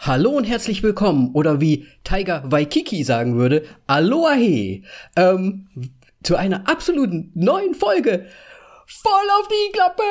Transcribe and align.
Hallo 0.00 0.30
und 0.30 0.44
herzlich 0.44 0.84
willkommen 0.84 1.32
oder 1.34 1.60
wie 1.60 1.88
Tiger 2.04 2.44
Waikiki 2.46 3.02
sagen 3.02 3.36
würde, 3.36 3.64
Aloha 3.88 4.36
ähm, 5.16 5.66
zu 6.22 6.36
einer 6.36 6.68
absoluten 6.68 7.32
neuen 7.34 7.74
Folge. 7.74 8.26
Voll 8.86 9.28
auf 9.40 9.48
die 9.48 9.72
Klappe! 9.72 10.02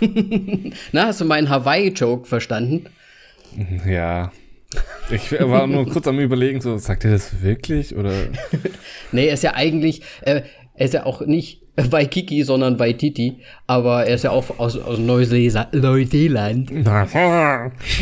Na, 0.92 1.06
hast 1.06 1.20
du 1.20 1.24
meinen 1.24 1.48
Hawaii-Joke 1.50 2.28
verstanden? 2.28 2.86
Ja. 3.84 4.30
Ich 5.10 5.32
war 5.32 5.66
nur 5.66 5.88
kurz 5.88 6.06
am 6.06 6.20
überlegen, 6.20 6.60
so, 6.60 6.78
sagt 6.78 7.04
er 7.04 7.10
das 7.10 7.42
wirklich? 7.42 7.96
Oder? 7.96 8.12
nee, 9.10 9.26
er 9.26 9.34
ist 9.34 9.42
ja 9.42 9.54
eigentlich, 9.54 10.02
äh, 10.20 10.42
er 10.74 10.86
ist 10.86 10.94
ja 10.94 11.04
auch 11.04 11.22
nicht 11.22 11.61
Waikiki, 11.90 12.42
sondern 12.42 12.78
Waititi. 12.78 13.38
Aber 13.66 14.04
er 14.06 14.14
ist 14.14 14.24
ja 14.24 14.30
auch 14.30 14.58
aus, 14.58 14.78
aus 14.78 14.98
Neuseeland. 14.98 15.72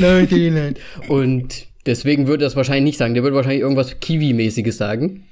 Neuseeland. 0.00 0.78
Und 1.08 1.66
deswegen 1.86 2.26
würde 2.26 2.44
er 2.44 2.48
das 2.48 2.56
wahrscheinlich 2.56 2.84
nicht 2.84 2.98
sagen. 2.98 3.14
Der 3.14 3.22
würde 3.22 3.36
wahrscheinlich 3.36 3.62
irgendwas 3.62 4.00
Kiwi-mäßiges 4.00 4.76
sagen. 4.76 5.24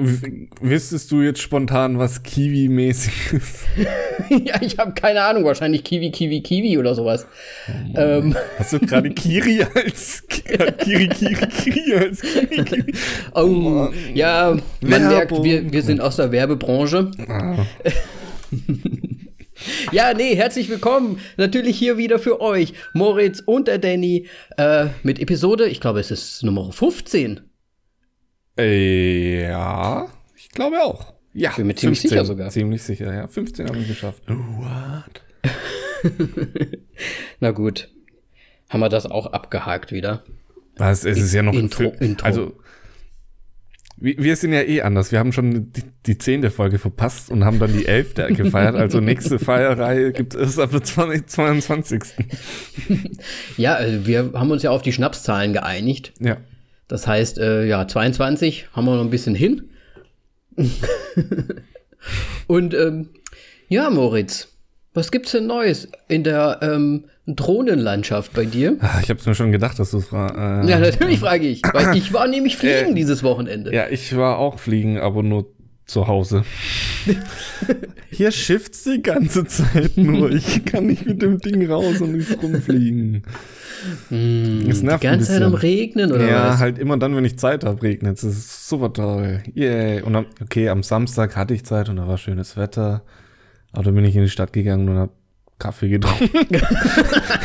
Wüsstest 0.00 1.10
du 1.10 1.22
jetzt 1.22 1.40
spontan, 1.40 1.98
was 1.98 2.22
Kiwi-mäßig 2.22 3.32
ist? 3.32 3.66
ja, 4.46 4.62
ich 4.62 4.78
habe 4.78 4.92
keine 4.92 5.22
Ahnung. 5.22 5.44
Wahrscheinlich 5.44 5.82
Kiwi, 5.82 6.12
Kiwi, 6.12 6.40
Kiwi 6.40 6.78
oder 6.78 6.94
sowas. 6.94 7.26
Ähm. 7.96 8.36
Hast 8.58 8.74
du 8.74 8.78
gerade 8.78 9.10
Kiri 9.10 9.64
als 9.74 10.22
Kiri, 10.28 11.08
Kiri, 11.08 11.08
Kiri 11.08 11.94
als 11.96 12.20
Kiri? 12.20 12.64
Kiri? 12.64 12.94
Oh, 13.34 13.40
oh 13.42 13.88
ja, 14.14 14.56
man 14.82 15.08
merkt, 15.08 15.32
wir, 15.42 15.72
wir 15.72 15.82
sind 15.82 16.00
aus 16.00 16.14
der 16.14 16.30
Werbebranche. 16.30 17.10
Ah. 17.26 17.66
ja, 19.90 20.14
nee, 20.14 20.36
herzlich 20.36 20.68
willkommen. 20.68 21.18
Natürlich 21.36 21.76
hier 21.76 21.96
wieder 21.96 22.20
für 22.20 22.40
euch, 22.40 22.72
Moritz 22.92 23.42
und 23.44 23.66
der 23.66 23.78
Danny, 23.78 24.28
äh, 24.58 24.86
mit 25.02 25.18
Episode, 25.18 25.66
ich 25.66 25.80
glaube, 25.80 25.98
es 25.98 26.12
ist 26.12 26.44
Nummer 26.44 26.70
15. 26.70 27.47
Äh, 28.58 29.42
ja, 29.48 30.08
ich 30.36 30.48
glaube 30.50 30.82
auch. 30.82 31.14
Ja, 31.32 31.52
bin 31.52 31.68
mir 31.68 31.74
ziemlich 31.74 32.00
15, 32.00 32.10
sicher 32.10 32.24
sogar. 32.24 32.50
Ziemlich 32.50 32.82
sicher, 32.82 33.14
ja. 33.14 33.28
15 33.28 33.68
haben 33.68 33.78
wir 33.78 33.86
geschafft. 33.86 34.22
What? 34.26 35.22
Na 37.40 37.52
gut. 37.52 37.88
Haben 38.68 38.80
wir 38.80 38.88
das 38.88 39.06
auch 39.06 39.26
abgehakt 39.26 39.92
wieder? 39.92 40.24
Was? 40.76 41.04
Es 41.04 41.18
ist 41.18 41.32
ja 41.32 41.42
noch 41.42 41.54
Intro, 41.54 41.92
Intro. 42.00 42.26
Also, 42.26 42.52
wir 44.00 44.36
sind 44.36 44.52
ja 44.52 44.62
eh 44.62 44.82
anders. 44.82 45.10
Wir 45.10 45.18
haben 45.18 45.32
schon 45.32 45.72
die, 45.72 45.82
die 46.06 46.18
zehnte 46.18 46.50
Folge 46.50 46.78
verpasst 46.78 47.30
und 47.30 47.44
haben 47.44 47.58
dann 47.58 47.72
die 47.72 47.86
elfte 47.86 48.26
gefeiert. 48.32 48.76
Also 48.76 49.00
nächste 49.00 49.38
Feierreihe 49.40 50.12
gibt 50.12 50.34
es 50.34 50.58
ab 50.58 50.70
dem 50.70 50.84
22. 50.84 52.02
ja, 53.56 53.74
also 53.74 54.06
wir 54.06 54.32
haben 54.34 54.50
uns 54.50 54.62
ja 54.62 54.70
auf 54.70 54.82
die 54.82 54.92
Schnapszahlen 54.92 55.52
geeinigt. 55.52 56.12
Ja. 56.20 56.36
Das 56.88 57.06
heißt, 57.06 57.38
äh, 57.38 57.66
ja, 57.66 57.86
22 57.86 58.68
haben 58.72 58.86
wir 58.86 58.96
noch 58.96 59.04
ein 59.04 59.10
bisschen 59.10 59.34
hin. 59.34 59.70
Und 62.46 62.74
ähm, 62.74 63.10
ja, 63.68 63.90
Moritz, 63.90 64.48
was 64.94 65.10
gibt's 65.10 65.32
denn 65.32 65.46
Neues 65.46 65.88
in 66.08 66.24
der 66.24 66.58
ähm, 66.62 67.04
Drohnenlandschaft 67.26 68.32
bei 68.32 68.46
dir? 68.46 68.76
Ach, 68.80 69.02
ich 69.02 69.10
habe 69.10 69.20
mir 69.24 69.34
schon 69.34 69.52
gedacht, 69.52 69.78
dass 69.78 69.90
du 69.90 70.00
fragst. 70.00 70.36
Äh, 70.36 70.70
ja, 70.70 70.78
natürlich 70.78 71.20
frage 71.20 71.46
ich, 71.46 71.62
weil 71.72 71.96
ich 71.96 72.12
war 72.12 72.26
nämlich 72.26 72.56
fliegen 72.56 72.92
äh, 72.92 72.94
dieses 72.94 73.22
Wochenende. 73.22 73.72
Ja, 73.72 73.86
ich 73.88 74.16
war 74.16 74.38
auch 74.38 74.58
fliegen, 74.58 74.98
aber 74.98 75.22
nur 75.22 75.46
zu 75.88 76.06
Hause. 76.06 76.44
Hier 78.10 78.30
schifft's 78.30 78.84
die 78.84 79.02
ganze 79.02 79.46
Zeit 79.46 79.96
nur. 79.96 80.30
Ich 80.30 80.64
kann 80.64 80.86
nicht 80.86 81.06
mit 81.06 81.22
dem 81.22 81.38
Ding 81.38 81.68
raus 81.68 82.00
und 82.00 82.12
nicht 82.12 82.40
rumfliegen. 82.42 83.22
Mm, 84.10 84.68
es 84.68 84.82
nervt 84.82 85.02
die 85.02 85.06
ganze 85.06 85.26
Zeit 85.26 85.42
am 85.42 85.54
Regnen 85.54 86.12
oder 86.12 86.28
ja, 86.28 86.50
was? 86.50 86.58
halt 86.58 86.78
immer 86.78 86.98
dann, 86.98 87.16
wenn 87.16 87.24
ich 87.24 87.38
Zeit 87.38 87.64
habe, 87.64 87.82
regnet 87.82 88.16
es. 88.16 88.22
Das 88.22 88.32
ist 88.32 88.68
super 88.68 88.92
toll. 88.92 89.42
Yay. 89.54 90.02
Und 90.02 90.12
dann, 90.12 90.26
okay, 90.42 90.68
am 90.68 90.82
Samstag 90.82 91.36
hatte 91.36 91.54
ich 91.54 91.64
Zeit 91.64 91.88
und 91.88 91.96
da 91.96 92.06
war 92.06 92.18
schönes 92.18 92.56
Wetter. 92.56 93.02
Aber 93.72 93.84
dann 93.84 93.94
bin 93.94 94.04
ich 94.04 94.14
in 94.14 94.22
die 94.22 94.30
Stadt 94.30 94.52
gegangen 94.52 94.88
und 94.88 94.98
habe 94.98 95.12
Kaffee 95.58 95.88
getrunken. 95.88 96.60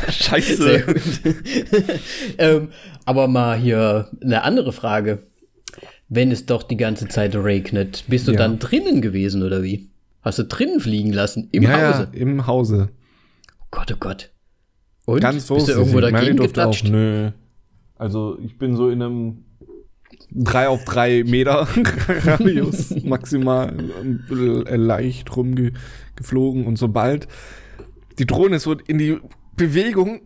Scheiße. 0.09 0.83
ähm, 2.37 2.69
aber 3.05 3.27
mal 3.27 3.57
hier 3.57 4.09
eine 4.21 4.43
andere 4.43 4.73
Frage. 4.73 5.23
Wenn 6.15 6.31
es 6.31 6.45
doch 6.45 6.63
die 6.63 6.77
ganze 6.77 7.07
Zeit 7.07 7.35
regnet, 7.35 8.03
bist 8.07 8.27
du 8.27 8.33
ja. 8.33 8.37
dann 8.37 8.59
drinnen 8.59 9.01
gewesen 9.01 9.41
oder 9.43 9.63
wie? 9.63 9.89
Hast 10.21 10.39
du 10.39 10.43
drinnen 10.43 10.79
fliegen 10.79 11.11
lassen? 11.11 11.49
Im 11.51 11.63
ja, 11.63 11.71
Hause? 11.71 12.09
Ja, 12.13 12.19
im 12.19 12.45
Hause. 12.45 12.89
Oh 13.59 13.65
Gott, 13.71 13.91
oh 13.91 13.97
Gott. 13.99 14.29
Und? 15.05 15.21
Ganz 15.21 15.47
so. 15.47 15.55
Bist 15.55 15.69
du 15.69 15.73
irgendwo 15.73 15.99
dagegen 15.99 16.37
geklatscht? 16.37 16.85
Auch, 16.85 16.91
nö. 16.91 17.31
Also 17.95 18.37
ich 18.43 18.57
bin 18.57 18.75
so 18.75 18.89
in 18.89 19.01
einem 19.01 19.45
3 20.31 20.67
auf 20.67 20.83
3 20.85 21.23
Meter 21.23 21.67
Radius 22.07 22.91
maximal 23.03 23.73
äh, 24.29 24.75
leicht 24.75 25.35
rumgeflogen 25.35 26.65
und 26.65 26.77
sobald 26.77 27.27
die 28.19 28.25
Drohne 28.25 28.59
so 28.59 28.73
in 28.73 28.97
die 28.97 29.19
Bewegung 29.55 30.21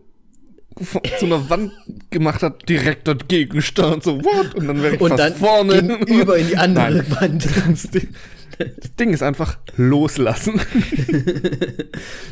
zu 1.20 1.26
einer 1.26 1.50
Wand 1.50 1.72
gemacht 2.10 2.44
hat, 2.44 2.68
direkt 2.70 3.08
dagegen 3.08 3.62
stand, 3.62 4.04
so 4.04 4.24
what? 4.24 4.56
Und 4.56 4.68
dann 4.68 4.82
wäre 4.82 4.96
ich 4.96 5.02
und 5.02 5.10
fast 5.10 5.24
dann 5.24 5.36
vorne. 5.36 6.00
Über 6.06 6.38
in 6.38 6.48
die 6.48 6.58
andere 6.58 7.04
Nein. 7.04 7.12
Wand. 7.20 7.48
Das 7.68 7.90
Ding, 7.90 8.08
das 8.58 8.96
Ding, 8.96 9.14
ist 9.14 9.22
einfach 9.22 9.60
loslassen. 9.76 10.60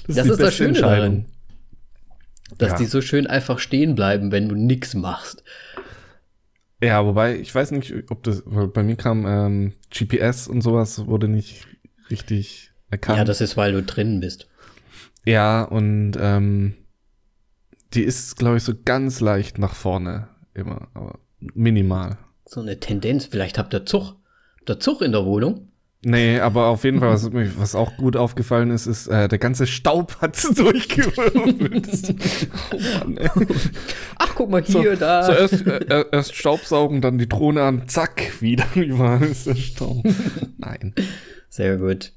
Das, 0.08 0.16
das 0.16 0.26
ist, 0.26 0.32
ist 0.32 0.42
das 0.42 0.56
Schöne 0.56 0.74
daran 0.74 1.26
dass 2.58 2.72
ja. 2.72 2.78
die 2.78 2.86
so 2.86 3.02
schön 3.02 3.28
einfach 3.28 3.60
stehen 3.60 3.96
bleiben, 3.96 4.32
wenn 4.32 4.50
du 4.50 4.56
nichts 4.56 4.94
machst. 4.94 5.44
Ja, 6.82 7.06
wobei, 7.06 7.38
ich 7.40 7.54
weiß 7.54 7.72
nicht, 7.72 7.94
ob 8.10 8.24
das, 8.24 8.44
weil 8.46 8.68
bei 8.68 8.84
mir 8.84 8.96
kam 8.96 9.26
ähm, 9.26 9.74
GPS 9.90 10.48
und 10.48 10.62
sowas 10.62 11.08
wurde 11.08 11.28
nicht 11.28 11.66
richtig 12.10 12.72
erkannt. 12.90 13.18
Ja, 13.18 13.24
das 13.24 13.42
ist, 13.42 13.58
weil 13.58 13.72
du 13.72 13.82
drin 13.82 14.20
bist. 14.20 14.48
Ja, 15.26 15.64
und 15.64 16.14
ähm, 16.20 16.76
die 17.94 18.04
ist, 18.04 18.38
glaube 18.38 18.58
ich, 18.58 18.64
so 18.64 18.74
ganz 18.84 19.20
leicht 19.20 19.58
nach 19.58 19.76
vorne 19.76 20.28
immer, 20.54 20.88
aber 20.94 21.20
minimal. 21.40 22.18
So 22.46 22.62
eine 22.62 22.80
Tendenz, 22.80 23.26
vielleicht 23.26 23.58
habt 23.58 23.74
ihr 23.74 23.86
Zug. 23.86 24.16
Der 24.68 24.80
Zug 24.80 25.02
in 25.02 25.12
der 25.12 25.26
Wohnung? 25.26 25.70
Nee, 26.08 26.40
aber 26.40 26.68
auf 26.68 26.84
jeden 26.84 27.00
Fall, 27.00 27.14
was, 27.14 27.32
was 27.34 27.74
auch 27.74 27.98
gut 27.98 28.16
aufgefallen 28.16 28.70
ist, 28.70 28.86
ist, 28.86 29.08
äh, 29.08 29.28
der 29.28 29.40
ganze 29.40 29.66
Staub 29.66 30.22
hat 30.22 30.38
durchgewirbelt. 30.56 32.16
oh 32.72 33.42
Ach, 34.18 34.36
guck 34.36 34.52
mal 34.52 34.62
hier, 34.62 34.94
so, 34.94 35.00
da. 35.00 35.24
So 35.24 35.32
erst, 35.32 35.66
äh, 35.66 36.06
erst 36.12 36.36
Staubsaugen, 36.36 37.02
dann 37.02 37.18
die 37.18 37.28
Drohne 37.28 37.64
an, 37.64 37.88
zack, 37.88 38.40
wieder 38.40 38.68
überall 38.76 39.24
ist 39.24 39.48
der 39.48 39.56
Staub. 39.56 40.04
Nein. 40.60 40.94
Sehr 41.50 41.78
gut. 41.78 42.14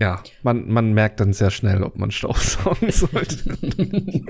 Ja, 0.00 0.22
man, 0.44 0.68
man 0.68 0.92
merkt 0.92 1.18
dann 1.18 1.32
sehr 1.32 1.50
schnell, 1.50 1.82
ob 1.82 1.98
man 1.98 2.12
Staubsaugen 2.12 2.92
sollte. 2.92 3.58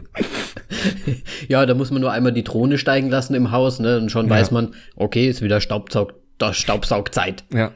ja, 1.49 1.67
da 1.67 1.75
muss 1.75 1.91
man 1.91 2.01
nur 2.01 2.11
einmal 2.11 2.33
die 2.33 2.45
Drohne 2.45 2.79
steigen 2.79 3.11
lassen 3.11 3.35
im 3.35 3.51
Haus, 3.51 3.79
ne? 3.79 3.99
Und 3.99 4.11
schon 4.11 4.27
ja. 4.27 4.31
weiß 4.31 4.51
man, 4.51 4.75
okay, 4.97 5.29
ist 5.29 5.43
wieder 5.43 5.61
Staubsaug, 5.61 6.15
Staubsaugzeit. 6.53 7.45
Ja. 7.53 7.73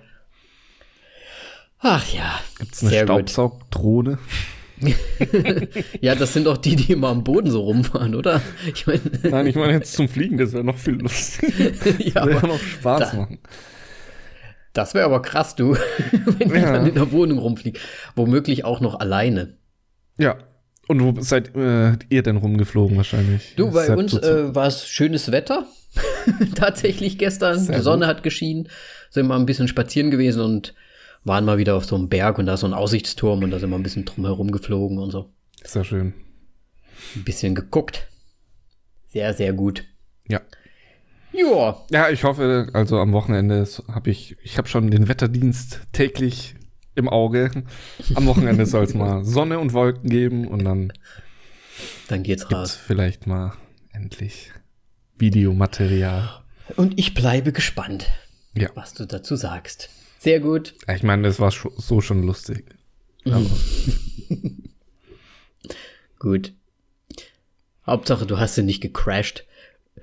Ach 1.81 2.07
ja. 2.15 2.41
Gibt 2.59 2.75
es 2.75 2.83
eine 2.83 3.03
Staubsaugdrohne? 3.03 4.19
ja, 6.01 6.15
das 6.15 6.33
sind 6.33 6.47
doch 6.47 6.57
die, 6.57 6.77
die 6.77 6.93
immer 6.93 7.09
am 7.09 7.25
Boden 7.25 7.51
so 7.51 7.61
rumfahren, 7.61 8.15
oder? 8.15 8.41
Ich 8.75 8.87
mein 8.87 9.01
Nein, 9.23 9.47
ich 9.47 9.55
meine 9.55 9.75
jetzt 9.75 9.93
zum 9.93 10.09
Fliegen, 10.09 10.39
das 10.39 10.53
wäre 10.53 10.65
noch 10.65 10.79
viel 10.79 10.95
lustiger. 10.95 11.73
ja, 11.99 12.27
wäre 12.27 12.47
noch 12.47 12.59
Spaß 12.59 13.11
da, 13.11 13.17
machen. 13.17 13.39
Das 14.72 14.94
wäre 14.94 15.05
aber 15.05 15.21
krass, 15.21 15.55
du, 15.55 15.75
wenn 16.38 16.49
ja. 16.50 16.56
ich 16.56 16.62
dann 16.62 16.87
in 16.87 16.94
der 16.94 17.12
Wohnung 17.12 17.38
rumfliege. 17.38 17.78
Womöglich 18.15 18.65
auch 18.65 18.81
noch 18.81 18.99
alleine. 19.00 19.56
Ja. 20.19 20.38
Und 20.88 21.00
wo 21.00 21.21
seid 21.21 21.55
äh, 21.55 21.97
ihr 22.08 22.23
denn 22.23 22.37
rumgeflogen 22.37 22.97
wahrscheinlich? 22.97 23.55
Du, 23.56 23.70
bei 23.70 23.94
uns 23.94 24.14
äh, 24.14 24.55
war 24.55 24.67
es 24.67 24.88
schönes 24.88 25.31
Wetter. 25.31 25.67
Tatsächlich 26.55 27.19
gestern. 27.19 27.58
Sehr 27.58 27.76
Die 27.76 27.82
Sonne 27.82 28.06
gut. 28.06 28.17
hat 28.17 28.23
geschienen. 28.23 28.69
Sind 29.11 29.26
wir 29.29 29.37
ein 29.37 29.47
bisschen 29.47 29.69
spazieren 29.69 30.11
gewesen 30.11 30.43
und 30.43 30.75
waren 31.25 31.44
mal 31.44 31.58
wieder 31.58 31.76
auf 31.76 31.85
so 31.85 31.94
einem 31.94 32.08
Berg 32.08 32.38
und 32.38 32.47
da 32.47 32.55
ist 32.55 32.61
so 32.61 32.67
ein 32.67 32.75
Aussichtsturm 32.75 33.44
und 33.44 33.50
da 33.50 33.58
sind 33.58 33.70
wir 33.70 33.76
ein 33.76 33.82
bisschen 33.82 34.05
drum 34.05 34.25
herum 34.25 34.50
geflogen 34.50 34.99
und 34.99 35.11
so. 35.11 35.31
Sehr 35.62 35.85
schön. 35.85 36.14
Ein 37.14 37.25
bisschen 37.25 37.55
geguckt. 37.55 38.08
Sehr, 39.08 39.35
sehr 39.35 39.52
gut. 39.52 39.85
Ja. 40.29 40.41
Ja. 41.32 41.84
Ja, 41.90 42.11
ich 42.11 42.25
hoffe, 42.25 42.69
also 42.73 42.99
am 42.99 43.12
Wochenende 43.12 43.67
habe 43.88 44.11
ich, 44.11 44.37
ich 44.43 44.58
habe 44.58 44.69
schon 44.69 44.90
den 44.90 45.08
Wetterdienst 45.08 45.81
täglich 45.93 46.55
im 46.94 47.08
Auge. 47.08 47.50
Am 48.14 48.26
Wochenende 48.26 48.67
soll 48.67 48.84
es 48.84 48.94
mal 48.94 49.25
Sonne 49.25 49.58
und 49.58 49.73
Wolken 49.73 50.11
geben 50.11 50.46
und 50.46 50.64
dann 50.64 50.93
dann 52.08 52.23
geht's 52.23 52.50
raus. 52.50 52.75
Vielleicht 52.76 53.26
mal 53.26 53.55
endlich 53.93 54.52
Videomaterial. 55.19 56.43
Und 56.76 56.99
ich 56.99 57.14
bleibe 57.14 57.52
gespannt, 57.52 58.06
ja. 58.55 58.69
was 58.75 58.94
du 58.94 59.06
dazu 59.06 59.37
sagst. 59.37 59.90
Sehr 60.19 60.40
gut. 60.40 60.75
Ich 60.94 61.02
meine, 61.02 61.23
das 61.23 61.40
war 61.40 61.50
so 61.50 62.00
schon 62.00 62.23
lustig. 62.23 62.64
gut. 66.19 66.52
Hauptsache, 67.87 68.26
du 68.26 68.38
hast 68.38 68.55
sie 68.55 68.62
nicht 68.62 68.81
gecrashed. 68.81 69.46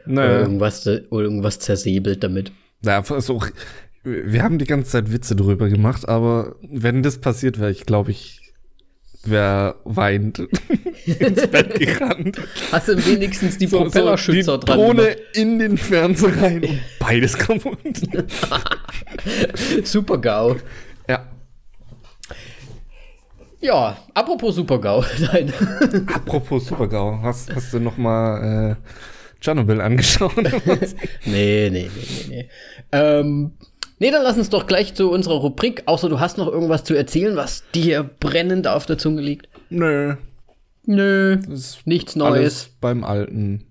Naja. 0.05 0.29
Oder 0.29 0.39
irgendwas, 0.41 0.87
oder 0.87 1.23
irgendwas 1.23 1.59
zersäbelt 1.59 2.23
damit. 2.23 2.51
Ja, 2.83 3.03
so, 3.03 3.41
wir 4.03 4.43
haben 4.43 4.57
die 4.57 4.65
ganze 4.65 4.91
Zeit 4.91 5.11
Witze 5.11 5.35
drüber 5.35 5.69
gemacht, 5.69 6.07
aber 6.07 6.55
wenn 6.61 7.03
das 7.03 7.19
passiert 7.19 7.59
wäre, 7.59 7.71
ich 7.71 7.85
glaube, 7.85 8.11
ich 8.11 8.39
wäre 9.23 9.75
weint 9.83 10.39
ins 11.05 11.47
Bett 11.47 11.77
gerannt. 11.77 12.39
Hast 12.71 12.87
du 12.87 13.05
wenigstens 13.05 13.57
die 13.57 13.67
so, 13.67 13.83
Propellerschützer 13.83 14.53
so 14.53 14.57
die 14.57 14.65
dran? 14.65 14.79
Drohne 14.79 15.01
gemacht? 15.01 15.17
in 15.33 15.59
den 15.59 15.77
Fernseher 15.77 16.41
rein 16.41 16.63
und 16.63 16.79
beides 16.99 17.37
kaputt. 17.37 17.77
Super 19.83 20.17
GAU. 20.17 20.55
Ja. 21.07 21.27
Ja, 23.61 23.97
apropos 24.13 24.55
Super-GAU. 24.55 25.03
Nein. 25.19 25.51
apropos 26.13 26.65
Super-GAU. 26.65 27.19
Hast, 27.21 27.53
hast 27.53 27.73
du 27.73 27.79
noch 27.79 27.97
mal 27.97 28.71
äh, 28.71 28.75
Tschernobyl 29.39 29.81
angeschaut? 29.81 30.35
nee, 31.25 31.69
nee, 31.69 31.69
nee, 31.71 31.89
nee, 31.93 32.25
nee. 32.29 32.49
Ähm, 32.91 33.53
Nee, 34.01 34.11
dann 34.11 34.23
lass 34.23 34.37
uns 34.37 34.49
doch 34.49 34.65
gleich 34.65 34.93
zu 34.95 35.11
unserer 35.11 35.35
Rubrik. 35.35 35.83
Außer 35.85 36.07
du 36.07 36.21
hast 36.21 36.37
noch 36.37 36.47
irgendwas 36.47 36.85
zu 36.85 36.95
erzählen, 36.95 37.35
was 37.35 37.63
dir 37.75 38.09
brennend 38.21 38.65
auf 38.65 38.85
der 38.85 38.97
Zunge 38.97 39.21
liegt. 39.21 39.49
Nö. 39.69 40.15
Nö. 40.85 41.37
Nichts 41.83 42.15
Neues. 42.15 42.69
beim 42.79 43.03
Alten. 43.03 43.65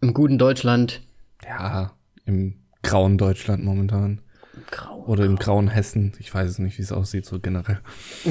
Im 0.00 0.14
guten 0.14 0.38
Deutschland. 0.38 1.02
Ja, 1.44 1.92
im 2.24 2.54
grauen 2.84 3.18
Deutschland 3.18 3.64
momentan. 3.64 4.20
Grau, 4.70 5.04
Oder 5.06 5.24
im 5.24 5.36
grauen 5.36 5.66
Hessen. 5.68 6.12
Ich 6.20 6.32
weiß 6.32 6.48
es 6.48 6.58
nicht, 6.60 6.78
wie 6.78 6.82
es 6.82 6.92
aussieht, 6.92 7.26
so 7.26 7.40
generell. 7.40 7.80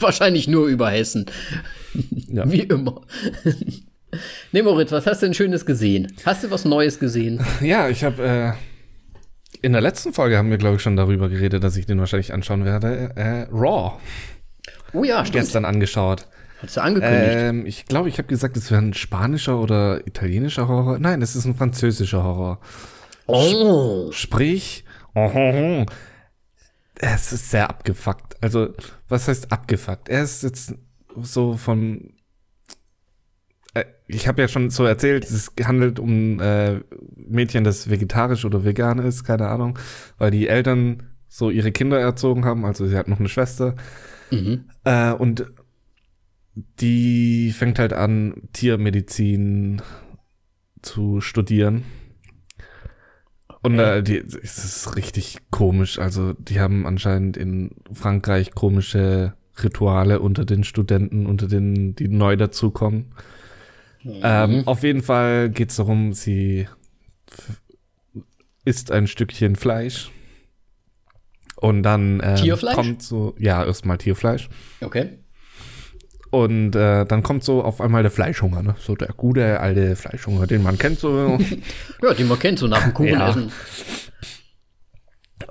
wahrscheinlich 0.00 0.48
nur 0.48 0.66
über 0.66 0.90
Hessen. 0.90 1.26
Ja. 2.28 2.50
Wie 2.50 2.60
immer. 2.60 3.06
Nee, 4.52 4.62
Moritz, 4.62 4.92
was 4.92 5.06
hast 5.06 5.22
du 5.22 5.26
denn 5.26 5.34
Schönes 5.34 5.66
gesehen? 5.66 6.12
Hast 6.24 6.44
du 6.44 6.50
was 6.50 6.64
Neues 6.64 6.98
gesehen? 6.98 7.44
Ja, 7.60 7.88
ich 7.88 8.04
habe 8.04 8.22
äh, 8.22 8.52
in 9.62 9.72
der 9.72 9.80
letzten 9.80 10.12
Folge 10.12 10.36
haben 10.36 10.50
wir, 10.50 10.58
glaube 10.58 10.76
ich, 10.76 10.82
schon 10.82 10.96
darüber 10.96 11.28
geredet, 11.28 11.64
dass 11.64 11.76
ich 11.76 11.86
den 11.86 11.98
wahrscheinlich 11.98 12.32
anschauen 12.32 12.64
werde. 12.64 13.12
Äh, 13.16 13.46
Raw. 13.50 13.92
Oh 14.92 15.04
ja, 15.04 15.24
stimmt. 15.24 15.44
Gestern 15.44 15.64
angeschaut. 15.64 16.26
Hast 16.60 16.76
du 16.76 16.82
angekündigt? 16.82 17.36
Ähm, 17.36 17.66
ich 17.66 17.86
glaube, 17.86 18.08
ich 18.08 18.18
habe 18.18 18.28
gesagt, 18.28 18.56
es 18.56 18.70
wäre 18.70 18.80
ein 18.80 18.94
spanischer 18.94 19.58
oder 19.58 20.06
italienischer 20.06 20.68
Horror. 20.68 20.98
Nein, 20.98 21.22
es 21.22 21.36
ist 21.36 21.44
ein 21.44 21.54
französischer 21.54 22.22
Horror. 22.22 22.60
Oh. 23.26 24.10
Sprich, 24.12 24.84
oh, 25.14 25.30
oh, 25.34 25.52
oh. 25.54 25.86
es 26.96 27.32
ist 27.32 27.50
sehr 27.50 27.68
abgefuckt. 27.68 28.36
Also, 28.42 28.74
was 29.08 29.28
heißt 29.28 29.50
abgefuckt? 29.52 30.08
Er 30.08 30.22
ist 30.22 30.42
jetzt 30.42 30.74
so 31.20 31.56
von 31.56 32.12
ich 34.06 34.28
habe 34.28 34.42
ja 34.42 34.48
schon 34.48 34.70
so 34.70 34.84
erzählt, 34.84 35.24
es 35.24 35.52
handelt 35.62 35.98
um 35.98 36.40
äh, 36.40 36.80
Mädchen, 37.16 37.64
das 37.64 37.88
vegetarisch 37.88 38.44
oder 38.44 38.64
vegan 38.64 38.98
ist, 38.98 39.24
keine 39.24 39.48
Ahnung, 39.48 39.78
weil 40.18 40.30
die 40.30 40.48
Eltern 40.48 41.04
so 41.28 41.50
ihre 41.50 41.72
Kinder 41.72 41.98
erzogen 41.98 42.44
haben, 42.44 42.64
also 42.64 42.86
sie 42.86 42.96
hat 42.96 43.08
noch 43.08 43.18
eine 43.18 43.28
Schwester. 43.28 43.74
Mhm. 44.30 44.64
Äh, 44.84 45.12
und 45.12 45.46
die 46.80 47.52
fängt 47.52 47.78
halt 47.78 47.92
an, 47.92 48.34
Tiermedizin 48.52 49.82
zu 50.82 51.20
studieren. 51.20 51.84
Und 53.62 53.78
äh, 53.78 54.02
die, 54.02 54.18
es 54.18 54.58
ist 54.58 54.94
richtig 54.94 55.38
komisch. 55.50 55.98
Also, 55.98 56.34
die 56.34 56.60
haben 56.60 56.86
anscheinend 56.86 57.36
in 57.36 57.70
Frankreich 57.90 58.54
komische 58.54 59.34
Rituale 59.62 60.20
unter 60.20 60.44
den 60.44 60.64
Studenten, 60.64 61.26
unter 61.26 61.48
den, 61.48 61.96
die 61.96 62.08
neu 62.08 62.36
dazukommen. 62.36 63.14
Mhm. 64.04 64.20
Ähm, 64.22 64.62
auf 64.68 64.82
jeden 64.82 65.02
Fall 65.02 65.50
geht 65.50 65.70
es 65.70 65.76
darum, 65.76 66.12
sie 66.12 66.68
isst 68.64 68.90
ein 68.90 69.06
Stückchen 69.06 69.56
Fleisch. 69.56 70.10
Und 71.56 71.82
dann 71.82 72.20
ähm, 72.22 72.36
Tierfleisch? 72.36 72.74
kommt 72.74 73.02
so, 73.02 73.34
ja, 73.38 73.64
erstmal 73.64 73.98
Tierfleisch. 73.98 74.48
Okay. 74.80 75.18
Und 76.30 76.74
äh, 76.74 77.04
dann 77.06 77.22
kommt 77.22 77.44
so 77.44 77.62
auf 77.62 77.80
einmal 77.80 78.02
der 78.02 78.10
Fleischhunger, 78.10 78.62
ne? 78.62 78.74
So 78.78 78.96
der 78.96 79.08
gute 79.08 79.60
alte 79.60 79.94
Fleischhunger, 79.94 80.46
den 80.46 80.62
man 80.62 80.78
kennt 80.78 80.98
so. 80.98 81.38
ja, 82.02 82.14
den 82.14 82.28
man 82.28 82.38
kennt 82.38 82.58
so 82.58 82.66
nach 82.66 82.82
dem 82.82 82.92
Kuchen 82.92 83.12
ja. 83.12 83.30
essen. 83.30 83.52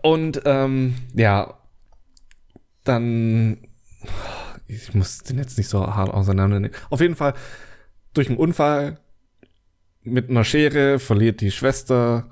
Und 0.01 0.41
ähm, 0.45 0.95
ja, 1.13 1.57
dann 2.83 3.59
ich 4.67 4.93
muss 4.93 5.19
den 5.19 5.37
jetzt 5.37 5.57
nicht 5.57 5.69
so 5.69 5.85
hart 5.85 6.09
auseinandernehmen. 6.09 6.75
Auf 6.89 7.01
jeden 7.01 7.15
Fall 7.15 7.33
durch 8.13 8.29
einen 8.29 8.37
Unfall 8.37 8.99
mit 10.03 10.29
einer 10.29 10.43
Schere 10.43 10.99
verliert 10.99 11.41
die 11.41 11.51
Schwester 11.51 12.29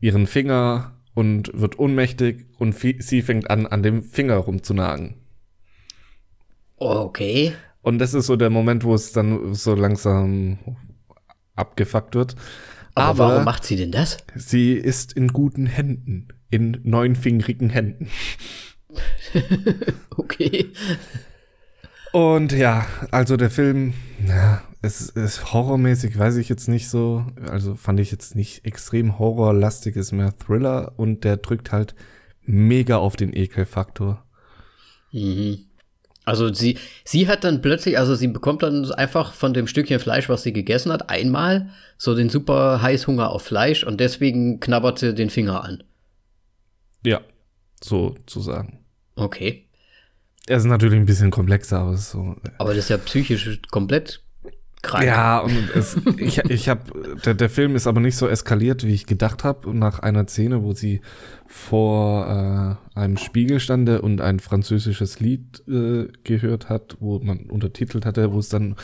ihren 0.00 0.26
Finger 0.26 0.96
und 1.14 1.50
wird 1.52 1.78
ohnmächtig 1.78 2.46
und 2.58 2.74
sie 2.74 3.22
fängt 3.22 3.50
an, 3.50 3.66
an 3.66 3.82
dem 3.82 4.02
Finger 4.02 4.36
rumzunagen. 4.36 5.16
Okay. 6.76 7.52
Und 7.82 7.98
das 7.98 8.14
ist 8.14 8.26
so 8.26 8.36
der 8.36 8.50
Moment, 8.50 8.84
wo 8.84 8.94
es 8.94 9.12
dann 9.12 9.54
so 9.54 9.74
langsam 9.74 10.58
abgefuckt 11.56 12.14
wird. 12.14 12.36
Aber, 12.94 13.24
Aber 13.24 13.32
warum 13.34 13.44
macht 13.44 13.64
sie 13.64 13.76
denn 13.76 13.92
das? 13.92 14.18
Sie 14.34 14.72
ist 14.72 15.12
in 15.12 15.28
guten 15.28 15.66
Händen, 15.66 16.28
in 16.50 16.80
neunfingrigen 16.82 17.70
Händen. 17.70 18.08
okay. 20.16 20.72
Und 22.12 22.52
ja, 22.52 22.86
also 23.10 23.36
der 23.36 23.50
Film, 23.50 23.94
ja, 24.26 24.62
es 24.82 25.10
ist 25.10 25.52
horrormäßig, 25.52 26.18
weiß 26.18 26.36
ich 26.36 26.48
jetzt 26.48 26.68
nicht 26.68 26.88
so. 26.88 27.26
Also 27.48 27.74
fand 27.74 28.00
ich 28.00 28.10
jetzt 28.10 28.34
nicht 28.34 28.64
extrem 28.64 29.18
horrorlastig, 29.18 29.96
ist 29.96 30.12
mehr 30.12 30.36
Thriller 30.38 30.94
und 30.96 31.24
der 31.24 31.36
drückt 31.36 31.72
halt 31.72 31.94
mega 32.42 32.96
auf 32.96 33.16
den 33.16 33.34
Ekelfaktor. 33.34 34.24
Mhm. 35.12 35.66
Also 36.24 36.52
sie, 36.52 36.78
sie 37.04 37.28
hat 37.28 37.44
dann 37.44 37.60
plötzlich, 37.60 37.98
also 37.98 38.14
sie 38.14 38.28
bekommt 38.28 38.62
dann 38.62 38.90
einfach 38.92 39.32
von 39.32 39.52
dem 39.52 39.66
Stückchen 39.66 40.00
Fleisch, 40.00 40.28
was 40.28 40.42
sie 40.42 40.52
gegessen 40.52 40.92
hat, 40.92 41.10
einmal 41.10 41.70
so 41.98 42.14
den 42.14 42.28
super 42.28 42.80
Heißhunger 42.82 43.30
auf 43.30 43.42
Fleisch 43.42 43.84
und 43.84 44.00
deswegen 44.00 44.60
knabbert 44.60 44.98
sie 44.98 45.14
den 45.14 45.30
Finger 45.30 45.64
an. 45.64 45.82
Ja, 47.04 47.20
so 47.82 48.14
zu 48.26 48.40
sagen. 48.40 48.84
Okay. 49.16 49.66
Er 50.46 50.58
ist 50.58 50.64
natürlich 50.64 50.98
ein 50.98 51.06
bisschen 51.06 51.30
komplexer, 51.30 51.80
aber 51.80 51.96
so. 51.96 52.36
Aber 52.58 52.74
das 52.74 52.84
ist 52.84 52.90
ja 52.90 52.98
psychisch 52.98 53.60
komplett 53.70 54.22
krank. 54.82 55.04
Ja, 55.04 55.38
und 55.38 55.70
es, 55.74 55.96
ich, 56.16 56.38
ich 56.38 56.68
habe, 56.68 57.18
der, 57.24 57.34
der 57.34 57.50
Film 57.50 57.76
ist 57.76 57.86
aber 57.86 58.00
nicht 58.00 58.16
so 58.16 58.28
eskaliert, 58.28 58.84
wie 58.84 58.94
ich 58.94 59.06
gedacht 59.06 59.44
habe. 59.44 59.76
Nach 59.76 60.00
einer 60.00 60.26
Szene, 60.26 60.62
wo 60.62 60.72
sie 60.72 61.00
vor 61.46 62.78
äh, 62.94 62.98
einem 62.98 63.16
Spiegel 63.16 63.60
stande 63.60 64.02
und 64.02 64.20
ein 64.20 64.40
französisches 64.40 65.20
Lied 65.20 65.62
äh, 65.68 66.08
gehört 66.24 66.68
hat, 66.68 66.96
wo 67.00 67.18
man 67.18 67.50
untertitelt 67.50 68.06
hatte, 68.06 68.32
wo 68.32 68.38
es 68.38 68.48
dann 68.48 68.76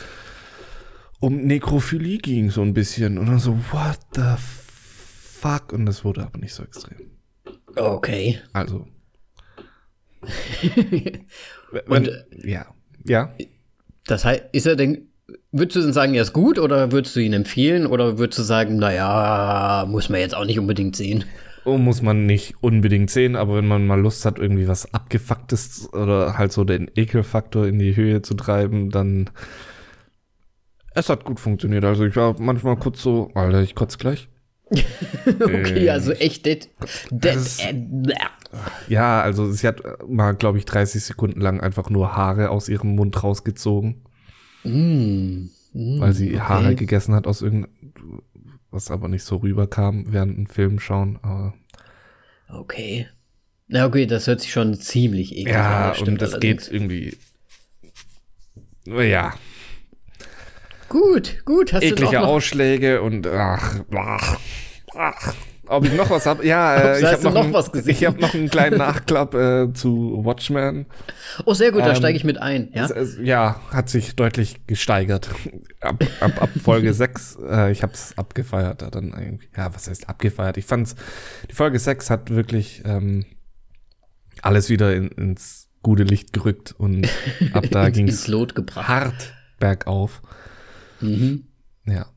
um 1.19 1.37
Nekrophilie 1.37 2.17
ging, 2.17 2.51
so 2.51 2.61
ein 2.61 2.73
bisschen. 2.73 3.17
Und 3.17 3.27
dann 3.27 3.39
so, 3.39 3.57
what 3.71 3.99
the 4.13 4.35
fuck? 4.37 5.73
Und 5.73 5.85
das 5.85 6.03
wurde 6.03 6.23
aber 6.23 6.37
nicht 6.39 6.53
so 6.53 6.63
extrem. 6.63 7.11
Okay. 7.75 8.39
Also. 8.53 8.87
und, 11.87 12.25
ja. 12.43 12.67
Ja. 13.05 13.33
Das 14.05 14.25
heißt, 14.25 14.45
ist 14.51 14.65
er 14.65 14.75
denn 14.75 15.09
Würdest 15.57 15.75
du 15.75 15.81
denn 15.81 15.93
sagen, 15.93 16.13
er 16.13 16.21
ist 16.21 16.33
gut 16.33 16.59
oder 16.59 16.91
würdest 16.91 17.15
du 17.15 17.19
ihn 17.19 17.33
empfehlen 17.33 17.87
oder 17.87 18.17
würdest 18.19 18.39
du 18.39 18.43
sagen, 18.43 18.77
naja, 18.77 19.85
muss 19.87 20.09
man 20.09 20.19
jetzt 20.19 20.35
auch 20.35 20.45
nicht 20.45 20.59
unbedingt 20.59 20.95
sehen? 20.95 21.25
Oh, 21.65 21.77
muss 21.77 22.01
man 22.01 22.25
nicht 22.25 22.55
unbedingt 22.61 23.09
sehen, 23.09 23.35
aber 23.35 23.55
wenn 23.55 23.67
man 23.67 23.87
mal 23.87 23.99
Lust 23.99 24.23
hat, 24.23 24.39
irgendwie 24.39 24.67
was 24.67 24.93
Abgefucktes 24.93 25.91
oder 25.91 26.37
halt 26.37 26.51
so 26.53 26.63
den 26.63 26.89
Ekelfaktor 26.95 27.67
in 27.67 27.79
die 27.79 27.95
Höhe 27.95 28.21
zu 28.21 28.35
treiben, 28.35 28.89
dann. 28.89 29.29
Es 30.93 31.09
hat 31.09 31.25
gut 31.25 31.39
funktioniert. 31.39 31.83
Also 31.83 32.05
ich 32.05 32.15
war 32.15 32.35
manchmal 32.39 32.77
kurz 32.77 33.01
so, 33.01 33.31
Alter, 33.33 33.61
ich 33.61 33.75
kotze 33.75 33.97
gleich. 33.97 34.29
okay, 34.71 35.85
äh, 35.85 35.89
also 35.89 36.11
echt 36.13 36.45
dead. 36.45 36.69
dead 37.11 37.35
ist, 37.35 37.61
äh, 37.61 37.75
ja, 38.87 39.21
also 39.21 39.51
sie 39.51 39.67
hat 39.67 39.81
mal, 40.07 40.33
glaube 40.33 40.57
ich, 40.57 40.65
30 40.65 41.03
Sekunden 41.03 41.41
lang 41.41 41.59
einfach 41.61 41.89
nur 41.89 42.15
Haare 42.15 42.49
aus 42.49 42.69
ihrem 42.69 42.95
Mund 42.95 43.21
rausgezogen. 43.23 44.06
Mm, 44.63 45.49
mm, 45.73 45.99
weil 45.99 46.13
sie 46.13 46.29
okay. 46.35 46.39
Haare 46.39 46.75
gegessen 46.75 47.15
hat 47.15 47.27
aus 47.27 47.41
irgendeinem, 47.41 47.73
was 48.71 48.91
aber 48.91 49.07
nicht 49.07 49.23
so 49.23 49.37
rüberkam 49.37 50.11
während 50.11 50.37
dem 50.37 50.47
Film 50.47 50.79
schauen. 50.79 51.19
Aber 51.21 51.53
okay. 52.49 53.07
Na 53.67 53.85
okay, 53.85 54.05
das 54.05 54.27
hört 54.27 54.41
sich 54.41 54.51
schon 54.51 54.75
ziemlich 54.75 55.33
eklig 55.33 55.53
ja, 55.53 55.91
an. 55.91 55.95
Ja, 55.97 56.05
und 56.05 56.21
das 56.21 56.31
allerdings. 56.33 56.65
geht 56.65 56.73
irgendwie. 56.73 57.17
Ja. 58.85 59.33
Gut, 60.89 61.43
gut. 61.43 61.73
Hast 61.73 61.83
Eklige 61.83 62.21
Ausschläge 62.21 63.01
und 63.01 63.27
ach, 63.27 63.81
ach, 63.93 64.39
ach. 64.95 65.35
Ob 65.69 65.85
ich 65.85 65.93
noch 65.93 66.09
was 66.09 66.25
habe? 66.25 66.45
Ja, 66.45 66.75
äh, 66.95 66.99
ich 66.99 67.05
habe 67.05 67.23
noch, 67.23 67.33
noch 67.33 67.43
ein- 67.45 67.53
was 67.53 67.71
gesehen? 67.71 67.91
Ich 67.91 68.05
habe 68.05 68.19
noch 68.19 68.33
einen 68.33 68.49
kleinen 68.49 68.77
Nachklapp 68.77 69.33
äh, 69.33 69.73
zu 69.73 70.21
Watchmen. 70.23 70.85
Oh, 71.45 71.53
sehr 71.53 71.71
gut, 71.71 71.81
da 71.81 71.89
Ähm, 71.89 71.95
steige 71.95 72.17
ich 72.17 72.23
mit 72.23 72.37
ein. 72.37 72.69
Ja? 72.73 72.85
Es, 72.85 72.91
es, 72.91 73.17
ja, 73.21 73.59
hat 73.71 73.89
sich 73.89 74.15
deutlich 74.15 74.65
gesteigert. 74.67 75.29
Ab, 75.81 76.03
ab, 76.21 76.41
ab 76.41 76.49
Folge 76.63 76.93
6, 76.95 77.37
äh, 77.49 77.71
ich 77.71 77.83
habe 77.83 77.93
es 77.93 78.17
abgefeiert. 78.17 78.81
da 78.81 78.89
Dann 78.89 79.13
irgendwie. 79.17 79.47
Ja, 79.55 79.73
was 79.75 79.89
heißt 79.89 80.07
abgefeiert? 80.09 80.57
Ich 80.57 80.65
fand's, 80.65 80.95
die 81.49 81.55
Folge 81.55 81.79
6 81.79 82.09
hat 82.09 82.29
wirklich 82.29 82.81
ähm, 82.85 83.25
alles 84.41 84.69
wieder 84.69 84.95
in, 84.95 85.09
ins 85.09 85.67
gute 85.83 86.03
Licht 86.03 86.33
gerückt 86.33 86.73
und 86.77 87.07
ab 87.53 87.65
da 87.71 87.89
ging 87.89 88.07
es 88.07 88.27
hart 88.27 89.33
bergauf. 89.59 90.21
Mhm. 91.01 91.43
Ja. 91.85 92.07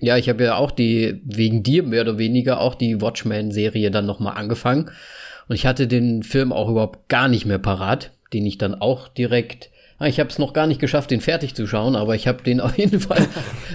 Ja, 0.00 0.16
ich 0.16 0.28
habe 0.28 0.44
ja 0.44 0.56
auch 0.56 0.70
die, 0.70 1.20
wegen 1.24 1.62
dir 1.62 1.82
mehr 1.82 2.02
oder 2.02 2.18
weniger, 2.18 2.60
auch 2.60 2.74
die 2.74 3.00
Watchmen-Serie 3.00 3.90
dann 3.90 4.06
nochmal 4.06 4.36
angefangen. 4.36 4.90
Und 5.48 5.56
ich 5.56 5.66
hatte 5.66 5.86
den 5.86 6.22
Film 6.22 6.52
auch 6.52 6.68
überhaupt 6.68 7.08
gar 7.08 7.28
nicht 7.28 7.46
mehr 7.46 7.58
parat, 7.58 8.12
den 8.32 8.46
ich 8.46 8.58
dann 8.58 8.74
auch 8.74 9.08
direkt. 9.08 9.70
Ah, 9.98 10.06
Ich 10.06 10.20
habe 10.20 10.30
es 10.30 10.38
noch 10.38 10.52
gar 10.52 10.66
nicht 10.66 10.80
geschafft, 10.80 11.10
den 11.10 11.20
fertig 11.20 11.54
zu 11.54 11.66
schauen, 11.66 11.96
aber 11.96 12.14
ich 12.14 12.28
habe 12.28 12.42
den 12.42 12.60
auf 12.60 12.78
jeden 12.78 13.00
Fall 13.00 13.26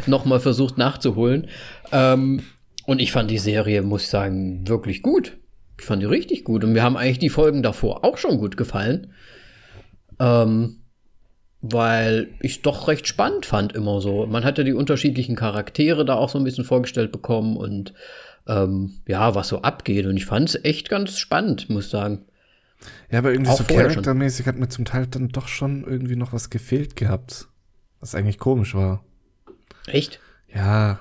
nochmal 0.05 0.39
versucht 0.39 0.77
nachzuholen. 0.77 1.47
Ähm, 1.91 2.41
und 2.85 3.01
ich 3.01 3.11
fand 3.11 3.29
die 3.31 3.37
Serie, 3.37 3.81
muss 3.81 4.03
ich 4.03 4.09
sagen, 4.09 4.67
wirklich 4.67 5.01
gut. 5.01 5.37
Ich 5.79 5.85
fand 5.85 6.01
die 6.01 6.05
richtig 6.07 6.43
gut. 6.43 6.63
Und 6.63 6.73
mir 6.73 6.83
haben 6.83 6.95
eigentlich 6.97 7.19
die 7.19 7.29
Folgen 7.29 7.63
davor 7.63 8.05
auch 8.05 8.17
schon 8.17 8.37
gut 8.37 8.55
gefallen. 8.55 9.07
Ähm, 10.19 10.82
weil 11.65 12.27
ich 12.41 12.61
doch 12.61 12.89
recht 12.89 13.07
spannend 13.07 13.45
fand 13.45 13.71
immer 13.71 14.01
so. 14.01 14.27
Man 14.27 14.43
hatte 14.43 14.65
die 14.65 14.73
unterschiedlichen 14.73 15.37
Charaktere 15.37 16.03
da 16.03 16.15
auch 16.15 16.27
so 16.27 16.37
ein 16.37 16.43
bisschen 16.43 16.65
vorgestellt 16.65 17.13
bekommen 17.13 17.55
und 17.55 17.93
ähm, 18.47 18.95
ja, 19.07 19.33
was 19.33 19.47
so 19.47 19.61
abgeht. 19.61 20.05
Und 20.05 20.17
ich 20.17 20.25
fand 20.25 20.49
es 20.49 20.65
echt 20.65 20.89
ganz 20.89 21.17
spannend, 21.17 21.69
muss 21.69 21.89
sagen. 21.89 22.25
Ja, 23.09 23.19
aber 23.19 23.31
irgendwie 23.31 23.51
Auch 23.51 23.57
so 23.57 23.63
charaktermäßig 23.63 24.45
hat 24.45 24.57
mir 24.57 24.67
zum 24.67 24.83
Teil 24.83 25.07
dann 25.07 25.29
doch 25.29 25.47
schon 25.47 25.85
irgendwie 25.85 26.17
noch 26.17 26.33
was 26.33 26.49
gefehlt 26.49 26.97
gehabt. 26.97 27.47
Was 28.01 28.13
eigentlich 28.13 28.39
komisch 28.39 28.75
war. 28.75 29.01
Echt? 29.87 30.19
Ja, 30.53 30.99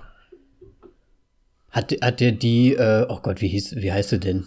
Hat, 1.71 1.92
hat 2.00 2.21
der 2.21 2.31
die, 2.31 2.75
äh, 2.75 3.04
oh 3.09 3.19
Gott, 3.21 3.40
wie 3.40 3.49
hieß, 3.49 3.75
wie 3.76 3.92
heißt 3.92 4.11
sie 4.11 4.21
denn? 4.21 4.47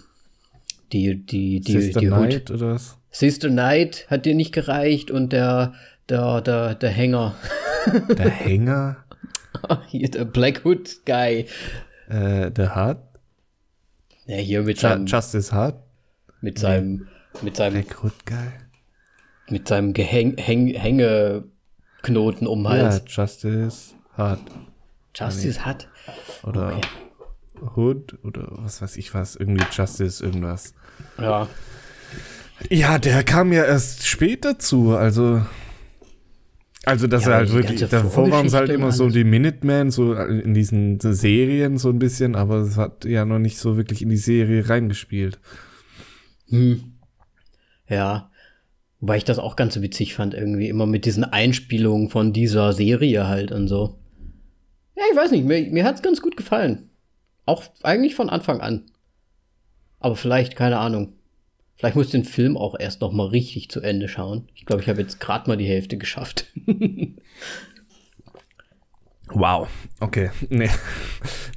Die, 0.93 1.25
die, 1.25 1.59
die, 1.59 1.71
Sister 1.73 1.99
die. 1.99 2.07
Knight 2.07 2.51
oder 2.51 2.71
was? 2.75 2.97
Sister 3.11 3.49
Knight 3.49 4.05
hat 4.09 4.25
dir 4.25 4.35
nicht 4.35 4.53
gereicht 4.53 5.11
und 5.11 5.33
der, 5.33 5.73
der, 6.09 6.41
der, 6.41 6.75
der 6.75 6.89
Hänger. 6.89 7.35
Der 8.17 8.29
Hänger, 8.29 8.97
Hier, 9.87 10.09
der 10.09 10.25
Black 10.25 10.65
Hood 10.65 11.05
Guy. 11.05 11.45
äh, 12.09 12.51
der 12.51 12.75
Hart, 12.75 13.03
Ja, 14.25 14.37
hier 14.37 14.63
mit 14.63 14.77
Ju 14.77 14.81
seinem, 14.81 15.05
Justice 15.05 15.51
Hart, 15.53 15.81
mit 16.41 16.59
seinem, 16.59 17.07
mit 17.41 17.55
seinem, 17.55 17.73
Black 17.73 18.03
Hood 18.03 18.25
Guy. 18.25 18.49
mit 19.49 19.67
seinem 19.67 19.93
Gehäng, 19.93 20.37
Häng, 20.37 20.67
Hängeknoten 20.67 22.47
um 22.47 22.63
den 22.63 22.71
Ja, 22.75 22.83
Hals. 22.83 23.01
Justice 23.07 23.93
Hart. 24.17 24.41
Justice 25.15 25.63
hat. 25.65 25.87
Oder 26.43 26.81
Hood 27.75 28.17
oder 28.23 28.47
was 28.49 28.81
weiß 28.81 28.97
ich 28.97 29.13
was, 29.13 29.35
irgendwie 29.35 29.65
Justice, 29.71 30.23
irgendwas. 30.23 30.73
Ja. 31.19 31.47
Ja, 32.69 32.97
der 32.99 33.23
kam 33.23 33.51
ja 33.53 33.63
erst 33.63 34.05
später 34.07 34.59
zu, 34.59 34.95
also. 34.95 35.41
Also, 36.85 37.07
dass 37.07 37.25
Ja, 37.25 37.31
er 37.31 37.37
halt 37.37 37.51
wirklich, 37.53 37.83
davor 37.89 38.29
waren 38.29 38.45
es 38.45 38.53
halt 38.53 38.69
immer 38.69 38.91
so 38.91 39.09
die 39.09 39.23
Minutemen, 39.23 39.89
so 39.89 40.13
in 40.13 40.53
diesen 40.53 40.99
Serien 40.99 41.77
so 41.77 41.89
ein 41.89 41.99
bisschen, 41.99 42.35
aber 42.35 42.57
es 42.57 42.77
hat 42.77 43.05
ja 43.05 43.25
noch 43.25 43.39
nicht 43.39 43.57
so 43.57 43.75
wirklich 43.75 44.03
in 44.03 44.09
die 44.09 44.17
Serie 44.17 44.69
reingespielt. 44.69 45.39
Hm. 46.49 46.93
Ja. 47.89 48.29
Wobei 48.99 49.17
ich 49.17 49.23
das 49.25 49.39
auch 49.39 49.55
ganz 49.55 49.79
witzig 49.81 50.13
fand, 50.13 50.33
irgendwie 50.33 50.69
immer 50.69 50.85
mit 50.85 51.05
diesen 51.05 51.23
Einspielungen 51.23 52.09
von 52.09 52.33
dieser 52.33 52.71
Serie 52.73 53.27
halt 53.27 53.51
und 53.51 53.67
so. 53.67 53.99
Ja, 54.95 55.03
ich 55.11 55.17
weiß 55.17 55.31
nicht, 55.31 55.45
mir, 55.45 55.61
mir 55.69 55.83
hat's 55.83 56.01
ganz 56.01 56.21
gut 56.21 56.37
gefallen. 56.37 56.89
Auch 57.45 57.63
eigentlich 57.83 58.15
von 58.15 58.29
Anfang 58.29 58.61
an. 58.61 58.83
Aber 59.99 60.15
vielleicht, 60.15 60.55
keine 60.55 60.77
Ahnung. 60.77 61.13
Vielleicht 61.77 61.95
muss 61.95 62.07
ich 62.07 62.11
den 62.11 62.23
Film 62.23 62.57
auch 62.57 62.79
erst 62.79 63.01
noch 63.01 63.11
mal 63.11 63.27
richtig 63.27 63.69
zu 63.69 63.81
Ende 63.81 64.07
schauen. 64.07 64.47
Ich 64.55 64.65
glaube, 64.65 64.81
ich 64.81 64.89
habe 64.89 65.01
jetzt 65.01 65.19
gerade 65.19 65.49
mal 65.49 65.57
die 65.57 65.67
Hälfte 65.67 65.97
geschafft. 65.97 66.45
Wow, 69.29 69.67
okay. 69.99 70.29
Nee. 70.49 70.69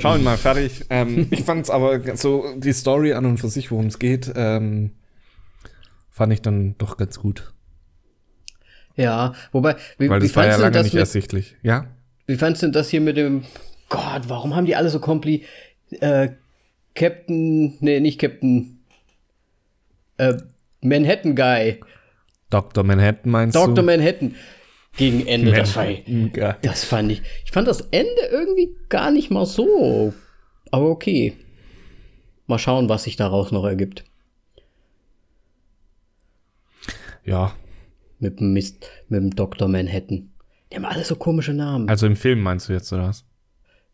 Schauen 0.00 0.20
wir 0.20 0.24
mal, 0.24 0.36
fertig. 0.38 0.86
Ähm, 0.88 1.28
ich 1.30 1.42
fand 1.42 1.64
es 1.64 1.70
aber 1.70 2.16
so, 2.16 2.44
die 2.56 2.72
Story 2.72 3.12
an 3.12 3.26
und 3.26 3.38
für 3.38 3.48
sich, 3.48 3.70
worum 3.70 3.86
es 3.86 3.98
geht, 3.98 4.32
ähm, 4.34 4.92
fand 6.10 6.32
ich 6.32 6.40
dann 6.40 6.76
doch 6.78 6.96
ganz 6.96 7.18
gut. 7.18 7.52
ja, 8.96 9.34
wobei, 9.52 9.76
wie, 9.98 10.08
Weil 10.08 10.22
wie 10.22 10.26
das 10.26 10.36
war 10.36 10.46
ja 10.46 10.56
lange 10.56 10.72
das 10.72 10.84
nicht 10.84 10.94
mit, 10.94 11.00
ersichtlich. 11.00 11.56
Ja? 11.62 11.86
Wie 12.26 12.36
fandst 12.36 12.62
du 12.62 12.68
das 12.70 12.88
hier 12.88 13.00
mit 13.00 13.16
dem 13.16 13.44
Gott, 13.90 14.22
warum 14.28 14.56
haben 14.56 14.66
die 14.66 14.74
alle 14.74 14.88
so 14.90 14.98
kompli 14.98 15.44
äh, 16.00 16.30
Captain, 16.94 17.76
nee, 17.80 18.00
nicht 18.00 18.18
Captain 18.18 18.77
äh, 20.18 20.36
Manhattan 20.82 21.34
Guy, 21.34 21.80
Dr. 22.50 22.84
Manhattan 22.84 23.30
meinst 23.32 23.56
Dr. 23.56 23.74
du? 23.74 23.82
Manhattan 23.82 24.34
gegen 24.96 25.26
Ende, 25.26 25.52
das 25.52 25.74
Manhattan 25.76 26.32
Guy. 26.32 26.54
das 26.62 26.84
fand 26.84 27.12
ich. 27.12 27.22
Ich 27.44 27.50
fand 27.52 27.66
das 27.68 27.80
Ende 27.90 28.22
irgendwie 28.30 28.74
gar 28.88 29.10
nicht 29.10 29.30
mal 29.30 29.46
so. 29.46 30.12
Aber 30.70 30.90
okay. 30.90 31.36
Mal 32.46 32.58
schauen, 32.58 32.88
was 32.88 33.04
sich 33.04 33.16
daraus 33.16 33.52
noch 33.52 33.64
ergibt. 33.64 34.04
Ja, 37.24 37.54
Mit 38.20 38.40
dem 38.40 38.52
Mist, 38.54 38.90
mit 39.08 39.20
dem 39.20 39.30
Dr. 39.36 39.68
Manhattan. 39.68 40.30
Die 40.72 40.76
haben 40.76 40.84
alle 40.86 41.04
so 41.04 41.14
komische 41.16 41.52
Namen. 41.52 41.88
also 41.88 42.06
im 42.06 42.16
Film 42.16 42.40
meinst 42.40 42.68
du 42.68 42.72
jetzt, 42.72 42.92
oder 42.92 43.04
was? 43.08 43.24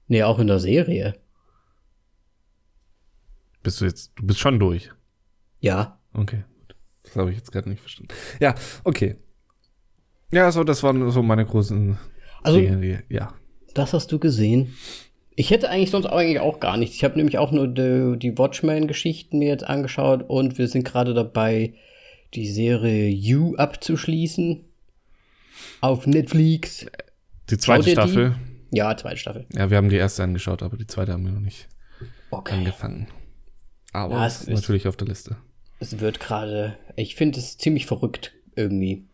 nee, 0.07 0.23
auch 0.23 0.39
in 0.39 0.47
der 0.47 0.61
Serie. 0.61 1.15
Bist 3.63 3.81
du 3.81 3.87
jetzt, 3.87 4.13
du 4.17 4.27
bist 4.27 4.39
schon 4.39 4.59
durch. 4.61 4.91
Ja. 5.61 5.99
Okay. 6.15 6.45
gut. 6.61 6.77
Das 7.03 7.17
habe 7.17 7.31
ich 7.31 7.37
jetzt 7.37 7.53
gerade 7.53 7.69
nicht 7.69 7.81
verstanden. 7.81 8.15
Ja, 8.41 8.55
okay. 8.85 9.17
Ja, 10.33 10.51
so, 10.51 10.65
das 10.65 10.83
waren 10.83 11.11
so 11.11 11.23
meine 11.23 11.45
großen 11.45 11.99
Also, 12.43 12.59
Dinge, 12.59 12.81
die, 13.09 13.15
ja. 13.15 13.35
Das 13.75 13.93
hast 13.93 14.11
du 14.13 14.19
gesehen. 14.19 14.75
Ich 15.37 15.51
hätte 15.51 15.69
eigentlich 15.69 15.91
sonst 15.91 16.07
eigentlich 16.07 16.39
auch 16.41 16.61
gar 16.61 16.77
nichts. 16.77 16.95
Ich 16.97 17.05
habe 17.05 17.17
nämlich 17.17 17.39
auch 17.39 17.51
nur 17.51 17.67
die, 17.67 18.17
die 18.19 18.39
Watchmen-Geschichten 18.39 19.39
mir 19.39 19.49
jetzt 19.49 19.65
angeschaut 19.65 20.25
und 20.29 20.59
wir 20.59 20.69
sind 20.69 20.85
gerade 20.85 21.13
dabei, 21.13 21.75
die 22.35 22.49
Serie 22.49 23.09
You 23.09 23.57
abzuschließen. 23.57 24.65
Auf 25.81 26.07
Netflix. 26.07 26.87
Die 27.51 27.59
zweite 27.59 27.83
ihr 27.83 27.87
die? 27.87 27.93
Staffel. 27.93 28.37
Ja, 28.73 28.97
zweite 28.97 29.17
Staffel. 29.17 29.47
Ja, 29.55 29.71
wir 29.71 29.77
haben 29.77 29.89
die 29.89 29.97
erste 29.97 30.23
angeschaut, 30.23 30.63
aber 30.63 30.77
die 30.77 30.87
zweite 30.87 31.13
haben 31.13 31.25
wir 31.25 31.33
noch 31.33 31.41
nicht 31.41 31.69
Okay. 32.31 32.55
angefangen. 32.55 33.09
Aber 33.93 34.15
Ja, 34.17 34.27
es 34.27 34.35
es 34.37 34.41
ist 34.43 34.49
ist- 34.49 34.61
natürlich 34.63 34.89
auf 34.89 34.97
der 34.97 35.09
Liste. 35.09 35.37
Es 35.81 36.01
wird 36.01 36.21
gerade. 36.21 36.77
Ich 36.97 37.15
finde 37.17 37.39
es 37.41 37.59
ziemlich 37.59 37.87
verrückt 37.87 38.33
irgendwie. 38.57 39.05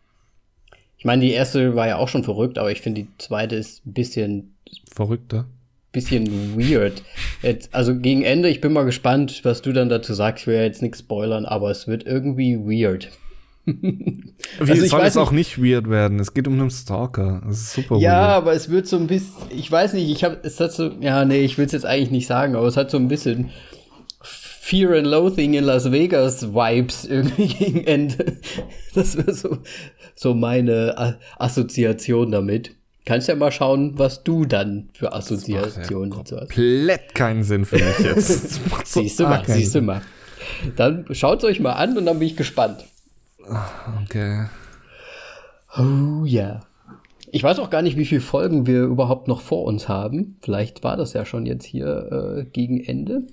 Ich 0.97 1.05
meine, 1.05 1.21
die 1.23 1.31
erste 1.31 1.75
war 1.75 1.87
ja 1.87 1.97
auch 1.97 2.07
schon 2.07 2.23
verrückt, 2.23 2.57
aber 2.59 2.71
ich 2.71 2.81
finde 2.81 3.01
die 3.01 3.07
zweite 3.17 3.55
ist 3.55 3.85
ein 3.85 3.93
bisschen 3.93 4.55
Verrückter. 4.93 5.45
bisschen 5.91 6.55
weird. 6.57 7.01
Jetzt, 7.41 7.73
also 7.73 7.95
gegen 7.97 8.21
Ende, 8.23 8.49
ich 8.49 8.61
bin 8.61 8.71
mal 8.71 8.83
gespannt, 8.85 9.41
was 9.43 9.61
du 9.63 9.73
dann 9.73 9.89
dazu 9.89 10.13
sagst. 10.13 10.43
Ich 10.43 10.47
will 10.47 10.55
ja 10.55 10.61
jetzt 10.63 10.81
nichts 10.83 10.99
spoilern, 10.99 11.45
aber 11.45 11.71
es 11.71 11.87
wird 11.87 12.05
irgendwie 12.05 12.57
weird. 12.59 13.09
Wie 13.65 14.25
Also 14.59 14.85
soll 14.85 15.01
es 15.01 15.17
auch 15.17 15.31
nicht 15.31 15.61
weird 15.63 15.89
werden? 15.89 16.19
Es 16.19 16.33
geht 16.33 16.47
um 16.47 16.59
einen 16.59 16.71
Stalker. 16.71 17.41
Das 17.47 17.57
ist 17.57 17.73
super 17.73 17.97
Ja, 17.97 18.11
weird. 18.21 18.29
aber 18.37 18.53
es 18.53 18.69
wird 18.69 18.87
so 18.87 18.97
ein 18.97 19.07
bisschen, 19.07 19.33
ich 19.55 19.71
weiß 19.71 19.93
nicht, 19.93 20.09
ich 20.09 20.23
habe, 20.23 20.37
es 20.43 20.59
hat 20.59 20.71
so, 20.71 20.91
ja, 20.99 21.25
nee, 21.25 21.41
ich 21.41 21.57
will 21.57 21.65
es 21.65 21.71
jetzt 21.71 21.85
eigentlich 21.85 22.11
nicht 22.11 22.27
sagen, 22.27 22.55
aber 22.55 22.67
es 22.67 22.77
hat 22.77 22.89
so 22.91 22.97
ein 22.97 23.07
bisschen 23.07 23.49
Fear 24.63 24.93
and 24.93 25.07
Loathing 25.07 25.55
in 25.55 25.63
Las 25.63 25.91
Vegas 25.91 26.53
Vibes 26.53 27.05
irgendwie 27.09 27.47
gegen 27.47 27.83
Ende. 27.83 28.37
Das 28.93 29.17
wäre 29.17 29.33
so, 29.33 29.57
so 30.13 30.35
meine 30.35 30.95
A 30.99 31.15
Assoziation 31.39 32.31
damit. 32.31 32.75
Kannst 33.03 33.27
ja 33.27 33.35
mal 33.35 33.51
schauen, 33.51 33.97
was 33.97 34.23
du 34.23 34.45
dann 34.45 34.89
für 34.93 35.13
Assoziationen 35.13 36.11
dazu 36.11 36.35
hast. 36.37 36.53
Komplett 36.53 37.15
keinen 37.15 37.43
Sinn 37.43 37.65
für 37.65 37.77
mich 37.77 37.99
jetzt. 37.99 38.61
Macht 38.69 38.85
Siehst 38.85 39.19
du 39.19 39.23
mal, 39.23 39.43
siehst 39.47 39.73
du 39.73 39.81
mal. 39.81 40.03
Dann 40.75 41.07
schaut 41.09 41.43
euch 41.43 41.59
mal 41.59 41.73
an 41.73 41.97
und 41.97 42.05
dann 42.05 42.19
bin 42.19 42.27
ich 42.27 42.37
gespannt. 42.37 42.85
Okay. 44.03 44.45
Oh 45.75 46.23
ja. 46.23 46.59
Ich 47.31 47.41
weiß 47.41 47.57
auch 47.57 47.71
gar 47.71 47.81
nicht, 47.81 47.97
wie 47.97 48.05
viele 48.05 48.21
Folgen 48.21 48.67
wir 48.67 48.83
überhaupt 48.83 49.27
noch 49.27 49.41
vor 49.41 49.63
uns 49.65 49.89
haben. 49.89 50.37
Vielleicht 50.43 50.83
war 50.83 50.97
das 50.97 51.13
ja 51.13 51.25
schon 51.25 51.47
jetzt 51.47 51.65
hier 51.65 52.43
äh, 52.43 52.45
gegen 52.45 52.79
Ende. 52.79 53.23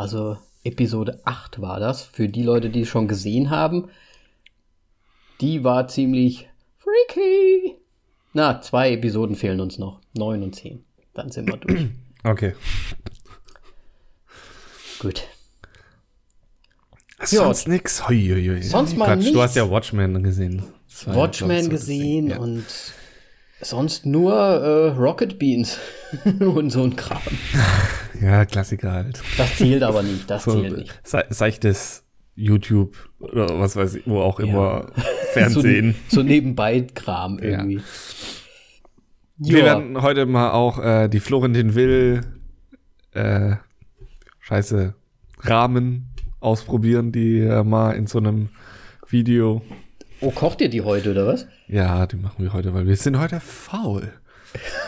Also 0.00 0.38
Episode 0.64 1.20
8 1.26 1.60
war 1.60 1.78
das. 1.78 2.00
Für 2.00 2.26
die 2.26 2.42
Leute, 2.42 2.70
die 2.70 2.80
es 2.80 2.88
schon 2.88 3.06
gesehen 3.06 3.50
haben. 3.50 3.90
Die 5.42 5.62
war 5.62 5.88
ziemlich 5.88 6.48
freaky. 6.78 7.76
Na, 8.32 8.62
zwei 8.62 8.92
Episoden 8.92 9.36
fehlen 9.36 9.60
uns 9.60 9.76
noch. 9.76 10.00
9 10.14 10.42
und 10.42 10.54
10. 10.54 10.82
Dann 11.12 11.30
sind 11.30 11.48
wir 11.48 11.58
durch. 11.58 11.86
Okay. 12.22 12.52
Gut. 14.98 15.26
Sonst 17.22 17.66
nix. 17.66 18.06
Hoi, 18.06 18.28
hoi, 18.30 18.46
hoi. 18.46 18.60
Sonst 18.60 18.94
mal 18.94 19.06
Quatsch, 19.06 19.18
nichts. 19.18 19.32
Du 19.32 19.40
hast 19.40 19.56
ja 19.56 19.70
Watchmen 19.70 20.22
gesehen. 20.22 20.62
Watchmen 21.06 21.64
ja, 21.64 21.68
gesehen 21.68 22.26
ja. 22.28 22.38
und 22.38 22.66
sonst 23.60 24.06
nur 24.06 24.34
äh, 24.34 24.88
Rocket 24.90 25.38
Beans 25.38 25.78
und 26.40 26.70
so 26.70 26.82
ein 26.82 26.96
Kram. 26.96 27.20
Ja, 28.20 28.44
Klassiker 28.44 28.92
halt. 28.92 29.22
Das 29.38 29.56
zählt 29.56 29.82
aber 29.82 30.02
nicht, 30.02 30.28
das 30.28 30.44
so, 30.44 30.52
zählt 30.52 30.76
nicht. 30.76 31.00
Se 31.02 31.24
seichtes 31.30 32.04
YouTube 32.34 32.94
oder 33.18 33.58
was 33.58 33.76
weiß 33.76 33.94
ich, 33.94 34.06
wo 34.06 34.20
auch 34.20 34.40
immer 34.40 34.92
Fernsehen. 35.32 35.94
so, 36.08 36.16
so 36.16 36.22
nebenbei-Kram 36.22 37.38
irgendwie. 37.38 37.80
Wir 39.38 39.64
werden 39.64 40.02
heute 40.02 40.26
mal 40.26 40.50
auch 40.50 40.78
äh, 40.84 41.08
die 41.08 41.20
Florentin 41.20 41.74
Will 41.74 42.20
äh, 43.12 43.56
Scheiße 44.40 44.94
Rahmen 45.38 46.10
ausprobieren, 46.40 47.12
die 47.12 47.38
äh, 47.38 47.64
mal 47.64 47.92
in 47.92 48.06
so 48.06 48.18
einem 48.18 48.50
Video. 49.08 49.62
Oh, 50.20 50.30
kocht 50.30 50.60
ihr 50.60 50.68
die 50.68 50.82
heute 50.82 51.12
oder 51.12 51.26
was? 51.26 51.46
Ja, 51.66 52.06
die 52.06 52.16
machen 52.16 52.44
wir 52.44 52.52
heute, 52.52 52.74
weil 52.74 52.86
wir 52.86 52.96
sind 52.96 53.18
heute 53.18 53.40
faul. 53.40 54.12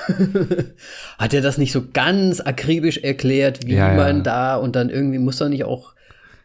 Hat 1.19 1.33
er 1.33 1.41
das 1.41 1.57
nicht 1.57 1.73
so 1.73 1.85
ganz 1.93 2.41
akribisch 2.41 2.99
erklärt, 2.99 3.67
wie 3.67 3.75
ja, 3.75 3.95
man 3.95 4.19
ja. 4.19 4.23
da 4.23 4.57
und 4.57 4.77
dann 4.77 4.91
irgendwie 4.91 5.19
muss 5.19 5.41
er 5.41 5.49
nicht 5.49 5.65
auch 5.65 5.95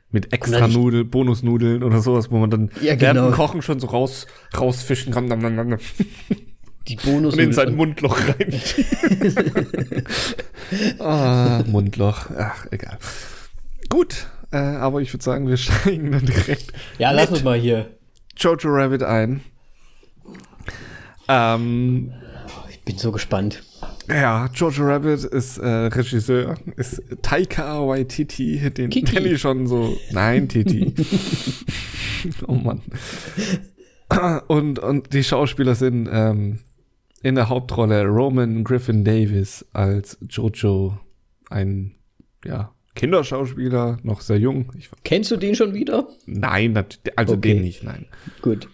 mit 0.10 0.32
extra 0.32 0.68
Nudel, 0.68 1.04
Bonusnudeln 1.04 1.84
oder 1.84 2.02
sowas, 2.02 2.32
wo 2.32 2.38
man 2.38 2.50
dann 2.50 2.72
ja, 2.82 2.96
genau. 2.96 3.16
während 3.16 3.20
dem 3.20 3.36
Kochen 3.36 3.62
schon 3.62 3.80
so 3.80 3.88
raus, 3.88 4.26
rausfischen 4.58 5.12
kann. 5.12 5.80
Die 6.88 6.96
Bonus 6.96 7.34
und 7.34 7.40
in 7.40 7.52
sein 7.52 7.76
Mundloch 7.76 8.18
rein. 8.18 8.62
ah, 11.00 11.62
Mundloch. 11.68 12.30
Ach, 12.38 12.66
egal. 12.72 12.98
Gut, 13.90 14.28
äh, 14.52 14.58
aber 14.58 15.02
ich 15.02 15.14
würde 15.14 15.24
sagen, 15.26 15.48
wir 15.50 15.58
steigen 15.58 16.12
dann 16.12 16.26
direkt. 16.26 16.72
Ja, 16.98 17.12
lass 17.12 17.30
uns 17.30 17.44
mal 17.44 17.60
hier. 17.60 17.97
Jojo 18.38 18.70
Rabbit 18.70 19.04
ein. 19.04 19.42
Ähm, 21.28 22.14
ich 22.70 22.82
bin 22.84 22.98
so 22.98 23.12
gespannt. 23.12 23.64
Ja, 24.08 24.50
Jojo 24.54 24.86
Rabbit 24.86 25.24
ist 25.26 25.58
äh, 25.58 25.68
Regisseur, 25.68 26.56
ist 26.78 27.02
Taika 27.22 27.86
Waititi, 27.86 28.70
den 28.70 28.90
kenne 28.90 29.28
ich 29.28 29.42
schon 29.42 29.68
so. 29.68 29.98
Nein, 30.12 30.48
Titi. 30.48 30.94
oh 32.48 32.54
Mann. 32.54 32.82
Und, 34.48 34.80
und 34.80 35.14
die 35.14 35.24
Schauspieler 35.24 35.76
sind 35.76 36.08
ähm, 36.12 36.60
in 37.22 37.36
der 37.36 37.50
Hauptrolle 37.50 38.06
Roman 38.06 38.64
Griffin 38.64 39.04
Davis 39.04 39.66
als 39.74 40.18
Jojo, 40.30 40.98
ein 41.50 41.96
ja, 42.46 42.72
Kinderschauspieler, 42.98 43.98
noch 44.02 44.22
sehr 44.22 44.40
jung. 44.40 44.72
Ich, 44.78 44.90
Kennst 45.04 45.30
du 45.30 45.38
den 45.38 45.54
schon 45.54 45.74
wieder? 45.76 46.08
Nein, 46.26 46.76
also 47.16 47.36
okay. 47.36 47.54
den 47.54 47.62
nicht, 47.62 47.84
nein. 47.84 48.08
Gut. 48.42 48.68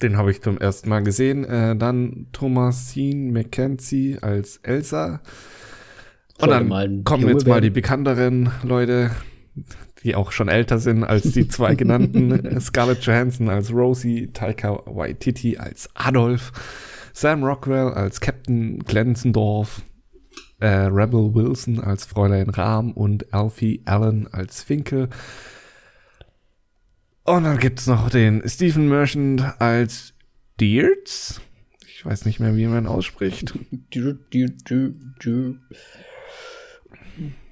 Den 0.00 0.16
habe 0.16 0.30
ich 0.30 0.42
zum 0.42 0.58
ersten 0.58 0.88
Mal 0.88 1.02
gesehen. 1.02 1.44
Äh, 1.44 1.76
dann 1.76 2.26
Thomasine 2.32 3.32
McKenzie 3.32 4.18
als 4.22 4.58
Elsa. 4.62 5.20
Und 6.38 6.50
dann 6.50 7.04
kommen 7.04 7.28
jetzt 7.28 7.46
mal 7.46 7.60
die 7.60 7.70
bekannteren 7.70 8.50
Leute, 8.62 9.10
die 10.02 10.14
auch 10.14 10.32
schon 10.32 10.48
älter 10.48 10.78
sind 10.78 11.04
als 11.04 11.32
die 11.32 11.46
zwei 11.48 11.74
genannten. 11.76 12.58
Scarlett 12.60 13.02
Johansson 13.02 13.50
als 13.50 13.72
Rosie, 13.72 14.30
Taika 14.32 14.82
Waititi 14.86 15.58
als 15.58 15.88
Adolf, 15.94 16.52
Sam 17.12 17.44
Rockwell 17.44 17.88
als 17.88 18.20
Captain 18.20 18.78
Glenzendorf, 18.80 19.82
äh, 20.60 20.66
Rebel 20.66 21.34
Wilson 21.34 21.80
als 21.80 22.06
Fräulein 22.06 22.50
Rahm 22.50 22.92
und 22.92 23.32
Alfie 23.32 23.82
Allen 23.84 24.32
als 24.32 24.62
Finkel. 24.62 25.08
Und 27.24 27.44
dann 27.44 27.58
gibt 27.58 27.80
es 27.80 27.86
noch 27.86 28.08
den 28.08 28.42
Stephen 28.48 28.88
Merchant 28.88 29.42
als 29.60 30.14
Deerts. 30.60 31.40
Ich 31.88 32.06
weiß 32.06 32.24
nicht 32.24 32.40
mehr, 32.40 32.56
wie 32.56 32.66
man 32.66 32.86
ausspricht. 32.86 33.52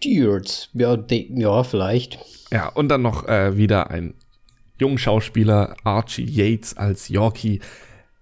Deerts. 0.04 0.70
Ja, 0.74 0.96
ja, 1.08 1.64
vielleicht. 1.64 2.18
Ja, 2.52 2.68
und 2.68 2.88
dann 2.88 3.02
noch 3.02 3.26
äh, 3.26 3.56
wieder 3.56 3.90
ein 3.90 4.14
Jungschauspieler, 4.78 5.76
Archie 5.82 6.24
Yates 6.24 6.76
als 6.76 7.08
Yorkie, 7.08 7.60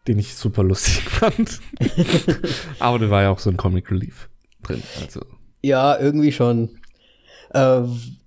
den 0.06 0.18
ich 0.18 0.34
super 0.34 0.62
lustig 0.64 1.02
fand. 1.10 1.60
Aber 2.78 2.98
der 2.98 3.10
war 3.10 3.22
ja 3.22 3.30
auch 3.30 3.38
so 3.38 3.50
ein 3.50 3.56
Comic 3.56 3.90
Relief 3.90 4.28
drin. 4.62 4.82
Also. 5.00 5.20
Ja, 5.60 5.98
irgendwie 5.98 6.32
schon. 6.32 6.78
Äh, 7.52 7.82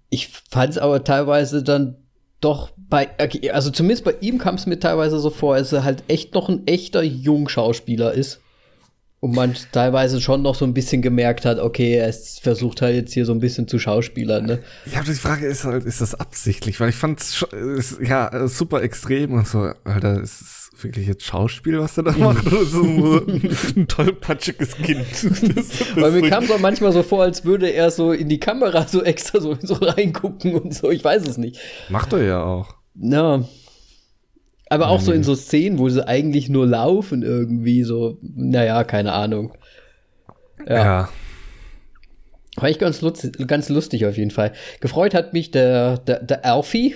ich 0.09 0.29
fand 0.49 0.71
es 0.71 0.77
aber 0.77 1.03
teilweise 1.03 1.63
dann 1.63 1.97
doch 2.41 2.71
bei, 2.77 3.09
also 3.51 3.71
zumindest 3.71 4.05
bei 4.05 4.15
ihm 4.21 4.37
kam 4.37 4.55
es 4.55 4.65
mir 4.65 4.79
teilweise 4.79 5.19
so 5.19 5.29
vor, 5.29 5.55
als 5.55 5.71
er 5.71 5.83
halt 5.83 6.03
echt 6.07 6.33
noch 6.33 6.49
ein 6.49 6.67
echter 6.67 7.01
Jungschauspieler 7.01 8.13
ist. 8.13 8.39
Und 9.21 9.33
man 9.33 9.55
teilweise 9.71 10.21
schon 10.21 10.43
noch 10.43 10.53
so 10.53 10.65
ein 10.65 10.75
bisschen 10.75 11.01
gemerkt 11.01 11.45
hat, 11.45 11.57
okay, 11.57 11.95
er 11.95 12.13
versucht 12.13 12.83
halt 12.83 12.95
jetzt 12.95 13.13
hier 13.13 13.25
so 13.25 13.31
ein 13.31 13.39
bisschen 13.39 13.67
zu 13.67 13.79
schauspielern, 13.79 14.45
ne? 14.45 14.59
Ja, 14.85 14.99
aber 14.99 15.07
die 15.07 15.17
Frage 15.17 15.47
ist 15.47 15.63
halt, 15.63 15.83
ist 15.85 16.01
das 16.01 16.13
absichtlich? 16.13 16.79
Weil 16.79 16.89
ich 16.89 16.95
fand 16.95 17.21
es 17.21 17.43
ja 17.99 18.47
super 18.47 18.83
extrem 18.83 19.33
und 19.33 19.47
so, 19.47 19.71
Alter, 19.83 20.21
ist 20.21 20.41
es 20.41 20.64
wirklich 20.83 21.07
jetzt 21.07 21.23
Schauspiel, 21.23 21.79
was 21.79 21.97
er 21.97 22.03
da 22.03 22.11
macht, 22.11 22.47
oder 22.47 22.65
so 22.65 22.81
ein, 23.75 23.87
tollpatschiges 23.87 24.77
Kind? 24.77 25.05
Das, 25.55 25.69
das 25.69 25.95
Weil 25.95 26.11
mir 26.11 26.29
kam 26.29 26.43
es 26.43 26.51
auch 26.51 26.59
manchmal 26.59 26.91
so 26.91 27.03
vor, 27.03 27.23
als 27.23 27.45
würde 27.45 27.69
er 27.69 27.91
so 27.91 28.11
in 28.11 28.29
die 28.29 28.39
Kamera 28.39 28.87
so 28.87 29.03
extra 29.03 29.39
so, 29.39 29.57
so 29.61 29.75
reingucken 29.75 30.55
und 30.55 30.73
so, 30.73 30.91
ich 30.91 31.03
weiß 31.03 31.27
es 31.27 31.37
nicht. 31.37 31.59
Macht 31.89 32.13
er 32.13 32.23
ja 32.23 32.43
auch. 32.43 32.75
Ja. 32.95 33.43
Aber 34.69 34.89
auch 34.89 34.99
so 34.99 35.11
in 35.11 35.23
so 35.23 35.35
Szenen, 35.35 35.77
wo 35.77 35.89
sie 35.89 36.07
eigentlich 36.07 36.49
nur 36.49 36.65
laufen 36.65 37.21
irgendwie, 37.21 37.83
so, 37.83 38.17
naja, 38.21 38.83
keine 38.83 39.13
Ahnung. 39.13 39.53
Ja. 40.67 40.75
ja. 40.75 41.09
War 42.55 42.69
ich 42.69 42.79
ganz 42.79 43.01
lustig, 43.01 43.47
ganz 43.47 43.69
lustig 43.69 44.05
auf 44.05 44.17
jeden 44.17 44.31
Fall. 44.31 44.53
Gefreut 44.79 45.13
hat 45.13 45.33
mich 45.33 45.51
der, 45.51 45.97
der, 45.99 46.23
der 46.23 46.45
Alfie, 46.45 46.95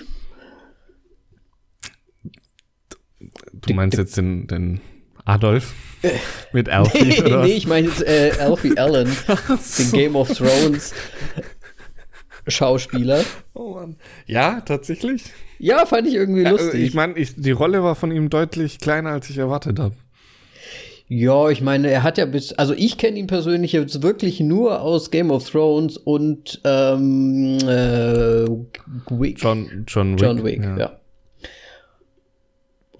Du 3.52 3.74
meinst 3.74 3.98
jetzt 3.98 4.16
den, 4.16 4.46
den 4.46 4.80
Adolf 5.24 5.74
mit 6.52 6.68
Alfie? 6.68 7.04
nee, 7.04 7.22
oder 7.22 7.42
nee, 7.44 7.52
ich 7.52 7.66
meine 7.66 7.88
jetzt 7.88 8.02
äh, 8.02 8.32
Alfie 8.40 8.76
Allen, 8.78 9.08
so. 9.60 9.82
den 9.82 9.92
Game 9.92 10.16
of 10.16 10.28
Thrones 10.28 10.94
Schauspieler. 12.48 13.22
Oh 13.54 13.74
Mann. 13.74 13.96
Ja, 14.26 14.60
tatsächlich. 14.62 15.24
Ja, 15.58 15.84
fand 15.86 16.08
ich 16.08 16.14
irgendwie 16.14 16.42
lustig. 16.44 16.68
Also 16.68 16.78
ich 16.78 16.94
meine, 16.94 17.14
die 17.14 17.50
Rolle 17.50 17.82
war 17.82 17.94
von 17.94 18.10
ihm 18.10 18.30
deutlich 18.30 18.78
kleiner, 18.78 19.10
als 19.10 19.28
ich 19.30 19.38
erwartet 19.38 19.78
habe. 19.78 19.94
Ja, 21.06 21.50
ich 21.50 21.60
meine, 21.60 21.90
er 21.90 22.02
hat 22.02 22.18
ja 22.18 22.24
bis, 22.24 22.52
also 22.52 22.72
ich 22.72 22.96
kenne 22.96 23.18
ihn 23.18 23.26
persönlich 23.26 23.72
jetzt 23.72 24.00
wirklich 24.02 24.38
nur 24.40 24.80
aus 24.80 25.10
Game 25.10 25.30
of 25.30 25.48
Thrones 25.50 25.96
und 25.96 26.60
ähm, 26.64 27.58
äh, 27.62 28.46
Wick. 29.10 29.38
John, 29.38 29.84
John 29.86 30.12
Wick. 30.12 30.20
John 30.20 30.44
Wick, 30.44 30.62
ja. 30.62 30.78
ja 30.78 30.99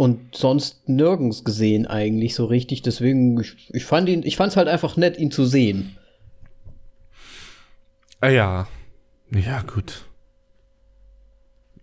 und 0.01 0.35
sonst 0.35 0.89
nirgends 0.89 1.45
gesehen 1.45 1.87
eigentlich 1.87 2.35
so 2.35 2.47
richtig. 2.47 2.81
Deswegen, 2.81 3.39
ich, 3.39 3.69
ich 3.69 3.85
fand 3.85 4.09
ihn, 4.09 4.23
ich 4.23 4.39
fand 4.39 4.51
es 4.51 4.57
halt 4.57 4.67
einfach 4.67 4.97
nett, 4.97 5.19
ihn 5.19 5.31
zu 5.31 5.45
sehen. 5.45 5.99
Ah 8.19 8.31
ja. 8.31 8.67
Ja, 9.31 9.61
gut. 9.61 10.07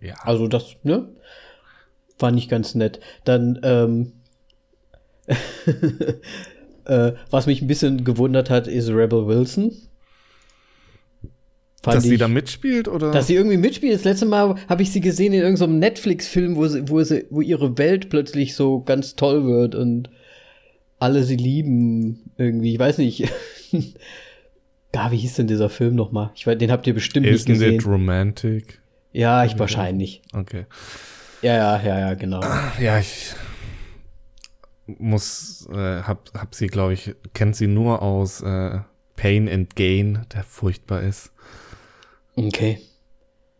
Ja. 0.01 0.15
Also 0.23 0.47
das, 0.47 0.77
ne? 0.81 1.09
Fand 2.17 2.39
ich 2.39 2.49
ganz 2.49 2.73
nett. 2.73 2.99
Dann, 3.23 3.59
ähm, 3.61 4.13
äh, 6.85 7.11
was 7.29 7.45
mich 7.45 7.61
ein 7.61 7.67
bisschen 7.67 8.03
gewundert 8.03 8.49
hat, 8.49 8.65
ist 8.65 8.89
Rebel 8.89 9.27
Wilson. 9.27 9.77
Dass 11.95 12.03
ich, 12.03 12.11
sie 12.11 12.17
da 12.17 12.27
mitspielt, 12.27 12.87
oder? 12.87 13.11
Dass 13.11 13.27
sie 13.27 13.35
irgendwie 13.35 13.57
mitspielt. 13.57 13.93
Das 13.93 14.03
letzte 14.03 14.25
Mal 14.25 14.55
habe 14.67 14.81
ich 14.81 14.91
sie 14.91 15.01
gesehen 15.01 15.33
in 15.33 15.41
irgendeinem 15.41 15.79
Netflix-Film, 15.79 16.55
wo, 16.55 16.67
sie, 16.67 16.89
wo, 16.89 17.01
sie, 17.03 17.25
wo 17.29 17.41
ihre 17.41 17.77
Welt 17.77 18.09
plötzlich 18.09 18.55
so 18.55 18.81
ganz 18.81 19.15
toll 19.15 19.45
wird 19.45 19.75
und 19.75 20.09
alle 20.99 21.23
sie 21.23 21.35
lieben 21.35 22.31
irgendwie. 22.37 22.73
Ich 22.73 22.79
weiß 22.79 22.97
nicht. 22.99 23.19
ja, 24.95 25.11
wie 25.11 25.17
hieß 25.17 25.35
denn 25.35 25.47
dieser 25.47 25.69
Film 25.69 25.95
nochmal? 25.95 26.31
Ich 26.35 26.47
weiß, 26.47 26.57
den 26.57 26.71
habt 26.71 26.87
ihr 26.87 26.93
bestimmt 26.93 27.27
Isn't 27.27 27.31
nicht 27.31 27.45
gesehen. 27.45 27.75
It 27.75 27.85
romantic? 27.85 28.81
Ja, 29.13 29.45
ich 29.45 29.57
wahrscheinlich. 29.57 30.21
Okay. 30.33 30.65
Ja, 31.41 31.55
ja, 31.55 31.81
ja, 31.81 31.99
ja, 31.99 32.13
genau. 32.15 32.41
Ja, 32.79 32.99
ich 32.99 33.33
muss, 34.87 35.67
äh, 35.71 36.01
hab, 36.01 36.31
hab 36.33 36.55
sie, 36.55 36.67
glaube 36.67 36.93
ich, 36.93 37.15
kennt 37.33 37.55
sie 37.55 37.67
nur 37.67 38.01
aus 38.01 38.41
äh, 38.41 38.79
Pain 39.15 39.49
and 39.49 39.75
Gain, 39.75 40.25
der 40.33 40.43
furchtbar 40.43 41.01
ist. 41.01 41.31
Okay. 42.37 42.79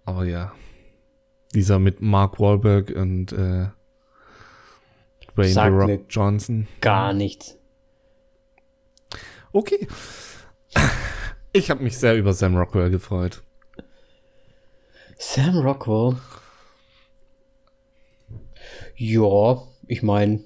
Aber 0.05 0.23
ja. 0.23 0.53
Dieser 1.53 1.79
mit 1.79 1.99
Mark 1.99 2.39
Wahlberg 2.39 2.91
und 2.91 3.31
äh, 3.31 3.69
Dwayne 5.35 5.49
The 5.53 5.59
Rock 5.59 6.05
Johnson. 6.09 6.67
Gar 6.79 7.13
nichts. 7.13 7.57
Okay. 9.51 9.87
Ich 11.53 11.71
habe 11.71 11.83
mich 11.83 11.97
sehr 11.97 12.15
über 12.15 12.33
Sam 12.33 12.55
Rockwell 12.55 12.91
gefreut. 12.91 13.41
Sam 15.17 15.57
Rockwell. 15.57 16.17
Ja, 18.95 19.63
ich 19.87 20.03
meine, 20.03 20.43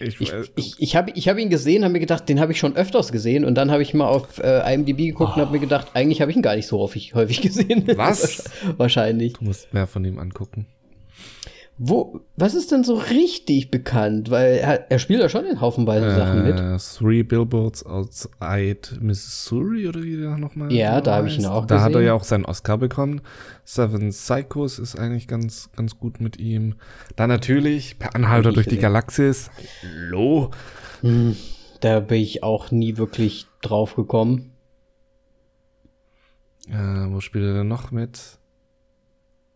ich, 0.00 0.20
ich, 0.20 0.32
ich, 0.56 0.74
ich 0.78 0.96
habe 0.96 1.12
ich 1.14 1.28
hab 1.28 1.38
ihn 1.38 1.50
gesehen, 1.50 1.84
habe 1.84 1.92
mir 1.92 2.00
gedacht, 2.00 2.28
den 2.28 2.40
habe 2.40 2.52
ich 2.52 2.58
schon 2.58 2.74
öfters 2.76 3.12
gesehen 3.12 3.44
und 3.44 3.54
dann 3.54 3.70
habe 3.70 3.82
ich 3.82 3.92
mal 3.92 4.08
auf 4.08 4.38
äh, 4.38 4.74
IMDb 4.74 4.98
geguckt 4.98 5.32
oh. 5.32 5.34
und 5.36 5.40
habe 5.42 5.52
mir 5.52 5.60
gedacht, 5.60 5.88
eigentlich 5.94 6.20
habe 6.20 6.30
ich 6.30 6.36
ihn 6.36 6.42
gar 6.42 6.56
nicht 6.56 6.66
so 6.66 6.78
häufig, 6.78 7.14
häufig 7.14 7.40
gesehen. 7.42 7.86
Was? 7.96 8.44
Wahrscheinlich. 8.76 9.34
Du 9.34 9.44
musst 9.44 9.72
mehr 9.74 9.86
von 9.86 10.04
ihm 10.04 10.18
angucken. 10.18 10.66
Wo, 11.82 12.20
was 12.36 12.54
ist 12.54 12.72
denn 12.72 12.84
so 12.84 12.92
richtig 12.96 13.70
bekannt? 13.70 14.30
Weil 14.30 14.58
er, 14.58 14.90
er 14.90 14.98
spielt 14.98 15.22
ja 15.22 15.30
schon 15.30 15.46
in 15.46 15.62
haufenweise 15.62 16.08
äh, 16.08 16.14
Sachen 16.14 16.42
mit. 16.42 16.82
Three 16.98 17.22
Billboards 17.22 17.86
Outside 17.86 18.98
Missouri 19.00 19.88
oder 19.88 20.02
wie 20.02 20.18
der 20.18 20.36
nochmal? 20.36 20.70
Ja, 20.70 21.00
da 21.00 21.14
habe 21.14 21.28
ich 21.28 21.38
ihn 21.38 21.46
auch 21.46 21.64
da 21.64 21.76
gesehen. 21.76 21.78
Da 21.78 21.82
hat 21.82 21.94
er 21.94 22.02
ja 22.02 22.12
auch 22.12 22.24
seinen 22.24 22.44
Oscar 22.44 22.76
bekommen. 22.76 23.22
Seven 23.64 24.10
Psychos 24.10 24.78
ist 24.78 24.98
eigentlich 24.98 25.26
ganz, 25.26 25.70
ganz 25.74 25.98
gut 25.98 26.20
mit 26.20 26.38
ihm. 26.38 26.74
Dann 27.16 27.30
natürlich 27.30 27.98
Per 27.98 28.14
Anhalter 28.14 28.52
durch 28.52 28.66
die 28.66 28.76
Galaxis. 28.76 29.50
Hallo. 29.82 30.50
Hm, 31.00 31.34
da 31.80 32.00
bin 32.00 32.20
ich 32.20 32.42
auch 32.42 32.70
nie 32.70 32.98
wirklich 32.98 33.46
drauf 33.62 33.96
gekommen. 33.96 34.52
Äh, 36.68 37.06
wo 37.08 37.20
spielt 37.20 37.46
er 37.46 37.54
denn 37.54 37.68
noch 37.68 37.90
mit? 37.90 38.38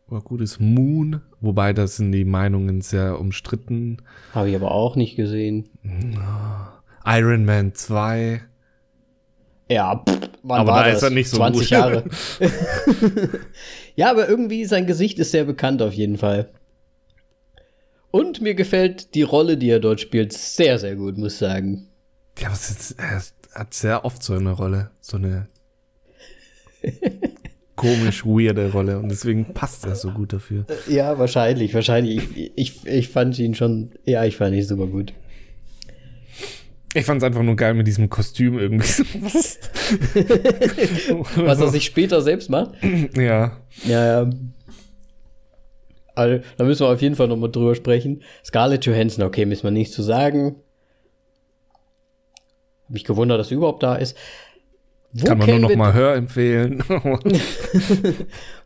War 0.06 0.20
gut 0.20 0.40
ist 0.40 0.60
Moon, 0.60 1.20
wobei 1.40 1.72
das 1.72 1.96
sind 1.96 2.12
die 2.12 2.24
Meinungen 2.24 2.80
sehr 2.80 3.18
umstritten. 3.18 3.98
Habe 4.32 4.50
ich 4.50 4.56
aber 4.56 4.70
auch 4.72 4.96
nicht 4.96 5.16
gesehen. 5.16 5.68
Iron 7.04 7.44
Man 7.44 7.74
2. 7.74 8.42
Ja, 9.68 10.02
pff, 10.06 10.30
wann 10.42 10.60
aber 10.60 10.72
da 10.72 10.84
das? 10.84 10.96
ist 10.98 11.02
er 11.02 11.10
nicht 11.10 11.30
so 11.30 11.38
20 11.38 11.60
gut. 11.60 11.70
Jahre. 11.70 12.04
ja, 13.96 14.10
aber 14.10 14.28
irgendwie 14.28 14.64
sein 14.66 14.86
Gesicht 14.86 15.18
ist 15.18 15.30
sehr 15.30 15.44
bekannt 15.44 15.80
auf 15.82 15.94
jeden 15.94 16.18
Fall. 16.18 16.50
Und 18.10 18.40
mir 18.40 18.54
gefällt 18.54 19.14
die 19.14 19.22
Rolle, 19.22 19.56
die 19.56 19.70
er 19.70 19.80
dort 19.80 20.00
spielt, 20.00 20.32
sehr, 20.32 20.78
sehr 20.78 20.94
gut, 20.94 21.18
muss 21.18 21.32
ich 21.32 21.38
sagen. 21.38 21.88
Ja, 22.38 22.48
aber 22.48 22.56
er 22.98 23.22
hat 23.54 23.74
sehr 23.74 24.04
oft 24.04 24.22
so 24.22 24.34
eine 24.34 24.52
Rolle, 24.52 24.90
so 25.00 25.16
eine 25.16 25.48
komisch 27.76 28.24
weirde 28.24 28.70
Rolle 28.70 28.98
und 28.98 29.08
deswegen 29.08 29.52
passt 29.52 29.84
er 29.84 29.94
so 29.94 30.10
gut 30.10 30.32
dafür. 30.32 30.64
Ja, 30.88 31.18
wahrscheinlich, 31.18 31.74
wahrscheinlich. 31.74 32.22
Ich, 32.37 32.52
ich, 32.54 32.87
ich 32.87 33.08
fand 33.08 33.38
ihn 33.38 33.54
schon, 33.54 33.90
ja, 34.04 34.24
ich 34.24 34.37
fand 34.37 34.54
ihn 34.54 34.62
super 34.62 34.87
gut. 34.87 35.12
Ich 36.96 37.04
fand 37.04 37.20
es 37.20 37.26
einfach 37.26 37.42
nur 37.42 37.56
geil 37.56 37.74
mit 37.74 37.88
diesem 37.88 38.08
Kostüm 38.08 38.56
irgendwie. 38.56 38.87
Was? 39.20 39.58
Was 41.37 41.60
er 41.60 41.68
sich 41.68 41.84
später 41.84 42.22
selbst 42.22 42.48
macht? 42.48 42.76
Ja. 43.16 43.58
Ja, 43.84 44.22
ja. 44.22 44.30
Also, 46.14 46.44
da 46.56 46.64
müssen 46.64 46.87
wir 46.87 46.92
auf 46.92 47.02
jeden 47.02 47.16
Fall 47.16 47.26
nochmal 47.26 47.50
drüber 47.50 47.74
sprechen. 47.74 48.22
Scarlett 48.44 48.87
Johansson, 48.87 49.24
okay, 49.24 49.44
müssen 49.44 49.64
wir 49.64 49.72
nichts 49.72 49.96
zu 49.96 50.02
sagen. 50.02 50.54
Mich 52.88 53.02
gewundert, 53.02 53.40
dass 53.40 53.48
sie 53.48 53.56
überhaupt 53.56 53.82
da 53.82 53.96
ist. 53.96 54.16
Wo 55.16 55.27
Kann 55.29 55.38
man 55.38 55.48
nur 55.48 55.59
noch 55.61 55.77
mal 55.77 55.94
hörempfehlen. 55.94 56.83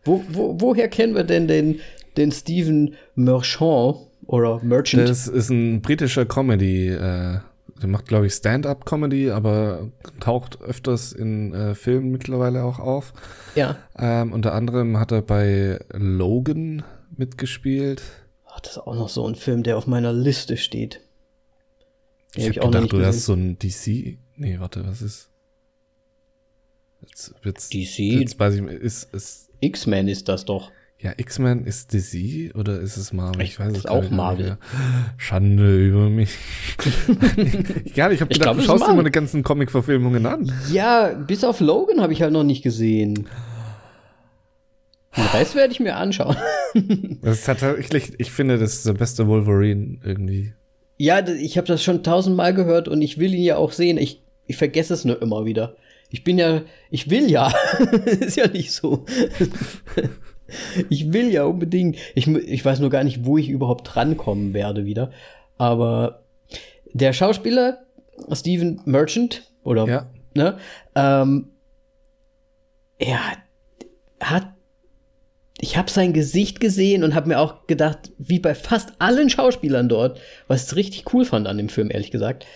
wo, 0.05 0.25
wo, 0.31 0.57
woher 0.59 0.89
kennen 0.89 1.15
wir 1.15 1.25
denn 1.25 1.47
den, 1.47 1.81
den 2.17 2.33
Stephen 2.33 2.95
Merchant 3.15 3.97
oder 4.27 4.59
Merchant? 4.63 5.07
Das 5.07 5.29
ist 5.29 5.51
ein 5.51 5.83
britischer 5.83 6.25
Comedy. 6.25 6.89
Äh, 6.89 7.41
der 7.83 7.89
macht, 7.89 8.07
glaube 8.07 8.27
ich, 8.27 8.33
Stand-up-Comedy, 8.33 9.31
aber 9.31 9.91
taucht 10.21 10.61
öfters 10.63 11.13
in 11.13 11.53
äh, 11.53 11.75
Filmen 11.75 12.11
mittlerweile 12.11 12.65
auch 12.65 12.79
auf. 12.79 13.13
Ja. 13.55 13.77
Ähm, 13.97 14.33
unter 14.33 14.55
anderem 14.55 14.99
hat 14.99 15.13
er 15.13 15.21
bei 15.21 15.79
Logan 15.93 16.83
mitgespielt. 17.15 18.03
Ach, 18.47 18.61
das 18.61 18.73
ist 18.73 18.79
auch 18.79 18.95
noch 18.95 19.11
so 19.11 19.27
ein 19.29 19.35
Film, 19.35 19.63
der 19.65 19.77
auf 19.77 19.87
meiner 19.87 20.15
Liste 20.15 20.57
steht. 20.57 21.03
Den 22.35 22.51
ich 22.51 22.59
habe 22.59 22.61
hab 22.61 22.73
gedacht, 22.73 22.93
du 22.93 23.05
hast 23.05 23.27
so 23.27 23.35
ein 23.35 23.59
DC. 23.59 24.19
Nee, 24.37 24.59
warte, 24.59 24.87
was 24.87 25.03
ist? 25.03 25.31
Jetzt, 27.07 27.35
jetzt, 27.45 27.75
DC. 27.75 27.99
Jetzt 27.99 28.39
weiß 28.39 28.55
ich, 28.55 28.63
ist, 28.63 29.15
ist 29.15 29.51
X-Men 29.61 30.09
ist 30.09 30.29
das 30.29 30.45
doch. 30.45 30.71
Ja, 31.01 31.13
X-Men 31.17 31.65
ist 31.65 31.93
DC 31.95 32.57
oder 32.57 32.81
ist 32.81 32.97
es 32.97 33.13
Marvel? 33.13 33.43
Ich, 33.43 33.51
ich 33.51 33.61
weiß 33.61 33.77
es 33.77 33.87
auch 33.87 34.11
Marvel. 34.11 34.59
Schande 35.17 35.87
über 35.87 36.11
mich. 36.11 36.31
ja, 37.95 38.11
ich 38.11 38.21
habe 38.21 38.33
gedacht, 38.33 38.41
glaub, 38.41 38.57
du 38.57 38.63
schaust 38.63 38.89
dir 38.89 39.05
die 39.05 39.11
ganzen 39.11 39.45
Comic-Verfilmungen 39.45 40.27
an. 40.27 40.53
Ja, 40.73 41.13
bis 41.13 41.45
auf 41.45 41.61
Logan 41.61 42.01
habe 42.01 42.13
ich 42.13 42.23
halt 42.23 42.33
noch 42.33 42.43
nicht 42.43 42.63
gesehen. 42.63 43.29
Den 45.17 45.27
Rest 45.27 45.55
werde 45.55 45.73
ich 45.73 45.79
mir 45.79 45.97
anschauen. 45.97 46.37
das 47.23 47.47
hat 47.47 47.63
ich, 47.79 48.19
ich 48.19 48.31
finde, 48.33 48.59
das 48.59 48.75
ist 48.75 48.87
der 48.87 48.95
beste 48.95 49.29
Wolverine 49.29 49.99
irgendwie. 50.05 50.53
Ja, 50.97 51.27
ich 51.27 51.57
habe 51.57 51.67
das 51.69 51.83
schon 51.83 52.03
tausendmal 52.03 52.55
gehört 52.55 52.89
und 52.89 53.03
ich 53.03 53.19
will 53.19 53.35
ihn 53.35 53.45
ja 53.45 53.57
auch 53.57 53.71
sehen. 53.71 53.99
Ich, 53.99 54.21
ich 54.49 54.57
vergesse 54.57 54.95
es 54.95 55.05
nur 55.05 55.23
immer 55.23 55.45
wieder. 55.45 55.77
Ich 56.11 56.25
bin 56.25 56.39
ja, 56.39 56.63
ich 56.91 57.11
will 57.11 57.31
ja. 57.31 57.53
ist 58.21 58.37
ja 58.37 58.49
nicht 58.49 58.73
so. 58.73 59.05
ich 60.89 61.13
will 61.13 61.31
ja 61.31 61.45
unbedingt. 61.45 61.97
Ich, 62.15 62.27
ich 62.27 62.65
weiß 62.65 62.81
nur 62.81 62.91
gar 62.91 63.05
nicht, 63.05 63.25
wo 63.25 63.37
ich 63.37 63.49
überhaupt 63.49 63.95
drankommen 63.95 64.55
werde 64.55 64.85
wieder. 64.85 65.11
Aber 65.59 66.23
der 66.93 67.13
Schauspieler, 67.13 67.85
Steven 68.33 68.81
Merchant, 68.85 69.43
oder, 69.65 69.87
ja. 69.87 70.11
ne, 70.35 70.59
ähm, 70.95 71.51
er 72.99 73.21
hat 74.21 74.49
ich 75.61 75.77
habe 75.77 75.91
sein 75.91 76.13
Gesicht 76.13 76.61
gesehen 76.61 77.03
und 77.03 77.17
habe 77.17 77.27
mir 77.27 77.41
auch 77.41 77.67
gedacht, 77.67 78.13
wie 78.17 78.39
bei 78.39 78.55
fast 78.55 78.93
allen 79.01 79.29
Schauspielern 79.29 79.89
dort, 79.89 80.21
was 80.47 80.71
ich 80.71 80.77
richtig 80.77 81.13
cool 81.13 81.25
fand 81.25 81.49
an 81.49 81.59
dem 81.59 81.69
Film, 81.69 81.91
ehrlich 81.91 82.13
gesagt 82.13 82.47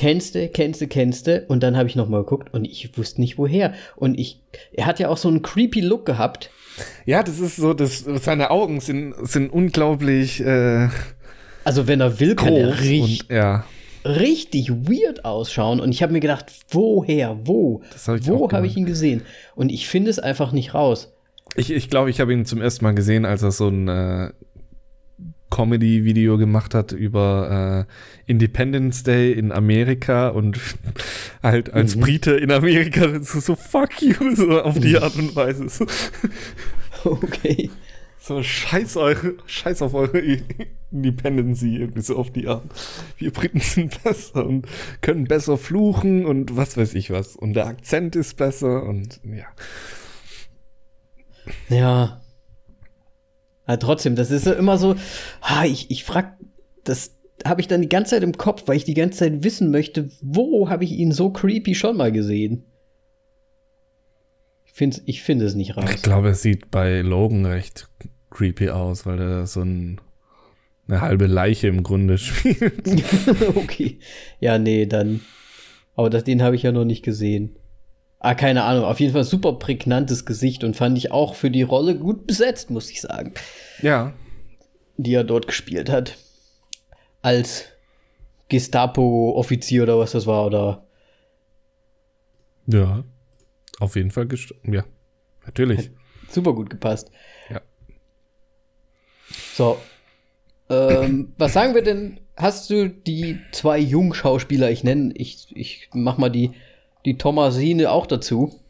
kennst 0.00 0.34
du, 0.34 0.48
kennst 0.48 0.80
du, 0.80 0.86
kennst 0.86 1.26
du. 1.26 1.44
Und 1.48 1.62
dann 1.62 1.76
habe 1.76 1.86
ich 1.86 1.94
noch 1.94 2.08
mal 2.08 2.22
geguckt 2.22 2.54
und 2.54 2.64
ich 2.64 2.96
wusste 2.96 3.20
nicht 3.20 3.36
woher. 3.36 3.74
Und 3.96 4.18
ich, 4.18 4.40
er 4.72 4.86
hat 4.86 4.98
ja 4.98 5.10
auch 5.10 5.18
so 5.18 5.28
einen 5.28 5.42
creepy 5.42 5.80
Look 5.80 6.06
gehabt. 6.06 6.50
Ja, 7.04 7.22
das 7.22 7.38
ist 7.38 7.56
so, 7.56 7.74
das, 7.74 7.98
seine 7.98 8.50
Augen 8.50 8.80
sind, 8.80 9.14
sind 9.28 9.52
unglaublich. 9.52 10.40
Äh, 10.40 10.88
also 11.64 11.86
wenn 11.86 12.00
er 12.00 12.18
will, 12.18 12.34
kann 12.34 12.54
er 12.54 12.80
richtig, 12.80 13.28
und, 13.28 13.36
ja. 13.36 13.66
richtig 14.06 14.70
weird 14.70 15.26
ausschauen. 15.26 15.80
Und 15.80 15.92
ich 15.92 16.02
habe 16.02 16.14
mir 16.14 16.20
gedacht, 16.20 16.46
woher, 16.70 17.38
wo, 17.44 17.82
hab 18.06 18.26
wo 18.26 18.50
habe 18.50 18.66
ich 18.66 18.78
ihn 18.78 18.86
gesehen? 18.86 19.20
Und 19.54 19.70
ich 19.70 19.86
finde 19.86 20.10
es 20.10 20.18
einfach 20.18 20.52
nicht 20.52 20.72
raus. 20.72 21.12
Ich 21.56 21.66
glaube, 21.66 21.78
ich, 21.78 21.90
glaub, 21.90 22.08
ich 22.08 22.20
habe 22.20 22.32
ihn 22.32 22.46
zum 22.46 22.62
ersten 22.62 22.84
Mal 22.86 22.94
gesehen, 22.94 23.26
als 23.26 23.42
er 23.42 23.50
so 23.50 23.68
ein 23.68 23.88
äh, 23.88 24.30
Comedy-Video 25.50 26.38
gemacht 26.38 26.74
hat 26.74 26.92
über 26.92 27.86
äh, 27.88 28.30
Independence 28.30 29.02
Day 29.02 29.32
in 29.32 29.52
Amerika 29.52 30.28
und 30.28 30.58
halt 31.42 31.72
als 31.72 31.96
mhm. 31.96 32.00
Brite 32.00 32.32
in 32.32 32.50
Amerika 32.50 33.20
so, 33.20 33.40
so 33.40 33.56
fuck 33.56 34.00
you, 34.00 34.14
so 34.34 34.62
auf 34.62 34.78
die 34.78 34.96
Art 34.96 35.16
und 35.16 35.34
Weise. 35.36 35.68
So. 35.68 35.86
Okay. 37.04 37.70
So 38.22 38.42
scheiß 38.42 38.98
eure, 38.98 39.34
scheiß 39.46 39.80
auf 39.80 39.94
eure 39.94 40.22
Independency, 40.92 41.76
irgendwie 41.78 42.02
so 42.02 42.16
auf 42.16 42.30
die 42.30 42.48
Art. 42.48 42.64
Wir 43.16 43.32
Briten 43.32 43.60
sind 43.60 44.02
besser 44.04 44.46
und 44.46 44.66
können 45.00 45.24
besser 45.24 45.56
fluchen 45.56 46.26
und 46.26 46.54
was 46.54 46.76
weiß 46.76 46.94
ich 46.94 47.10
was. 47.10 47.34
Und 47.34 47.54
der 47.54 47.66
Akzent 47.66 48.16
ist 48.16 48.36
besser 48.36 48.82
und 48.82 49.20
ja. 49.24 49.46
Ja, 51.70 52.20
aber 53.70 53.78
trotzdem, 53.78 54.16
das 54.16 54.32
ist 54.32 54.48
immer 54.48 54.78
so, 54.78 54.96
ha, 55.42 55.64
ich, 55.64 55.92
ich 55.92 56.02
frag, 56.02 56.36
das 56.82 57.14
habe 57.44 57.60
ich 57.60 57.68
dann 57.68 57.80
die 57.80 57.88
ganze 57.88 58.10
Zeit 58.10 58.24
im 58.24 58.36
Kopf, 58.36 58.64
weil 58.66 58.76
ich 58.76 58.82
die 58.82 58.94
ganze 58.94 59.20
Zeit 59.20 59.44
wissen 59.44 59.70
möchte, 59.70 60.10
wo 60.20 60.68
habe 60.68 60.82
ich 60.82 60.90
ihn 60.90 61.12
so 61.12 61.30
creepy 61.30 61.76
schon 61.76 61.96
mal 61.96 62.10
gesehen? 62.10 62.64
Ich 64.64 64.72
finde 64.72 65.00
ich 65.06 65.22
find 65.22 65.40
es 65.40 65.54
nicht 65.54 65.76
raus. 65.76 65.88
Ich 65.94 66.02
glaube, 66.02 66.30
es 66.30 66.42
sieht 66.42 66.72
bei 66.72 67.00
Logan 67.02 67.46
recht 67.46 67.88
creepy 68.30 68.70
aus, 68.70 69.06
weil 69.06 69.20
er 69.20 69.46
so 69.46 69.60
ein, 69.60 70.00
eine 70.88 71.00
halbe 71.00 71.28
Leiche 71.28 71.68
im 71.68 71.84
Grunde 71.84 72.18
spielt. 72.18 72.88
okay. 73.54 74.00
Ja, 74.40 74.58
nee, 74.58 74.86
dann. 74.86 75.20
Aber 75.94 76.10
das, 76.10 76.24
den 76.24 76.42
habe 76.42 76.56
ich 76.56 76.64
ja 76.64 76.72
noch 76.72 76.84
nicht 76.84 77.04
gesehen. 77.04 77.54
Ah, 78.22 78.34
keine 78.34 78.64
Ahnung. 78.64 78.84
Auf 78.84 79.00
jeden 79.00 79.14
Fall 79.14 79.24
super 79.24 79.54
prägnantes 79.54 80.26
Gesicht 80.26 80.62
und 80.62 80.76
fand 80.76 80.96
ich 80.98 81.10
auch 81.10 81.34
für 81.34 81.50
die 81.50 81.62
Rolle 81.62 81.96
gut 81.96 82.26
besetzt, 82.26 82.70
muss 82.70 82.90
ich 82.90 83.00
sagen. 83.00 83.32
Ja. 83.80 84.12
Die 84.98 85.14
er 85.14 85.24
dort 85.24 85.46
gespielt 85.46 85.88
hat. 85.88 86.18
Als 87.22 87.64
Gestapo-Offizier 88.50 89.84
oder 89.84 89.98
was 89.98 90.12
das 90.12 90.26
war, 90.26 90.44
oder? 90.44 90.86
Ja. 92.66 93.04
Auf 93.78 93.96
jeden 93.96 94.10
Fall. 94.10 94.28
Ja. 94.64 94.84
Natürlich. 95.46 95.78
Hat 95.78 95.90
super 96.30 96.52
gut 96.52 96.68
gepasst. 96.68 97.10
Ja. 97.48 97.62
So. 99.54 99.78
Ähm, 100.68 101.32
was 101.38 101.54
sagen 101.54 101.74
wir 101.74 101.82
denn? 101.82 102.20
Hast 102.36 102.68
du 102.68 102.90
die 102.90 103.38
zwei 103.52 103.78
Jungschauspieler, 103.78 104.70
ich 104.70 104.84
nenne, 104.84 105.12
ich, 105.14 105.48
ich 105.56 105.88
mach 105.94 106.18
mal 106.18 106.28
die 106.28 106.52
die 107.04 107.16
Thomasine 107.18 107.90
auch 107.90 108.06
dazu. 108.06 108.60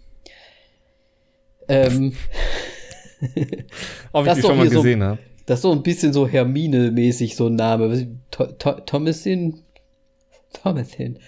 Ähm, 1.69 2.15
Ob 4.13 4.27
ich 4.27 4.33
die 4.35 4.41
schon 4.41 4.57
mal 4.57 4.69
gesehen 4.69 5.01
so, 5.01 5.07
habe. 5.07 5.19
Das 5.47 5.59
ist 5.59 5.63
so 5.63 5.73
ein 5.73 5.83
bisschen 5.83 6.13
so 6.13 6.29
Hermine-mäßig 6.29 7.37
so 7.37 7.47
ein 7.47 7.57
Name. 7.57 8.09
Thomasin? 8.87 9.63
Thomasin. 10.53 11.19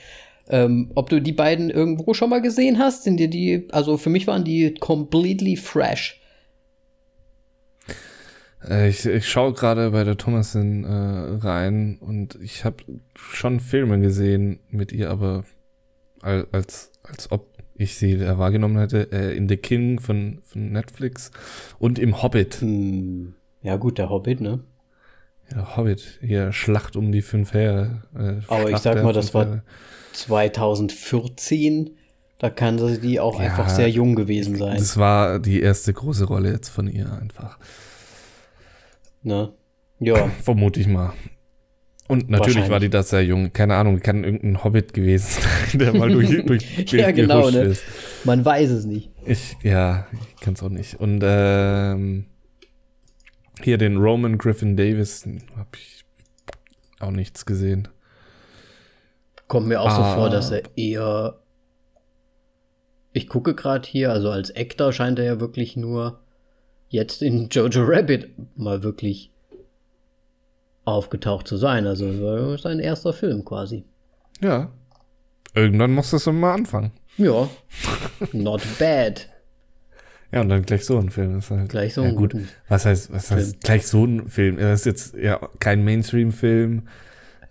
Ähm, 0.49 0.91
ob 0.95 1.09
du 1.09 1.21
die 1.21 1.33
beiden 1.33 1.71
irgendwo 1.71 2.15
schon 2.15 2.31
mal 2.31 2.43
gesehen 2.43 2.79
hast, 2.79 3.05
sind 3.05 3.19
dir 3.19 3.29
die, 3.29 3.69
also 3.73 3.97
für 3.97 4.11
mich 4.11 4.27
waren 4.27 4.45
die 4.45 4.75
completely 4.75 5.57
fresh. 5.57 6.21
Äh, 8.69 8.89
ich, 8.89 9.07
ich 9.07 9.29
schaue 9.29 9.53
gerade 9.53 9.91
bei 9.91 10.05
der 10.05 10.17
Thomasin 10.17 10.85
äh, 10.85 11.45
rein 11.45 11.99
und 12.01 12.39
ich 12.43 12.65
habe 12.65 12.77
schon 13.17 13.61
Filme 13.61 14.01
gesehen 14.01 14.61
mit 14.69 14.93
ihr, 14.93 15.11
aber 15.11 15.45
als, 16.21 16.92
als 17.13 17.31
ob 17.31 17.53
ich 17.75 17.97
sie 17.97 18.21
wahrgenommen 18.21 18.79
hätte, 18.79 19.11
äh, 19.13 19.37
in 19.37 19.49
The 19.49 19.57
King 19.57 20.01
von, 20.01 20.41
von 20.43 20.73
Netflix 20.73 21.31
und 21.79 21.99
im 21.99 22.23
Hobbit. 22.23 22.61
Hm. 22.61 23.35
Ja, 23.63 23.77
gut, 23.77 23.99
der 23.99 24.11
Hobbit, 24.11 24.41
ne? 24.41 24.61
Ja, 25.51 25.77
Hobbit, 25.77 26.19
hier 26.21 26.53
Schlacht 26.53 26.97
um 26.97 27.13
die 27.13 27.23
fünf 27.23 27.53
Heere. 27.53 28.03
Äh, 28.15 28.41
Aber 28.49 28.71
ich 28.71 28.79
sag 28.79 29.03
mal, 29.03 29.13
das 29.13 29.35
war 29.35 29.63
2014. 30.13 31.97
Da 32.39 32.51
kann 32.51 32.79
sie 32.79 33.21
auch 33.21 33.39
ja, 33.39 33.47
einfach 33.47 33.69
sehr 33.69 33.89
jung 33.89 34.17
gewesen 34.17 34.57
sein. 34.57 34.77
Das 34.77 34.97
war 34.97 35.39
die 35.39 35.61
erste 35.61 35.93
große 35.93 36.25
Rolle 36.25 36.51
jetzt 36.51 36.71
von 36.71 36.89
ihr 36.89 37.13
einfach. 37.13 37.59
Ne? 39.23 39.53
Ja. 40.01 40.29
Vermute 40.43 40.81
ich 40.81 40.89
mal. 40.89 41.13
Und 42.13 42.29
natürlich 42.29 42.69
war 42.69 42.79
die 42.79 42.91
da 42.91 43.03
sehr 43.03 43.25
jung. 43.25 43.55
Keine 43.55 43.75
Ahnung, 43.77 44.01
kann 44.01 44.23
irgendein 44.23 44.63
Hobbit 44.63 44.93
gewesen 44.93 45.41
sein, 45.41 45.79
der 45.79 45.97
mal 45.97 46.11
durch, 46.11 46.45
durch 46.47 46.93
Ja, 46.93 47.11
genau, 47.11 47.49
ne? 47.49 47.63
Ist. 47.63 47.83
Man 48.25 48.45
weiß 48.45 48.69
es 48.69 48.85
nicht. 48.85 49.11
Ich, 49.25 49.57
ja, 49.63 50.07
ich 50.13 50.43
kann 50.43 50.53
es 50.53 50.63
auch 50.63 50.69
nicht. 50.69 51.01
Und 51.01 51.23
ähm, 51.25 52.27
hier 53.63 53.79
den 53.79 53.97
Roman 53.97 54.37
Griffin 54.37 54.77
Davis 54.77 55.27
habe 55.57 55.71
ich 55.75 56.05
auch 57.01 57.13
nichts 57.13 57.47
gesehen. 57.47 57.89
Kommt 59.49 59.69
mir 59.69 59.81
auch 59.81 59.89
ah. 59.89 60.11
so 60.11 60.21
vor, 60.21 60.29
dass 60.29 60.51
er 60.51 60.65
eher. 60.77 61.39
Ich 63.15 63.27
gucke 63.27 63.55
gerade 63.55 63.89
hier, 63.89 64.13
also 64.13 64.29
als 64.29 64.55
Actor 64.55 64.93
scheint 64.93 65.19
er 65.19 65.25
ja 65.25 65.41
wirklich 65.41 65.79
nur 65.79 66.21
jetzt 66.91 67.23
in 67.23 67.49
Jojo 67.49 67.85
Rabbit 67.85 68.29
mal 68.55 68.83
wirklich 68.83 69.32
aufgetaucht 70.85 71.47
zu 71.47 71.57
sein. 71.57 71.87
Also 71.87 72.07
das 72.13 72.55
ist 72.55 72.63
sein 72.63 72.81
erster 72.81 73.13
Film 73.13 73.45
quasi. 73.45 73.85
Ja. 74.41 74.71
Irgendwann 75.55 75.93
muss 75.93 76.11
das 76.11 76.27
mal 76.27 76.55
anfangen. 76.55 76.93
Ja. 77.17 77.49
Not 78.33 78.63
bad. 78.79 79.29
Ja, 80.33 80.41
und 80.41 80.49
dann 80.49 80.63
gleich 80.63 80.87
so 80.87 80.99
ein 80.99 81.11
Film 81.11 81.39
ist 81.39 81.51
halt. 81.51 81.69
Gleich 81.69 81.93
so 81.93 82.01
ein 82.01 82.13
ja, 82.13 82.15
gut. 82.15 82.35
Was 82.69 82.87
heißt, 82.87 83.13
was 83.13 83.31
heißt 83.31 83.61
gleich 83.61 83.87
so 83.87 84.07
ein 84.07 84.29
Film? 84.29 84.59
Er 84.59 84.73
ist 84.73 84.87
jetzt 84.87 85.15
ja 85.15 85.39
kein 85.61 85.85
Mainstream-Film. 85.85 86.89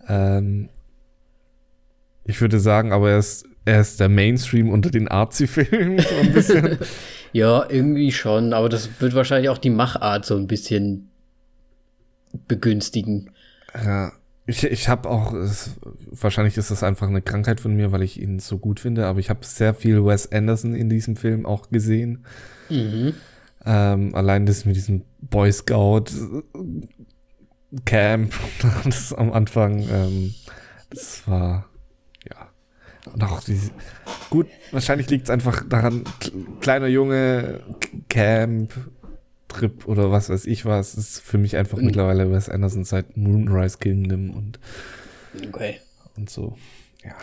Ähm, 0.08 0.70
ich 2.26 2.42
würde 2.42 2.60
sagen, 2.60 2.92
aber 2.92 3.12
er 3.12 3.20
ist, 3.20 3.46
er 3.66 3.82
ist 3.82 4.00
der 4.00 4.10
Mainstream 4.10 4.70
unter 4.70 4.90
den 4.90 5.08
Arzi-Filmen 5.08 6.00
so 6.00 6.16
ein 6.22 6.34
bisschen. 6.34 6.80
ja, 7.34 7.70
irgendwie 7.70 8.12
schon, 8.12 8.52
aber 8.54 8.68
das 8.68 8.90
wird 9.00 9.14
wahrscheinlich 9.14 9.50
auch 9.50 9.60
die 9.60 9.70
Machart 9.70 10.26
so 10.26 10.36
ein 10.36 10.48
bisschen 10.48 11.11
begünstigen. 12.48 13.32
Ja, 13.74 14.12
ich, 14.46 14.64
ich 14.64 14.90
habe 14.90 15.10
auch, 15.10 15.34
es, 15.34 15.72
wahrscheinlich 16.10 16.58
ist 16.58 16.72
das 16.72 16.84
einfach 16.84 17.08
eine 17.08 17.22
Krankheit 17.22 17.60
von 17.60 17.76
mir, 17.76 17.92
weil 17.92 18.02
ich 18.02 18.22
ihn 18.22 18.40
so 18.40 18.58
gut 18.58 18.80
finde, 18.80 19.06
aber 19.06 19.20
ich 19.20 19.30
habe 19.30 19.46
sehr 19.46 19.74
viel 19.74 20.04
Wes 20.04 20.32
Anderson 20.32 20.74
in 20.74 20.90
diesem 20.90 21.16
Film 21.16 21.46
auch 21.46 21.70
gesehen. 21.70 22.26
Mhm. 22.70 23.14
Ähm, 23.66 24.16
allein 24.16 24.46
das 24.46 24.66
mit 24.66 24.76
diesem 24.76 25.04
Boy 25.20 25.52
Scout 25.52 26.06
Camp, 27.86 28.34
das 28.84 29.14
am 29.14 29.32
Anfang, 29.32 29.88
ähm, 29.90 30.34
das 30.90 31.28
war, 31.28 31.70
ja. 32.30 32.50
Und 33.14 33.24
auch 33.24 33.42
diese, 33.42 33.72
gut, 34.30 34.48
wahrscheinlich 34.72 35.10
liegt 35.10 35.26
es 35.26 35.30
einfach 35.30 35.64
daran, 35.68 36.04
kleiner 36.60 36.88
Junge, 36.88 37.62
Camp, 38.10 38.74
Trip 39.52 39.88
oder 39.88 40.12
was 40.12 40.30
weiß 40.30 40.46
ich 40.46 40.66
was, 40.66 40.96
ist 40.96 41.20
für 41.20 41.38
mich 41.38 41.58
einfach 41.58 41.78
mhm. 41.78 41.86
mittlerweile 41.86 42.32
Wes 42.32 42.50
Anderson 42.50 42.84
seit 42.84 43.18
Moonrise 43.18 43.78
Kingdom 43.78 44.32
und, 44.32 44.60
okay. 45.48 45.80
und 46.18 46.30
so, 46.30 46.58
ja. 47.04 47.16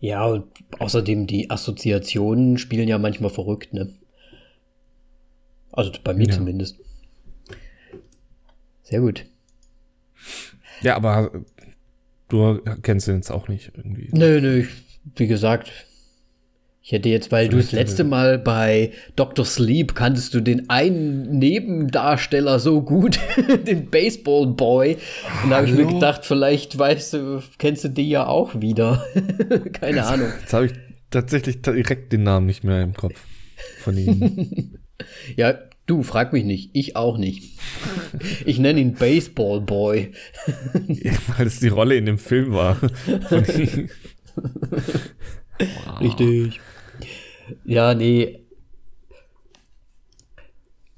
Ja, 0.00 0.24
und 0.24 0.46
außerdem 0.78 1.26
die 1.26 1.50
Assoziationen 1.50 2.56
spielen 2.56 2.88
ja 2.88 2.98
manchmal 2.98 3.30
verrückt, 3.30 3.74
ne? 3.74 3.92
Also 5.72 5.92
bei 6.02 6.14
mir 6.14 6.26
ja. 6.26 6.34
zumindest. 6.34 6.78
Sehr 8.82 9.00
gut. 9.00 9.26
Ja, 10.80 10.96
aber 10.96 11.44
du 12.28 12.60
kennst 12.82 13.08
ihn 13.08 13.16
jetzt 13.16 13.30
auch 13.30 13.48
nicht 13.48 13.72
irgendwie. 13.76 14.08
Nö, 14.12 14.40
nö. 14.40 14.66
Wie 15.16 15.26
gesagt, 15.26 15.70
ich 16.82 16.92
hätte 16.92 17.10
jetzt, 17.10 17.30
weil 17.30 17.50
du 17.50 17.58
das 17.58 17.72
letzte 17.72 18.04
Mal 18.04 18.38
bei 18.38 18.92
Dr. 19.14 19.44
Sleep 19.44 19.94
kanntest 19.94 20.32
du 20.32 20.40
den 20.40 20.70
einen 20.70 21.38
Nebendarsteller 21.38 22.58
so 22.58 22.80
gut, 22.80 23.20
den 23.66 23.90
Baseball 23.90 24.46
Boy. 24.46 24.96
Und 25.44 25.50
da 25.50 25.58
habe 25.58 25.66
ich 25.66 25.74
mir 25.74 25.86
gedacht, 25.86 26.24
vielleicht 26.24 26.78
weißt 26.78 27.12
du, 27.14 27.42
kennst 27.58 27.84
du 27.84 27.88
die 27.88 28.08
ja 28.08 28.26
auch 28.26 28.60
wieder. 28.62 29.04
Keine 29.72 30.06
Ahnung. 30.06 30.28
Jetzt 30.40 30.54
habe 30.54 30.66
ich 30.66 30.72
tatsächlich 31.10 31.60
direkt 31.60 32.14
den 32.14 32.22
Namen 32.22 32.46
nicht 32.46 32.64
mehr 32.64 32.82
im 32.82 32.94
Kopf 32.94 33.20
von 33.80 33.98
ihm. 33.98 34.78
ja, 35.36 35.58
du, 35.84 36.02
frag 36.02 36.32
mich 36.32 36.44
nicht. 36.44 36.70
Ich 36.72 36.96
auch 36.96 37.18
nicht. 37.18 37.58
Ich 38.46 38.58
nenne 38.58 38.80
ihn 38.80 38.94
Baseball 38.94 39.60
Boy. 39.60 40.12
ja, 40.88 41.12
weil 41.36 41.46
es 41.46 41.60
die 41.60 41.68
Rolle 41.68 41.96
in 41.96 42.06
dem 42.06 42.18
Film 42.18 42.52
war. 42.52 42.78
wow. 45.58 46.00
Richtig. 46.00 46.58
Ja, 47.64 47.94
nee. 47.94 48.40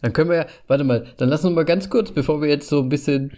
Dann 0.00 0.12
können 0.12 0.30
wir 0.30 0.36
ja, 0.36 0.46
warte 0.66 0.84
mal, 0.84 1.06
dann 1.16 1.28
lassen 1.28 1.50
wir 1.50 1.54
mal 1.54 1.64
ganz 1.64 1.88
kurz, 1.88 2.10
bevor 2.10 2.42
wir 2.42 2.48
jetzt 2.48 2.68
so 2.68 2.80
ein 2.80 2.88
bisschen 2.88 3.32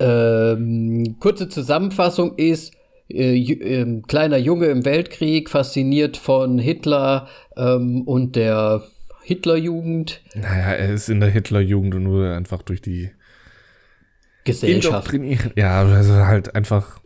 ähm, 0.00 1.16
kurze 1.20 1.48
Zusammenfassung 1.48 2.36
ist, 2.36 2.74
äh, 3.08 3.36
äh, 3.36 4.02
kleiner 4.06 4.38
Junge 4.38 4.66
im 4.66 4.84
Weltkrieg, 4.84 5.50
fasziniert 5.50 6.16
von 6.16 6.58
Hitler 6.58 7.28
ähm, 7.56 8.02
und 8.02 8.34
der 8.34 8.82
Hitlerjugend. 9.22 10.22
Naja, 10.34 10.72
er 10.72 10.94
ist 10.94 11.08
in 11.08 11.20
der 11.20 11.30
Hitlerjugend 11.30 11.94
und 11.94 12.08
wurde 12.08 12.34
einfach 12.34 12.62
durch 12.62 12.80
die 12.80 13.10
Gesellschaft. 14.44 15.12
Ja, 15.56 15.82
also 15.82 16.14
halt 16.26 16.54
einfach 16.54 17.00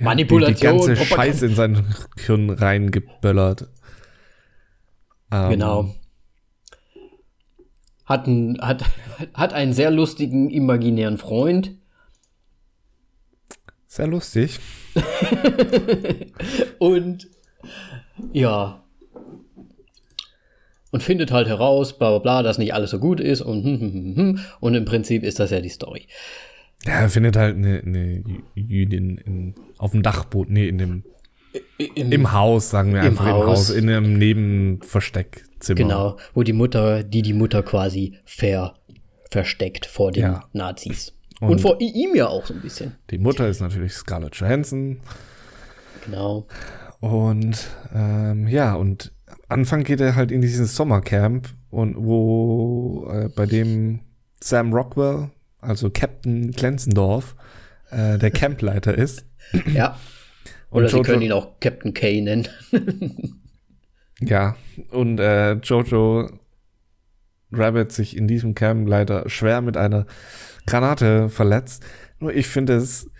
ja, 0.00 0.04
Manipulation. 0.04 0.78
Die, 0.78 0.82
die 0.82 0.88
ganze 0.88 0.96
Scheiße 0.96 1.46
in 1.46 1.54
sein 1.54 1.94
Hirn 2.18 2.50
reingeböllert. 2.50 3.68
Ähm, 5.30 5.50
genau. 5.50 5.94
Hat, 8.04 8.26
ein, 8.26 8.58
hat, 8.60 8.84
hat 9.34 9.52
einen 9.52 9.72
sehr 9.72 9.90
lustigen 9.92 10.50
imaginären 10.50 11.18
Freund. 11.18 11.76
Sehr 13.86 14.08
lustig. 14.08 14.58
und 16.78 17.28
ja, 18.32 18.82
und 20.90 21.02
findet 21.02 21.30
halt 21.30 21.46
heraus, 21.46 21.96
bla 21.96 22.10
bla 22.10 22.18
bla, 22.18 22.42
dass 22.42 22.58
nicht 22.58 22.74
alles 22.74 22.90
so 22.90 22.98
gut 22.98 23.20
ist 23.20 23.40
und 23.40 23.64
hm, 23.64 23.80
hm, 23.80 23.92
hm, 23.92 24.16
hm, 24.16 24.40
und 24.60 24.74
im 24.74 24.84
Prinzip 24.84 25.22
ist 25.22 25.38
das 25.38 25.50
ja 25.50 25.60
die 25.60 25.68
Story. 25.68 26.06
Ja, 26.84 27.00
er 27.00 27.10
findet 27.10 27.36
halt 27.36 27.56
eine, 27.56 27.80
eine 27.80 28.24
Jüdin 28.54 29.18
in, 29.18 29.54
auf 29.80 29.92
dem 29.92 30.02
Dachboot, 30.02 30.50
nee, 30.50 30.68
in 30.68 30.76
dem 30.76 31.04
Im, 31.78 32.12
im 32.12 32.32
Haus, 32.32 32.68
sagen 32.68 32.92
wir 32.92 33.00
einfach 33.00 33.24
Haus. 33.24 33.40
im 33.40 33.46
Haus, 33.48 33.70
in 33.70 33.88
einem 33.88 34.18
Nebenversteckzimmer. 34.18 35.76
Genau, 35.76 36.16
wo 36.34 36.42
die 36.42 36.52
Mutter, 36.52 37.02
die 37.02 37.22
die 37.22 37.32
Mutter 37.32 37.62
quasi 37.62 38.18
ver, 38.26 38.74
versteckt 39.30 39.86
vor 39.86 40.12
den 40.12 40.22
ja. 40.22 40.44
Nazis. 40.52 41.14
Und, 41.40 41.52
und, 41.52 41.60
vor 41.62 41.80
ihm 41.80 42.14
ja 42.14 42.28
auch 42.28 42.44
so 42.44 42.52
ein 42.52 42.60
bisschen. 42.60 42.96
Die 43.10 43.16
Mutter 43.16 43.48
ist 43.48 43.60
natürlich 43.60 43.94
Scarlett 43.94 44.36
Johansson. 44.36 44.98
Genau. 46.04 46.46
Und 47.00 47.66
ähm, 47.94 48.46
ja, 48.46 48.74
und 48.74 49.12
Anfang 49.48 49.82
geht 49.84 50.02
er 50.02 50.14
halt 50.14 50.30
in 50.30 50.42
dieses 50.42 50.76
Sommercamp 50.76 51.48
und 51.70 51.96
wo 51.96 53.08
äh, 53.10 53.30
bei 53.34 53.46
dem 53.46 54.00
Sam 54.42 54.74
Rockwell, 54.74 55.30
also 55.62 55.88
Captain 55.88 56.50
Glenzendorf, 56.50 57.34
äh, 57.90 58.18
der 58.18 58.30
Campleiter 58.30 58.96
ist. 58.96 59.24
Ja. 59.72 59.98
Oder 60.70 60.84
und 60.84 60.90
sie 60.90 61.02
können 61.02 61.22
ihn 61.22 61.32
auch 61.32 61.58
Captain 61.58 61.94
K 61.94 62.20
nennen. 62.20 62.46
ja, 64.20 64.56
und 64.90 65.18
äh, 65.18 65.54
Jojo 65.54 66.30
Rabbit 67.52 67.90
sich 67.90 68.16
in 68.16 68.28
diesem 68.28 68.54
Camp 68.54 68.88
leider 68.88 69.28
schwer 69.28 69.62
mit 69.62 69.76
einer 69.76 70.06
Granate 70.66 71.28
verletzt. 71.28 71.82
Nur 72.20 72.34
ich 72.34 72.46
finde 72.46 72.74
es. 72.74 73.10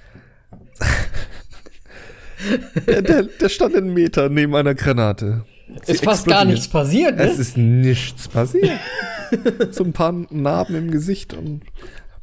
der, 2.86 3.02
der, 3.02 3.22
der 3.24 3.48
stand 3.48 3.74
einen 3.74 3.92
Meter 3.92 4.28
neben 4.28 4.54
einer 4.54 4.74
Granate. 4.74 5.44
Sie 5.82 5.92
ist 5.92 6.04
fast 6.04 6.26
gar 6.26 6.44
nichts 6.44 6.68
passiert, 6.68 7.16
ne? 7.16 7.24
Es 7.24 7.38
ist 7.38 7.56
nichts 7.56 8.28
passiert. 8.28 8.78
so 9.70 9.84
ein 9.84 9.92
paar 9.92 10.12
Narben 10.30 10.74
im 10.74 10.90
Gesicht 10.90 11.34
und 11.34 11.62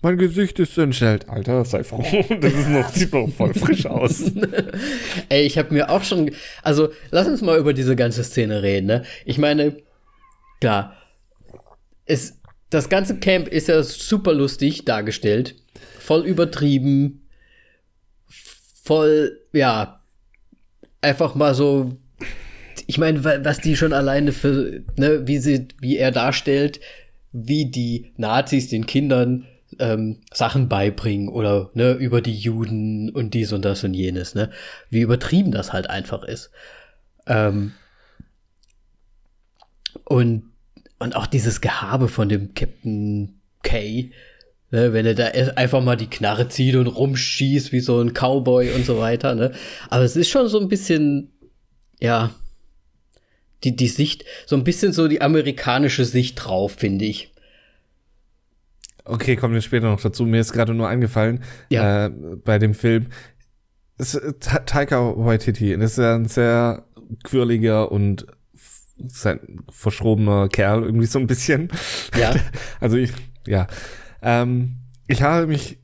mein 0.02 0.18
Gesicht 0.18 0.60
ist 0.60 0.78
entstellt. 0.78 1.28
Alter, 1.28 1.66
sei 1.66 1.84
froh. 1.84 2.04
Das 2.42 2.54
ist 2.54 2.70
noch, 2.70 2.90
sieht 2.90 3.14
noch 3.14 3.30
voll 3.30 3.54
frisch 3.54 3.86
aus. 3.86 4.32
Ey, 5.30 5.46
ich 5.46 5.58
habe 5.58 5.74
mir 5.74 5.90
auch 5.90 6.04
schon. 6.04 6.32
Also, 6.62 6.90
lass 7.10 7.28
uns 7.28 7.42
mal 7.42 7.58
über 7.58 7.74
diese 7.74 7.96
ganze 7.96 8.24
Szene 8.24 8.62
reden, 8.62 8.86
ne? 8.88 9.04
Ich 9.26 9.38
meine, 9.38 9.78
klar, 10.62 10.96
es, 12.06 12.40
das 12.70 12.90
ganze 12.90 13.18
Camp 13.18 13.48
ist 13.48 13.70
ja 13.70 13.82
super 13.82 14.34
lustig 14.34 14.86
dargestellt. 14.86 15.56
Voll 16.00 16.26
übertrieben. 16.26 17.28
Voll, 18.84 19.40
ja. 19.52 20.02
Einfach 21.02 21.34
mal 21.34 21.56
so. 21.56 21.98
Ich 22.86 22.98
meine, 23.00 23.24
was 23.24 23.60
die 23.60 23.76
schon 23.76 23.94
alleine 23.94 24.32
für, 24.32 24.84
ne, 24.96 25.28
wie 25.28 25.40
sie, 25.40 25.68
wie 25.82 25.98
er 25.98 26.12
darstellt, 26.12 26.80
wie 27.34 27.66
die 27.66 28.14
Nazis 28.16 28.70
den 28.70 28.86
Kindern 28.86 29.46
ähm, 29.80 30.22
Sachen 30.34 30.70
beibringen 30.70 31.30
oder 31.30 31.72
ne, 31.74 31.94
über 31.94 32.22
die 32.22 32.36
Juden 32.36 33.10
und 33.10 33.34
dies 33.34 33.52
und 33.54 33.64
das 33.64 33.84
und 33.84 33.94
jenes, 33.94 34.36
ne? 34.36 34.52
Wie 34.90 35.02
übertrieben 35.02 35.52
das 35.52 35.74
halt 35.74 35.90
einfach 35.90 36.24
ist. 36.24 36.52
Ähm, 37.26 37.74
und, 40.06 40.44
und 41.00 41.16
auch 41.16 41.28
dieses 41.28 41.62
Gehabe 41.62 42.08
von 42.08 42.30
dem 42.30 42.54
Captain 42.54 43.42
K, 43.64 44.12
ne, 44.72 44.94
wenn 44.94 45.06
er 45.06 45.16
da 45.16 45.26
einfach 45.56 45.84
mal 45.84 45.98
die 45.98 46.10
Knarre 46.10 46.50
zieht 46.50 46.76
und 46.76 46.88
rumschießt 46.88 47.72
wie 47.72 47.80
so 47.80 48.02
ein 48.02 48.14
Cowboy 48.14 48.72
und 48.72 48.86
so 48.86 49.00
weiter, 49.00 49.36
ne? 49.36 49.52
Aber 49.90 50.04
es 50.04 50.16
ist 50.16 50.30
schon 50.30 50.48
so 50.48 50.60
ein 50.60 50.70
bisschen, 50.70 51.32
ja, 52.00 52.32
die, 53.64 53.76
die 53.76 53.88
Sicht, 53.88 54.24
so 54.46 54.56
ein 54.56 54.64
bisschen 54.64 54.94
so 54.94 55.08
die 55.08 55.22
amerikanische 55.22 56.06
Sicht 56.06 56.36
drauf, 56.36 56.74
finde 56.74 57.06
ich. 57.06 57.34
Okay, 59.08 59.36
kommen 59.36 59.54
wir 59.54 59.62
später 59.62 59.90
noch 59.90 60.02
dazu. 60.02 60.26
Mir 60.26 60.42
ist 60.42 60.54
gerade 60.54 60.74
nur 60.74 60.88
eingefallen, 60.88 61.44
ja. 61.70 62.08
äh, 62.08 62.10
bei 62.10 62.60
dem 62.60 62.74
Film, 62.74 63.08
es, 63.98 64.16
äh, 64.16 64.34
Taika 64.34 65.14
Waititi, 65.18 65.78
das 65.78 65.92
ist 65.92 65.98
ja 65.98 66.16
ein 66.16 66.26
sehr 66.26 66.86
quirliger 67.24 67.92
und 67.92 68.28
sein 69.08 69.64
verschrobener 69.70 70.50
Kerl, 70.50 70.84
irgendwie 70.84 71.06
so 71.06 71.20
ein 71.20 71.28
bisschen. 71.28 71.70
Ja. 72.18 72.36
also 72.80 72.98
ich, 72.98 73.14
ja. 73.46 73.68
Ähm, 74.22 74.78
ich 75.08 75.22
habe 75.22 75.48
mich 75.48 75.80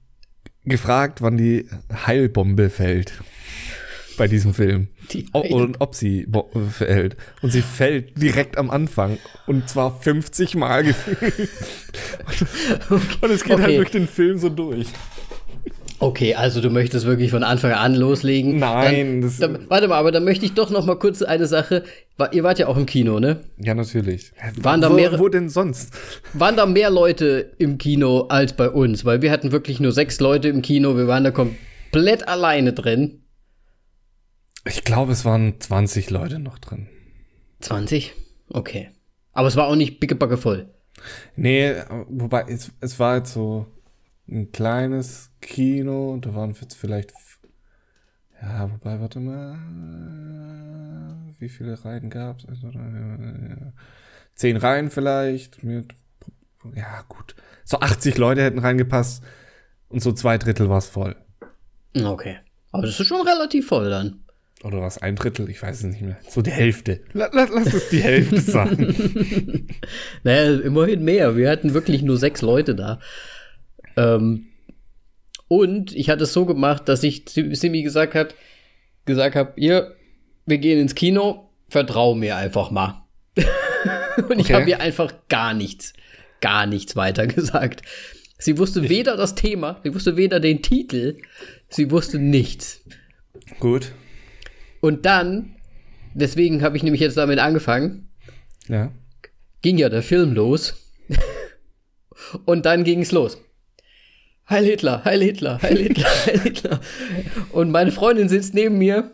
gefragt, 0.66 1.22
wann 1.22 1.38
die 1.38 1.70
Heilbombe 2.06 2.70
fällt 2.70 3.22
bei 4.18 4.28
diesem 4.28 4.54
Film. 4.54 4.88
Die 5.12 5.26
und 5.32 5.82
ob 5.82 5.96
sie 5.96 6.28
fällt. 6.70 7.18
Und 7.42 7.52
sie 7.52 7.62
fällt 7.62 8.22
direkt 8.22 8.58
am 8.58 8.70
Anfang. 8.70 9.18
Und 9.48 9.70
zwar 9.70 10.00
50 10.00 10.56
Mal 10.56 10.84
gefühlt. 10.84 11.50
und 13.22 13.32
es 13.32 13.44
geht 13.44 13.52
halt 13.52 13.62
okay. 13.62 13.62
halt 13.64 13.78
durch 13.78 13.92
den 13.92 14.08
Film 14.08 14.38
so 14.38 14.50
durch. 14.50 14.88
Okay, 16.04 16.36
also 16.36 16.60
du 16.60 16.70
möchtest 16.70 17.06
wirklich 17.06 17.32
von 17.32 17.44
Anfang 17.44 17.72
an 17.72 17.96
loslegen. 17.96 18.60
Nein. 18.60 19.22
Dann, 19.22 19.54
dann, 19.54 19.70
warte 19.70 19.88
mal, 19.88 19.96
aber 19.96 20.12
dann 20.12 20.26
möchte 20.26 20.46
ich 20.46 20.54
doch 20.54 20.70
noch 20.70 20.86
mal 20.86 20.98
kurz 21.00 21.22
eine 21.22 21.48
Sache. 21.48 21.84
Ihr 22.34 22.44
wart 22.44 22.60
ja 22.60 22.68
auch 22.68 22.76
im 22.76 22.86
Kino, 22.86 23.22
ne? 23.22 23.40
Ja, 23.58 23.74
natürlich. 23.74 24.34
Waren 24.58 24.82
da 24.82 24.90
wo, 24.90 24.96
mehr, 24.96 25.18
wo 25.18 25.30
denn 25.30 25.48
sonst? 25.48 25.94
Waren 26.34 26.58
da 26.58 26.66
mehr 26.66 26.90
Leute 26.90 27.54
im 27.58 27.78
Kino 27.78 28.24
als 28.28 28.52
bei 28.52 28.70
uns? 28.70 29.06
Weil 29.06 29.22
wir 29.22 29.32
hatten 29.32 29.54
wirklich 29.54 29.80
nur 29.80 29.94
sechs 29.94 30.20
Leute 30.20 30.50
im 30.50 30.62
Kino. 30.62 30.98
Wir 30.98 31.08
waren 31.08 31.24
da 31.24 31.32
komplett 31.32 32.28
alleine 32.28 32.74
drin. 32.74 33.23
Ich 34.66 34.84
glaube, 34.84 35.12
es 35.12 35.26
waren 35.26 35.60
20 35.60 36.10
Leute 36.10 36.40
noch 36.40 36.58
drin. 36.58 36.88
20? 37.62 38.14
Okay. 38.50 38.92
Aber 39.34 39.48
es 39.48 39.56
war 39.56 39.68
auch 39.68 39.76
nicht 39.76 40.00
bickebacke 40.00 40.38
voll. 40.38 40.70
Nee, 41.36 41.76
wobei, 42.08 42.46
es, 42.48 42.72
es 42.80 43.00
war 43.00 43.18
jetzt 43.18 43.34
so 43.34 43.66
ein 44.30 44.52
kleines 44.52 45.32
Kino, 45.42 46.18
da 46.22 46.34
waren 46.34 46.56
jetzt 46.60 46.76
vielleicht, 46.76 47.14
ja, 48.42 48.72
wobei, 48.72 49.02
warte 49.02 49.20
mal, 49.20 49.58
wie 51.40 51.50
viele 51.50 51.84
Reihen 51.84 52.10
gab 52.10 52.40
es? 52.40 52.46
Also, 52.48 52.72
zehn 54.36 54.58
Reihen 54.58 54.90
vielleicht, 54.92 55.64
mit, 55.64 55.94
ja, 56.76 57.04
gut. 57.10 57.36
So 57.66 57.80
80 57.80 58.18
Leute 58.18 58.44
hätten 58.44 58.60
reingepasst 58.60 59.24
und 59.90 60.02
so 60.02 60.14
zwei 60.14 60.38
Drittel 60.38 60.70
war 60.70 60.78
es 60.78 60.88
voll. 60.88 61.16
Okay. 61.96 62.38
Aber 62.72 62.84
das 62.84 63.00
ist 63.00 63.08
schon 63.08 63.28
relativ 63.28 63.68
voll 63.68 63.90
dann. 63.90 64.23
Oder 64.64 64.82
was, 64.82 64.98
ein 64.98 65.16
Drittel? 65.16 65.50
Ich 65.50 65.62
weiß 65.62 65.80
es 65.80 65.84
nicht 65.84 66.02
mehr. 66.02 66.18
So 66.28 66.42
die 66.42 66.52
Hälfte. 66.52 67.02
Lass, 67.12 67.32
lass 67.34 67.74
es 67.74 67.90
die 67.90 68.02
Hälfte 68.02 68.40
sein. 68.42 69.68
naja, 70.24 70.60
immerhin 70.62 71.04
mehr. 71.04 71.36
Wir 71.36 71.50
hatten 71.50 71.74
wirklich 71.74 72.02
nur 72.02 72.18
sechs 72.18 72.42
Leute 72.42 72.74
da. 72.74 73.00
Ähm, 73.98 74.48
und 75.50 75.94
ich 75.94 76.10
hatte 76.10 76.24
es 76.24 76.34
so 76.34 76.46
gemacht, 76.46 76.88
dass 76.88 77.04
ich 77.04 77.26
Simi 77.28 77.84
gesagt 77.84 78.16
hat, 78.16 78.36
gesagt 79.06 79.36
habe, 79.36 79.54
ihr, 79.58 79.96
wir 80.46 80.58
gehen 80.58 80.80
ins 80.80 80.96
Kino, 80.96 81.50
vertrau 81.68 82.16
mir 82.16 82.38
einfach 82.38 82.72
mal. 82.72 83.04
und 84.30 84.40
ich 84.40 84.54
habe 84.54 84.70
ihr 84.70 84.80
einfach 84.80 85.14
gar 85.28 85.54
nichts, 85.54 85.94
gar 86.40 86.66
nichts 86.66 86.96
weiter 86.96 87.28
gesagt. 87.28 87.82
Sie 88.38 88.58
wusste 88.58 88.90
weder 88.90 89.18
das 89.18 89.36
Thema, 89.36 89.80
sie 89.84 89.94
wusste 89.94 90.16
weder 90.16 90.40
den 90.40 90.62
Titel, 90.62 91.18
sie 91.70 91.92
wusste 91.92 92.18
nichts. 92.18 92.82
Gut. 93.60 93.92
Und 94.84 95.06
dann, 95.06 95.56
deswegen 96.14 96.62
habe 96.62 96.76
ich 96.76 96.84
nämlich 96.84 97.00
jetzt 97.00 97.16
damit 97.16 97.40
angefangen. 97.40 98.10
Ja. 98.68 98.92
Ging 99.62 99.78
ja 99.78 99.88
der 99.88 100.04
Film 100.04 100.34
los. 100.34 100.92
und 102.46 102.66
dann 102.66 102.84
ging 102.84 103.00
es 103.00 103.14
los. 103.14 103.42
Heil 104.50 104.66
Hitler, 104.66 105.06
Heil 105.06 105.24
Hitler, 105.24 105.62
Heil 105.62 105.78
Hitler, 105.78 106.10
Heil 106.26 106.40
Hitler. 106.42 106.82
Und 107.54 107.72
meine 107.72 107.94
Freundin 107.94 108.28
sitzt 108.28 108.54
neben 108.56 108.78
mir. 108.78 109.12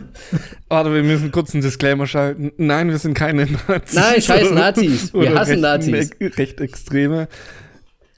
Warte, 0.70 0.94
wir 0.94 1.02
müssen 1.02 1.30
kurz 1.30 1.52
einen 1.52 1.62
Disclaimer 1.62 2.06
schalten. 2.06 2.52
Nein, 2.56 2.88
wir 2.88 2.96
sind 2.96 3.12
keine 3.12 3.44
Nazis. 3.44 3.94
Nein, 3.94 4.22
scheiß 4.22 4.50
Nazis. 4.52 5.12
Wir 5.12 5.34
hassen 5.34 5.62
recht, 5.62 5.90
Nazis. 5.90 6.10
Recht 6.38 6.62
extreme. 6.62 7.28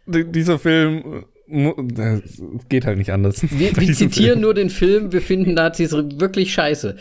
Dieser 0.07 0.61
Film 0.61 1.25
geht 1.49 2.87
halt 2.87 2.99
nicht 2.99 3.13
anders. 3.13 3.43
Wir, 3.43 3.77
wir 3.77 3.95
zitieren 3.95 4.13
Film. 4.13 4.41
nur 4.41 4.55
den 4.55 4.71
Film, 4.71 5.13
wir 5.13 5.23
finden 5.23 5.55
Nazis 5.55 5.93
wirklich 5.93 6.53
scheiße. 6.53 6.97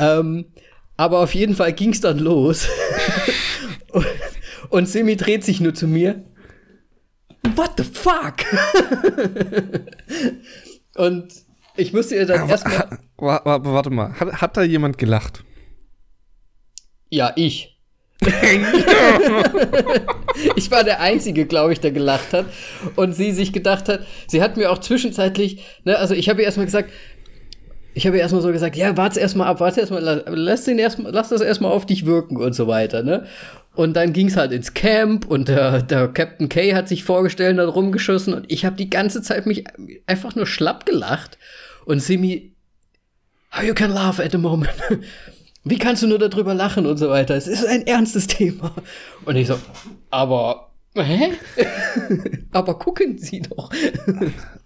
Ähm, 0.00 0.46
aber 0.96 1.20
auf 1.20 1.34
jeden 1.34 1.54
Fall 1.54 1.72
ging 1.72 1.90
es 1.90 2.00
dann 2.00 2.18
los. 2.18 2.68
und, 3.90 4.06
und 4.70 4.88
Simi 4.88 5.16
dreht 5.16 5.44
sich 5.44 5.60
nur 5.60 5.74
zu 5.74 5.86
mir. 5.86 6.24
What 7.56 7.72
the 7.76 7.84
fuck? 7.84 8.36
und 10.96 11.32
ich 11.76 11.92
musste 11.92 12.14
ihr 12.14 12.26
dann 12.26 12.48
erstmal. 12.48 12.98
Warte 13.16 13.90
mal, 13.90 14.12
hat, 14.18 14.40
hat 14.40 14.56
da 14.56 14.62
jemand 14.62 14.98
gelacht? 14.98 15.44
Ja, 17.10 17.32
ich. 17.36 17.73
ich 20.56 20.70
war 20.70 20.84
der 20.84 21.00
Einzige, 21.00 21.46
glaube 21.46 21.72
ich, 21.72 21.80
der 21.80 21.90
gelacht 21.90 22.32
hat. 22.32 22.46
Und 22.96 23.14
sie 23.14 23.32
sich 23.32 23.52
gedacht 23.52 23.88
hat, 23.88 24.06
sie 24.26 24.42
hat 24.42 24.56
mir 24.56 24.70
auch 24.70 24.78
zwischenzeitlich, 24.78 25.64
ne, 25.84 25.98
also 25.98 26.14
ich 26.14 26.28
habe 26.28 26.40
ihr 26.40 26.46
erstmal 26.46 26.66
gesagt, 26.66 26.90
ich 27.94 28.06
habe 28.06 28.16
ihr 28.16 28.22
erstmal 28.22 28.42
so 28.42 28.50
gesagt, 28.50 28.76
ja, 28.76 28.96
warte 28.96 29.20
erstmal 29.20 29.46
ab, 29.46 29.60
warte 29.60 29.80
erstmal, 29.80 30.24
lass, 30.26 30.64
den 30.64 30.78
lass 30.78 31.28
das 31.28 31.40
erstmal 31.40 31.70
auf 31.70 31.86
dich 31.86 32.06
wirken 32.06 32.36
und 32.36 32.52
so 32.52 32.66
weiter, 32.66 33.02
ne? 33.02 33.26
Und 33.76 33.94
dann 33.94 34.12
ging 34.12 34.28
es 34.28 34.36
halt 34.36 34.52
ins 34.52 34.74
Camp 34.74 35.26
und 35.26 35.48
der, 35.48 35.82
der 35.82 36.08
Captain 36.08 36.48
K 36.48 36.74
hat 36.74 36.88
sich 36.88 37.04
vorgestellt 37.04 37.58
und 37.58 37.68
rumgeschossen 37.68 38.34
und 38.34 38.50
ich 38.50 38.64
habe 38.64 38.76
die 38.76 38.90
ganze 38.90 39.22
Zeit 39.22 39.46
mich 39.46 39.64
einfach 40.06 40.34
nur 40.34 40.46
schlapp 40.46 40.86
gelacht 40.86 41.38
und 41.84 42.00
Simi, 42.00 42.54
how 43.52 43.62
you 43.62 43.74
can 43.74 43.92
laugh 43.92 44.20
at 44.20 44.32
the 44.32 44.38
moment. 44.38 44.70
Wie 45.64 45.78
kannst 45.78 46.02
du 46.02 46.06
nur 46.06 46.18
darüber 46.18 46.54
lachen 46.54 46.86
und 46.86 46.98
so 46.98 47.08
weiter? 47.08 47.34
Es 47.34 47.46
ist 47.46 47.66
ein 47.66 47.86
ernstes 47.86 48.26
Thema. 48.26 48.74
Und 49.24 49.36
ich 49.36 49.46
so, 49.46 49.58
aber, 50.10 50.70
hä? 50.94 51.32
aber 52.52 52.78
gucken 52.78 53.18
Sie 53.18 53.40
doch. 53.40 53.70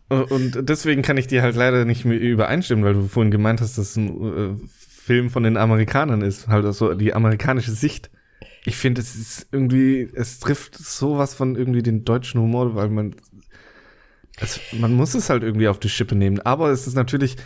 und 0.08 0.68
deswegen 0.68 1.02
kann 1.02 1.16
ich 1.16 1.28
dir 1.28 1.42
halt 1.42 1.54
leider 1.54 1.84
nicht 1.84 2.04
mehr 2.04 2.18
übereinstimmen, 2.18 2.84
weil 2.84 2.94
du 2.94 3.06
vorhin 3.06 3.30
gemeint 3.30 3.60
hast, 3.60 3.78
dass 3.78 3.90
es 3.90 3.96
ein 3.96 4.56
äh, 4.56 4.68
Film 5.08 5.30
von 5.30 5.44
den 5.44 5.56
Amerikanern 5.56 6.20
ist, 6.20 6.48
halt 6.48 6.72
so 6.74 6.92
die 6.94 7.14
amerikanische 7.14 7.70
Sicht. 7.70 8.10
Ich 8.64 8.76
finde, 8.76 9.00
es 9.00 9.14
ist 9.14 9.46
irgendwie, 9.52 10.10
es 10.14 10.40
trifft 10.40 10.76
sowas 10.76 11.32
von 11.32 11.54
irgendwie 11.54 11.82
den 11.82 12.04
deutschen 12.04 12.40
Humor, 12.40 12.74
weil 12.74 12.88
man, 12.88 13.14
es, 14.40 14.60
man 14.72 14.94
muss 14.94 15.14
es 15.14 15.30
halt 15.30 15.44
irgendwie 15.44 15.68
auf 15.68 15.78
die 15.78 15.88
Schippe 15.88 16.16
nehmen. 16.16 16.40
Aber 16.40 16.70
es 16.70 16.86
ist 16.86 16.94
natürlich, 16.94 17.36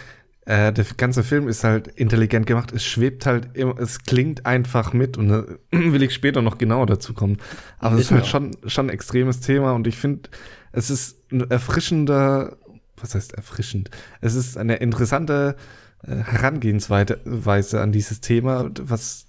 äh, 0.44 0.72
der 0.72 0.84
ganze 0.96 1.22
Film 1.22 1.48
ist 1.48 1.62
halt 1.62 1.86
intelligent 1.88 2.46
gemacht. 2.46 2.72
Es 2.72 2.84
schwebt 2.84 3.26
halt 3.26 3.56
immer, 3.56 3.78
es 3.78 4.02
klingt 4.02 4.44
einfach 4.44 4.92
mit 4.92 5.16
und 5.16 5.28
da 5.28 5.44
will 5.70 6.02
ich 6.02 6.14
später 6.14 6.42
noch 6.42 6.58
genauer 6.58 6.86
dazu 6.86 7.14
kommen. 7.14 7.38
Aber 7.78 7.96
es 7.96 8.02
ist 8.02 8.10
halt 8.10 8.26
schon, 8.26 8.56
schon 8.66 8.86
ein 8.86 8.90
extremes 8.90 9.40
Thema 9.40 9.72
und 9.72 9.86
ich 9.86 9.96
finde, 9.96 10.30
es 10.72 10.90
ist 10.90 11.30
ein 11.30 11.48
erfrischender, 11.50 12.56
was 12.96 13.14
heißt 13.14 13.34
erfrischend? 13.34 13.90
Es 14.20 14.34
ist 14.34 14.56
eine 14.56 14.76
interessante 14.76 15.56
äh, 16.02 16.16
Herangehensweise 16.16 17.80
an 17.80 17.92
dieses 17.92 18.20
Thema, 18.20 18.70
was 18.80 19.26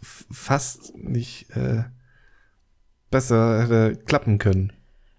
fast 0.00 0.96
nicht 0.96 1.50
äh, 1.50 1.84
besser 3.10 3.62
hätte 3.62 3.96
klappen 4.06 4.38
können. 4.38 4.72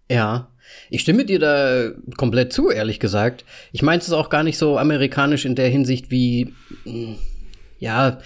Ja, 0.10 0.51
ich 0.90 1.02
stimme 1.02 1.26
dir 1.26 1.40
da 1.40 1.92
komplett 2.18 2.54
zu, 2.54 2.70
ehrlich 2.70 3.00
gesagt. 3.00 3.46
Ich 3.72 3.82
meine 3.82 4.02
es 4.02 4.12
auch 4.12 4.30
gar 4.30 4.44
nicht 4.44 4.58
so 4.58 4.78
amerikanisch 4.78 5.46
in 5.46 5.56
der 5.56 5.70
Hinsicht 5.70 6.12
wie, 6.12 6.54
hm, 6.84 7.16
ja, 7.80 8.20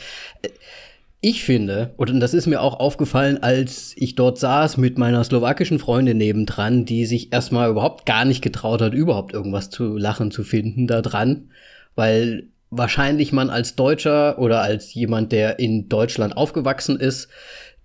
ich 1.21 1.43
finde, 1.43 1.95
und 1.97 2.19
das 2.19 2.35
ist 2.35 2.45
mir 2.45 2.61
auch 2.61 2.79
aufgefallen, 2.79 3.41
als 3.41 3.93
ich 3.97 4.13
dort 4.13 4.37
saß 4.37 4.77
mit 4.77 4.99
meiner 4.99 5.23
slowakischen 5.23 5.79
Freundin 5.79 6.17
nebendran, 6.17 6.85
die 6.85 7.07
sich 7.07 7.33
erstmal 7.33 7.71
überhaupt 7.71 8.05
gar 8.05 8.25
nicht 8.25 8.43
getraut 8.43 8.79
hat, 8.81 8.93
überhaupt 8.93 9.33
irgendwas 9.33 9.71
zu 9.71 9.97
lachen 9.97 10.29
zu 10.29 10.43
finden 10.43 10.85
da 10.85 11.01
dran, 11.01 11.49
weil 11.95 12.49
wahrscheinlich 12.69 13.31
man 13.31 13.49
als 13.49 13.75
Deutscher 13.75 14.37
oder 14.37 14.61
als 14.61 14.93
jemand, 14.93 15.31
der 15.31 15.57
in 15.57 15.89
Deutschland 15.89 16.37
aufgewachsen 16.37 16.99
ist, 16.99 17.29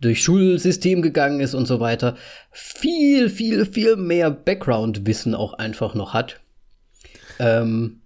durch 0.01 0.22
Schulsystem 0.22 1.03
gegangen 1.03 1.40
ist 1.40 1.55
und 1.55 1.66
so 1.66 1.80
weiter, 1.80 2.16
viel, 2.51 3.28
viel, 3.28 3.66
viel 3.66 3.96
mehr 3.96 4.30
Background-Wissen 4.30 5.34
auch 5.34 5.55
einfach 5.55 5.94
noch 5.94 6.14
hat. 6.14 6.40
Ähm, 7.38 8.01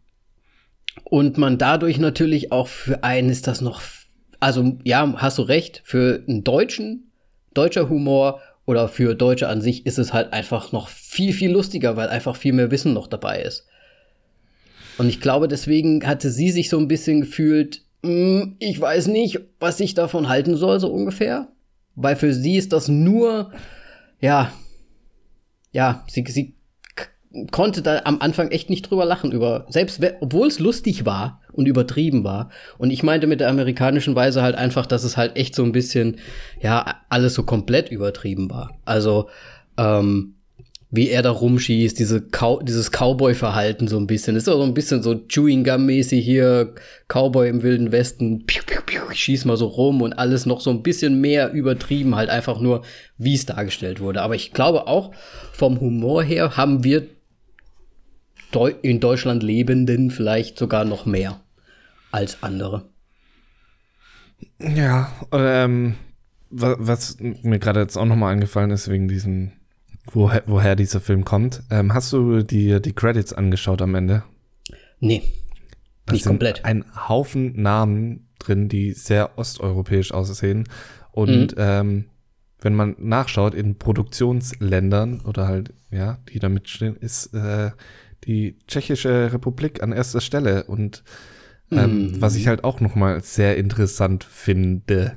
und 1.05 1.39
man 1.39 1.59
dadurch 1.59 1.99
natürlich 1.99 2.53
auch 2.53 2.69
für 2.69 3.05
einen 3.05 3.31
ist 3.31 3.47
das 3.47 3.61
noch, 3.61 3.83
also 4.41 4.79
ja, 4.85 5.13
hast 5.17 5.39
du 5.39 5.43
recht, 5.43 5.83
für 5.85 6.23
einen 6.27 6.45
Deutschen, 6.45 7.11
deutscher 7.53 7.89
Humor 7.89 8.41
oder 8.67 8.89
für 8.89 9.15
Deutsche 9.15 9.49
an 9.49 9.61
sich 9.61 9.87
ist 9.87 9.99
es 9.99 10.13
halt 10.13 10.33
einfach 10.33 10.73
noch 10.73 10.89
viel, 10.89 11.33
viel 11.33 11.53
lustiger, 11.53 11.97
weil 11.97 12.09
einfach 12.09 12.37
viel 12.37 12.53
mehr 12.53 12.71
Wissen 12.71 12.93
noch 12.93 13.07
dabei 13.07 13.43
ist. 13.43 13.67
Und 14.97 15.09
ich 15.09 15.21
glaube, 15.21 15.49
deswegen 15.49 16.07
hatte 16.07 16.31
sie 16.31 16.51
sich 16.51 16.69
so 16.69 16.79
ein 16.79 16.89
bisschen 16.89 17.23
gefühlt, 17.23 17.83
hm, 18.03 18.57
ich 18.59 18.81
weiß 18.81 19.09
nicht, 19.09 19.41
was 19.61 19.81
ich 19.81 19.95
davon 19.95 20.29
halten 20.29 20.57
soll, 20.57 20.79
so 20.81 20.89
ungefähr. 20.89 21.49
Weil 21.97 22.17
für 22.17 22.33
sie 22.33 22.57
ist 22.57 22.73
das 22.73 22.89
nur, 22.89 23.53
ja, 24.21 24.53
ja, 25.73 26.05
sie, 26.09 26.25
sie 26.27 26.55
konnte 27.51 27.83
da 27.83 28.03
am 28.05 28.21
Anfang 28.21 28.51
echt 28.51 28.71
nicht 28.71 28.89
drüber 28.91 29.05
lachen, 29.05 29.33
über, 29.33 29.67
selbst 29.69 30.01
obwohl 30.21 30.49
es 30.49 30.61
lustig 30.61 31.05
war 31.05 31.41
und 31.53 31.67
übertrieben 31.67 32.25
war. 32.25 32.51
Und 32.79 32.91
ich 32.91 33.03
meinte 33.03 33.27
mit 33.27 33.41
der 33.41 33.49
amerikanischen 33.49 34.15
Weise 34.15 34.43
halt 34.43 34.55
einfach, 34.55 34.87
dass 34.87 35.05
es 35.05 35.17
halt 35.17 35.37
echt 35.37 35.55
so 35.55 35.65
ein 35.65 35.73
bisschen, 35.73 36.19
ja, 36.61 37.01
alles 37.09 37.35
so 37.35 37.43
komplett 37.43 37.91
übertrieben 37.91 38.51
war. 38.51 38.79
Also, 38.85 39.29
ähm, 39.77 40.37
wie 40.97 41.09
er 41.09 41.23
da 41.23 41.31
rumschießt, 41.33 41.99
diese 41.99 42.23
Cow 42.23 42.63
dieses 42.63 42.93
Cowboy-Verhalten 42.93 43.89
so 43.89 43.99
ein 43.99 44.07
bisschen. 44.07 44.37
Ist 44.37 44.49
auch 44.49 44.59
so 44.59 44.63
ein 44.63 44.75
bisschen 44.75 45.03
so 45.03 45.15
Chewing-Gum-mäßig 45.15 46.25
hier, 46.25 46.75
Cowboy 47.09 47.49
im 47.49 47.63
Wilden 47.65 47.91
Westen, 47.91 48.47
piu, 48.47 48.63
piu, 48.65 48.81
piu, 48.87 49.01
schieß 49.13 49.45
mal 49.45 49.57
so 49.57 49.67
rum 49.67 50.03
und 50.03 50.13
alles 50.13 50.47
noch 50.47 50.61
so 50.61 50.71
ein 50.71 50.85
bisschen 50.85 51.21
mehr 51.21 51.53
übertrieben, 51.53 52.15
halt 52.15 52.31
einfach 52.31 52.61
nur, 52.61 52.85
wie 53.19 53.35
es 53.35 53.45
dargestellt 53.45 54.01
wurde. 54.01 54.23
Aber 54.23 54.37
ich 54.37 54.53
glaube 54.53 54.87
auch, 54.87 55.13
vom 55.53 55.81
Humor 55.81 56.23
her 56.23 56.57
haben 56.57 56.85
wir 56.85 57.09
Deu 58.53 58.73
in 58.83 59.01
Deutschland 59.01 59.43
Lebenden 59.43 60.13
vielleicht 60.13 60.59
sogar 60.59 60.85
noch 60.85 61.07
mehr 61.07 61.41
als 62.13 62.41
andere. 62.45 62.85
Ja, 64.61 65.13
ähm, 65.33 65.97
was 66.51 67.17
mir 67.19 67.59
gerade 67.59 67.81
jetzt 67.81 67.97
auch 67.97 68.05
nochmal 68.05 68.33
eingefallen 68.33 68.71
ist, 68.71 68.89
wegen 68.89 69.09
diesem 69.09 69.51
woher, 70.13 70.43
woher 70.47 70.77
dieser 70.77 71.01
Film 71.01 71.25
kommt. 71.25 71.63
Ähm, 71.71 71.95
hast 71.95 72.13
du 72.13 72.43
die, 72.43 72.81
die 72.81 72.93
Credits 72.93 73.33
angeschaut 73.33 73.83
am 73.83 73.95
Ende? 73.95 74.25
Nee. 75.01 75.23
Das 76.07 76.15
nicht 76.15 76.27
komplett. 76.27 76.65
Ein 76.65 76.85
Haufen 77.09 77.61
Namen 77.61 78.29
drin, 78.39 78.69
die 78.69 78.93
sehr 78.93 79.39
osteuropäisch 79.39 80.13
aussehen. 80.13 80.69
Und 81.13 81.57
mhm. 81.57 81.63
ähm, 81.63 82.05
wenn 82.61 82.75
man 82.75 82.97
nachschaut 82.99 83.55
in 83.55 83.79
Produktionsländern 83.79 85.21
oder 85.21 85.47
halt, 85.47 85.73
ja, 85.91 86.19
die 86.33 86.39
da 86.39 86.49
mitstehen, 86.49 86.97
ist 86.97 87.35
äh, 87.35 87.71
die 88.25 88.59
Tschechische 88.67 89.33
Republik 89.33 89.83
an 89.83 89.93
erster 89.93 90.21
Stelle. 90.21 90.65
Und 90.65 91.05
ähm, 91.71 92.09
mhm. 92.09 92.21
was 92.21 92.37
ich 92.37 92.49
halt 92.49 92.65
auch 92.65 92.81
nochmal 92.81 93.23
sehr 93.23 93.57
interessant 93.57 94.25
finde. 94.25 95.17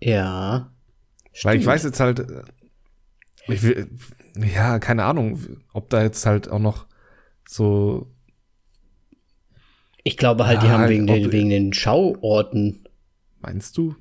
Ja. 0.00 0.70
Weil 1.42 1.58
ich 1.58 1.66
weiß 1.66 1.82
jetzt 1.84 2.00
halt, 2.00 2.26
ich 3.48 3.62
will, 3.62 3.88
ja, 4.36 4.78
keine 4.78 5.04
Ahnung, 5.04 5.38
ob 5.72 5.90
da 5.90 6.02
jetzt 6.02 6.24
halt 6.26 6.48
auch 6.48 6.58
noch 6.58 6.86
so. 7.48 8.10
Ich 10.02 10.16
glaube 10.16 10.46
halt, 10.46 10.62
ja, 10.62 10.68
die 10.68 10.72
haben 10.72 10.88
wegen 10.88 11.06
den, 11.06 11.32
wegen 11.32 11.50
den 11.50 11.72
Schauorten. 11.72 12.86
Meinst 13.40 13.76
du? 13.76 13.94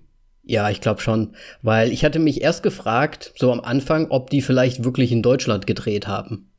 Ja, 0.43 0.69
ich 0.69 0.81
glaube 0.81 1.01
schon. 1.01 1.35
Weil 1.61 1.91
ich 1.91 2.03
hatte 2.03 2.19
mich 2.19 2.41
erst 2.41 2.63
gefragt, 2.63 3.33
so 3.37 3.51
am 3.51 3.61
Anfang, 3.61 4.09
ob 4.09 4.29
die 4.29 4.41
vielleicht 4.41 4.83
wirklich 4.83 5.11
in 5.11 5.21
Deutschland 5.21 5.67
gedreht 5.67 6.07
haben. 6.07 6.49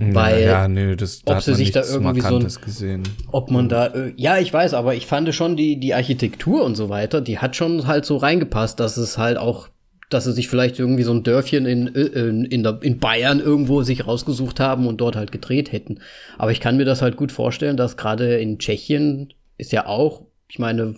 Weil, 0.00 0.44
ja, 0.44 0.68
nee, 0.68 0.94
das, 0.94 1.22
da 1.22 1.36
ob 1.36 1.42
sie 1.42 1.54
sich 1.54 1.72
da 1.72 1.82
irgendwie 1.82 2.20
so 2.20 2.36
ein, 2.36 2.46
gesehen. 2.64 3.02
ob 3.32 3.50
man 3.50 3.68
da, 3.68 3.88
äh, 3.88 4.12
ja, 4.16 4.38
ich 4.38 4.52
weiß, 4.52 4.72
aber 4.74 4.94
ich 4.94 5.06
fand 5.06 5.34
schon 5.34 5.56
die, 5.56 5.80
die 5.80 5.92
Architektur 5.92 6.62
und 6.62 6.76
so 6.76 6.88
weiter, 6.88 7.20
die 7.20 7.40
hat 7.40 7.56
schon 7.56 7.84
halt 7.88 8.04
so 8.04 8.16
reingepasst, 8.16 8.78
dass 8.78 8.96
es 8.96 9.18
halt 9.18 9.38
auch 9.38 9.68
dass 10.08 10.24
sie 10.24 10.32
sich 10.32 10.48
vielleicht 10.48 10.78
irgendwie 10.78 11.02
so 11.02 11.12
ein 11.12 11.22
Dörfchen 11.22 11.66
in, 11.66 11.94
äh, 11.94 12.00
in, 12.00 12.44
in, 12.44 12.62
der, 12.62 12.78
in 12.82 12.98
Bayern 12.98 13.40
irgendwo 13.40 13.82
sich 13.82 14.06
rausgesucht 14.06 14.60
haben 14.60 14.86
und 14.86 15.00
dort 15.00 15.16
halt 15.16 15.32
gedreht 15.32 15.72
hätten. 15.72 16.00
Aber 16.38 16.50
ich 16.50 16.60
kann 16.60 16.76
mir 16.76 16.84
das 16.84 17.02
halt 17.02 17.16
gut 17.16 17.32
vorstellen, 17.32 17.76
dass 17.76 17.96
gerade 17.96 18.38
in 18.38 18.58
Tschechien 18.58 19.32
ist 19.58 19.72
ja 19.72 19.86
auch, 19.86 20.22
ich 20.48 20.58
meine, 20.58 20.94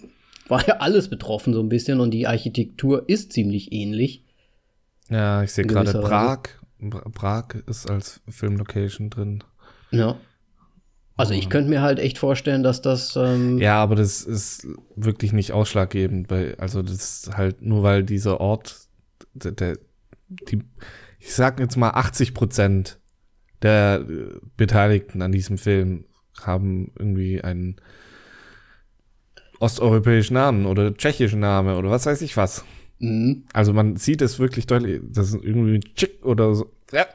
war 0.49 0.67
ja 0.67 0.77
alles 0.79 1.09
betroffen 1.09 1.55
so 1.55 1.61
ein 1.61 1.69
bisschen 1.69 2.01
und 2.01 2.11
die 2.11 2.27
Architektur 2.27 3.09
ist 3.09 3.33
ziemlich 3.33 3.73
ähnlich. 3.73 4.25
Ja, 5.09 5.43
ich 5.43 5.53
sehe 5.53 5.65
gerade 5.65 5.93
Prag. 5.93 6.41
Prag 7.13 7.49
ist 7.67 7.91
als 7.91 8.21
Filmlocation 8.29 9.11
drin. 9.11 9.45
Ja. 9.91 10.17
Also 11.17 11.35
ich 11.35 11.51
könnte 11.51 11.69
mir 11.69 11.83
halt 11.83 11.99
echt 11.99 12.17
vorstellen, 12.17 12.63
dass 12.63 12.81
das. 12.81 13.15
Ähm 13.17 13.59
ja, 13.59 13.83
aber 13.83 13.95
das 13.95 14.23
ist 14.23 14.67
wirklich 14.97 15.35
nicht 15.35 15.53
ausschlaggebend. 15.53 16.29
Bei, 16.29 16.57
also 16.59 16.81
das 16.81 16.95
ist 16.95 17.37
halt 17.37 17.61
nur, 17.61 17.83
weil 17.83 18.05
dieser 18.05 18.41
Ort 18.41 18.89
der, 19.35 19.53
der 19.53 19.79
die, 20.29 20.63
ich 21.19 21.35
sag 21.35 21.61
jetzt 21.61 21.77
mal 21.77 21.91
80 21.91 22.35
Prozent 22.35 22.99
der 23.63 24.05
äh, 24.09 24.39
Beteiligten 24.57 25.23
an 25.23 25.33
diesem 25.33 25.59
Film 25.59 26.05
haben 26.41 26.93
irgendwie 26.99 27.43
einen 27.43 27.77
osteuropäischen 29.59 30.35
Namen 30.35 30.67
oder 30.67 30.95
tschechischen 30.95 31.41
Namen 31.41 31.77
oder 31.77 31.91
was 31.91 32.07
weiß 32.07 32.23
ich 32.23 32.37
was. 32.37 32.65
Mhm. 32.99 33.45
Also 33.53 33.73
man 33.73 33.97
sieht 33.97 34.23
es 34.23 34.39
wirklich 34.39 34.67
deutlich, 34.67 35.01
das 35.11 35.29
ist 35.29 35.45
irgendwie 35.45 35.81
Chick 35.81 36.25
oder 36.25 36.55
so. 36.55 36.73
Ja. 36.93 37.07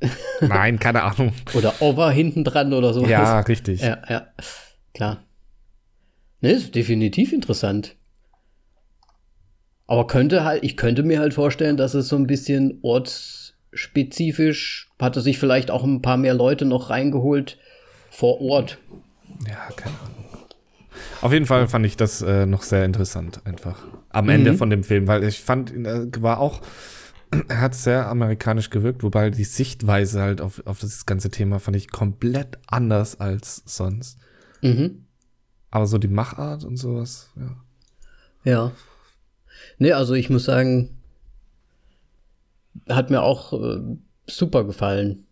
Nein, 0.40 0.78
keine 0.78 1.02
Ahnung. 1.02 1.32
Oder 1.54 1.80
Over 1.80 2.10
hinten 2.10 2.44
dran 2.44 2.72
oder 2.72 2.92
so. 2.92 3.06
Ja, 3.06 3.40
richtig. 3.40 3.80
Ja, 3.80 3.98
ja. 4.08 4.28
Klar. 4.94 5.24
Ne, 6.40 6.52
ist 6.52 6.74
definitiv 6.74 7.32
interessant. 7.32 7.96
Aber 9.88 10.06
könnte 10.06 10.44
halt, 10.44 10.62
ich 10.62 10.76
könnte 10.76 11.02
mir 11.02 11.18
halt 11.18 11.34
vorstellen, 11.34 11.78
dass 11.78 11.94
es 11.94 12.08
so 12.08 12.16
ein 12.16 12.26
bisschen 12.26 12.78
ortsspezifisch, 12.82 14.90
hatte 15.00 15.22
sich 15.22 15.38
vielleicht 15.38 15.70
auch 15.70 15.82
ein 15.82 16.02
paar 16.02 16.18
mehr 16.18 16.34
Leute 16.34 16.66
noch 16.66 16.90
reingeholt 16.90 17.58
vor 18.10 18.40
Ort. 18.40 18.78
Ja, 19.46 19.68
keine 19.74 19.98
Ahnung. 19.98 20.18
Auf 21.20 21.32
jeden 21.32 21.46
Fall 21.46 21.66
fand 21.68 21.86
ich 21.86 21.96
das 21.96 22.22
äh, 22.22 22.46
noch 22.46 22.62
sehr 22.62 22.84
interessant, 22.84 23.40
einfach. 23.44 23.86
Am 24.10 24.26
mhm. 24.26 24.30
Ende 24.30 24.54
von 24.54 24.70
dem 24.70 24.84
Film, 24.84 25.08
weil 25.08 25.24
ich 25.24 25.40
fand, 25.40 25.74
er 25.74 26.02
äh, 26.02 26.22
war 26.22 26.38
auch, 26.38 26.60
er 27.48 27.60
hat 27.60 27.74
sehr 27.74 28.08
amerikanisch 28.08 28.70
gewirkt, 28.70 29.02
wobei 29.02 29.30
die 29.30 29.44
Sichtweise 29.44 30.20
halt 30.20 30.40
auf, 30.40 30.62
auf 30.66 30.78
das 30.78 31.06
ganze 31.06 31.30
Thema 31.30 31.60
fand 31.60 31.76
ich 31.76 31.90
komplett 31.90 32.58
anders 32.66 33.20
als 33.20 33.62
sonst. 33.64 34.18
Mhm. 34.60 35.06
Aber 35.70 35.86
so 35.86 35.98
die 35.98 36.08
Machart 36.08 36.64
und 36.64 36.76
sowas, 36.76 37.30
ja. 37.36 37.56
Ja. 38.44 38.72
Nee, 39.78 39.92
also 39.92 40.14
ich 40.14 40.30
muss 40.30 40.44
sagen, 40.44 40.98
hat 42.88 43.10
mir 43.10 43.22
auch 43.22 43.52
äh, 43.52 43.80
super 44.26 44.64
gefallen. 44.64 45.24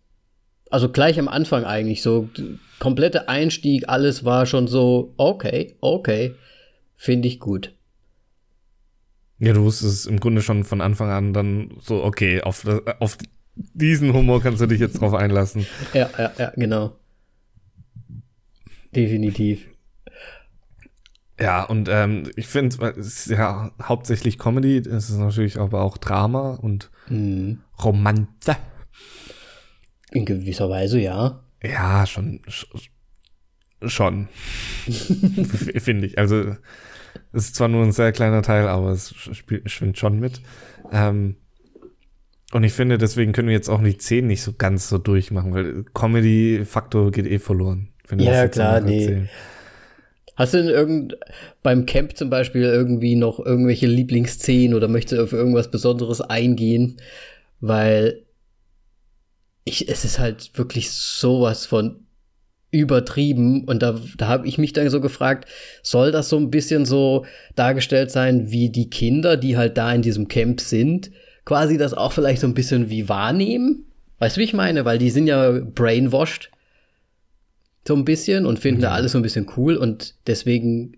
Also 0.69 0.89
gleich 0.89 1.19
am 1.19 1.27
Anfang 1.27 1.63
eigentlich 1.63 2.01
so 2.01 2.29
komplette 2.79 3.29
Einstieg, 3.29 3.87
alles 3.87 4.25
war 4.25 4.45
schon 4.45 4.67
so 4.67 5.13
okay, 5.17 5.75
okay, 5.79 6.35
finde 6.95 7.27
ich 7.27 7.39
gut. 7.39 7.73
Ja, 9.39 9.53
du 9.53 9.63
wusstest 9.63 10.07
im 10.07 10.19
Grunde 10.19 10.41
schon 10.41 10.63
von 10.63 10.81
Anfang 10.81 11.09
an 11.09 11.33
dann 11.33 11.77
so 11.79 12.03
okay, 12.03 12.41
auf, 12.41 12.65
auf 12.99 13.17
diesen 13.55 14.13
Humor 14.13 14.41
kannst 14.41 14.61
du 14.61 14.65
dich 14.67 14.79
jetzt 14.79 14.99
drauf 14.99 15.13
einlassen. 15.13 15.65
ja, 15.93 16.09
ja, 16.17 16.31
ja, 16.37 16.51
genau. 16.55 16.95
Definitiv. 18.95 19.67
Ja, 21.39 21.63
und 21.63 21.87
ähm, 21.89 22.23
ich 22.35 22.47
finde, 22.47 22.93
es 22.97 23.27
ist 23.27 23.27
ja 23.27 23.71
hauptsächlich 23.81 24.39
Comedy, 24.39 24.77
es 24.77 25.09
ist 25.09 25.17
natürlich 25.17 25.59
aber 25.59 25.81
auch 25.81 25.97
Drama 25.97 26.55
und 26.55 26.89
mhm. 27.09 27.61
Romanze. 27.83 28.57
In 30.11 30.25
gewisser 30.25 30.69
Weise, 30.69 30.99
ja. 30.99 31.43
Ja, 31.61 32.05
schon. 32.05 32.41
schon. 33.85 34.27
Finde 34.87 36.07
ich. 36.07 36.17
Also, 36.17 36.55
es 37.33 37.45
ist 37.45 37.55
zwar 37.55 37.67
nur 37.67 37.83
ein 37.83 37.91
sehr 37.91 38.11
kleiner 38.11 38.41
Teil, 38.41 38.67
aber 38.67 38.89
es 38.89 39.13
spielt, 39.15 39.69
schwingt 39.69 39.97
schon 39.97 40.19
mit. 40.19 40.41
Ähm, 40.91 41.35
und 42.53 42.63
ich 42.63 42.73
finde, 42.73 42.97
deswegen 42.97 43.33
können 43.33 43.49
wir 43.49 43.55
jetzt 43.55 43.69
auch 43.69 43.83
die 43.83 43.97
10 43.97 44.25
nicht 44.25 44.41
so 44.41 44.53
ganz 44.53 44.87
so 44.87 44.97
durchmachen, 44.97 45.53
weil 45.53 45.83
Comedy-Faktor 45.93 47.11
geht 47.11 47.27
eh 47.27 47.39
verloren. 47.39 47.89
Ja, 48.17 48.47
klar, 48.47 48.79
nee. 48.79 49.27
Hast 50.37 50.53
du 50.53 50.59
denn 50.59 50.69
irgend, 50.69 51.17
beim 51.63 51.87
Camp 51.87 52.15
zum 52.15 52.29
Beispiel 52.29 52.61
irgendwie 52.61 53.15
noch 53.15 53.39
irgendwelche 53.39 53.87
Lieblingsszenen 53.87 54.75
oder 54.75 54.87
möchtest 54.87 55.19
du 55.19 55.23
auf 55.23 55.33
irgendwas 55.33 55.71
Besonderes 55.71 56.21
eingehen? 56.21 56.97
Weil 57.59 58.21
ich, 59.65 59.89
es 59.89 60.05
ist 60.05 60.19
halt 60.19 60.51
wirklich 60.55 60.91
sowas 60.91 61.65
von 61.65 62.05
übertrieben 62.69 63.63
und 63.65 63.81
da, 63.81 63.99
da 64.17 64.27
habe 64.27 64.47
ich 64.47 64.59
mich 64.59 64.73
dann 64.73 64.89
so 64.91 65.01
gefragt, 65.01 65.49
soll 65.81 66.11
das 66.11 66.29
so 66.29 66.37
ein 66.37 66.51
bisschen 66.51 66.85
so 66.85 67.25
dargestellt 67.55 68.11
sein 68.11 68.51
wie 68.51 68.69
die 68.69 68.89
Kinder, 68.89 69.37
die 69.37 69.57
halt 69.57 69.77
da 69.77 69.91
in 69.91 70.03
diesem 70.03 70.27
Camp 70.27 70.61
sind, 70.61 71.09
quasi 71.45 71.77
das 71.77 71.95
auch 71.95 72.11
vielleicht 72.11 72.41
so 72.41 72.47
ein 72.47 72.53
bisschen 72.53 72.91
wie 72.91 73.09
wahrnehmen? 73.09 73.85
Weißt 74.19 74.37
du, 74.37 74.41
wie 74.41 74.45
ich 74.45 74.53
meine? 74.53 74.85
Weil 74.85 74.99
die 74.99 75.09
sind 75.09 75.25
ja 75.25 75.59
brainwashed 75.59 76.51
so 77.87 77.95
ein 77.95 78.05
bisschen 78.05 78.45
und 78.45 78.59
finden 78.59 78.81
mhm. 78.81 78.83
da 78.83 78.91
alles 78.91 79.13
so 79.13 79.17
ein 79.19 79.23
bisschen 79.23 79.47
cool 79.55 79.75
und 79.75 80.15
deswegen 80.27 80.97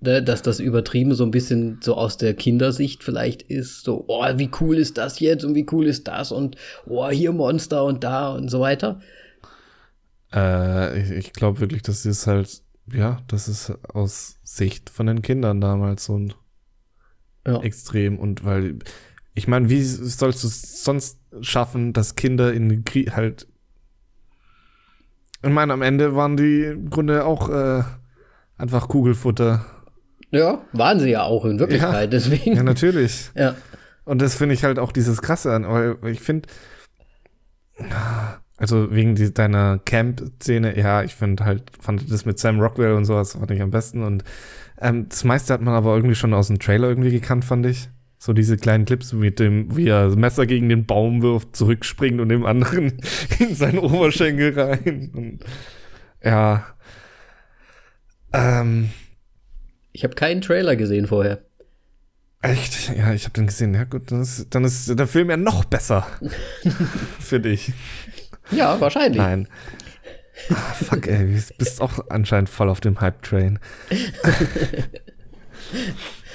ne, 0.00 0.22
dass 0.22 0.42
das 0.42 0.60
übertrieben 0.60 1.14
so 1.14 1.24
ein 1.24 1.30
bisschen 1.30 1.78
so 1.82 1.94
aus 1.94 2.16
der 2.16 2.34
Kindersicht 2.34 3.02
vielleicht 3.02 3.42
ist, 3.42 3.82
so, 3.82 4.04
oh, 4.08 4.24
wie 4.36 4.50
cool 4.60 4.78
ist 4.78 4.98
das 4.98 5.20
jetzt 5.20 5.44
und 5.44 5.54
wie 5.54 5.66
cool 5.72 5.86
ist 5.86 6.08
das 6.08 6.32
und 6.32 6.56
oh, 6.86 7.08
hier 7.08 7.32
Monster 7.32 7.84
und 7.84 8.04
da 8.04 8.34
und 8.34 8.48
so 8.48 8.60
weiter. 8.60 9.00
Äh, 10.32 11.00
ich, 11.00 11.10
ich 11.10 11.32
glaube 11.32 11.60
wirklich, 11.60 11.82
das 11.82 12.06
ist 12.06 12.26
halt, 12.26 12.62
ja, 12.92 13.22
das 13.28 13.48
ist 13.48 13.72
aus 13.92 14.38
Sicht 14.42 14.90
von 14.90 15.06
den 15.06 15.22
Kindern 15.22 15.60
damals 15.60 16.04
so 16.04 16.18
ein 16.18 16.34
ja. 17.46 17.60
extrem 17.62 18.18
und 18.18 18.44
weil, 18.44 18.78
ich 19.34 19.48
meine, 19.48 19.68
wie 19.68 19.82
sollst 19.82 20.42
du 20.42 20.48
es 20.48 20.84
sonst 20.84 21.18
schaffen, 21.40 21.92
dass 21.92 22.16
Kinder 22.16 22.52
in 22.52 22.84
Krieg 22.84 23.14
halt 23.14 23.46
ich 25.46 25.54
meine, 25.54 25.72
am 25.72 25.82
Ende 25.82 26.14
waren 26.14 26.36
die 26.36 26.64
im 26.64 26.90
Grunde 26.90 27.24
auch 27.24 27.48
äh, 27.48 27.82
einfach 28.58 28.88
Kugelfutter. 28.88 29.64
Ja, 30.30 30.62
waren 30.72 30.98
sie 31.00 31.10
ja 31.10 31.22
auch 31.22 31.44
in 31.44 31.58
Wirklichkeit, 31.58 31.94
ja, 31.94 32.06
deswegen. 32.06 32.56
Ja, 32.56 32.62
natürlich. 32.62 33.30
ja. 33.34 33.54
Und 34.04 34.22
das 34.22 34.34
finde 34.34 34.54
ich 34.54 34.64
halt 34.64 34.78
auch 34.78 34.92
dieses 34.92 35.22
Krasse 35.22 35.52
an, 35.52 35.64
weil 35.66 36.12
ich 36.12 36.20
finde, 36.20 36.48
also 38.56 38.92
wegen 38.92 39.14
die, 39.14 39.32
deiner 39.34 39.80
Camp-Szene, 39.84 40.78
ja, 40.78 41.02
ich 41.02 41.14
finde 41.14 41.44
halt, 41.44 41.64
fand 41.80 42.10
das 42.10 42.24
mit 42.24 42.38
Sam 42.38 42.60
Rockwell 42.60 42.92
und 42.92 43.04
sowas 43.04 43.32
fand 43.32 43.50
ich 43.50 43.60
am 43.60 43.70
besten 43.70 44.02
und 44.02 44.24
ähm, 44.80 45.08
das 45.08 45.24
meiste 45.24 45.52
hat 45.52 45.60
man 45.60 45.74
aber 45.74 45.94
irgendwie 45.94 46.14
schon 46.14 46.34
aus 46.34 46.48
dem 46.48 46.58
Trailer 46.58 46.88
irgendwie 46.88 47.10
gekannt, 47.10 47.44
fand 47.44 47.66
ich. 47.66 47.88
So 48.18 48.32
diese 48.32 48.56
kleinen 48.56 48.86
Clips 48.86 49.12
mit 49.12 49.38
dem, 49.38 49.76
wie 49.76 49.88
er 49.88 50.06
das 50.06 50.16
Messer 50.16 50.46
gegen 50.46 50.68
den 50.68 50.86
Baum 50.86 51.22
wirft, 51.22 51.54
zurückspringt 51.54 52.20
und 52.20 52.30
dem 52.30 52.46
anderen 52.46 52.98
in 53.38 53.54
seinen 53.54 53.78
Oberschenkel 53.78 54.58
rein. 54.58 55.10
Und, 55.14 55.38
ja. 56.22 56.66
Ähm, 58.32 58.90
ich 59.92 60.04
habe 60.04 60.14
keinen 60.14 60.40
Trailer 60.40 60.76
gesehen 60.76 61.06
vorher. 61.06 61.42
Echt? 62.42 62.96
Ja, 62.96 63.12
ich 63.12 63.24
habe 63.24 63.32
den 63.34 63.46
gesehen. 63.46 63.74
Ja 63.74 63.84
gut, 63.84 64.12
dann 64.12 64.22
ist, 64.22 64.46
dann 64.54 64.64
ist 64.64 64.98
der 64.98 65.06
Film 65.06 65.30
ja 65.30 65.36
noch 65.36 65.64
besser 65.64 66.06
für 67.18 67.40
dich. 67.40 67.72
Ja, 68.50 68.80
wahrscheinlich. 68.80 69.18
Nein. 69.18 69.48
Ah, 70.50 70.74
fuck, 70.74 71.06
ey, 71.08 71.26
du 71.26 71.42
bist 71.58 71.80
auch 71.80 71.98
anscheinend 72.10 72.50
voll 72.50 72.68
auf 72.68 72.80
dem 72.80 73.00
Hype-Train. 73.00 73.58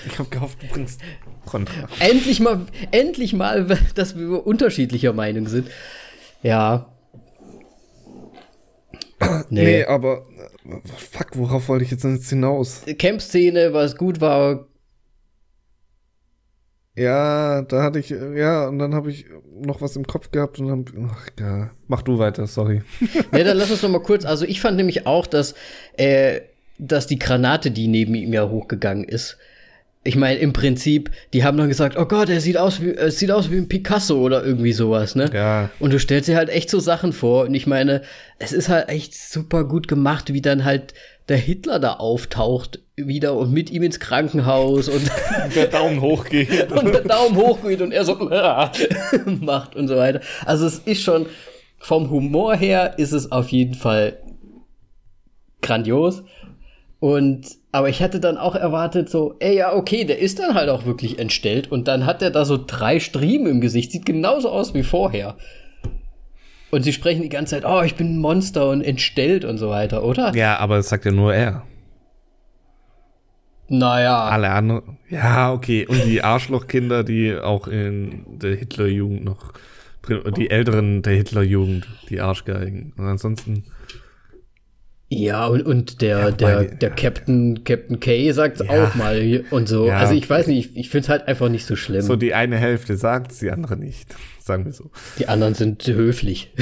ich 0.06 0.20
habe 0.20 0.30
gehofft, 0.30 0.62
du 0.64 0.68
bringst 0.68 1.02
Kontra. 1.46 1.88
Endlich 2.00 2.40
mal, 2.40 2.66
endlich 2.92 3.34
mal, 3.34 3.78
dass 3.96 4.18
wir 4.18 4.46
unterschiedlicher 4.46 5.14
Meinung 5.14 5.48
sind. 5.48 5.70
Ja. 6.42 6.88
Nee. 9.50 9.64
nee, 9.64 9.84
aber 9.84 10.26
fuck, 11.12 11.38
worauf 11.38 11.70
wollte 11.70 11.86
ich 11.86 11.92
jetzt 11.92 12.30
hinaus? 12.30 12.82
Camp-Szene, 12.98 13.72
was 13.72 13.96
gut 13.96 14.20
war. 14.20 14.68
Ja, 16.96 17.62
da 17.62 17.84
hatte 17.84 18.00
ich, 18.00 18.10
ja, 18.10 18.68
und 18.68 18.80
dann 18.80 18.94
habe 18.94 19.12
ich 19.12 19.26
noch 19.54 19.80
was 19.82 19.96
im 19.96 20.06
Kopf 20.06 20.32
gehabt 20.32 20.60
und 20.60 20.68
dann, 20.68 21.10
ach, 21.10 21.28
ja, 21.40 21.72
mach 21.88 22.02
du 22.02 22.20
weiter, 22.20 22.48
sorry. 22.48 22.82
nee, 23.32 23.44
dann 23.44 23.58
lass 23.58 23.72
uns 23.72 23.82
noch 23.82 23.90
mal 23.90 24.02
kurz, 24.02 24.26
also 24.26 24.46
ich 24.46 24.60
fand 24.60 24.76
nämlich 24.76 25.08
auch, 25.08 25.26
dass, 25.26 25.56
äh, 25.94 26.42
dass 26.78 27.08
die 27.08 27.20
Granate, 27.20 27.72
die 27.72 27.88
neben 27.88 28.16
ihm 28.16 28.34
ja 28.34 28.50
hochgegangen 28.50 29.06
ist, 29.06 29.38
ich 30.04 30.16
meine, 30.16 30.40
im 30.40 30.52
Prinzip, 30.52 31.12
die 31.34 31.44
haben 31.44 31.58
dann 31.58 31.70
gesagt, 31.70 31.96
oh 31.96 32.06
Gott, 32.06 32.30
er 32.30 32.42
sieht 32.42 32.58
aus 32.58 32.82
wie, 32.82 32.90
es 32.90 33.20
sieht 33.20 33.30
aus 33.30 33.52
wie 33.52 33.58
ein 33.58 33.68
Picasso 33.70 34.20
oder 34.20 34.44
irgendwie 34.44 34.74
sowas, 34.74 35.14
ne? 35.14 35.30
Ja. 35.32 35.70
Und 35.80 35.94
du 35.94 36.00
stellst 36.00 36.28
dir 36.28 36.38
halt 36.38 36.50
echt 36.50 36.72
so 36.72 36.80
Sachen 36.80 37.14
vor. 37.14 37.46
Und 37.46 37.54
ich 37.54 37.68
meine, 37.68 38.02
es 38.40 38.52
ist 38.52 38.68
halt 38.68 38.90
echt 38.90 39.14
super 39.14 39.64
gut 39.64 39.88
gemacht, 39.88 40.34
wie 40.34 40.42
dann 40.42 40.66
halt 40.66 40.96
der 41.30 41.38
Hitler 41.38 41.78
da 41.78 41.94
auftaucht 41.94 42.80
wieder 42.96 43.36
und 43.36 43.52
mit 43.52 43.70
ihm 43.70 43.84
ins 43.84 44.00
Krankenhaus 44.00 44.90
und 44.90 45.04
der 45.56 45.68
Daumen 45.68 46.02
hochgeht. 46.02 46.72
und 46.72 46.94
der 46.94 47.02
Daumen 47.02 47.36
hochgeht 47.36 47.82
und 47.82 47.92
er 47.92 48.04
so 48.04 48.16
macht 49.26 49.76
und 49.76 49.88
so 49.88 49.98
weiter. 49.98 50.22
Also 50.46 50.66
es 50.66 50.80
ist 50.80 51.04
schon, 51.04 51.28
vom 51.78 52.10
Humor 52.10 52.56
her 52.56 52.96
ist 52.98 53.12
es 53.12 53.32
auf 53.32 53.50
jeden 53.50 53.76
Fall 53.76 54.18
grandios. 55.62 56.24
Und 57.02 57.58
aber 57.72 57.90
ich 57.90 58.04
hatte 58.04 58.20
dann 58.20 58.38
auch 58.38 58.54
erwartet, 58.54 59.10
so, 59.10 59.34
ey, 59.40 59.58
ja, 59.58 59.74
okay, 59.74 60.06
der 60.06 60.20
ist 60.20 60.38
dann 60.38 60.54
halt 60.54 60.70
auch 60.70 60.86
wirklich 60.86 61.18
entstellt 61.18 61.72
und 61.72 61.88
dann 61.88 62.06
hat 62.06 62.22
er 62.22 62.30
da 62.30 62.46
so 62.46 62.64
drei 62.64 63.00
Striemen 63.00 63.48
im 63.48 63.60
Gesicht, 63.62 63.92
sieht 63.92 64.06
genauso 64.06 64.52
aus 64.52 64.76
wie 64.76 64.84
vorher. 64.84 65.36
Und 66.70 66.84
sie 66.84 66.94
sprechen 66.94 67.24
die 67.24 67.30
ganze 67.30 67.56
Zeit, 67.56 67.66
oh, 67.66 67.82
ich 67.82 67.96
bin 67.96 68.14
ein 68.14 68.20
Monster 68.20 68.70
und 68.70 68.82
entstellt 68.82 69.46
und 69.46 69.58
so 69.58 69.70
weiter, 69.70 70.04
oder? 70.04 70.36
Ja, 70.36 70.58
aber 70.58 70.78
das 70.78 70.90
sagt 70.90 71.06
ja 71.06 71.12
nur 71.12 71.34
er. 71.34 71.64
Naja. 73.68 74.26
Alle 74.26 74.52
anderen. 74.52 75.00
Ja, 75.10 75.52
okay. 75.54 75.88
Und 75.88 76.06
die 76.06 76.24
Arschlochkinder, 76.24 77.04
die 77.04 77.36
auch 77.36 77.68
in 77.68 78.26
der 78.28 78.58
Hitlerjugend 78.58 79.26
noch 79.26 79.54
die 80.38 80.52
Älteren 80.52 81.02
der 81.02 81.14
Hitlerjugend, 81.14 81.88
die 82.10 82.22
Arschgeigen. 82.22 82.94
Und 82.96 83.06
ansonsten. 83.06 83.64
Ja, 85.14 85.48
und, 85.48 85.64
und 85.64 86.02
der, 86.02 86.20
ja, 86.20 86.32
der, 86.32 86.64
der 86.64 86.90
Captain, 86.90 87.66
Captain 87.66 88.00
K 88.00 88.32
sagt 88.32 88.62
es 88.62 88.68
ja. 88.68 88.86
auch 88.86 88.96
mal 88.96 89.44
und 89.52 89.68
so. 89.68 89.88
Ja. 89.88 89.98
Also 89.98 90.14
ich 90.14 90.28
weiß 90.30 90.48
nicht, 90.48 90.72
ich, 90.72 90.78
ich 90.78 90.90
finde 90.90 91.04
es 91.04 91.10
halt 91.10 91.28
einfach 91.28 91.50
nicht 91.50 91.66
so 91.66 91.76
schlimm. 91.76 92.02
So 92.02 92.16
die 92.16 92.34
eine 92.34 92.56
Hälfte 92.56 92.96
sagt 92.96 93.42
die 93.42 93.52
andere 93.52 93.76
nicht, 93.76 94.16
sagen 94.40 94.64
wir 94.64 94.72
so. 94.72 94.90
Die 95.20 95.28
anderen 95.28 95.54
sind 95.54 95.86
höflich. 95.86 96.54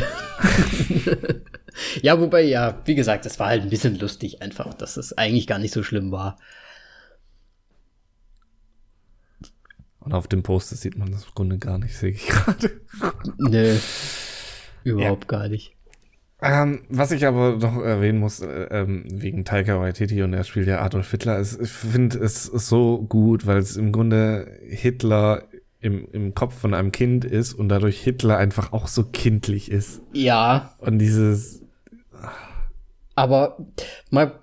ja, 2.02 2.20
wobei, 2.20 2.42
ja, 2.42 2.82
wie 2.86 2.96
gesagt, 2.96 3.28
es 3.28 3.38
war 3.38 3.50
halt 3.50 3.62
ein 3.62 3.70
bisschen 3.70 4.00
lustig 4.00 4.42
einfach, 4.42 4.74
dass 4.74 4.98
es 4.98 5.16
eigentlich 5.16 5.46
gar 5.46 5.60
nicht 5.60 5.74
so 5.74 5.84
schlimm 5.84 6.12
war. 6.12 6.40
Und 10.00 10.12
auf 10.14 10.28
dem 10.28 10.42
Poster 10.42 10.76
sieht 10.76 10.98
man 10.98 11.12
das 11.12 11.26
im 11.26 11.32
Grunde 11.36 11.60
gar 11.60 11.78
nicht, 11.78 11.96
sehe 11.96 12.14
ich 12.14 12.26
gerade. 12.26 12.82
Nö, 13.38 13.78
überhaupt 14.84 15.28
gar 15.28 15.50
nicht. 15.50 15.76
Ähm, 16.42 16.84
was 16.88 17.12
ich 17.12 17.26
aber 17.26 17.58
noch 17.58 17.82
erwähnen 17.82 18.20
muss, 18.20 18.40
äh, 18.40 18.68
ähm, 18.72 19.04
wegen 19.10 19.44
Taika 19.44 19.80
Waititi 19.80 20.24
und 20.24 20.34
er 20.34 20.46
spielt 20.46 20.68
ja 20.68 20.82
Adolf 20.82 21.12
Hitler, 21.12 21.38
ist, 21.38 21.60
ich 21.60 21.70
finde 21.70 22.18
es 22.20 22.46
so 22.46 23.02
gut, 23.02 23.46
weil 23.46 23.58
es 23.58 23.76
im 23.76 23.92
Grunde 23.92 24.50
Hitler 24.68 25.44
im, 25.82 26.08
im 26.12 26.34
Kopf 26.34 26.58
von 26.58 26.74
einem 26.74 26.92
Kind 26.92 27.26
ist 27.26 27.54
und 27.54 27.70
dadurch 27.70 28.02
Hitler 28.02 28.38
einfach 28.38 28.72
auch 28.72 28.88
so 28.88 29.04
kindlich 29.04 29.72
ist. 29.72 30.02
Ja. 30.14 30.76
Und 30.80 31.00
dieses. 31.00 31.64
Aber 33.16 33.58
mal, 34.10 34.40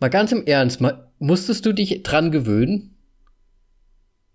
mal 0.00 0.08
ganz 0.08 0.32
im 0.32 0.46
Ernst, 0.46 0.80
mal, 0.80 1.10
musstest 1.18 1.66
du 1.66 1.72
dich 1.72 2.02
dran 2.02 2.30
gewöhnen? 2.30 2.96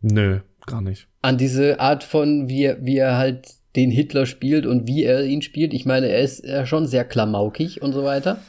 Nö, 0.02 0.42
gar 0.66 0.82
nicht. 0.82 1.08
An 1.24 1.38
diese 1.38 1.80
Art 1.80 2.04
von, 2.04 2.48
wie, 2.50 2.76
wie 2.82 2.98
er 2.98 3.18
halt 3.18 3.57
den 3.78 3.92
Hitler 3.92 4.26
spielt 4.26 4.66
und 4.66 4.88
wie 4.88 5.04
er 5.04 5.24
ihn 5.24 5.42
spielt. 5.42 5.74
Ich 5.74 5.86
meine, 5.86 6.08
er 6.08 6.20
ist 6.20 6.44
ja 6.44 6.66
schon 6.66 6.88
sehr 6.88 7.06
klamaukig 7.06 7.82
und 7.82 7.94
so 7.94 8.04
weiter. 8.04 8.42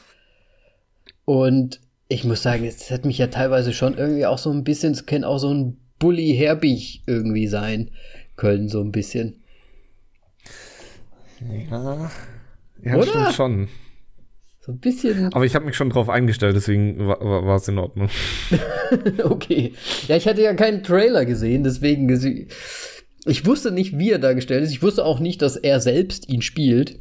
Und 1.24 1.80
ich 2.08 2.24
muss 2.24 2.42
sagen, 2.42 2.64
es 2.64 2.90
hat 2.90 3.04
mich 3.04 3.18
ja 3.18 3.26
teilweise 3.26 3.74
schon 3.74 3.96
irgendwie 3.96 4.24
auch 4.24 4.38
so 4.38 4.50
ein 4.50 4.64
bisschen, 4.64 4.92
es 4.92 5.04
kann 5.04 5.24
auch 5.24 5.38
so 5.38 5.52
ein 5.52 5.76
Bully 5.98 6.34
Herbig 6.34 7.02
irgendwie 7.06 7.46
sein 7.46 7.90
können, 8.36 8.68
so 8.68 8.80
ein 8.80 8.90
bisschen. 8.90 9.42
Ja, 11.70 12.10
ja 12.82 12.96
Oder? 12.96 13.06
stimmt 13.06 13.32
schon. 13.34 13.68
So 14.60 14.72
ein 14.72 14.78
bisschen. 14.78 15.32
Aber 15.34 15.44
ich 15.44 15.54
habe 15.54 15.66
mich 15.66 15.76
schon 15.76 15.90
drauf 15.90 16.08
eingestellt, 16.08 16.56
deswegen 16.56 17.06
war 17.06 17.56
es 17.56 17.68
in 17.68 17.78
Ordnung. 17.78 18.08
okay. 19.24 19.74
Ja, 20.06 20.16
ich 20.16 20.26
hatte 20.26 20.42
ja 20.42 20.54
keinen 20.54 20.82
Trailer 20.82 21.26
gesehen, 21.26 21.64
deswegen 21.64 22.08
ich 23.24 23.46
wusste 23.46 23.70
nicht, 23.70 23.98
wie 23.98 24.10
er 24.10 24.18
dargestellt 24.18 24.64
ist. 24.64 24.70
Ich 24.70 24.82
wusste 24.82 25.04
auch 25.04 25.20
nicht, 25.20 25.42
dass 25.42 25.56
er 25.56 25.80
selbst 25.80 26.28
ihn 26.28 26.42
spielt. 26.42 26.98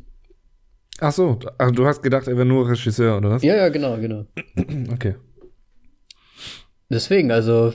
Ach 0.99 1.11
so, 1.11 1.39
also 1.57 1.73
du 1.73 1.85
hast 1.85 2.01
gedacht, 2.01 2.27
er 2.27 2.35
wäre 2.37 2.45
nur 2.45 2.69
Regisseur, 2.69 3.17
oder 3.17 3.29
was? 3.29 3.43
Ja, 3.43 3.55
ja, 3.55 3.69
genau, 3.69 3.97
genau. 3.97 4.25
Okay. 4.91 5.15
Deswegen, 6.89 7.31
also 7.31 7.73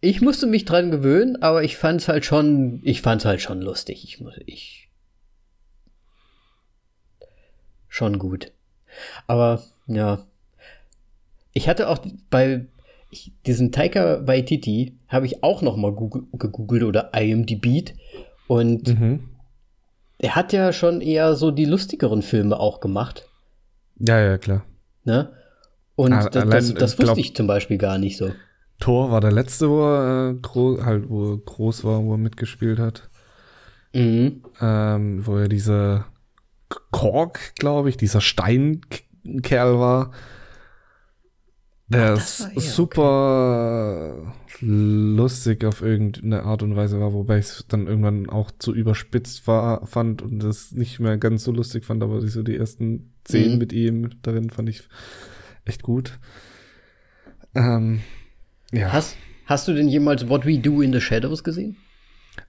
ich 0.00 0.20
musste 0.20 0.46
mich 0.46 0.64
dran 0.64 0.90
gewöhnen, 0.90 1.42
aber 1.42 1.64
ich 1.64 1.76
fand's 1.76 2.08
halt 2.08 2.24
schon, 2.24 2.80
ich 2.84 3.02
fand's 3.02 3.24
halt 3.24 3.40
schon 3.40 3.60
lustig. 3.60 4.04
Ich 4.04 4.20
muss, 4.20 4.34
ich 4.46 4.88
schon 7.88 8.18
gut. 8.18 8.52
Aber 9.26 9.62
ja, 9.86 10.24
ich 11.52 11.68
hatte 11.68 11.88
auch 11.88 11.98
bei 12.30 12.66
ich, 13.10 13.32
diesen 13.46 13.72
Taika 13.72 14.26
Waititi 14.26 14.98
habe 15.08 15.26
ich 15.26 15.42
auch 15.42 15.62
noch 15.62 15.76
mal 15.76 15.94
gegoogelt 15.94 16.82
oder 16.82 17.12
IMDb 17.14 17.92
und 18.46 18.88
mhm. 18.88 19.28
er 20.18 20.36
hat 20.36 20.52
ja 20.52 20.72
schon 20.72 21.00
eher 21.00 21.34
so 21.34 21.50
die 21.50 21.64
lustigeren 21.64 22.22
Filme 22.22 22.58
auch 22.58 22.80
gemacht. 22.80 23.28
Ja, 23.98 24.20
ja, 24.20 24.38
klar. 24.38 24.64
Ne? 25.04 25.32
Und 25.96 26.12
ah, 26.12 26.28
das, 26.28 26.48
das, 26.48 26.74
das 26.74 26.92
wusste 26.92 27.04
glaub, 27.04 27.18
ich 27.18 27.34
zum 27.34 27.46
Beispiel 27.46 27.78
gar 27.78 27.98
nicht 27.98 28.16
so. 28.16 28.30
Thor 28.78 29.10
war 29.10 29.20
der 29.20 29.32
letzte, 29.32 29.68
wo 29.68 29.80
er, 29.82 30.30
äh, 30.30 30.34
groß, 30.34 30.84
halt, 30.84 31.08
wo 31.08 31.32
er 31.32 31.38
groß 31.38 31.84
war, 31.84 32.04
wo 32.04 32.14
er 32.14 32.18
mitgespielt 32.18 32.78
hat. 32.78 33.08
Mhm. 33.92 34.44
Ähm, 34.60 35.26
wo 35.26 35.36
er 35.36 35.48
dieser 35.48 36.06
Kork, 36.90 37.54
glaube 37.56 37.88
ich, 37.88 37.96
dieser 37.96 38.20
Steinkerl 38.20 39.78
war. 39.80 40.12
Der 41.90 42.14
Ach, 42.18 42.60
super 42.60 44.14
okay. 44.44 44.58
lustig 44.60 45.64
auf 45.64 45.80
irgendeine 45.80 46.42
Art 46.42 46.62
und 46.62 46.76
Weise 46.76 47.00
war, 47.00 47.14
wobei 47.14 47.38
ich 47.38 47.46
es 47.46 47.64
dann 47.66 47.86
irgendwann 47.86 48.28
auch 48.28 48.50
zu 48.58 48.74
überspitzt 48.74 49.46
war, 49.46 49.86
fand 49.86 50.20
und 50.20 50.40
das 50.40 50.72
nicht 50.72 51.00
mehr 51.00 51.16
ganz 51.16 51.44
so 51.44 51.52
lustig 51.52 51.86
fand, 51.86 52.02
aber 52.02 52.20
so 52.20 52.42
die 52.42 52.56
ersten 52.56 53.14
Szenen 53.26 53.52
mhm. 53.52 53.58
mit 53.58 53.72
ihm 53.72 54.10
darin 54.20 54.50
fand 54.50 54.68
ich 54.68 54.82
echt 55.64 55.82
gut. 55.82 56.18
Ähm, 57.54 58.00
ja. 58.70 58.92
Hast, 58.92 59.16
hast 59.46 59.66
du 59.68 59.72
denn 59.72 59.88
jemals 59.88 60.28
What 60.28 60.44
We 60.44 60.58
Do 60.58 60.82
in 60.82 60.92
the 60.92 61.00
Shadows 61.00 61.42
gesehen? 61.42 61.76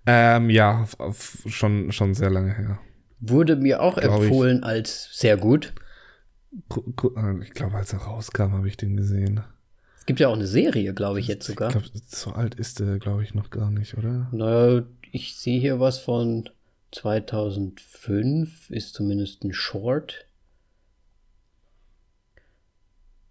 Ähm, 0.05 0.49
ja, 0.49 0.85
schon, 1.47 1.91
schon 1.93 2.13
sehr 2.13 2.29
lange 2.29 2.53
her. 2.53 2.79
Wurde 3.21 3.55
mir 3.55 3.81
auch 3.81 3.97
Glaub 3.97 4.21
empfohlen 4.21 4.57
ich. 4.59 4.63
als 4.63 5.09
sehr 5.13 5.37
gut. 5.37 5.73
Äh, 6.51 7.43
ich 7.43 7.51
glaube, 7.51 7.77
als 7.77 7.93
er 7.93 7.99
rauskam, 7.99 8.53
habe 8.53 8.67
ich 8.67 8.77
den 8.77 8.97
gesehen. 8.97 9.43
Es 9.97 10.05
gibt 10.05 10.19
ja 10.19 10.27
auch 10.27 10.35
eine 10.35 10.47
Serie, 10.47 10.93
glaube 10.93 11.19
ich, 11.19 11.27
jetzt 11.27 11.45
sogar. 11.45 11.69
Ich 11.69 11.73
glaube, 11.73 11.89
so 12.07 12.31
alt 12.31 12.55
ist 12.55 12.79
der, 12.79 12.97
glaube 12.99 13.23
ich, 13.23 13.33
noch 13.33 13.49
gar 13.49 13.69
nicht, 13.71 13.97
oder? 13.97 14.27
Naja, 14.31 14.83
ich 15.11 15.35
sehe 15.37 15.59
hier 15.59 15.79
was 15.79 15.99
von 15.99 16.49
2005, 16.91 18.71
ist 18.71 18.93
zumindest 18.93 19.43
ein 19.43 19.53
Short. 19.53 20.25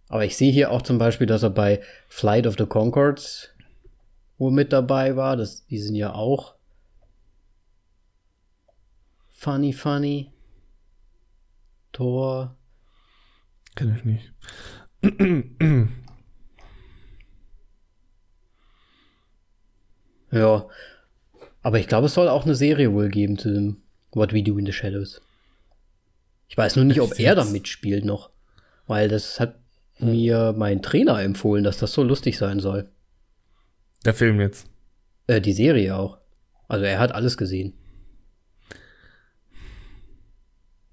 Aber 0.09 0.25
ich 0.25 0.37
sehe 0.37 0.53
hier 0.53 0.71
auch 0.71 0.83
zum 0.83 0.99
Beispiel, 0.99 1.27
dass 1.27 1.43
er 1.43 1.51
bei 1.51 1.83
Flight 2.09 2.47
of 2.47 2.55
the 2.57 2.66
Concords 2.66 3.51
wo 4.39 4.51
mit 4.51 4.73
dabei 4.73 5.16
war. 5.16 5.37
Das, 5.37 5.66
die 5.66 5.79
sind 5.79 5.97
ja 5.97 6.14
auch 6.14 6.55
funny, 9.29 9.73
funny. 9.73 10.33
Tor. 11.93 12.57
Kenn 13.79 13.95
ich 13.95 14.05
nicht. 14.05 14.33
ja. 20.33 20.66
Aber 21.62 21.79
ich 21.79 21.87
glaube, 21.87 22.07
es 22.07 22.14
soll 22.14 22.26
auch 22.26 22.45
eine 22.45 22.57
Serie 22.57 22.93
wohl 22.93 23.09
geben 23.09 23.39
zu 23.39 23.53
dem 23.53 23.76
What 24.11 24.33
We 24.33 24.43
Do 24.43 24.59
in 24.59 24.66
the 24.66 24.72
Shadows. 24.72 25.20
Ich 26.49 26.57
weiß 26.57 26.74
nur 26.74 26.87
nicht, 26.87 27.01
ob 27.01 27.20
er 27.20 27.37
da 27.37 27.45
mitspielt 27.45 28.05
noch. 28.05 28.31
Weil 28.89 29.09
das 29.09 29.39
hat 29.39 29.61
mir 30.01 30.55
mein 30.57 30.83
Trainer 30.83 31.22
empfohlen, 31.22 31.62
dass 31.62 31.79
das 31.79 31.93
so 31.93 32.03
lustig 32.03 32.37
sein 32.37 32.59
soll. 32.59 32.91
Der 34.05 34.14
Film 34.14 34.41
jetzt? 34.41 34.66
Äh, 35.29 35.41
die 35.41 35.53
Serie 35.53 35.95
auch. 35.95 36.18
Also 36.66 36.85
er 36.85 36.99
hat 36.99 37.12
alles 37.12 37.37
gesehen. 37.37 37.74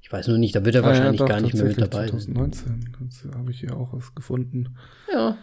Ich 0.05 0.13
weiß 0.13 0.27
nur 0.27 0.37
nicht, 0.37 0.55
da 0.55 0.63
wird 0.63 0.75
er 0.75 0.83
ah, 0.83 0.85
wahrscheinlich 0.85 1.19
ja, 1.19 1.25
doch, 1.25 1.33
gar 1.33 1.41
nicht 1.41 1.55
mehr 1.55 1.63
mit 1.63 1.81
dabei 1.81 2.05
2019 2.05 3.35
habe 3.35 3.49
ich 3.49 3.61
hier 3.61 3.75
auch 3.75 3.91
was 3.91 4.13
gefunden. 4.13 4.75
Ja. 5.11 5.35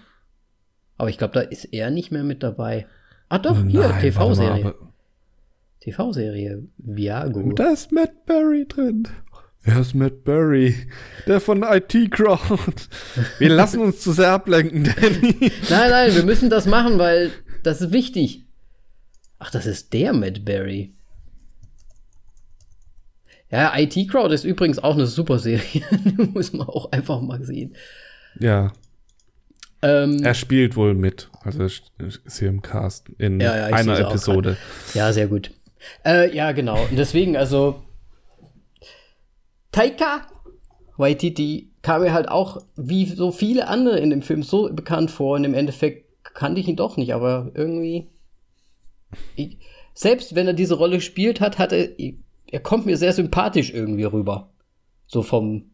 Aber 0.96 1.10
ich 1.10 1.18
glaube, 1.18 1.34
da 1.34 1.40
ist 1.40 1.64
er 1.64 1.90
nicht 1.90 2.12
mehr 2.12 2.22
mit 2.22 2.44
dabei. 2.44 2.86
Ah 3.28 3.40
doch, 3.40 3.56
Nein, 3.56 3.70
hier, 3.70 3.92
TV-Serie. 4.00 4.76
TV-Serie, 5.80 6.62
Viago. 6.78 7.52
Da 7.54 7.70
ist 7.72 7.90
Matt 7.90 8.24
Berry 8.24 8.64
drin. 8.68 9.08
Wer 9.62 9.80
ist 9.80 9.96
Matt 9.96 10.22
Berry? 10.22 10.76
Der 11.26 11.40
von 11.40 11.64
IT 11.64 12.12
Crowd. 12.12 12.60
Wir 13.40 13.48
lassen 13.52 13.80
uns 13.80 14.00
zu 14.00 14.12
sehr 14.12 14.30
ablenken, 14.30 14.84
Danny. 14.84 15.50
Nein, 15.70 15.90
nein, 15.90 16.14
wir 16.14 16.22
müssen 16.22 16.50
das 16.50 16.66
machen, 16.66 17.00
weil 17.00 17.32
das 17.64 17.80
ist 17.80 17.90
wichtig. 17.90 18.44
Ach, 19.40 19.50
das 19.50 19.66
ist 19.66 19.92
der 19.92 20.12
Matt 20.12 20.44
Berry. 20.44 20.94
Ja, 23.52 23.78
IT 23.78 24.08
Crowd 24.08 24.34
ist 24.34 24.44
übrigens 24.44 24.78
auch 24.78 24.94
eine 24.94 25.06
super 25.06 25.38
Serie. 25.38 25.82
Muss 26.32 26.52
man 26.54 26.66
auch 26.66 26.90
einfach 26.90 27.20
mal 27.20 27.44
sehen. 27.44 27.76
Ja. 28.40 28.72
Ähm, 29.82 30.22
er 30.22 30.34
spielt 30.34 30.74
wohl 30.74 30.94
mit. 30.94 31.28
Also 31.42 31.64
ist 31.64 31.82
hier 32.38 32.48
im 32.48 32.62
Cast 32.62 33.10
in 33.18 33.40
ja, 33.40 33.68
ja, 33.68 33.76
einer 33.76 33.98
Episode. 33.98 34.56
Ja, 34.94 35.12
sehr 35.12 35.26
gut. 35.26 35.50
Äh, 36.04 36.34
ja, 36.34 36.52
genau. 36.52 36.82
Und 36.90 36.96
deswegen, 36.96 37.36
also 37.36 37.82
Taika 39.70 40.26
Waititi 40.96 41.72
kam 41.82 42.02
mir 42.02 42.14
halt 42.14 42.28
auch 42.28 42.62
wie 42.76 43.06
so 43.06 43.32
viele 43.32 43.68
andere 43.68 43.98
in 43.98 44.10
dem 44.10 44.22
Film 44.22 44.42
so 44.42 44.72
bekannt 44.72 45.10
vor 45.10 45.36
und 45.36 45.44
im 45.44 45.54
Endeffekt 45.54 46.08
kannte 46.22 46.60
ich 46.60 46.68
ihn 46.68 46.76
doch 46.76 46.96
nicht, 46.96 47.12
aber 47.12 47.50
irgendwie 47.54 48.08
ich, 49.34 49.58
selbst 49.92 50.34
wenn 50.34 50.46
er 50.46 50.54
diese 50.54 50.74
Rolle 50.74 50.96
gespielt 50.96 51.40
hat, 51.40 51.58
hat 51.58 51.72
er 52.52 52.60
kommt 52.60 52.84
mir 52.86 52.98
sehr 52.98 53.14
sympathisch 53.14 53.72
irgendwie 53.72 54.04
rüber. 54.04 54.50
So 55.06 55.22
vom, 55.22 55.72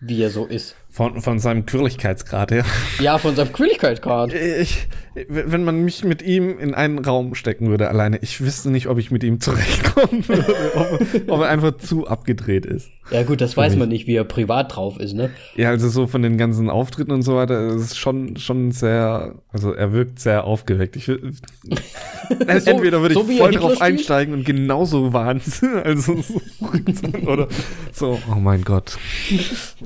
wie 0.00 0.22
er 0.22 0.30
so 0.30 0.46
ist. 0.46 0.74
Von, 0.92 1.22
von 1.22 1.38
seinem 1.38 1.64
Quirligkeitsgrad 1.64 2.50
her. 2.50 2.64
Ja, 3.00 3.16
von 3.16 3.34
seinem 3.34 3.52
Quirligkeitsgrad. 3.52 4.32
Ich, 4.62 4.86
wenn 5.28 5.64
man 5.64 5.84
mich 5.84 6.04
mit 6.04 6.22
ihm 6.22 6.58
in 6.58 6.74
einen 6.74 6.98
Raum 6.98 7.34
stecken 7.34 7.68
würde 7.68 7.88
alleine, 7.88 8.18
ich 8.22 8.40
wüsste 8.40 8.70
nicht, 8.70 8.86
ob 8.86 8.98
ich 8.98 9.10
mit 9.10 9.22
ihm 9.24 9.40
zurechtkommen 9.40 10.26
würde, 10.28 10.54
ob, 10.74 11.30
ob, 11.30 11.40
er 11.40 11.48
einfach 11.48 11.76
zu 11.76 12.06
abgedreht 12.06 12.64
ist. 12.64 12.90
Ja 13.10 13.22
gut, 13.22 13.42
das 13.42 13.56
weiß 13.56 13.72
mich. 13.72 13.80
man 13.80 13.88
nicht, 13.90 14.06
wie 14.06 14.14
er 14.14 14.24
privat 14.24 14.74
drauf 14.74 14.98
ist, 14.98 15.12
ne? 15.12 15.30
Ja, 15.54 15.68
also 15.68 15.88
so 15.90 16.06
von 16.06 16.22
den 16.22 16.38
ganzen 16.38 16.70
Auftritten 16.70 17.10
und 17.10 17.22
so 17.22 17.36
weiter, 17.36 17.74
ist 17.74 17.98
schon, 17.98 18.36
schon 18.36 18.72
sehr, 18.72 19.34
also 19.52 19.72
er 19.72 19.92
wirkt 19.92 20.18
sehr 20.18 20.44
aufgeweckt. 20.44 20.96
Ich, 20.96 21.06
so, 21.06 21.14
entweder 22.70 23.02
würde 23.02 23.14
so 23.14 23.26
ich 23.28 23.38
voll 23.38 23.52
drauf 23.52 23.82
einsteigen 23.82 24.32
und 24.32 24.46
genauso 24.46 25.12
Wahnsinn, 25.12 25.76
also 25.84 26.22
so, 26.22 26.40
oder 27.26 27.48
so, 27.92 28.18
oh 28.30 28.40
mein 28.40 28.62
Gott. 28.62 28.96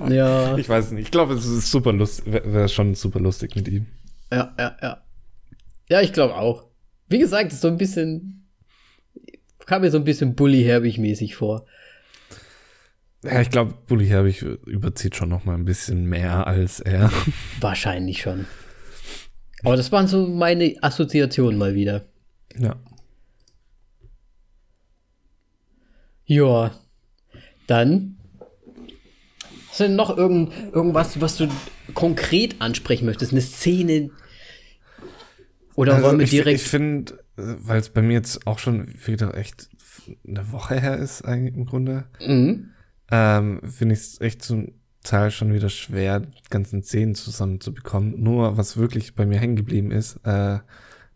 Ja. 0.09 0.57
Ich 0.57 0.69
weiß 0.69 0.93
nicht, 0.93 0.96
ich 0.99 1.11
glaube, 1.11 1.35
es 1.35 1.47
ist 1.47 1.71
super 1.71 1.93
lustig, 1.93 2.33
wäre 2.33 2.69
schon 2.69 2.95
super 2.95 3.21
lustig 3.21 3.57
mit 3.57 3.69
ihm. 3.69 3.87
Ja, 4.33 4.55
ja, 4.59 4.77
ja. 4.83 5.03
Ja, 5.89 6.01
ich 6.01 6.13
glaube 6.13 6.35
auch. 6.35 6.65
Wie 7.09 7.19
gesagt, 7.19 7.53
so 7.53 7.69
ein 7.69 7.77
bisschen, 7.77 8.49
kam 9.67 9.83
mir 9.83 9.91
so 9.91 9.99
ein 9.99 10.05
bisschen 10.05 10.35
Bully-Herbig-mäßig 10.35 11.37
vor. 11.37 11.67
Ja, 13.25 13.41
ich 13.41 13.51
glaube, 13.51 13.75
Bully 13.87 14.07
Herbig 14.07 14.43
überzieht 14.43 15.17
schon 15.17 15.29
noch 15.29 15.45
mal 15.45 15.55
ein 15.55 15.65
bisschen 15.65 16.07
mehr 16.07 16.47
als 16.47 16.81
er. 16.81 17.11
Wahrscheinlich 17.61 18.21
schon. 18.23 18.47
Aber 19.65 19.77
das 19.77 19.91
waren 19.91 20.07
so 20.07 20.27
meine 20.27 20.77
Assoziationen 20.81 21.59
mal 21.59 21.75
wieder. 21.75 22.05
Ja. 22.57 22.77
Ja. 26.25 26.79
Dann. 27.67 28.16
Hast 29.77 29.81
du 29.81 29.85
denn 29.89 29.97
noch 29.97 30.17
irgend, 30.17 30.55
irgendwas, 30.73 31.21
was 31.21 31.37
du 31.37 31.49
konkret 31.93 32.63
ansprechen 32.63 33.05
möchtest? 33.05 33.33
Eine 33.33 33.43
Szene, 33.43 34.09
oder 35.75 35.97
also 35.97 36.07
wollen 36.07 36.19
wir 36.19 36.27
direkt. 36.27 36.63
Ich, 36.63 36.67
finde, 36.67 37.23
weil 37.37 37.79
es 37.79 37.91
bei 37.91 38.01
mir 38.01 38.15
jetzt 38.15 38.47
auch 38.47 38.59
schon 38.59 38.89
wieder 39.05 39.37
echt 39.37 39.69
eine 40.27 40.51
Woche 40.51 40.81
her 40.81 40.97
ist, 40.97 41.27
eigentlich 41.27 41.55
im 41.55 41.67
Grunde, 41.67 42.07
mhm. 42.27 42.71
ähm, 43.11 43.61
finde 43.65 43.93
ich 43.93 44.01
es 44.01 44.21
echt 44.23 44.41
zum 44.41 44.73
Teil 45.03 45.31
schon 45.31 45.53
wieder 45.53 45.69
schwer, 45.69 46.21
die 46.21 46.49
ganzen 46.49 46.83
Szenen 46.83 47.15
zusammenzubekommen. 47.15 48.19
Nur 48.19 48.57
was 48.57 48.79
wirklich 48.79 49.15
bei 49.15 49.27
mir 49.27 49.39
hängen 49.39 49.57
geblieben 49.57 49.91
ist, 49.91 50.21
äh, 50.25 50.59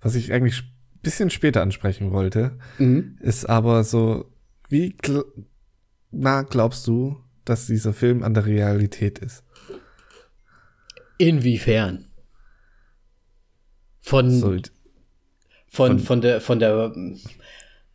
was 0.02 0.16
ich 0.16 0.34
eigentlich 0.34 0.60
ein 0.60 1.00
bisschen 1.00 1.30
später 1.30 1.62
ansprechen 1.62 2.12
wollte, 2.12 2.58
mhm. 2.76 3.16
ist 3.22 3.48
aber 3.48 3.84
so, 3.84 4.30
wie 4.68 4.90
gl 4.90 5.24
nah 6.10 6.42
glaubst 6.42 6.86
du, 6.86 7.24
dass 7.44 7.66
dieser 7.66 7.92
Film 7.92 8.22
an 8.22 8.34
der 8.34 8.46
Realität 8.46 9.18
ist? 9.18 9.44
Inwiefern? 11.18 12.06
Von, 14.00 14.30
so, 14.30 14.50
von, 14.50 14.62
von, 15.68 15.98
von, 15.98 16.20
der, 16.20 16.40
von 16.40 16.58
der, 16.58 16.92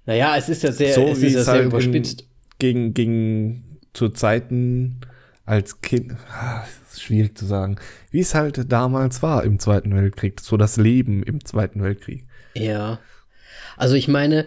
naja, 0.06 0.38
es 0.38 0.50
ist 0.50 0.64
ja 0.64 0.72
sehr, 0.72 0.93
so 0.93 1.08
es 1.08 1.24
ist 1.24 1.34
ja 1.34 1.43
sehr 1.43 1.54
halt 1.56 1.66
überspitzt. 1.66 2.28
Gegen, 2.60 2.93
gegen 2.93 3.80
zu 3.93 4.10
Zeiten 4.10 5.02
als 5.46 5.82
Kind, 5.82 6.16
ah, 6.30 6.64
schwierig 6.96 7.38
zu 7.38 7.46
sagen, 7.46 7.78
wie 8.12 8.20
es 8.20 8.36
halt 8.36 8.72
damals 8.72 9.22
war 9.22 9.43
im 9.43 9.60
Zweiten 9.60 9.96
Weltkrieg, 9.96 10.39
so 10.39 10.58
das 10.58 10.78
Leben 10.78 11.24
im 11.24 11.43
Zweiten 11.43 11.84
Weltkrieg. 11.84 12.26
Ja. 12.54 13.00
Also 13.78 13.96
ich 13.96 14.08
meine, 14.08 14.46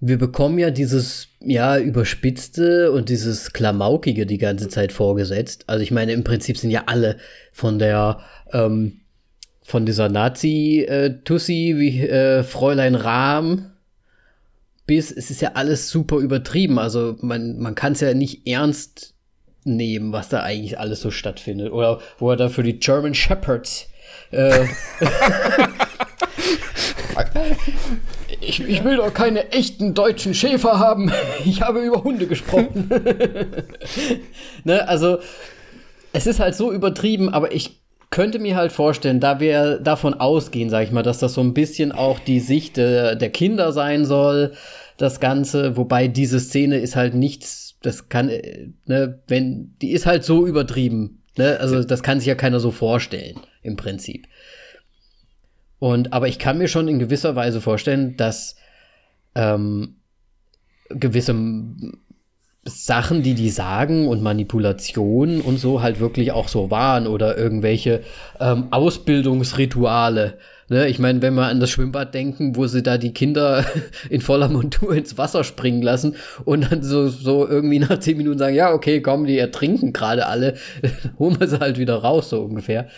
wir 0.00 0.18
bekommen 0.18 0.58
ja 0.58 0.70
dieses, 0.70 1.28
ja, 1.40 1.78
überspitzte 1.78 2.92
und 2.92 3.08
dieses 3.08 3.52
Klamaukige 3.52 4.26
die 4.26 4.38
ganze 4.38 4.68
Zeit 4.68 4.92
vorgesetzt. 4.92 5.64
Also 5.66 5.82
ich 5.82 5.90
meine, 5.90 6.12
im 6.12 6.24
Prinzip 6.24 6.58
sind 6.58 6.70
ja 6.70 6.84
alle 6.86 7.16
von 7.52 7.78
der, 7.78 8.20
ähm, 8.52 9.00
von 9.62 9.86
dieser 9.86 10.08
Nazi-Tussi 10.08 11.70
äh, 11.70 11.78
wie 11.78 12.00
äh, 12.00 12.42
Fräulein 12.42 12.94
Rahm 12.94 13.70
bis, 14.86 15.10
es 15.10 15.30
ist 15.30 15.40
ja 15.40 15.52
alles 15.54 15.88
super 15.88 16.16
übertrieben. 16.16 16.78
Also 16.78 17.16
man, 17.20 17.58
man 17.58 17.74
kann 17.74 17.94
es 17.94 18.00
ja 18.00 18.12
nicht 18.12 18.46
ernst 18.46 19.14
nehmen, 19.64 20.12
was 20.12 20.28
da 20.28 20.42
eigentlich 20.42 20.78
alles 20.78 21.00
so 21.00 21.10
stattfindet. 21.10 21.72
Oder 21.72 22.00
wo 22.18 22.30
er 22.30 22.36
da 22.36 22.50
für 22.50 22.62
die 22.62 22.78
German 22.78 23.14
Shepherds 23.14 23.88
äh, 24.30 24.66
ich, 28.48 28.60
ich 28.66 28.84
will 28.84 28.96
doch 28.96 29.12
keine 29.12 29.52
echten 29.52 29.94
deutschen 29.94 30.34
Schäfer 30.34 30.78
haben. 30.78 31.12
Ich 31.44 31.62
habe 31.62 31.80
über 31.80 32.02
Hunde 32.02 32.26
gesprochen. 32.26 32.90
ne, 34.64 34.88
also, 34.88 35.18
es 36.12 36.26
ist 36.26 36.40
halt 36.40 36.54
so 36.54 36.72
übertrieben, 36.72 37.28
aber 37.28 37.52
ich 37.52 37.80
könnte 38.10 38.38
mir 38.38 38.56
halt 38.56 38.72
vorstellen, 38.72 39.20
da 39.20 39.40
wir 39.40 39.78
davon 39.78 40.14
ausgehen, 40.14 40.70
sag 40.70 40.84
ich 40.84 40.92
mal, 40.92 41.02
dass 41.02 41.18
das 41.18 41.34
so 41.34 41.40
ein 41.40 41.54
bisschen 41.54 41.92
auch 41.92 42.18
die 42.18 42.40
Sicht 42.40 42.76
der, 42.76 43.16
der 43.16 43.30
Kinder 43.30 43.72
sein 43.72 44.04
soll, 44.04 44.52
das 44.96 45.18
Ganze, 45.20 45.76
wobei 45.76 46.06
diese 46.08 46.38
Szene 46.38 46.78
ist 46.78 46.96
halt 46.96 47.14
nichts, 47.14 47.76
das 47.82 48.08
kann, 48.08 48.30
ne, 48.86 49.20
wenn, 49.26 49.74
die 49.82 49.90
ist 49.90 50.06
halt 50.06 50.24
so 50.24 50.46
übertrieben, 50.46 51.22
ne, 51.36 51.58
also 51.58 51.82
das 51.82 52.02
kann 52.02 52.20
sich 52.20 52.28
ja 52.28 52.36
keiner 52.36 52.60
so 52.60 52.70
vorstellen, 52.70 53.40
im 53.62 53.76
Prinzip. 53.76 54.28
Und, 55.84 56.14
aber 56.14 56.28
ich 56.28 56.38
kann 56.38 56.56
mir 56.56 56.66
schon 56.66 56.88
in 56.88 56.98
gewisser 56.98 57.36
Weise 57.36 57.60
vorstellen, 57.60 58.16
dass 58.16 58.56
ähm, 59.34 59.96
gewisse 60.88 61.34
Sachen, 62.64 63.22
die 63.22 63.34
die 63.34 63.50
sagen 63.50 64.08
und 64.08 64.22
Manipulationen 64.22 65.42
und 65.42 65.58
so 65.58 65.82
halt 65.82 66.00
wirklich 66.00 66.32
auch 66.32 66.48
so 66.48 66.70
waren 66.70 67.06
oder 67.06 67.36
irgendwelche 67.36 68.00
ähm, 68.40 68.68
Ausbildungsrituale. 68.70 70.38
Ne? 70.70 70.88
Ich 70.88 70.98
meine, 70.98 71.20
wenn 71.20 71.34
wir 71.34 71.48
an 71.48 71.60
das 71.60 71.68
Schwimmbad 71.68 72.14
denken, 72.14 72.56
wo 72.56 72.66
sie 72.66 72.82
da 72.82 72.96
die 72.96 73.12
Kinder 73.12 73.66
in 74.08 74.22
voller 74.22 74.48
Montur 74.48 74.94
ins 74.94 75.18
Wasser 75.18 75.44
springen 75.44 75.82
lassen 75.82 76.16
und 76.46 76.72
dann 76.72 76.82
so, 76.82 77.08
so 77.08 77.46
irgendwie 77.46 77.80
nach 77.80 77.98
zehn 77.98 78.16
Minuten 78.16 78.38
sagen, 78.38 78.56
ja, 78.56 78.72
okay, 78.72 79.02
komm, 79.02 79.26
die 79.26 79.36
ertrinken 79.36 79.92
gerade 79.92 80.28
alle, 80.28 80.54
holen 81.18 81.38
wir 81.38 81.46
sie 81.46 81.60
halt 81.60 81.76
wieder 81.76 81.96
raus, 81.96 82.30
so 82.30 82.40
ungefähr. 82.40 82.88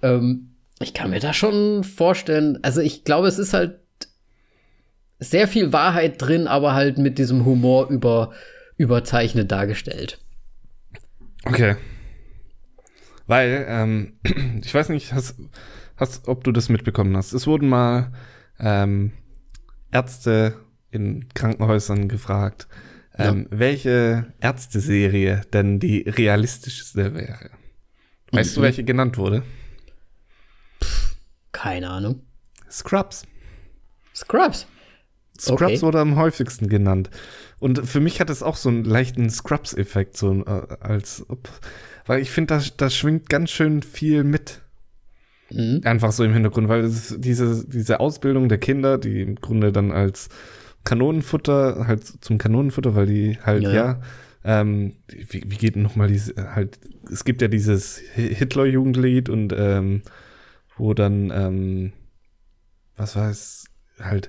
Ähm, 0.00 0.48
ich 0.80 0.94
kann 0.94 1.10
mir 1.10 1.20
da 1.20 1.32
schon 1.32 1.84
vorstellen, 1.84 2.58
also 2.62 2.80
ich 2.80 3.04
glaube, 3.04 3.28
es 3.28 3.38
ist 3.38 3.52
halt 3.52 3.80
sehr 5.18 5.48
viel 5.48 5.72
Wahrheit 5.72 6.20
drin, 6.20 6.46
aber 6.46 6.74
halt 6.74 6.98
mit 6.98 7.18
diesem 7.18 7.44
Humor 7.44 7.88
über, 7.88 8.32
überzeichnet 8.76 9.50
dargestellt. 9.50 10.20
Okay. 11.44 11.76
Weil, 13.26 13.66
ähm, 13.68 14.12
ich 14.62 14.72
weiß 14.72 14.90
nicht, 14.90 15.12
hast, 15.12 15.36
hast, 15.96 16.28
ob 16.28 16.44
du 16.44 16.52
das 16.52 16.68
mitbekommen 16.68 17.16
hast. 17.16 17.32
Es 17.32 17.46
wurden 17.46 17.68
mal 17.68 18.12
ähm, 18.60 19.12
Ärzte 19.90 20.54
in 20.90 21.28
Krankenhäusern 21.34 22.08
gefragt, 22.08 22.68
ähm, 23.16 23.48
ja. 23.50 23.58
welche 23.58 24.32
Ärzteserie 24.40 25.42
denn 25.52 25.80
die 25.80 26.02
realistischste 26.02 27.14
wäre. 27.14 27.50
Weißt 28.30 28.52
mhm. 28.52 28.54
du, 28.54 28.62
welche 28.62 28.84
genannt 28.84 29.18
wurde? 29.18 29.42
Keine 31.58 31.90
Ahnung. 31.90 32.22
Scrubs. 32.70 33.24
Scrubs. 34.14 34.66
Scrubs 35.40 35.62
okay. 35.62 35.82
wurde 35.82 35.98
am 35.98 36.14
häufigsten 36.14 36.68
genannt. 36.68 37.10
Und 37.58 37.84
für 37.86 37.98
mich 37.98 38.20
hat 38.20 38.30
es 38.30 38.44
auch 38.44 38.54
so 38.54 38.68
einen 38.68 38.84
leichten 38.84 39.28
Scrubs-Effekt, 39.28 40.16
so 40.16 40.44
äh, 40.44 40.76
als 40.80 41.24
ob, 41.28 41.48
weil 42.06 42.20
ich 42.20 42.30
finde, 42.30 42.58
da, 42.58 42.62
da 42.76 42.90
schwingt 42.90 43.28
ganz 43.28 43.50
schön 43.50 43.82
viel 43.82 44.22
mit. 44.22 44.60
Mhm. 45.50 45.80
Einfach 45.82 46.12
so 46.12 46.22
im 46.22 46.32
Hintergrund, 46.32 46.68
weil 46.68 46.82
diese, 46.82 47.66
diese 47.66 47.98
Ausbildung 47.98 48.48
der 48.48 48.58
Kinder, 48.58 48.96
die 48.96 49.22
im 49.22 49.34
Grunde 49.36 49.72
dann 49.72 49.90
als 49.90 50.28
Kanonenfutter, 50.84 51.88
halt 51.88 52.04
zum 52.04 52.38
Kanonenfutter, 52.38 52.94
weil 52.94 53.06
die 53.06 53.38
halt, 53.42 53.64
ja, 53.64 53.72
ja 53.72 54.00
ähm, 54.44 54.94
wie, 55.08 55.42
wie 55.44 55.56
geht 55.56 55.74
denn 55.74 55.82
nochmal 55.82 56.06
diese, 56.06 56.54
halt, 56.54 56.78
es 57.10 57.24
gibt 57.24 57.42
ja 57.42 57.48
dieses 57.48 57.98
Hitler-Jugendlied 57.98 59.28
und 59.28 59.52
ähm, 59.56 60.02
wo 60.78 60.94
dann, 60.94 61.30
ähm, 61.30 61.92
was 62.96 63.16
es, 63.16 63.66
halt, 64.00 64.28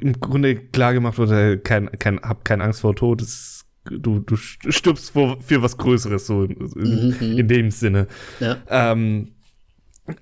im 0.00 0.20
Grunde 0.20 0.56
klar 0.56 0.92
gemacht 0.92 1.18
wurde, 1.18 1.58
kein, 1.58 1.90
kein, 1.98 2.20
hab 2.20 2.44
keine 2.44 2.64
Angst 2.64 2.80
vor 2.80 2.94
Tod, 2.94 3.22
es, 3.22 3.64
du, 3.84 4.20
du 4.20 4.36
stirbst 4.36 5.10
vor, 5.10 5.40
für 5.40 5.62
was 5.62 5.78
Größeres, 5.78 6.26
so 6.26 6.44
in, 6.44 6.56
in, 6.76 7.16
mhm. 7.18 7.38
in 7.38 7.48
dem 7.48 7.70
Sinne. 7.70 8.06
Ja. 8.40 8.58
Ähm, 8.68 9.32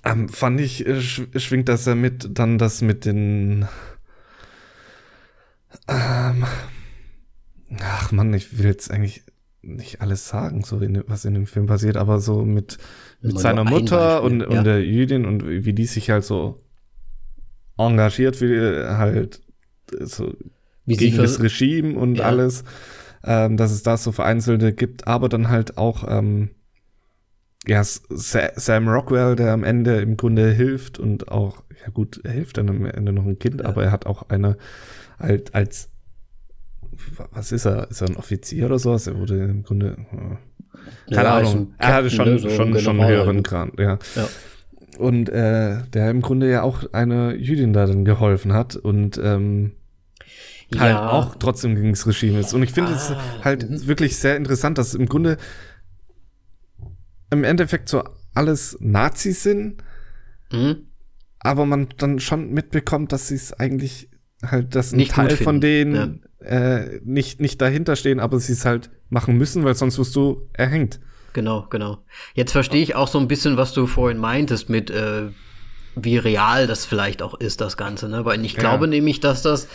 ähm, 0.04 0.28
fand 0.28 0.60
ich, 0.60 0.86
äh, 0.86 1.00
schwingt 1.00 1.68
das 1.68 1.86
ja 1.86 1.94
mit, 1.94 2.38
dann 2.38 2.58
das 2.58 2.82
mit 2.82 3.04
den, 3.04 3.66
ähm, 5.88 6.44
ach 7.80 8.12
man, 8.12 8.34
ich 8.34 8.58
will 8.58 8.66
jetzt 8.66 8.90
eigentlich 8.90 9.22
nicht 9.62 10.00
alles 10.00 10.28
sagen, 10.28 10.64
so 10.64 10.78
in, 10.80 11.02
was 11.06 11.24
in 11.24 11.34
dem 11.34 11.46
Film 11.46 11.66
passiert, 11.66 11.96
aber 11.96 12.20
so 12.20 12.44
mit, 12.44 12.78
mit 13.22 13.38
seiner 13.38 13.64
Mutter 13.64 14.22
und, 14.22 14.40
ja. 14.40 14.46
und 14.46 14.64
der 14.64 14.84
Jüdin 14.84 15.26
und 15.26 15.46
wie 15.46 15.72
die 15.72 15.86
sich 15.86 16.10
halt 16.10 16.24
so 16.24 16.62
engagiert, 17.76 18.40
wie 18.40 18.58
halt 18.86 19.42
so 20.00 20.34
wie 20.86 20.96
gegen 20.96 21.18
das 21.18 21.42
Regime 21.42 21.98
und 21.98 22.16
ja. 22.16 22.24
alles, 22.24 22.64
ähm, 23.24 23.56
dass 23.56 23.72
es 23.72 23.82
da 23.82 23.96
so 23.96 24.12
Vereinzelte 24.12 24.72
gibt, 24.72 25.06
aber 25.06 25.28
dann 25.28 25.48
halt 25.48 25.78
auch 25.78 26.04
ähm, 26.08 26.50
ja, 27.66 27.82
Sam 27.84 28.88
Rockwell, 28.88 29.36
der 29.36 29.52
am 29.52 29.64
Ende 29.64 30.00
im 30.00 30.16
Grunde 30.16 30.50
hilft 30.50 30.98
und 30.98 31.28
auch, 31.28 31.62
ja 31.84 31.90
gut, 31.90 32.20
er 32.24 32.32
hilft 32.32 32.56
dann 32.56 32.70
am 32.70 32.86
Ende 32.86 33.12
noch 33.12 33.26
ein 33.26 33.38
Kind, 33.38 33.60
ja. 33.60 33.66
aber 33.66 33.84
er 33.84 33.92
hat 33.92 34.06
auch 34.06 34.28
eine 34.30 34.56
halt 35.18 35.54
als 35.54 35.90
was 37.32 37.52
ist 37.52 37.66
er? 37.66 37.90
Ist 37.90 38.00
er 38.00 38.08
ein 38.08 38.16
Offizier 38.16 38.66
oder 38.66 38.78
sowas? 38.78 39.06
Er 39.06 39.18
wurde 39.18 39.44
im 39.44 39.62
Grunde. 39.62 39.96
Keine 41.10 41.28
ja, 41.28 41.38
Ahnung. 41.38 41.74
Er 41.78 41.94
hatte 41.94 42.10
schon, 42.10 42.38
so 42.38 42.48
schon, 42.50 42.78
schon 42.78 43.00
einen 43.00 43.10
höheren 43.10 43.42
Grad, 43.42 43.78
ja. 43.78 43.98
ja. 44.14 44.28
Und 44.98 45.28
äh, 45.28 45.78
der 45.92 46.10
im 46.10 46.20
Grunde 46.20 46.50
ja 46.50 46.62
auch 46.62 46.92
einer 46.92 47.34
Jüdin 47.34 47.72
da 47.72 47.86
dann 47.86 48.04
geholfen 48.04 48.52
hat 48.52 48.76
und 48.76 49.18
ähm, 49.22 49.72
ja. 50.74 50.80
halt 50.80 50.96
auch 50.96 51.34
trotzdem 51.36 51.74
gegen 51.74 51.90
das 51.90 52.06
Regime 52.06 52.38
ist. 52.38 52.52
Und 52.52 52.62
ich 52.62 52.72
finde 52.72 52.92
es 52.92 53.10
ah, 53.10 53.20
halt 53.42 53.68
mhm. 53.68 53.86
wirklich 53.86 54.16
sehr 54.18 54.36
interessant, 54.36 54.78
dass 54.78 54.94
im 54.94 55.06
Grunde 55.06 55.36
im 57.30 57.44
Endeffekt 57.44 57.88
so 57.88 58.04
alles 58.34 58.76
Nazis 58.80 59.42
sind, 59.42 59.82
mhm. 60.52 60.88
aber 61.38 61.66
man 61.66 61.88
dann 61.96 62.20
schon 62.20 62.52
mitbekommt, 62.52 63.12
dass 63.12 63.28
sie 63.28 63.36
es 63.36 63.52
eigentlich 63.52 64.09
halt, 64.42 64.74
dass 64.74 64.92
ein 64.92 64.96
Nicht 64.96 65.12
Teil 65.12 65.36
von 65.36 65.60
denen 65.60 66.22
äh, 66.40 67.00
nicht, 67.04 67.40
nicht 67.40 67.60
dahinter 67.60 67.96
stehen, 67.96 68.20
aber 68.20 68.38
sie 68.38 68.52
es 68.52 68.64
halt 68.64 68.90
machen 69.08 69.36
müssen, 69.36 69.64
weil 69.64 69.74
sonst 69.74 69.98
wirst 69.98 70.16
du 70.16 70.48
erhängt. 70.52 71.00
Genau, 71.32 71.66
genau. 71.70 71.98
Jetzt 72.34 72.52
verstehe 72.52 72.82
ich 72.82 72.94
auch 72.94 73.08
so 73.08 73.18
ein 73.18 73.28
bisschen, 73.28 73.56
was 73.56 73.72
du 73.72 73.86
vorhin 73.86 74.18
meintest 74.18 74.68
mit, 74.68 74.90
äh, 74.90 75.28
wie 75.94 76.16
real 76.16 76.66
das 76.66 76.86
vielleicht 76.86 77.22
auch 77.22 77.34
ist, 77.34 77.60
das 77.60 77.76
Ganze, 77.76 78.08
ne? 78.08 78.24
Weil 78.24 78.44
ich 78.44 78.54
ja. 78.54 78.60
glaube 78.60 78.88
nämlich, 78.88 79.20
dass 79.20 79.42
das 79.42 79.68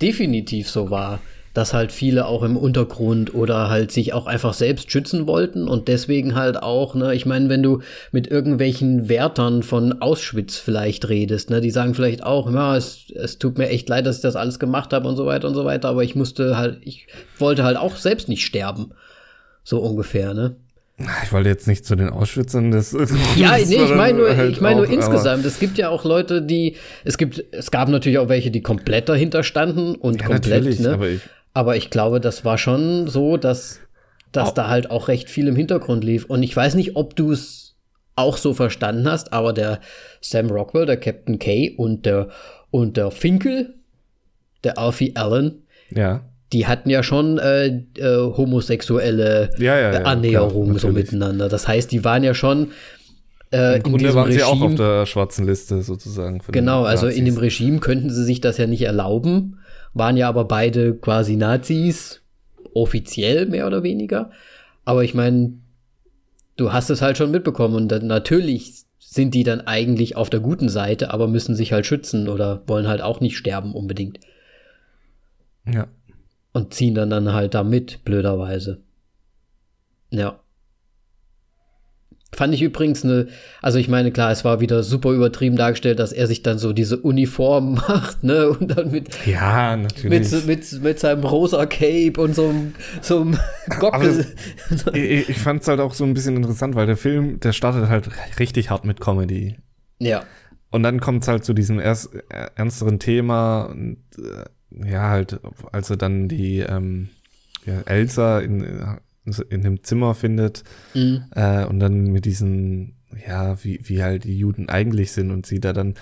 definitiv 0.00 0.68
so 0.68 0.90
war 0.90 1.20
dass 1.58 1.74
halt 1.74 1.90
viele 1.90 2.26
auch 2.26 2.44
im 2.44 2.56
Untergrund 2.56 3.34
oder 3.34 3.68
halt 3.68 3.90
sich 3.90 4.12
auch 4.12 4.26
einfach 4.26 4.54
selbst 4.54 4.92
schützen 4.92 5.26
wollten 5.26 5.66
und 5.66 5.88
deswegen 5.88 6.36
halt 6.36 6.62
auch, 6.62 6.94
ne, 6.94 7.16
ich 7.16 7.26
meine, 7.26 7.48
wenn 7.48 7.64
du 7.64 7.80
mit 8.12 8.28
irgendwelchen 8.28 9.08
Wärtern 9.08 9.64
von 9.64 10.00
Auschwitz 10.00 10.56
vielleicht 10.56 11.08
redest, 11.08 11.50
ne, 11.50 11.60
die 11.60 11.72
sagen 11.72 11.94
vielleicht 11.94 12.22
auch, 12.22 12.48
ja, 12.48 12.76
es, 12.76 13.10
es 13.12 13.40
tut 13.40 13.58
mir 13.58 13.70
echt 13.70 13.88
leid, 13.88 14.06
dass 14.06 14.18
ich 14.18 14.22
das 14.22 14.36
alles 14.36 14.60
gemacht 14.60 14.92
habe 14.92 15.08
und 15.08 15.16
so 15.16 15.26
weiter 15.26 15.48
und 15.48 15.54
so 15.54 15.64
weiter, 15.64 15.88
aber 15.88 16.04
ich 16.04 16.14
musste 16.14 16.56
halt, 16.56 16.78
ich 16.82 17.08
wollte 17.40 17.64
halt 17.64 17.76
auch 17.76 17.96
selbst 17.96 18.28
nicht 18.28 18.46
sterben. 18.46 18.92
So 19.64 19.80
ungefähr, 19.80 20.34
ne? 20.34 20.54
Ich 21.24 21.32
wollte 21.32 21.48
jetzt 21.48 21.68
nicht 21.68 21.84
zu 21.84 21.94
den 21.94 22.10
Auschwitzern, 22.10 22.72
das. 22.72 22.92
Ja, 23.36 23.56
nee, 23.56 23.84
ich 23.84 23.94
meine 23.94 24.18
nur, 24.18 24.36
halt 24.36 24.50
ich 24.50 24.60
meine 24.60 24.80
nur 24.80 24.90
insgesamt. 24.90 25.44
Es 25.44 25.60
gibt 25.60 25.78
ja 25.78 25.90
auch 25.90 26.04
Leute, 26.04 26.42
die, 26.42 26.74
es 27.04 27.18
gibt, 27.18 27.44
es 27.52 27.70
gab 27.70 27.88
natürlich 27.88 28.18
auch 28.18 28.28
welche, 28.28 28.50
die 28.50 28.62
komplett 28.62 29.08
dahinter 29.08 29.44
standen 29.44 29.94
und 29.94 30.20
ja, 30.20 30.26
komplett, 30.26 30.80
ne? 30.80 30.92
Aber 30.92 31.08
ich, 31.08 31.20
aber 31.58 31.74
ich 31.74 31.90
glaube, 31.90 32.20
das 32.20 32.44
war 32.44 32.56
schon 32.56 33.08
so, 33.08 33.36
dass, 33.36 33.80
dass 34.30 34.50
oh. 34.50 34.52
da 34.54 34.68
halt 34.68 34.92
auch 34.92 35.08
recht 35.08 35.28
viel 35.28 35.48
im 35.48 35.56
Hintergrund 35.56 36.04
lief. 36.04 36.24
Und 36.26 36.44
ich 36.44 36.54
weiß 36.54 36.76
nicht, 36.76 36.94
ob 36.94 37.16
du 37.16 37.32
es 37.32 37.74
auch 38.14 38.36
so 38.36 38.54
verstanden 38.54 39.10
hast, 39.10 39.32
aber 39.32 39.52
der 39.52 39.80
Sam 40.20 40.52
Rockwell, 40.52 40.86
der 40.86 40.98
Captain 40.98 41.40
K 41.40 41.74
und 41.76 42.06
der, 42.06 42.28
und 42.70 42.96
der 42.96 43.10
Finkel, 43.10 43.74
der 44.62 44.78
Alfie 44.78 45.16
Allen, 45.16 45.64
ja. 45.90 46.20
die 46.52 46.68
hatten 46.68 46.90
ja 46.90 47.02
schon 47.02 47.38
äh, 47.38 47.66
äh, 47.66 48.18
homosexuelle 48.36 49.50
ja, 49.58 49.80
ja, 49.80 50.02
Annäherungen 50.02 50.76
klar, 50.76 50.92
so 50.92 50.96
miteinander. 50.96 51.48
Das 51.48 51.66
heißt, 51.66 51.90
die 51.90 52.04
waren 52.04 52.22
ja 52.22 52.34
schon 52.34 52.70
äh, 53.50 53.78
Im 53.78 53.82
Grunde 53.82 54.14
waren 54.14 54.26
Regime, 54.26 54.44
sie 54.44 54.44
auch 54.44 54.60
auf 54.60 54.74
der 54.76 55.06
schwarzen 55.06 55.44
Liste 55.44 55.82
sozusagen. 55.82 56.40
Genau, 56.52 56.84
also 56.84 57.08
in 57.08 57.24
dem 57.24 57.36
Regime 57.36 57.80
könnten 57.80 58.10
sie 58.10 58.22
sich 58.22 58.40
das 58.40 58.58
ja 58.58 58.68
nicht 58.68 58.82
erlauben, 58.82 59.57
waren 59.94 60.16
ja 60.16 60.28
aber 60.28 60.44
beide 60.44 60.94
quasi 60.94 61.36
Nazis, 61.36 62.22
offiziell 62.74 63.46
mehr 63.46 63.66
oder 63.66 63.82
weniger. 63.82 64.30
Aber 64.84 65.04
ich 65.04 65.14
meine, 65.14 65.54
du 66.56 66.72
hast 66.72 66.90
es 66.90 67.02
halt 67.02 67.16
schon 67.16 67.30
mitbekommen 67.30 67.74
und 67.74 67.88
dann, 67.88 68.06
natürlich 68.06 68.84
sind 68.98 69.34
die 69.34 69.44
dann 69.44 69.62
eigentlich 69.62 70.16
auf 70.16 70.28
der 70.28 70.40
guten 70.40 70.68
Seite, 70.68 71.12
aber 71.12 71.28
müssen 71.28 71.54
sich 71.54 71.72
halt 71.72 71.86
schützen 71.86 72.28
oder 72.28 72.62
wollen 72.66 72.88
halt 72.88 73.00
auch 73.00 73.20
nicht 73.20 73.36
sterben 73.36 73.74
unbedingt. 73.74 74.20
Ja. 75.66 75.88
Und 76.52 76.74
ziehen 76.74 76.94
dann 76.94 77.10
dann 77.10 77.32
halt 77.32 77.54
da 77.54 77.64
mit, 77.64 78.04
blöderweise. 78.04 78.80
Ja. 80.10 80.40
Fand 82.30 82.52
ich 82.52 82.60
übrigens 82.60 83.04
eine, 83.04 83.28
also 83.62 83.78
ich 83.78 83.88
meine, 83.88 84.12
klar, 84.12 84.30
es 84.30 84.44
war 84.44 84.60
wieder 84.60 84.82
super 84.82 85.12
übertrieben 85.12 85.56
dargestellt, 85.56 85.98
dass 85.98 86.12
er 86.12 86.26
sich 86.26 86.42
dann 86.42 86.58
so 86.58 86.74
diese 86.74 86.98
Uniform 86.98 87.74
macht, 87.88 88.22
ne? 88.22 88.50
Und 88.50 88.76
dann 88.76 88.90
mit, 88.90 89.08
ja, 89.26 89.76
natürlich. 89.76 90.30
Mit, 90.30 90.46
mit, 90.46 90.82
mit 90.82 90.98
seinem 90.98 91.24
rosa 91.24 91.64
Cape 91.64 92.20
und 92.20 92.34
so 92.34 92.48
einem, 92.48 92.74
so 93.00 93.22
einem 93.22 93.38
Gockel. 93.80 94.26
ich 94.92 95.28
ich 95.30 95.38
fand 95.38 95.62
es 95.62 95.68
halt 95.68 95.80
auch 95.80 95.94
so 95.94 96.04
ein 96.04 96.12
bisschen 96.12 96.36
interessant, 96.36 96.74
weil 96.74 96.86
der 96.86 96.98
Film, 96.98 97.40
der 97.40 97.52
startet 97.52 97.88
halt 97.88 98.10
richtig 98.38 98.68
hart 98.68 98.84
mit 98.84 99.00
Comedy. 99.00 99.56
Ja. 99.98 100.22
Und 100.70 100.82
dann 100.82 101.00
kommt 101.00 101.22
es 101.22 101.28
halt 101.28 101.44
zu 101.44 101.54
diesem 101.54 101.80
erst, 101.80 102.10
ernsteren 102.56 102.98
Thema 102.98 103.62
und 103.62 103.96
äh, 104.18 104.90
ja, 104.90 105.08
halt, 105.08 105.40
als 105.72 105.88
er 105.88 105.96
dann 105.96 106.28
die 106.28 106.58
ähm, 106.58 107.08
ja, 107.64 107.80
Elsa 107.86 108.40
in 108.40 108.98
in 109.48 109.62
dem 109.62 109.82
Zimmer 109.82 110.14
findet 110.14 110.62
mhm. 110.94 111.24
äh, 111.34 111.64
und 111.64 111.80
dann 111.80 112.04
mit 112.04 112.24
diesen, 112.24 112.96
ja, 113.26 113.62
wie, 113.64 113.80
wie 113.84 114.02
halt 114.02 114.24
die 114.24 114.38
Juden 114.38 114.68
eigentlich 114.68 115.12
sind 115.12 115.30
und 115.30 115.46
sie 115.46 115.60
da 115.60 115.72
dann 115.72 115.94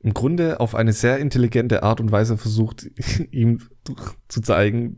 im 0.00 0.14
Grunde 0.14 0.60
auf 0.60 0.74
eine 0.74 0.92
sehr 0.92 1.18
intelligente 1.18 1.82
Art 1.82 2.00
und 2.00 2.12
Weise 2.12 2.36
versucht, 2.36 2.86
ihm 3.30 3.60
zu 4.28 4.40
zeigen, 4.40 4.96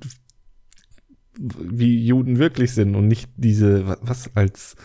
wie 1.38 2.04
Juden 2.04 2.38
wirklich 2.38 2.72
sind 2.72 2.94
und 2.94 3.08
nicht 3.08 3.30
diese, 3.36 3.96
was 4.02 4.30
als, 4.34 4.76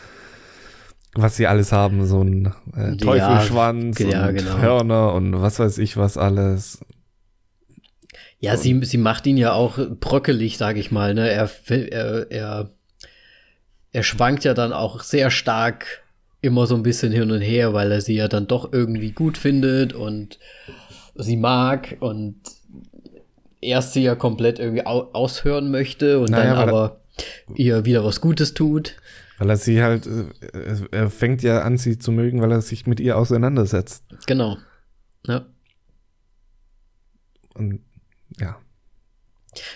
was 1.13 1.35
sie 1.35 1.47
alles 1.47 1.71
haben, 1.71 2.05
so 2.05 2.21
ein 2.21 2.53
äh, 2.75 2.95
Teufelschwanz 2.97 3.99
ja, 3.99 4.27
und 4.27 4.35
genau. 4.35 4.57
Hörner 4.59 5.13
und 5.13 5.41
was 5.41 5.59
weiß 5.59 5.77
ich 5.79 5.97
was 5.97 6.17
alles. 6.17 6.79
Ja, 8.39 8.57
sie, 8.57 8.79
sie 8.83 8.97
macht 8.97 9.25
ihn 9.25 9.37
ja 9.37 9.53
auch 9.53 9.79
bröckelig, 9.99 10.57
sag 10.57 10.77
ich 10.77 10.91
mal. 10.91 11.13
Ne? 11.13 11.29
Er, 11.29 11.49
er, 11.67 12.31
er, 12.31 12.69
er 13.91 14.03
schwankt 14.03 14.43
ja 14.43 14.53
dann 14.53 14.73
auch 14.73 15.01
sehr 15.01 15.31
stark 15.31 16.03
immer 16.41 16.67
so 16.67 16.75
ein 16.75 16.83
bisschen 16.83 17.11
hin 17.11 17.31
und 17.31 17.41
her, 17.41 17.73
weil 17.73 17.91
er 17.91 18.01
sie 18.01 18.15
ja 18.15 18.27
dann 18.27 18.45
doch 18.47 18.71
irgendwie 18.71 19.11
gut 19.11 19.37
findet 19.37 19.93
und 19.93 20.37
sie 21.15 21.37
mag 21.37 21.97
und 22.01 22.35
erst 23.61 23.93
sie 23.93 24.03
ja 24.03 24.15
komplett 24.15 24.59
irgendwie 24.59 24.85
au 24.85 25.09
aushören 25.13 25.71
möchte 25.71 26.19
und 26.19 26.29
naja, 26.29 26.55
dann 26.55 26.69
aber 26.69 27.01
ihr 27.55 27.85
wieder 27.85 28.03
was 28.03 28.21
Gutes 28.21 28.53
tut. 28.53 28.95
Weil 29.37 29.49
er 29.49 29.57
sie 29.57 29.81
halt, 29.81 30.07
äh, 30.07 30.75
er 30.91 31.09
fängt 31.09 31.41
ja 31.41 31.61
an, 31.61 31.77
sie 31.77 31.97
zu 31.97 32.11
mögen, 32.11 32.41
weil 32.41 32.51
er 32.51 32.61
sich 32.61 32.87
mit 32.87 32.99
ihr 32.99 33.17
auseinandersetzt. 33.17 34.03
Genau. 34.27 34.57
Ja. 35.25 35.45
Und. 37.55 37.81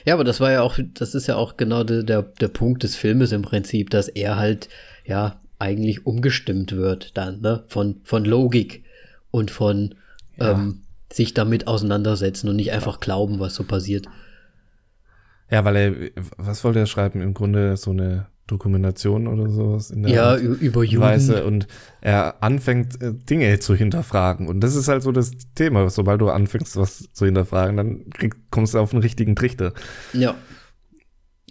Ja, 0.06 0.14
aber 0.14 0.24
das 0.24 0.40
war 0.40 0.52
ja 0.52 0.62
auch, 0.62 0.78
das 0.94 1.16
ist 1.16 1.28
ja 1.28 1.36
auch 1.36 1.58
genau 1.58 1.84
der, 1.84 2.04
der, 2.04 2.22
der 2.22 2.48
Punkt 2.48 2.84
des 2.84 2.96
Filmes 2.96 3.32
im 3.32 3.42
Prinzip, 3.42 3.90
dass 3.90 4.08
er 4.08 4.38
halt, 4.38 4.70
ja, 5.06 5.40
eigentlich 5.60 6.06
umgestimmt 6.06 6.72
wird 6.72 7.18
dann, 7.18 7.42
ne? 7.42 7.64
Von, 7.68 8.02
von 8.04 8.24
Logik 8.24 8.84
und 9.32 9.52
von 9.52 9.96
ja. 10.38 10.52
ähm, 10.52 10.82
sich 11.12 11.34
damit 11.34 11.68
auseinandersetzen 11.68 12.48
und 12.50 12.56
nicht 12.56 12.72
einfach 12.72 13.00
glauben, 13.00 13.40
was 13.40 13.56
so 13.56 13.64
passiert. 13.64 14.08
Ja, 15.50 15.66
weil 15.66 15.76
er, 15.76 16.12
was 16.38 16.64
wollte 16.64 16.80
er 16.80 16.86
schreiben? 16.86 17.22
Im 17.22 17.34
Grunde 17.34 17.76
so 17.76 17.92
eine 17.92 18.28
Dokumentation 18.52 19.28
oder 19.28 19.50
sowas 19.50 19.92
in 19.92 20.04
der 20.04 20.12
ja, 20.12 20.24
Art 20.32 20.42
über 20.42 20.84
Juden. 20.84 21.02
Weise 21.02 21.46
und 21.46 21.68
er 22.02 22.42
anfängt 22.42 23.02
äh, 23.02 23.14
Dinge 23.14 23.60
zu 23.60 23.76
hinterfragen 23.76 24.48
und 24.48 24.62
das 24.62 24.76
ist 24.76 24.88
halt 24.88 25.04
so 25.04 25.12
das 25.12 25.32
Thema, 25.56 25.90
sobald 25.90 26.22
du 26.22 26.30
anfängst 26.30 26.76
was 26.78 27.12
zu 27.14 27.26
hinterfragen, 27.26 27.78
dann 27.78 28.10
krieg, 28.10 28.36
kommst 28.52 28.74
du 28.74 28.80
auf 28.80 28.94
einen 28.94 29.02
richtigen 29.02 29.36
Trichter. 29.36 29.74
Ja. 30.14 30.36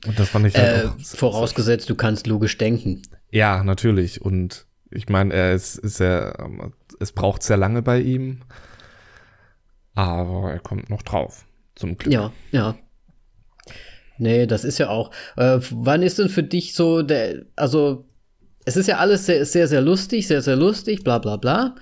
Und 0.07 0.18
das 0.18 0.28
fand 0.28 0.46
ich 0.46 0.55
halt 0.57 0.84
äh, 0.84 0.88
auch, 0.88 1.01
Vorausgesetzt, 1.01 1.90
du 1.90 1.94
kannst 1.94 2.26
logisch 2.26 2.57
denken. 2.59 3.03
Ja, 3.30 3.62
natürlich 3.64 4.22
und 4.22 4.66
ich 4.90 5.09
meine, 5.09 5.34
er 5.34 5.55
ist, 5.55 5.76
ist 5.76 6.01
ja, 6.01 6.34
es 6.99 7.12
braucht 7.12 7.42
sehr 7.42 7.57
lange 7.57 7.82
bei 7.82 8.01
ihm, 8.01 8.40
aber 9.94 10.53
er 10.53 10.61
kommt 10.61 10.90
noch 10.90 11.03
drauf, 11.03 11.44
zum 11.74 11.96
Glück. 11.96 12.12
Ja, 12.12 12.32
ja. 12.53 12.76
Nee, 14.18 14.46
das 14.46 14.64
ist 14.64 14.78
ja 14.78 14.90
auch. 14.90 15.10
Äh, 15.36 15.58
wann 15.70 16.02
ist 16.02 16.18
denn 16.18 16.28
für 16.28 16.42
dich 16.42 16.74
so 16.74 17.02
der, 17.02 17.42
also 17.56 18.04
es 18.64 18.76
ist 18.76 18.88
ja 18.88 18.98
alles 18.98 19.26
sehr, 19.26 19.44
sehr, 19.46 19.68
sehr 19.68 19.80
lustig, 19.80 20.26
sehr, 20.26 20.42
sehr 20.42 20.56
lustig, 20.56 21.04
bla 21.04 21.18
bla 21.18 21.36
bla. 21.36 21.74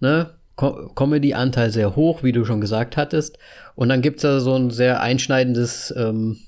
Ne? 0.00 0.30
Comedy-Anteil 0.56 1.70
sehr 1.70 1.96
hoch, 1.96 2.22
wie 2.22 2.30
du 2.30 2.44
schon 2.44 2.60
gesagt 2.60 2.96
hattest. 2.96 3.38
Und 3.74 3.88
dann 3.88 4.02
gibt 4.02 4.18
es 4.18 4.22
ja 4.22 4.38
so 4.38 4.54
ein 4.54 4.70
sehr 4.70 5.00
einschneidendes, 5.00 5.92
ähm, 5.96 6.38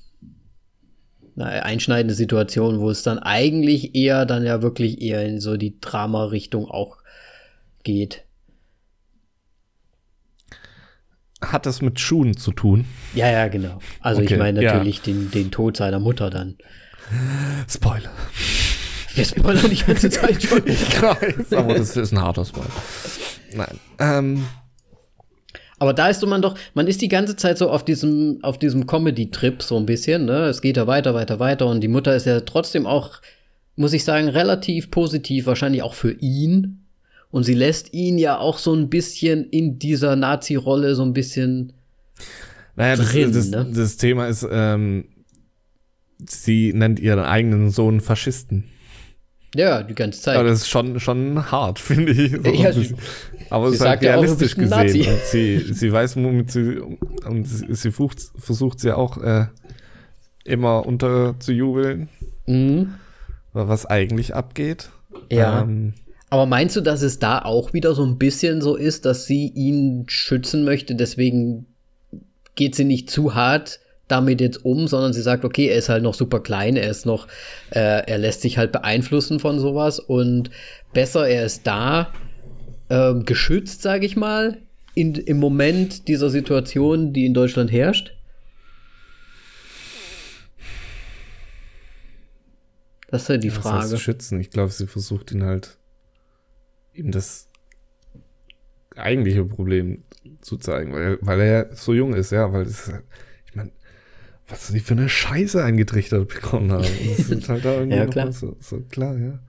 eine 1.35 1.63
einschneidende 1.63 2.13
Situation, 2.13 2.79
wo 2.79 2.89
es 2.89 3.03
dann 3.03 3.19
eigentlich 3.19 3.95
eher 3.95 4.25
dann 4.25 4.45
ja 4.45 4.61
wirklich 4.61 5.01
eher 5.01 5.25
in 5.25 5.41
so 5.41 5.57
die 5.57 5.79
Drama-Richtung 5.81 6.69
auch 6.69 6.97
geht. 7.83 8.23
Hat 11.41 11.65
das 11.65 11.81
mit 11.81 11.99
Schuhen 11.99 12.35
zu 12.35 12.51
tun? 12.51 12.85
Ja, 13.13 13.29
ja, 13.29 13.47
genau. 13.47 13.79
Also 14.01 14.21
okay, 14.21 14.33
ich 14.33 14.39
meine 14.39 14.61
natürlich 14.61 14.97
ja. 14.97 15.03
den, 15.05 15.31
den 15.31 15.51
Tod 15.51 15.77
seiner 15.77 15.99
Mutter 15.99 16.29
dann. 16.29 16.57
Spoiler. 17.69 18.11
Wir 19.13 19.25
spoilern 19.25 19.69
die 19.69 19.83
ganze 19.83 20.09
Zeit 20.09 20.43
schon. 20.43 20.61
ich 20.65 21.01
weiß, 21.01 21.53
aber 21.53 21.75
das 21.75 21.95
ist 21.95 22.11
ein 22.11 22.21
harter 22.21 22.45
Spoiler. 22.45 22.67
Nein. 23.53 23.79
Ähm. 23.99 24.45
Aber 25.79 25.93
da 25.93 26.09
ist 26.09 26.21
so 26.21 26.27
man 26.27 26.41
doch, 26.41 26.57
man 26.73 26.87
ist 26.87 27.01
die 27.01 27.07
ganze 27.07 27.35
Zeit 27.35 27.57
so 27.57 27.69
auf 27.69 27.85
diesem, 27.85 28.39
auf 28.41 28.57
diesem 28.57 28.87
Comedy-Trip 28.87 29.61
so 29.61 29.77
ein 29.77 29.85
bisschen, 29.85 30.25
ne? 30.25 30.45
Es 30.45 30.61
geht 30.61 30.77
ja 30.77 30.87
weiter, 30.87 31.13
weiter, 31.13 31.39
weiter 31.39 31.67
und 31.67 31.81
die 31.81 31.87
Mutter 31.87 32.15
ist 32.15 32.25
ja 32.25 32.39
trotzdem 32.41 32.87
auch, 32.87 33.21
muss 33.75 33.93
ich 33.93 34.03
sagen, 34.03 34.27
relativ 34.27 34.89
positiv, 34.89 35.45
wahrscheinlich 35.45 35.83
auch 35.83 35.93
für 35.93 36.13
ihn, 36.13 36.86
und 37.31 37.43
sie 37.43 37.53
lässt 37.53 37.93
ihn 37.93 38.17
ja 38.17 38.37
auch 38.37 38.57
so 38.57 38.73
ein 38.73 38.89
bisschen 38.89 39.45
in 39.49 39.79
dieser 39.79 40.15
Nazi-Rolle 40.15 40.95
so 40.95 41.03
ein 41.03 41.13
bisschen. 41.13 41.73
Naja, 42.75 42.95
drin, 42.95 43.33
das, 43.33 43.49
das, 43.51 43.65
ne? 43.67 43.71
das 43.73 43.97
Thema 43.97 44.27
ist, 44.27 44.47
ähm, 44.49 45.05
sie 46.25 46.73
nennt 46.73 46.99
ihren 46.99 47.19
eigenen 47.19 47.69
Sohn 47.69 48.01
Faschisten. 48.01 48.65
Ja, 49.55 49.81
die 49.81 49.95
ganze 49.95 50.21
Zeit. 50.21 50.37
Aber 50.37 50.49
das 50.49 50.59
ist 50.59 50.69
schon, 50.69 50.99
schon 50.99 51.51
hart, 51.51 51.79
finde 51.79 52.11
ich. 52.11 52.31
So 52.31 52.51
ja, 52.51 52.71
sie, 52.71 52.95
aber 53.49 53.67
es 53.67 53.75
ist 53.75 53.81
halt 53.81 54.01
realistisch 54.01 54.55
ja 54.55 54.83
gesehen. 54.83 55.13
Und 55.13 55.21
sie, 55.23 55.73
sie 55.73 55.91
weiß, 55.91 56.15
womit 56.17 56.51
sie, 56.51 56.79
und 57.25 57.45
sie, 57.45 57.65
sie 57.73 57.91
versucht, 57.91 58.19
versucht 58.37 58.79
sie 58.79 58.95
auch 58.95 59.17
äh, 59.17 59.47
immer 60.43 60.85
unterzujubeln, 60.85 62.09
mhm. 62.45 62.93
was 63.53 63.85
eigentlich 63.85 64.35
abgeht. 64.35 64.89
Ja. 65.31 65.61
Ähm, 65.61 65.93
aber 66.29 66.45
meinst 66.45 66.75
du, 66.75 66.81
dass 66.81 67.01
es 67.01 67.19
da 67.19 67.39
auch 67.39 67.73
wieder 67.73 67.93
so 67.95 68.05
ein 68.05 68.17
bisschen 68.17 68.61
so 68.61 68.75
ist, 68.75 69.05
dass 69.05 69.25
sie 69.25 69.47
ihn 69.47 70.05
schützen 70.07 70.63
möchte, 70.63 70.95
deswegen 70.95 71.67
geht 72.55 72.75
sie 72.75 72.85
nicht 72.85 73.09
zu 73.09 73.35
hart 73.35 73.79
damit 74.07 74.39
jetzt 74.39 74.63
um, 74.63 74.87
sondern 74.87 75.13
sie 75.13 75.21
sagt, 75.21 75.43
okay, 75.43 75.67
er 75.67 75.77
ist 75.77 75.89
halt 75.89 76.03
noch 76.03 76.13
super 76.13 76.39
klein, 76.39 76.77
er 76.77 76.89
ist 76.89 77.05
noch, 77.05 77.27
äh, 77.71 78.05
er 78.05 78.17
lässt 78.17 78.41
sich 78.41 78.57
halt 78.57 78.71
beeinflussen 78.71 79.39
von 79.39 79.59
sowas 79.59 79.99
und 79.99 80.49
besser, 80.93 81.27
er 81.27 81.45
ist 81.45 81.67
da 81.67 82.13
äh, 82.89 83.13
geschützt, 83.15 83.81
sage 83.81 84.05
ich 84.05 84.15
mal, 84.15 84.59
in, 84.95 85.15
im 85.15 85.39
Moment 85.39 86.07
dieser 86.07 86.29
Situation, 86.29 87.13
die 87.13 87.25
in 87.25 87.33
Deutschland 87.33 87.71
herrscht? 87.71 88.13
Das 93.09 93.23
ist 93.23 93.29
ja 93.29 93.37
die 93.37 93.49
Frage. 93.49 93.81
Das 93.83 93.91
heißt 93.93 94.01
schützen. 94.01 94.39
Ich 94.39 94.49
glaube, 94.49 94.71
sie 94.71 94.87
versucht 94.87 95.31
ihn 95.31 95.43
halt 95.43 95.77
ihm 96.97 97.11
das 97.11 97.49
eigentliche 98.95 99.45
Problem 99.45 100.03
zu 100.41 100.57
zeigen, 100.57 100.93
weil, 100.93 101.17
weil 101.21 101.39
er 101.39 101.75
so 101.75 101.93
jung 101.93 102.13
ist, 102.13 102.31
ja, 102.31 102.51
weil 102.51 102.65
das, 102.65 102.91
ich 103.45 103.55
meine, 103.55 103.71
was 104.47 104.67
sie 104.67 104.79
für 104.79 104.93
eine 104.93 105.09
Scheiße 105.09 105.63
eingetrichtert 105.63 106.27
bekommen 106.27 106.71
haben. 106.71 106.83
Das 106.83 107.17
sind 107.27 107.47
halt 107.47 107.65
da 107.65 107.75
irgendwie 107.75 107.97
ja, 107.97 108.05
klar. 108.05 108.31
So, 108.31 108.57
so 108.59 108.79
klar, 108.81 109.17
ja. 109.17 109.39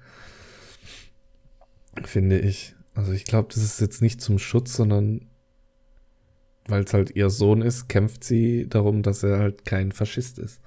Finde 2.04 2.38
ich. 2.38 2.74
Also 2.94 3.12
ich 3.12 3.24
glaube, 3.24 3.48
das 3.52 3.62
ist 3.62 3.80
jetzt 3.80 4.02
nicht 4.02 4.20
zum 4.20 4.38
Schutz, 4.38 4.74
sondern 4.74 5.28
weil 6.66 6.84
es 6.84 6.92
halt 6.92 7.16
ihr 7.16 7.30
Sohn 7.30 7.62
ist, 7.62 7.88
kämpft 7.88 8.24
sie 8.24 8.68
darum, 8.68 9.02
dass 9.02 9.22
er 9.22 9.38
halt 9.38 9.64
kein 9.64 9.92
Faschist 9.92 10.38
ist. 10.38 10.60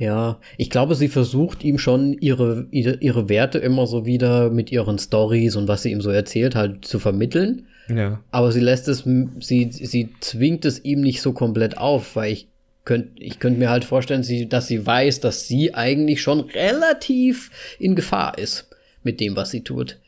Ja, 0.00 0.40
ich 0.56 0.70
glaube, 0.70 0.94
sie 0.94 1.08
versucht 1.08 1.62
ihm 1.62 1.76
schon 1.76 2.14
ihre, 2.14 2.66
ihre, 2.70 2.96
ihre 3.00 3.28
Werte 3.28 3.58
immer 3.58 3.86
so 3.86 4.06
wieder 4.06 4.48
mit 4.48 4.72
ihren 4.72 4.98
Stories 4.98 5.56
und 5.56 5.68
was 5.68 5.82
sie 5.82 5.90
ihm 5.90 6.00
so 6.00 6.08
erzählt, 6.08 6.54
halt 6.54 6.86
zu 6.86 6.98
vermitteln. 6.98 7.66
Ja. 7.94 8.18
Aber 8.30 8.50
sie 8.50 8.60
lässt 8.60 8.88
es, 8.88 9.04
sie, 9.40 9.70
sie 9.70 10.08
zwingt 10.20 10.64
es 10.64 10.82
ihm 10.86 11.02
nicht 11.02 11.20
so 11.20 11.34
komplett 11.34 11.76
auf, 11.76 12.16
weil 12.16 12.32
ich 12.32 12.48
könnte 12.86 13.10
ich 13.22 13.40
könnte 13.40 13.58
mir 13.58 13.68
halt 13.68 13.84
vorstellen, 13.84 14.22
sie, 14.22 14.48
dass 14.48 14.68
sie 14.68 14.86
weiß, 14.86 15.20
dass 15.20 15.46
sie 15.46 15.74
eigentlich 15.74 16.22
schon 16.22 16.40
relativ 16.40 17.50
in 17.78 17.94
Gefahr 17.94 18.38
ist 18.38 18.70
mit 19.02 19.20
dem, 19.20 19.36
was 19.36 19.50
sie 19.50 19.60
tut. 19.60 19.98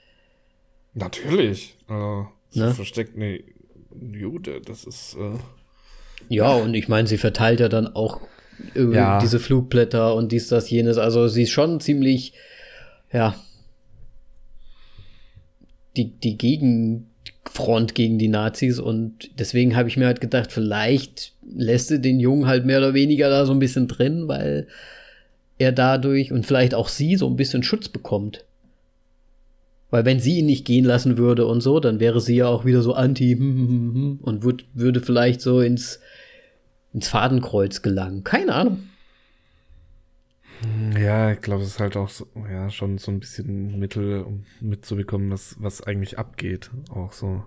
Natürlich. 0.95 1.77
Äh, 1.91 2.23
sie 2.49 2.61
ne? 2.61 2.73
versteckt 2.73 3.15
eine 3.15 3.41
Jude, 4.01 4.63
das 4.65 4.85
ist. 4.85 5.19
Äh 5.21 5.39
ja, 6.31 6.55
und 6.55 6.73
ich 6.73 6.89
meine, 6.89 7.07
sie 7.07 7.19
verteilt 7.19 7.61
ja 7.61 7.69
dann 7.69 7.89
auch 7.89 8.23
ja. 8.75 9.19
diese 9.21 9.39
Flugblätter 9.39 10.15
und 10.15 10.33
dies, 10.33 10.49
das, 10.49 10.71
jenes. 10.71 10.99
Also 10.99 11.29
sie 11.29 11.43
ist 11.43 11.51
schon 11.51 11.81
ziemlich, 11.81 12.35
ja, 13.13 13.35
die, 15.97 16.11
die 16.11 16.39
Gegenfront 16.39 17.95
gegen 17.95 18.19
die 18.19 18.29
Nazis 18.29 18.79
und 18.79 19.31
deswegen 19.39 19.77
habe 19.77 19.89
ich 19.89 19.97
mir 19.97 20.07
halt 20.07 20.21
gedacht, 20.21 20.53
vielleicht 20.53 21.33
lässt 21.55 21.89
sie 21.89 22.01
den 22.01 22.21
Jungen 22.21 22.47
halt 22.47 22.65
mehr 22.65 22.79
oder 22.79 22.95
weniger 22.95 23.29
da 23.29 23.45
so 23.45 23.53
ein 23.53 23.59
bisschen 23.59 23.89
drin, 23.89 24.29
weil 24.29 24.67
er 25.59 25.73
dadurch 25.73 26.33
und 26.33 26.47
vielleicht 26.47 26.75
auch 26.75 26.89
sie 26.89 27.17
so 27.17 27.29
ein 27.29 27.37
bisschen 27.37 27.63
Schutz 27.63 27.89
bekommt. 27.89 28.45
Weil 29.91 30.07
wenn 30.07 30.21
sie 30.21 30.39
ihn 30.39 30.47
nicht 30.47 30.65
gehen 30.65 30.87
lassen 30.87 31.19
würde 31.19 31.45
und 31.45 31.61
so, 31.61 31.79
dann 31.79 32.01
wäre 32.01 32.21
sie 32.21 32.37
ja 32.37 32.47
auch 32.47 32.65
wieder 32.65 32.81
so 32.81 32.95
anti 32.95 33.35
und 34.23 34.43
würde 34.43 35.01
vielleicht 35.01 35.43
so 35.43 35.61
ins 35.61 36.01
ins 36.93 37.09
Fadenkreuz 37.09 37.83
gelangen. 37.83 38.25
Keine 38.25 38.55
Ahnung. 38.55 38.89
Ja, 40.97 41.33
ich 41.33 41.41
glaube, 41.41 41.63
es 41.63 41.71
ist 41.71 41.81
halt 41.81 41.97
auch 41.97 42.09
so, 42.09 42.27
ja, 42.49 42.71
schon 42.71 42.99
so 42.99 43.11
ein 43.11 43.19
bisschen 43.19 43.79
Mittel, 43.79 44.23
um 44.23 44.45
mitzubekommen, 44.61 45.31
was, 45.31 45.57
was 45.59 45.83
eigentlich 45.83 46.19
abgeht. 46.19 46.71
Auch 46.91 47.13
so. 47.13 47.45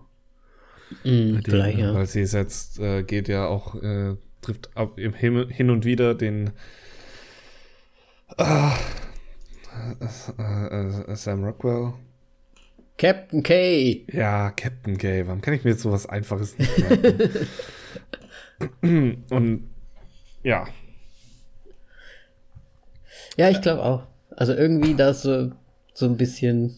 Mm, 1.03 1.37
vielleicht, 1.43 1.79
ja. 1.79 1.93
Weil 1.93 2.07
sie 2.07 2.21
ist 2.21 2.33
jetzt, 2.33 2.79
äh, 2.79 3.03
geht 3.03 3.27
ja 3.27 3.47
auch, 3.47 3.81
äh, 3.81 4.17
trifft 4.41 4.75
ab, 4.75 4.99
im 4.99 5.13
Hin, 5.13 5.47
hin 5.49 5.69
und 5.69 5.85
wieder 5.85 6.13
den 6.13 6.51
äh, 8.37 8.71
äh, 10.01 11.15
Sam 11.15 11.43
Rockwell. 11.43 11.93
Captain 12.97 13.43
K. 13.43 14.05
Ja, 14.11 14.51
Captain 14.51 14.97
K. 14.97 15.25
Warum 15.27 15.41
kann 15.41 15.53
ich 15.53 15.63
mir 15.63 15.71
jetzt 15.71 15.81
so 15.81 15.91
was 15.91 16.05
Einfaches 16.05 16.57
nicht 16.57 16.77
merken? 16.77 17.47
Und 18.81 19.69
ja. 20.43 20.67
Ja, 23.37 23.49
ich 23.49 23.61
glaube 23.61 23.83
auch. 23.83 24.07
Also 24.31 24.53
irgendwie 24.53 24.95
da 24.95 25.13
so, 25.13 25.51
so 25.93 26.05
ein 26.05 26.17
bisschen 26.17 26.75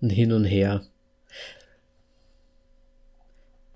ein 0.00 0.10
Hin 0.10 0.32
und 0.32 0.44
Her. 0.44 0.82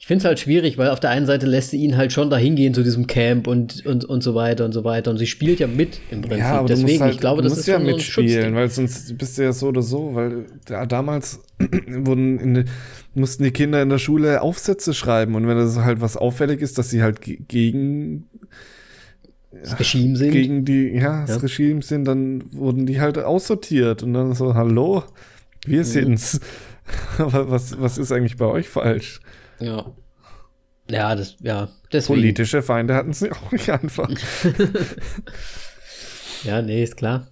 Ich 0.07 0.09
finde 0.09 0.21
es 0.21 0.25
halt 0.25 0.39
schwierig, 0.39 0.79
weil 0.79 0.91
auf 0.91 1.01
der 1.01 1.11
einen 1.11 1.27
Seite 1.27 1.47
lässt 1.47 1.71
sie 1.71 1.79
ihn 1.79 1.97
halt 1.97 2.13
schon 2.13 2.31
dahin 2.31 2.55
gehen 2.55 2.73
zu 2.73 2.85
diesem 2.85 3.09
Camp 3.09 3.49
und, 3.49 3.85
und, 3.85 4.05
und 4.05 4.23
so 4.23 4.37
weiter 4.37 4.65
und 4.65 4.71
so 4.71 4.85
weiter. 4.85 5.11
Und 5.11 5.19
sie 5.19 5.27
spielt 5.27 5.59
ja 5.59 5.67
mit 5.67 5.99
im 6.13 6.21
Prinzip. 6.21 6.39
Ja, 6.39 6.59
aber 6.61 6.69
Deswegen, 6.69 7.01
halt, 7.01 7.15
ich 7.15 7.19
glaube, 7.19 7.43
das 7.43 7.59
ist 7.59 7.67
ja 7.67 7.75
schon 7.75 7.87
mitspielen, 7.87 8.51
so 8.51 8.55
weil 8.55 8.71
sonst 8.71 9.19
bist 9.19 9.37
du 9.37 9.43
ja 9.43 9.53
so 9.53 9.67
oder 9.67 9.83
so, 9.83 10.15
weil 10.15 10.47
ja, 10.69 10.87
damals 10.87 11.41
wurden 11.89 12.39
in, 12.39 12.65
mussten 13.15 13.43
die 13.43 13.51
Kinder 13.51 13.83
in 13.83 13.89
der 13.89 13.99
Schule 13.99 14.43
Aufsätze 14.43 14.95
schreiben 14.95 15.35
und 15.35 15.49
wenn 15.49 15.57
das 15.57 15.77
halt 15.77 16.01
was 16.01 16.17
auffällig 16.17 16.61
ist, 16.61 16.79
dass 16.79 16.89
sie 16.89 17.03
halt 17.03 17.19
gegen 17.49 18.29
das 19.51 19.77
Regime 19.77 20.15
sind. 20.15 20.31
Gegen 20.31 20.65
die, 20.65 20.91
ja, 20.91 21.23
das 21.23 21.35
ja. 21.35 21.43
Regime 21.43 21.83
sind, 21.83 22.05
dann 22.05 22.45
wurden 22.53 22.87
die 22.87 23.01
halt 23.01 23.19
aussortiert 23.19 24.05
und 24.05 24.15
dann 24.15 24.35
so, 24.35 24.55
hallo, 24.55 25.03
wir 25.67 25.81
mhm. 25.81 25.85
sind's. 25.85 26.41
Aber 27.19 27.51
was, 27.51 27.81
was 27.81 27.99
ist 27.99 28.13
eigentlich 28.13 28.37
bei 28.37 28.47
euch 28.47 28.69
falsch? 28.69 29.21
Ja. 29.61 29.93
Ja, 30.89 31.15
das, 31.15 31.37
ja. 31.41 31.69
Deswegen. 31.93 32.21
Politische 32.21 32.63
Feinde 32.63 32.95
hatten 32.95 33.13
sie 33.13 33.33
auch 33.33 33.53
nicht 33.53 33.71
einfach. 33.71 34.09
ja, 36.45 36.63
nee, 36.63 36.83
ist 36.83 36.97
klar. 36.97 37.27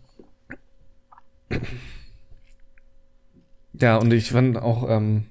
Ja, 3.81 3.97
und 3.97 4.13
ich 4.13 4.31
fand 4.31 4.57
auch 4.57 4.89
ähm, 4.89 5.27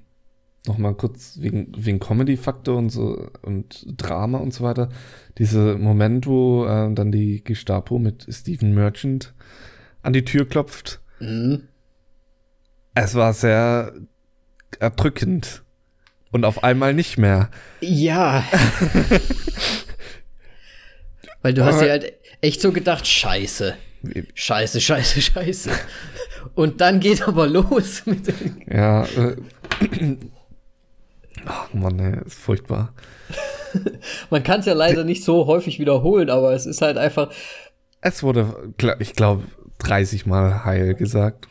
noch 0.66 0.78
mal 0.78 0.94
kurz 0.94 1.38
wegen, 1.40 1.72
wegen 1.76 2.00
Comedy-Faktor 2.00 2.76
und 2.76 2.90
so 2.90 3.28
und 3.42 3.84
Drama 3.96 4.38
und 4.38 4.54
so 4.54 4.64
weiter. 4.64 4.88
Dieser 5.38 5.78
Moment, 5.78 6.26
wo 6.26 6.64
äh, 6.64 6.92
dann 6.94 7.12
die 7.12 7.44
Gestapo 7.44 7.98
mit 7.98 8.26
Stephen 8.30 8.74
Merchant 8.74 9.34
an 10.02 10.12
die 10.12 10.24
Tür 10.24 10.48
klopft. 10.48 11.00
Mhm. 11.20 11.68
Es 12.94 13.14
war 13.14 13.32
sehr 13.32 13.92
erdrückend. 14.78 15.63
Und 16.34 16.44
auf 16.44 16.64
einmal 16.64 16.94
nicht 16.94 17.16
mehr. 17.16 17.48
Ja. 17.80 18.42
Weil 21.42 21.54
du 21.54 21.64
hast 21.64 21.80
dir 21.80 21.90
halt 21.90 22.12
echt 22.40 22.60
so 22.60 22.72
gedacht, 22.72 23.06
scheiße. 23.06 23.76
Scheiße, 24.34 24.80
scheiße, 24.80 25.20
scheiße. 25.20 25.70
Und 26.56 26.80
dann 26.80 26.98
geht 26.98 27.22
aber 27.28 27.46
los 27.46 28.04
mit 28.06 28.34
Ja, 28.68 29.04
äh, 29.04 29.36
Ach 31.46 31.72
Mann, 31.72 32.00
ey, 32.00 32.26
ist 32.26 32.34
furchtbar. 32.34 32.92
Man 34.30 34.42
kann 34.42 34.58
es 34.58 34.66
ja 34.66 34.74
leider 34.74 35.04
nicht 35.04 35.22
so 35.22 35.46
häufig 35.46 35.78
wiederholen, 35.78 36.30
aber 36.30 36.52
es 36.52 36.66
ist 36.66 36.82
halt 36.82 36.98
einfach. 36.98 37.30
Es 38.00 38.24
wurde, 38.24 38.74
ich 38.98 39.12
glaube, 39.12 39.44
30 39.78 40.26
Mal 40.26 40.64
heil 40.64 40.94
gesagt. 40.94 41.46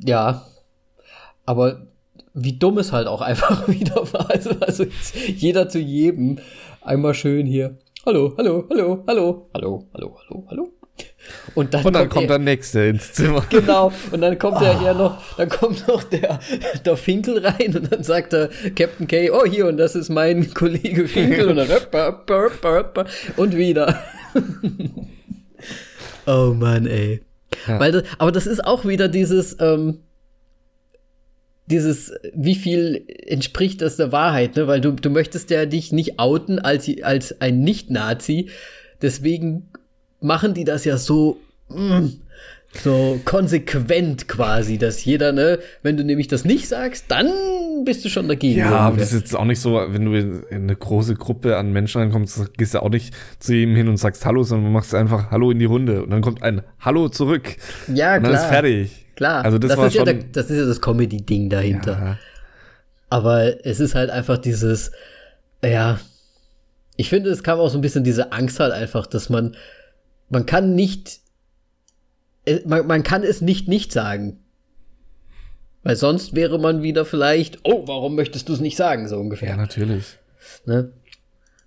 Ja. 0.00 0.44
Aber 1.46 1.86
wie 2.44 2.58
dumm 2.58 2.78
es 2.78 2.92
halt 2.92 3.06
auch 3.06 3.20
einfach 3.30 3.68
wieder 3.68 4.12
war. 4.12 4.30
Also, 4.30 4.50
also 4.60 4.86
jeder 5.26 5.68
zu 5.68 5.78
jedem 5.78 6.38
einmal 6.80 7.14
schön 7.14 7.46
hier. 7.46 7.76
Hallo, 8.06 8.34
hallo, 8.38 8.66
hallo, 8.70 9.04
hallo, 9.06 9.48
hallo, 9.54 9.88
hallo, 9.92 10.16
hallo, 10.22 10.46
hallo. 10.48 10.72
Und 11.54 11.74
dann, 11.74 11.84
und 11.84 11.92
dann 11.92 12.08
kommt, 12.08 12.12
kommt 12.12 12.30
der 12.30 12.38
Nächste 12.38 12.80
ins 12.80 13.12
Zimmer. 13.12 13.44
Genau, 13.50 13.92
und 14.10 14.20
dann 14.20 14.38
kommt 14.38 14.58
oh. 14.60 14.64
er 14.64 14.80
hier 14.80 14.94
noch, 14.94 15.20
dann 15.36 15.48
kommt 15.48 15.86
noch 15.86 16.02
der, 16.04 16.40
der 16.84 16.96
Finkel 16.96 17.38
rein 17.44 17.76
und 17.76 17.92
dann 17.92 18.02
sagt 18.02 18.32
der 18.32 18.48
Captain 18.74 19.06
K, 19.06 19.30
oh 19.30 19.44
hier, 19.44 19.66
und 19.66 19.76
das 19.76 19.94
ist 19.94 20.08
mein 20.08 20.52
Kollege 20.54 21.06
Finkel 21.06 21.50
und 21.50 21.56
dann 21.56 21.68
und 23.36 23.56
wieder. 23.56 24.02
oh 26.26 26.54
Mann, 26.54 26.86
ey. 26.86 27.22
Ja. 27.66 27.80
Weil 27.80 27.92
das, 27.92 28.04
aber 28.18 28.32
das 28.32 28.46
ist 28.46 28.64
auch 28.64 28.84
wieder 28.84 29.08
dieses, 29.08 29.56
ähm, 29.60 30.00
dieses, 31.70 32.12
wie 32.34 32.54
viel 32.54 33.04
entspricht 33.26 33.82
das 33.82 33.96
der 33.96 34.10
Wahrheit, 34.12 34.56
ne? 34.56 34.66
Weil 34.66 34.80
du, 34.80 34.92
du 34.92 35.10
möchtest 35.10 35.50
ja 35.50 35.66
dich 35.66 35.92
nicht 35.92 36.18
outen 36.18 36.58
als, 36.58 36.90
als 37.02 37.40
ein 37.40 37.60
Nicht-Nazi. 37.60 38.48
Deswegen 39.02 39.68
machen 40.20 40.54
die 40.54 40.64
das 40.64 40.84
ja 40.84 40.96
so, 40.96 41.38
mm, 41.68 42.06
so 42.82 43.20
konsequent 43.24 44.28
quasi, 44.28 44.78
dass 44.78 45.04
jeder, 45.04 45.32
ne, 45.32 45.58
wenn 45.82 45.96
du 45.96 46.04
nämlich 46.04 46.28
das 46.28 46.44
nicht 46.44 46.68
sagst, 46.68 47.06
dann 47.08 47.28
bist 47.84 48.04
du 48.04 48.08
schon 48.08 48.28
dagegen. 48.28 48.58
Ja, 48.58 48.70
aber 48.70 48.96
das 48.96 49.12
ist 49.12 49.20
jetzt 49.20 49.36
auch 49.36 49.44
nicht 49.44 49.60
so, 49.60 49.74
wenn 49.74 50.04
du 50.04 50.14
in 50.14 50.44
eine 50.50 50.76
große 50.76 51.14
Gruppe 51.14 51.56
an 51.56 51.72
Menschen 51.72 52.00
reinkommst, 52.00 52.54
gehst 52.56 52.74
du 52.74 52.82
auch 52.82 52.90
nicht 52.90 53.14
zu 53.38 53.54
ihm 53.54 53.74
hin 53.74 53.88
und 53.88 53.98
sagst 53.98 54.24
Hallo, 54.26 54.42
sondern 54.42 54.66
du 54.66 54.72
machst 54.72 54.94
einfach 54.94 55.30
Hallo 55.30 55.50
in 55.50 55.58
die 55.58 55.64
Runde 55.66 56.02
und 56.02 56.10
dann 56.10 56.22
kommt 56.22 56.42
ein 56.42 56.62
Hallo 56.80 57.08
zurück. 57.08 57.56
Ja, 57.92 58.16
und 58.16 58.24
dann 58.24 58.34
ist 58.34 58.44
fertig. 58.44 59.06
Klar, 59.18 59.44
also 59.44 59.58
das, 59.58 59.74
das 59.74 59.86
ist 59.88 59.94
ja 59.94 60.04
der, 60.04 60.14
das 60.14 60.48
ist 60.48 60.60
ja 60.60 60.64
das 60.64 60.80
Comedy-Ding 60.80 61.50
dahinter. 61.50 61.92
Ja. 61.92 62.18
Aber 63.10 63.66
es 63.66 63.80
ist 63.80 63.96
halt 63.96 64.10
einfach 64.10 64.38
dieses, 64.38 64.92
ja, 65.60 65.98
ich 66.96 67.08
finde, 67.08 67.30
es 67.30 67.42
kam 67.42 67.58
auch 67.58 67.68
so 67.68 67.78
ein 67.78 67.80
bisschen 67.80 68.04
diese 68.04 68.30
Angst 68.30 68.60
halt 68.60 68.72
einfach, 68.72 69.08
dass 69.08 69.28
man, 69.28 69.56
man 70.30 70.46
kann 70.46 70.76
nicht, 70.76 71.18
äh, 72.44 72.60
man, 72.64 72.86
man 72.86 73.02
kann 73.02 73.24
es 73.24 73.40
nicht 73.40 73.66
nicht 73.66 73.90
sagen. 73.90 74.38
Weil 75.82 75.96
sonst 75.96 76.36
wäre 76.36 76.60
man 76.60 76.84
wieder 76.84 77.04
vielleicht, 77.04 77.58
oh, 77.64 77.88
warum 77.88 78.14
möchtest 78.14 78.48
du 78.48 78.52
es 78.52 78.60
nicht 78.60 78.76
sagen, 78.76 79.08
so 79.08 79.18
ungefähr. 79.18 79.48
Ja, 79.48 79.56
natürlich. 79.56 80.16
Ne? 80.64 80.92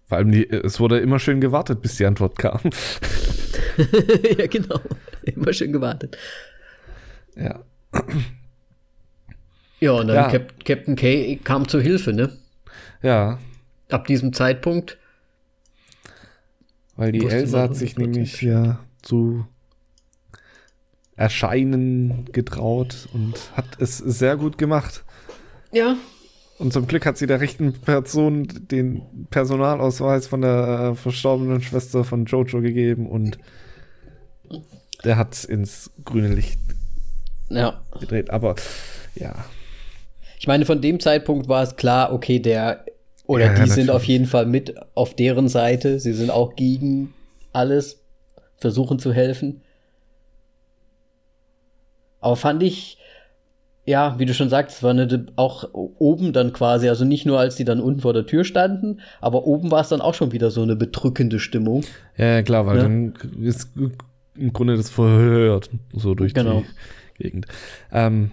Vor 0.08 0.18
allem, 0.18 0.32
die, 0.32 0.50
es 0.50 0.80
wurde 0.80 1.00
immer 1.00 1.20
schön 1.20 1.42
gewartet, 1.42 1.82
bis 1.82 1.98
die 1.98 2.06
Antwort 2.06 2.40
kam. 2.40 2.62
ja, 4.38 4.48
genau. 4.48 4.80
Immer 5.24 5.52
schön 5.52 5.74
gewartet. 5.74 6.18
Ja. 7.36 7.64
Ja, 9.80 9.92
und 9.94 10.08
dann 10.08 10.16
ja. 10.16 10.30
Cap 10.30 10.64
Captain 10.64 10.96
K 10.96 11.38
kam 11.44 11.68
zur 11.68 11.82
Hilfe, 11.82 12.14
ne? 12.14 12.38
Ja. 13.02 13.40
Ab 13.90 14.06
diesem 14.06 14.32
Zeitpunkt. 14.32 14.98
Weil 16.96 17.12
die 17.12 17.26
Elsa 17.26 17.62
hat 17.64 17.76
sich 17.76 17.98
nämlich 17.98 18.42
ja 18.42 18.80
zu 19.02 19.46
erscheinen 21.16 22.26
getraut 22.32 23.10
und 23.14 23.36
hat 23.56 23.80
es 23.80 23.98
sehr 23.98 24.38
gut 24.38 24.58
gemacht. 24.58 25.04
Ja. 25.72 25.96
Und 26.60 26.74
zum 26.74 26.86
Glück 26.86 27.08
hat 27.08 27.18
sie 27.18 27.26
der 27.26 27.42
rechten 27.42 27.74
Person 27.74 28.48
den 28.70 29.02
Personalausweis 29.32 30.28
von 30.28 30.42
der 30.42 30.92
äh, 30.92 30.96
verstorbenen 30.96 31.62
Schwester 31.62 32.04
von 32.04 32.26
Jojo 32.26 32.62
gegeben 32.62 33.08
und 33.08 33.40
der 35.04 35.18
hat 35.18 35.44
ins 35.44 35.90
grüne 36.06 36.28
Licht 36.28 36.60
ja. 37.56 37.82
gedreht. 38.00 38.30
Aber 38.30 38.56
ja. 39.16 39.34
Ich 40.40 40.48
meine, 40.48 40.66
von 40.66 40.82
dem 40.82 41.00
Zeitpunkt 41.00 41.48
war 41.48 41.64
es 41.64 41.76
klar, 41.76 42.14
okay, 42.14 42.40
der 42.40 42.86
oder 43.26 43.46
ja, 43.46 43.54
die 43.54 43.62
ja, 43.62 43.68
sind 43.68 43.90
auf 43.90 44.04
jeden 44.04 44.26
Fall 44.26 44.46
mit 44.46 44.76
auf 44.96 45.16
deren 45.16 45.48
Seite. 45.48 46.00
Sie 46.00 46.14
sind 46.14 46.32
auch 46.32 46.56
gegen 46.56 47.14
alles, 47.54 48.02
versuchen 48.58 49.00
zu 49.00 49.14
helfen. 49.14 49.62
Aber 52.20 52.36
fand 52.36 52.62
ich, 52.64 52.98
ja, 53.86 54.20
wie 54.20 54.26
du 54.26 54.34
schon 54.34 54.50
sagst, 54.50 54.84
war 54.84 54.92
eine, 54.92 55.26
auch 55.36 55.70
oben 55.74 56.34
dann 56.34 56.54
quasi, 56.54 56.88
also 56.88 57.04
nicht 57.06 57.26
nur 57.26 57.40
als 57.40 57.56
die 57.56 57.66
dann 57.66 57.80
unten 57.80 58.02
vor 58.02 58.14
der 58.14 58.26
Tür 58.26 58.44
standen, 58.44 59.00
aber 59.22 59.46
oben 59.46 59.72
war 59.72 59.82
es 59.82 59.90
dann 59.90 60.02
auch 60.02 60.14
schon 60.14 60.32
wieder 60.32 60.52
so 60.52 60.62
eine 60.62 60.76
bedrückende 60.76 61.40
Stimmung. 61.40 61.84
Ja, 62.18 62.44
klar, 62.44 62.66
weil 62.66 62.78
ja. 62.78 62.84
dann 62.84 63.14
ist 63.42 63.70
im 64.36 64.54
Grunde 64.54 64.78
das 64.78 64.90
verhört, 64.90 65.70
so 65.94 66.16
durch 66.16 66.34
genau. 66.34 66.60
die 66.60 66.66
Gegend. 67.22 67.46
Ähm, 67.92 68.32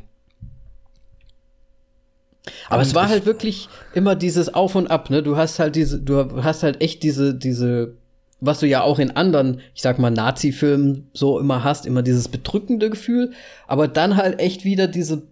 aber 2.69 2.83
es 2.83 2.95
war 2.95 3.09
halt 3.09 3.27
wirklich 3.27 3.69
immer 3.95 4.15
dieses 4.15 4.55
Auf 4.55 4.75
und 4.75 4.91
Ab, 4.91 5.11
ne? 5.11 5.23
Du 5.23 5.37
hast 5.37 5.59
halt 5.59 5.77
diese, 5.77 6.01
du 6.01 6.43
hast 6.43 6.63
halt 6.63 6.81
echt 6.81 7.03
diese, 7.03 7.35
diese, 7.35 7.95
was 8.41 8.61
du 8.61 8.67
ja 8.67 8.83
auch 8.83 8.99
in 8.99 9.11
anderen, 9.17 9.61
ich 9.75 9.83
sag 9.83 9.99
mal, 9.99 10.11
Nazi-Filmen 10.11 11.11
so 11.13 11.39
immer 11.39 11.65
hast, 11.65 11.87
immer 11.87 12.03
dieses 12.03 12.29
bedrückende 12.29 12.91
Gefühl, 12.91 13.33
aber 13.67 13.89
dann 13.89 14.17
halt 14.17 14.41
echt 14.41 14.65
wieder 14.65 14.87
diese 14.87 15.23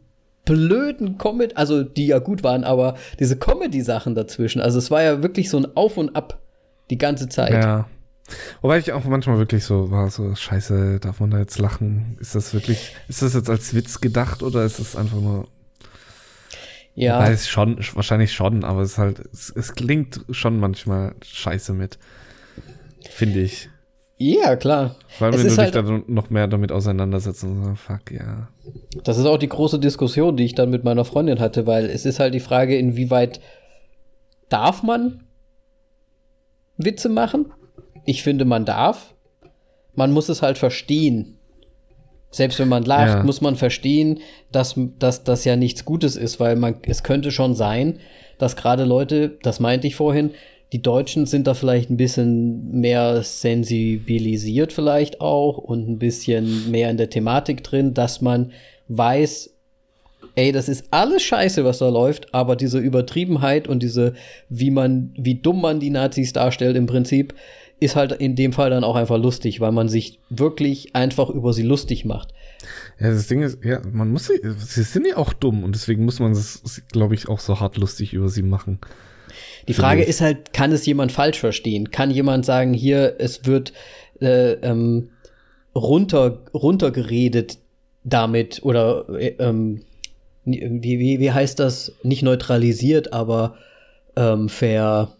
blöden 0.45 1.19
Comedy, 1.19 1.55
also 1.55 1.83
die 1.83 2.07
ja 2.07 2.19
gut 2.19 2.43
waren, 2.43 2.65
aber 2.65 2.97
diese 3.19 3.37
Comedy-Sachen 3.37 4.15
dazwischen. 4.15 4.61
Also 4.61 4.79
es 4.79 4.91
war 4.91 5.03
ja 5.03 5.23
wirklich 5.23 5.51
so 5.51 5.59
ein 5.59 5.77
Auf 5.77 5.97
und 5.97 6.15
Ab 6.17 6.39
die 6.91 6.99
ganze 6.99 7.29
Zeit. 7.29 7.53
Ja. 7.65 7.89
Wobei 8.61 8.79
ich 8.79 8.93
auch 8.93 9.05
manchmal 9.05 9.39
wirklich 9.39 9.65
so 9.65 9.91
war, 9.91 10.11
so, 10.11 10.35
scheiße, 10.35 11.01
darf 11.01 11.21
man 11.21 11.31
da 11.31 11.39
jetzt 11.39 11.59
lachen? 11.59 12.17
Ist 12.21 12.35
das 12.35 12.55
wirklich, 12.55 12.95
ist 13.09 13.23
das 13.23 13.35
jetzt 13.35 13.51
als 13.51 13.75
Witz 13.75 14.01
gedacht 14.01 14.43
oder 14.43 14.65
ist 14.65 14.79
es 14.79 14.97
einfach 14.97 15.21
nur 15.21 15.49
ja. 16.97 17.19
Weiß 17.19 17.47
schon, 17.47 17.77
wahrscheinlich 17.93 18.33
schon, 18.33 18.65
aber 18.65 18.81
es 18.81 18.93
ist 18.93 18.99
halt, 18.99 19.21
es, 19.31 19.53
es 19.55 19.75
klingt 19.75 20.25
schon 20.31 20.59
manchmal 20.59 21.15
scheiße 21.23 21.75
mit. 21.75 21.99
Finde 23.11 23.41
ich. 23.41 23.69
Ja, 24.17 24.57
klar. 24.57 24.97
Vor 25.09 25.27
allem, 25.27 25.39
wenn 25.39 25.47
du 25.47 25.57
halt, 25.59 25.75
dich 25.75 25.83
dann 25.83 26.05
noch 26.07 26.31
mehr 26.31 26.49
damit 26.49 26.73
auseinandersetzt 26.73 27.45
und 27.45 27.63
so, 27.63 27.75
fuck, 27.75 28.11
ja. 28.11 28.49
Das 29.05 29.19
ist 29.19 29.27
auch 29.27 29.37
die 29.37 29.49
große 29.49 29.79
Diskussion, 29.79 30.39
die 30.39 30.45
ich 30.45 30.55
dann 30.55 30.71
mit 30.71 30.85
meiner 30.85 31.05
Freundin 31.05 31.39
hatte, 31.39 31.67
weil 31.67 31.85
es 31.85 32.07
ist 32.07 32.19
halt 32.19 32.33
die 32.33 32.41
Frage, 32.41 32.79
inwieweit 32.79 33.43
darf 34.49 34.83
man 34.83 35.25
Witze 36.79 37.11
machen? 37.11 37.53
Ich 38.07 38.23
finde, 38.23 38.45
man 38.45 38.65
darf. 38.65 39.15
Man 39.95 40.13
muss 40.13 40.29
es 40.29 40.43
halt 40.43 40.59
verstehen. 40.59 41.37
Selbst 42.31 42.59
wenn 42.59 42.69
man 42.69 42.85
lacht, 42.85 43.19
ja. 43.19 43.23
muss 43.23 43.41
man 43.41 43.57
verstehen, 43.57 44.21
dass, 44.53 44.75
dass 44.99 45.25
das 45.25 45.45
ja 45.45 45.57
nichts 45.57 45.85
Gutes 45.85 46.17
ist, 46.17 46.39
weil 46.41 46.57
man, 46.57 46.77
es 46.83 47.03
könnte 47.03 47.31
schon 47.31 47.55
sein, 47.55 47.99
dass 48.39 48.57
gerade 48.57 48.85
Leute, 48.85 49.39
das 49.43 49.61
meinte 49.61 49.87
ich 49.87 49.97
vorhin, 49.97 50.33
die 50.73 50.83
Deutschen 50.83 51.27
sind 51.27 51.47
da 51.47 51.55
vielleicht 51.55 51.91
ein 51.91 51.97
bisschen 51.97 52.73
mehr 52.73 53.23
sensibilisiert 53.23 54.73
vielleicht 54.73 55.21
auch 55.21 55.59
und 55.59 55.89
ein 55.89 55.99
bisschen 55.99 56.71
mehr 56.71 56.91
in 56.91 56.97
der 56.97 57.09
Thematik 57.09 57.63
drin, 57.63 57.95
dass 57.95 58.21
man 58.21 58.53
weiß, 58.89 59.55
ey, 60.35 60.53
das 60.53 60.69
ist 60.69 60.87
alles 60.91 61.23
scheiße, 61.23 61.65
was 61.65 61.79
da 61.79 61.89
läuft, 61.89 62.35
aber 62.35 62.57
diese 62.57 62.79
Übertriebenheit 62.79 63.69
und 63.69 63.83
diese, 63.83 64.15
wie 64.49 64.71
man, 64.71 65.15
wie 65.17 65.37
dumm 65.37 65.61
man 65.61 65.81
die 65.81 65.91
Nazis 65.91 66.33
darstellt 66.33 66.77
im 66.77 66.87
Prinzip, 66.87 67.35
ist 67.79 67.97
halt 67.97 68.13
in 68.13 68.37
dem 68.37 68.53
Fall 68.53 68.71
dann 68.71 68.85
auch 68.85 68.97
einfach 68.97 69.19
lustig, 69.19 69.61
weil 69.61 69.73
man 69.73 69.89
sich 69.89 70.19
wirklich 70.31 70.97
einfach 70.97 71.29
über 71.29 71.53
sie 71.53 71.63
lustig 71.63 72.05
macht. 72.05 72.33
Ja, 72.99 73.11
das 73.11 73.27
Ding 73.27 73.43
ist, 73.43 73.63
ja, 73.65 73.81
man 73.93 74.11
muss 74.11 74.27
sie, 74.27 74.41
sie 74.59 74.83
sind 74.83 75.07
ja 75.07 75.17
auch 75.17 75.33
dumm 75.33 75.63
und 75.63 75.75
deswegen 75.75 76.05
muss 76.05 76.19
man 76.19 76.33
es, 76.33 76.83
glaube 76.91 77.15
ich, 77.15 77.29
auch 77.29 77.39
so 77.39 77.61
hart 77.61 77.77
lustig 77.77 78.15
über 78.15 78.29
sie 78.29 78.43
machen. 78.43 78.79
Die 79.69 79.75
Frage 79.75 80.03
ist 80.03 80.21
halt, 80.21 80.53
kann 80.53 80.73
es 80.73 80.87
jemand 80.87 81.13
falsch 81.13 81.39
verstehen? 81.39 81.91
Kann 81.91 82.11
jemand 82.11 82.47
sagen, 82.47 82.73
hier, 82.73 83.17
es 83.19 83.45
wird 83.45 83.73
äh, 84.21 84.53
ähm, 84.53 85.11
runter, 85.75 86.45
runtergeredet 86.55 87.59
damit 88.05 88.61
oder 88.63 89.07
äh, 89.19 89.35
ähm, 89.39 89.83
wie, 90.45 90.99
wie, 91.01 91.19
wie 91.19 91.33
heißt 91.33 91.59
das? 91.59 91.93
Nicht 92.05 92.23
neutralisiert, 92.23 93.13
aber 93.13 93.57
ähm, 94.15 94.49
ver 94.49 95.16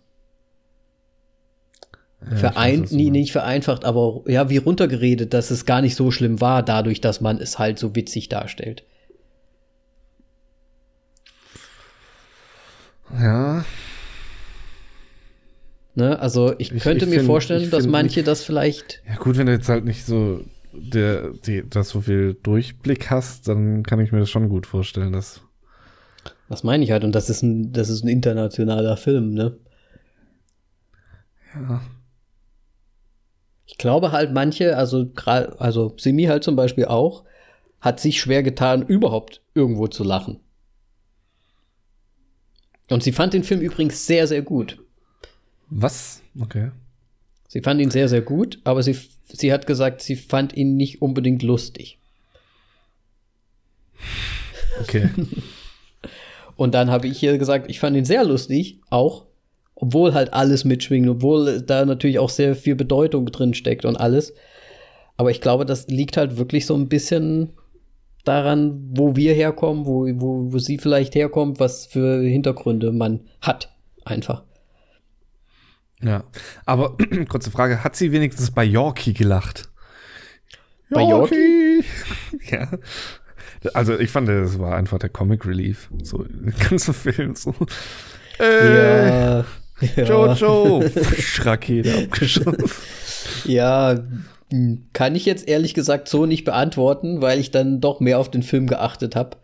ja, 2.31 2.37
Verein, 2.37 2.87
nee, 2.91 3.11
nicht 3.11 3.33
vereinfacht, 3.33 3.85
aber 3.85 4.23
ja, 4.27 4.51
wie 4.51 4.57
runtergeredet, 4.57 5.33
dass 5.33 5.51
es 5.51 5.65
gar 5.65 5.81
nicht 5.81 5.95
so 5.95 6.11
schlimm 6.11 6.41
war, 6.41 6.63
dadurch, 6.63 7.01
dass 7.01 7.21
man 7.21 7.39
es 7.39 7.59
halt 7.59 7.79
so 7.79 7.95
witzig 7.95 8.29
darstellt. 8.29 8.85
Ja. 13.13 13.65
Ne, 15.95 16.19
also 16.19 16.55
ich, 16.59 16.73
ich 16.73 16.83
könnte 16.83 17.05
ich 17.05 17.11
mir 17.11 17.19
find, 17.19 17.27
vorstellen, 17.27 17.71
dass 17.71 17.87
manche 17.87 18.23
das 18.23 18.43
vielleicht. 18.43 19.03
Ja, 19.09 19.17
gut, 19.17 19.39
wenn 19.39 19.47
du 19.47 19.53
jetzt 19.53 19.69
halt 19.69 19.85
nicht 19.85 20.05
so 20.05 20.45
der, 20.73 21.31
die, 21.47 21.63
das 21.69 21.89
so 21.91 22.01
viel 22.01 22.35
Durchblick 22.35 23.11
hast, 23.11 23.49
dann 23.49 23.83
kann 23.83 24.01
ich 24.01 24.13
mir 24.13 24.19
das 24.19 24.31
schon 24.31 24.49
gut 24.49 24.67
vorstellen, 24.67 25.13
dass. 25.13 25.41
Das 26.49 26.65
meine 26.65 26.85
ich 26.85 26.91
halt, 26.91 27.05
und 27.05 27.13
das 27.13 27.31
ist 27.31 27.43
ein, 27.43 27.73
das 27.73 27.89
ist 27.89 28.05
ein 28.05 28.09
internationaler 28.09 28.97
Film, 28.97 29.33
ne? 29.33 29.57
Ja. 31.55 31.81
Ich 33.67 33.79
glaube 33.79 34.13
halt 34.13 34.33
manche, 34.33 34.77
also 34.77 35.07
gerade, 35.07 35.61
also 35.61 35.95
Simi 35.99 36.25
halt 36.25 36.45
zum 36.45 36.57
Beispiel 36.57 36.87
auch, 36.87 37.25
hat 37.81 38.01
sich 38.01 38.21
schwer 38.21 38.43
getan, 38.43 38.87
überhaupt 38.87 39.43
irgendwo 39.55 39.89
zu 39.89 40.05
lachen. 40.05 40.41
Und 42.89 43.03
sie 43.03 43.13
fand 43.13 43.35
den 43.35 43.45
Film 43.45 43.61
übrigens 43.61 44.07
sehr, 44.07 44.27
sehr 44.27 44.43
gut. 44.43 44.79
Was? 45.69 46.23
Okay. 46.41 46.71
Sie 47.49 47.61
fand 47.61 47.81
ihn 47.81 47.91
sehr, 47.91 48.09
sehr 48.09 48.23
gut, 48.23 48.61
aber 48.65 48.83
sie, 48.83 48.97
sie 49.29 49.53
hat 49.53 49.67
gesagt, 49.67 50.03
sie 50.03 50.17
fand 50.17 50.57
ihn 50.57 50.77
nicht 50.77 51.03
unbedingt 51.03 51.43
lustig. 51.43 51.99
Okay. 54.81 55.11
Und 56.57 56.75
dann 56.75 56.91
habe 56.91 57.07
ich 57.07 57.23
ihr 57.23 57.37
gesagt, 57.39 57.69
ich 57.69 57.81
fand 57.81 57.97
ihn 57.97 58.05
sehr 58.05 58.25
lustig, 58.25 58.81
auch, 58.89 59.27
obwohl 59.77 60.15
halt 60.15 60.33
alles 60.33 60.65
mitschwingt, 60.65 61.09
obwohl 61.09 61.63
da 61.63 61.85
natürlich 61.85 62.19
auch 62.19 62.31
sehr 62.31 62.57
viel 62.57 62.75
Bedeutung 62.75 63.27
drin 63.27 63.55
steckt 63.55 63.85
und 63.85 63.97
alles. 63.97 64.35
Aber 65.17 65.31
ich 65.31 65.41
glaube, 65.41 65.65
das 65.65 65.87
liegt 65.87 66.17
halt 66.17 66.39
wirklich 66.39 66.67
so 66.67 66.75
ein 66.75 66.89
bisschen 66.89 67.53
daran, 68.25 68.91
wo 68.91 69.15
wir 69.17 69.35
herkommen, 69.35 69.87
wo, 69.87 70.07
wo, 70.21 70.53
wo 70.53 70.59
sie 70.59 70.79
vielleicht 70.79 71.15
herkommt, 71.15 71.61
was 71.61 71.87
für 71.87 72.23
Hintergründe 72.23 72.91
man 72.91 73.21
hat. 73.41 73.73
Einfach. 74.05 74.43
Ja, 76.03 76.25
aber 76.65 76.97
kurze 77.29 77.51
Frage, 77.51 77.85
hat 77.85 77.97
sie 77.97 78.13
wenigstens 78.13 78.51
bei 78.51 78.65
Yorkie 78.65 79.13
gelacht? 79.13 79.69
Bei 80.91 81.03
Yorkie? 81.03 81.85
ja. 82.51 82.71
Also 83.75 83.99
ich 83.99 84.11
fand, 84.11 84.29
das 84.29 84.59
war 84.59 84.77
einfach 84.77 84.99
der 84.99 85.11
Comic 85.11 85.45
Relief, 85.47 85.91
so 86.03 86.25
der 86.25 86.53
ganze 86.53 86.93
Film 86.93 87.35
so. 87.35 87.55
Äh, 88.39 88.77
ja. 88.77 89.45
Jojo! 89.97 90.83
Rakete 91.39 92.05
abgeschossen. 92.05 92.71
ja, 93.45 94.03
kann 94.93 95.15
ich 95.15 95.27
jetzt 95.27 95.49
ehrlich 95.49 95.75
gesagt 95.75 96.09
so 96.09 96.27
nicht 96.27 96.45
beantworten, 96.45 97.21
weil 97.21 97.41
ich 97.41 97.51
dann 97.51 97.81
doch 97.81 98.01
mehr 98.01 98.19
auf 98.19 98.31
den 98.31 98.43
Film 98.43 98.67
geachtet 98.67 99.17
habe. 99.17 99.37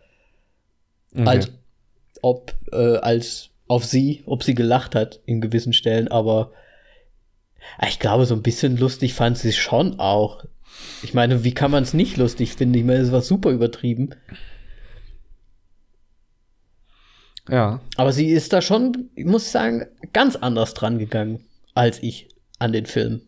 Okay. 1.13 1.27
Als 1.27 1.51
ob, 2.21 2.55
äh, 2.71 2.97
als 2.97 3.49
auf 3.67 3.85
sie, 3.85 4.23
ob 4.25 4.43
sie 4.43 4.55
gelacht 4.55 4.95
hat 4.95 5.19
in 5.25 5.41
gewissen 5.41 5.73
Stellen, 5.73 6.07
aber 6.07 6.51
ich 7.87 7.99
glaube, 7.99 8.25
so 8.25 8.35
ein 8.35 8.43
bisschen 8.43 8.77
lustig 8.77 9.13
fand 9.13 9.37
sie 9.37 9.49
es 9.49 9.55
schon 9.55 9.99
auch. 9.99 10.45
Ich 11.01 11.13
meine, 11.13 11.43
wie 11.43 11.53
kann 11.53 11.71
man 11.71 11.83
es 11.83 11.93
nicht 11.93 12.17
lustig 12.17 12.53
finden? 12.53 12.75
Ich 12.75 12.83
meine, 12.83 12.99
es 12.99 13.11
war 13.11 13.21
super 13.21 13.51
übertrieben. 13.51 14.15
Ja. 17.49 17.81
Aber 17.97 18.13
sie 18.13 18.29
ist 18.29 18.53
da 18.53 18.61
schon, 18.61 19.09
ich 19.15 19.25
muss 19.25 19.51
sagen, 19.51 19.85
ganz 20.13 20.35
anders 20.35 20.73
dran 20.73 20.97
gegangen 20.97 21.43
als 21.75 22.01
ich 22.01 22.29
an 22.59 22.71
den 22.71 22.85
Film. 22.85 23.21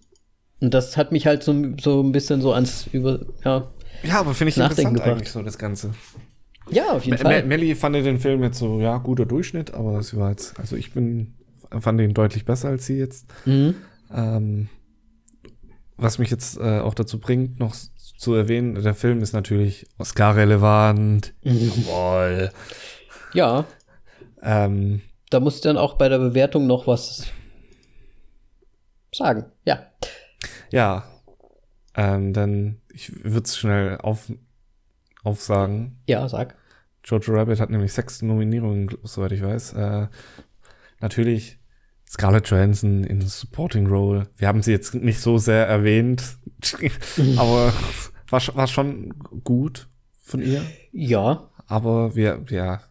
Und 0.61 0.73
das 0.73 0.97
hat 0.97 1.11
mich 1.11 1.27
halt 1.27 1.43
so, 1.43 1.53
so 1.81 2.01
ein 2.01 2.11
bisschen 2.11 2.41
so 2.41 2.53
ans 2.53 2.87
über, 2.91 3.19
ja. 3.43 3.67
Ja, 4.03 4.19
aber 4.19 4.33
finde 4.33 4.49
ich 4.49 4.57
interessant 4.57 4.95
gebracht. 4.95 5.09
eigentlich 5.09 5.31
so 5.31 5.41
das 5.41 5.57
Ganze. 5.57 5.91
Ja, 6.69 6.91
auf 6.91 7.05
jeden 7.05 7.17
M 7.17 7.23
Fall. 7.23 7.43
Melly 7.43 7.75
fand 7.75 7.95
den 7.95 8.19
Film 8.19 8.43
jetzt 8.43 8.57
so, 8.57 8.79
ja, 8.79 8.97
guter 8.97 9.25
Durchschnitt, 9.25 9.73
aber 9.73 10.01
sie 10.01 10.17
war 10.17 10.31
jetzt, 10.31 10.59
also 10.59 10.75
ich 10.75 10.93
bin, 10.93 11.35
fand 11.79 11.99
ihn 12.01 12.13
deutlich 12.13 12.45
besser 12.45 12.69
als 12.69 12.85
sie 12.85 12.97
jetzt. 12.97 13.27
Mhm. 13.45 13.75
Ähm, 14.13 14.69
was 15.97 16.17
mich 16.19 16.29
jetzt 16.29 16.57
äh, 16.57 16.79
auch 16.79 16.93
dazu 16.93 17.19
bringt, 17.19 17.59
noch 17.59 17.75
zu 18.17 18.33
erwähnen, 18.33 18.81
der 18.81 18.95
Film 18.95 19.21
ist 19.21 19.33
natürlich 19.33 19.87
Oscar-relevant. 19.97 21.33
Mhm. 21.43 21.71
Jawohl. 21.87 22.51
Ja. 23.33 23.65
Ähm, 24.41 25.01
da 25.29 25.39
muss 25.39 25.55
ich 25.55 25.61
dann 25.61 25.77
auch 25.77 25.95
bei 25.95 26.09
der 26.09 26.19
Bewertung 26.19 26.67
noch 26.67 26.87
was 26.87 27.27
sagen. 29.13 29.45
Ja. 29.65 29.85
Ja. 30.71 31.03
Ähm, 31.95 32.33
dann, 32.33 32.81
ich 32.91 33.23
würde 33.23 33.45
es 33.45 33.57
schnell 33.57 33.97
auf, 33.97 34.31
aufsagen. 35.23 35.99
Ja, 36.07 36.27
sag. 36.27 36.55
Jojo 37.03 37.33
Rabbit 37.33 37.59
hat 37.59 37.69
nämlich 37.69 37.93
sechs 37.93 38.21
Nominierungen, 38.21 38.89
soweit 39.03 39.31
ich 39.31 39.41
weiß. 39.41 39.73
Äh, 39.73 40.07
natürlich 40.99 41.59
Scarlett 42.09 42.49
Johansson 42.49 43.03
in 43.03 43.21
Supporting 43.21 43.87
Role. 43.87 44.27
Wir 44.37 44.47
haben 44.47 44.61
sie 44.61 44.71
jetzt 44.71 44.93
nicht 44.95 45.19
so 45.19 45.37
sehr 45.37 45.67
erwähnt, 45.67 46.37
aber 47.37 47.73
war, 48.29 48.41
war 48.55 48.67
schon 48.67 49.13
gut 49.43 49.87
von 50.21 50.41
ihr. 50.41 50.63
Ja. 50.91 51.49
Aber 51.67 52.15
wir, 52.15 52.43
ja, 52.49 52.81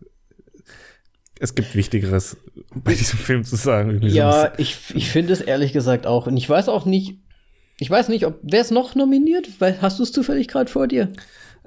es 1.41 1.55
gibt 1.55 1.75
Wichtigeres 1.75 2.37
bei 2.75 2.95
diesem 2.95 3.19
Film 3.19 3.45
zu 3.45 3.57
sagen. 3.57 4.01
Ja, 4.03 4.53
ich, 4.57 4.95
ich 4.95 5.11
finde 5.11 5.33
es 5.33 5.41
ehrlich 5.41 5.73
gesagt 5.73 6.07
auch. 6.07 6.27
Und 6.27 6.37
ich 6.37 6.49
weiß 6.49 6.69
auch 6.69 6.87
nicht, 6.87 7.19
ich 7.79 7.91
weiß 7.91 8.09
nicht, 8.09 8.25
ob 8.27 8.39
wer 8.43 8.61
ist 8.61 8.71
noch 8.71 8.95
nominiert? 8.95 9.61
Weil, 9.61 9.81
hast 9.83 9.99
du 9.99 10.05
es 10.05 10.13
zufällig 10.13 10.49
gerade 10.49 10.71
vor 10.71 10.87
dir? 10.87 11.13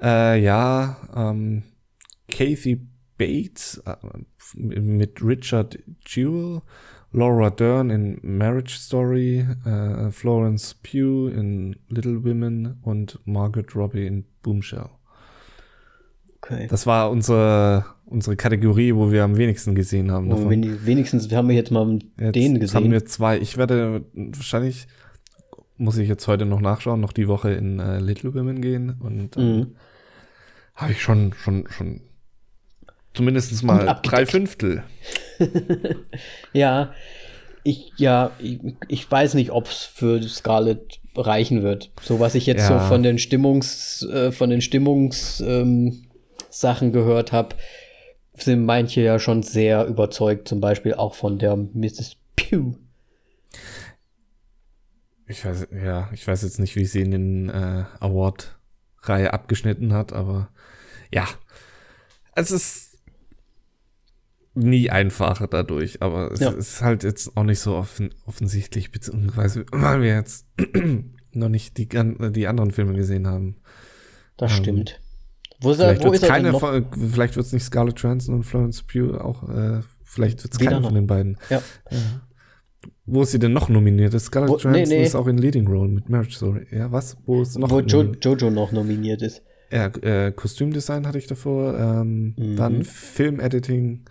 Äh, 0.00 0.42
ja, 0.42 0.96
ähm, 1.14 1.64
Kathy 2.28 2.86
Bates 3.18 3.82
äh, 3.84 3.96
mit 4.54 5.22
Richard 5.22 5.78
Jewell, 6.06 6.62
Laura 7.12 7.50
Dern 7.50 7.90
in 7.90 8.18
Marriage 8.22 8.78
Story, 8.78 9.46
äh, 9.64 10.10
Florence 10.10 10.74
Pugh 10.74 11.28
in 11.28 11.76
Little 11.88 12.24
Women 12.24 12.78
und 12.82 13.18
Margaret 13.24 13.74
Robbie 13.74 14.06
in 14.06 14.24
Boomshell. 14.42 14.90
Okay. 16.40 16.66
Das 16.70 16.86
war 16.86 17.10
unsere, 17.10 17.84
unsere 18.06 18.36
Kategorie, 18.36 18.94
wo 18.94 19.10
wir 19.10 19.24
am 19.24 19.36
wenigsten 19.36 19.74
gesehen 19.74 20.10
haben. 20.10 20.32
Oh, 20.32 20.48
wenigstens 20.48 21.30
haben 21.32 21.48
wir 21.48 21.56
jetzt 21.56 21.70
mal 21.70 21.98
jetzt 22.18 22.36
den 22.36 22.60
gesehen. 22.60 22.76
haben 22.76 22.90
wir 22.90 23.04
zwei. 23.04 23.38
Ich 23.38 23.56
werde 23.56 24.04
wahrscheinlich, 24.14 24.86
muss 25.76 25.98
ich 25.98 26.08
jetzt 26.08 26.26
heute 26.28 26.46
noch 26.46 26.60
nachschauen, 26.60 27.00
noch 27.00 27.12
die 27.12 27.28
Woche 27.28 27.52
in 27.52 27.80
äh, 27.80 27.98
Little 27.98 28.34
Women 28.34 28.60
gehen 28.60 28.96
und 29.00 29.36
äh, 29.36 29.40
mhm. 29.40 29.76
habe 30.74 30.92
ich 30.92 31.02
schon, 31.02 31.34
schon, 31.34 31.66
schon 31.68 32.00
zumindest 33.14 33.62
mal 33.64 33.98
drei 34.02 34.24
Fünftel. 34.26 34.84
ja, 36.52 36.92
ich, 37.64 37.92
ja, 37.96 38.30
ich, 38.38 38.60
ich 38.86 39.10
weiß 39.10 39.34
nicht, 39.34 39.50
ob 39.50 39.66
es 39.66 39.82
für 39.82 40.22
Scarlett 40.22 41.00
reichen 41.16 41.62
wird. 41.62 41.90
So 42.00 42.20
was 42.20 42.34
ich 42.34 42.46
jetzt 42.46 42.68
ja. 42.70 42.80
so 42.80 42.86
von 42.86 43.02
den 43.02 43.18
Stimmungs, 43.18 44.06
äh, 44.10 44.30
von 44.30 44.50
den 44.50 44.60
Stimmungs, 44.60 45.42
ähm, 45.46 46.04
Sachen 46.50 46.92
gehört 46.92 47.32
habe, 47.32 47.56
sind 48.34 48.64
manche 48.64 49.00
ja 49.00 49.18
schon 49.18 49.42
sehr 49.42 49.86
überzeugt, 49.86 50.48
zum 50.48 50.60
Beispiel 50.60 50.94
auch 50.94 51.14
von 51.14 51.38
der 51.38 51.56
Mrs. 51.56 52.16
Pew. 52.36 52.74
Ich 55.26 55.44
weiß, 55.44 55.68
ja, 55.72 56.08
ich 56.12 56.26
weiß 56.26 56.42
jetzt 56.42 56.58
nicht, 56.58 56.76
wie 56.76 56.86
sie 56.86 57.02
in 57.02 57.10
den 57.10 57.48
äh, 57.50 57.84
Award-Reihe 58.00 59.32
abgeschnitten 59.32 59.92
hat, 59.92 60.12
aber 60.12 60.48
ja, 61.12 61.26
es 62.34 62.50
ist 62.50 62.98
nie 64.54 64.90
einfacher 64.90 65.46
dadurch, 65.46 66.02
aber 66.02 66.32
es 66.32 66.40
ja. 66.40 66.50
ist 66.50 66.82
halt 66.82 67.04
jetzt 67.04 67.36
auch 67.36 67.44
nicht 67.44 67.60
so 67.60 67.76
offen, 67.76 68.14
offensichtlich, 68.26 68.90
beziehungsweise 68.90 69.66
weil 69.72 70.02
wir 70.02 70.14
jetzt 70.14 70.46
noch 71.32 71.48
nicht 71.48 71.76
die, 71.76 71.88
die 71.88 72.46
anderen 72.46 72.70
Filme 72.70 72.94
gesehen 72.94 73.26
haben. 73.26 73.56
Das 74.36 74.52
ähm, 74.52 74.58
stimmt. 74.58 75.00
Wo 75.60 75.70
ist 75.72 75.76
vielleicht 75.78 76.02
er, 76.02 76.08
wo 76.08 76.12
ist 76.12 76.24
keine, 76.24 76.48
er 76.48 76.52
noch? 76.52 76.82
Vielleicht 77.10 77.36
wird 77.36 77.46
es 77.46 77.52
nicht 77.52 77.64
Scarlett 77.64 77.98
Johansson 78.00 78.34
und 78.34 78.44
Florence 78.44 78.82
Pugh 78.82 79.18
auch, 79.20 79.48
äh, 79.48 79.80
vielleicht 80.04 80.42
wird 80.44 80.54
es 80.54 80.58
keiner 80.58 80.82
von 80.82 80.94
den 80.94 81.06
beiden. 81.06 81.36
Ja. 81.50 81.62
ja. 81.90 81.98
Wo 83.06 83.22
ist 83.22 83.32
sie 83.32 83.38
denn 83.38 83.52
noch 83.52 83.68
nominiert? 83.68 84.18
Scarlett 84.20 84.50
wo, 84.50 84.56
Johansson 84.56 84.88
nee, 84.88 84.98
nee. 85.00 85.02
ist 85.02 85.16
auch 85.16 85.26
in 85.26 85.38
Leading 85.38 85.66
Role 85.66 85.88
mit 85.88 86.08
Marriage 86.08 86.36
Story. 86.36 86.66
Ja, 86.70 86.92
was? 86.92 87.16
Wo 87.26 87.42
ist 87.42 87.58
noch? 87.58 87.70
Wo 87.70 87.80
jo 87.80 88.12
Jojo 88.20 88.50
noch 88.50 88.70
nominiert 88.70 89.22
ist. 89.22 89.42
Ja, 89.72 89.86
äh, 89.86 90.32
Kostümdesign 90.32 91.06
hatte 91.06 91.18
ich 91.18 91.26
davor. 91.26 91.76
Ähm, 91.78 92.34
mhm. 92.36 92.56
Dann 92.56 92.84
Filmediting. 92.84 94.04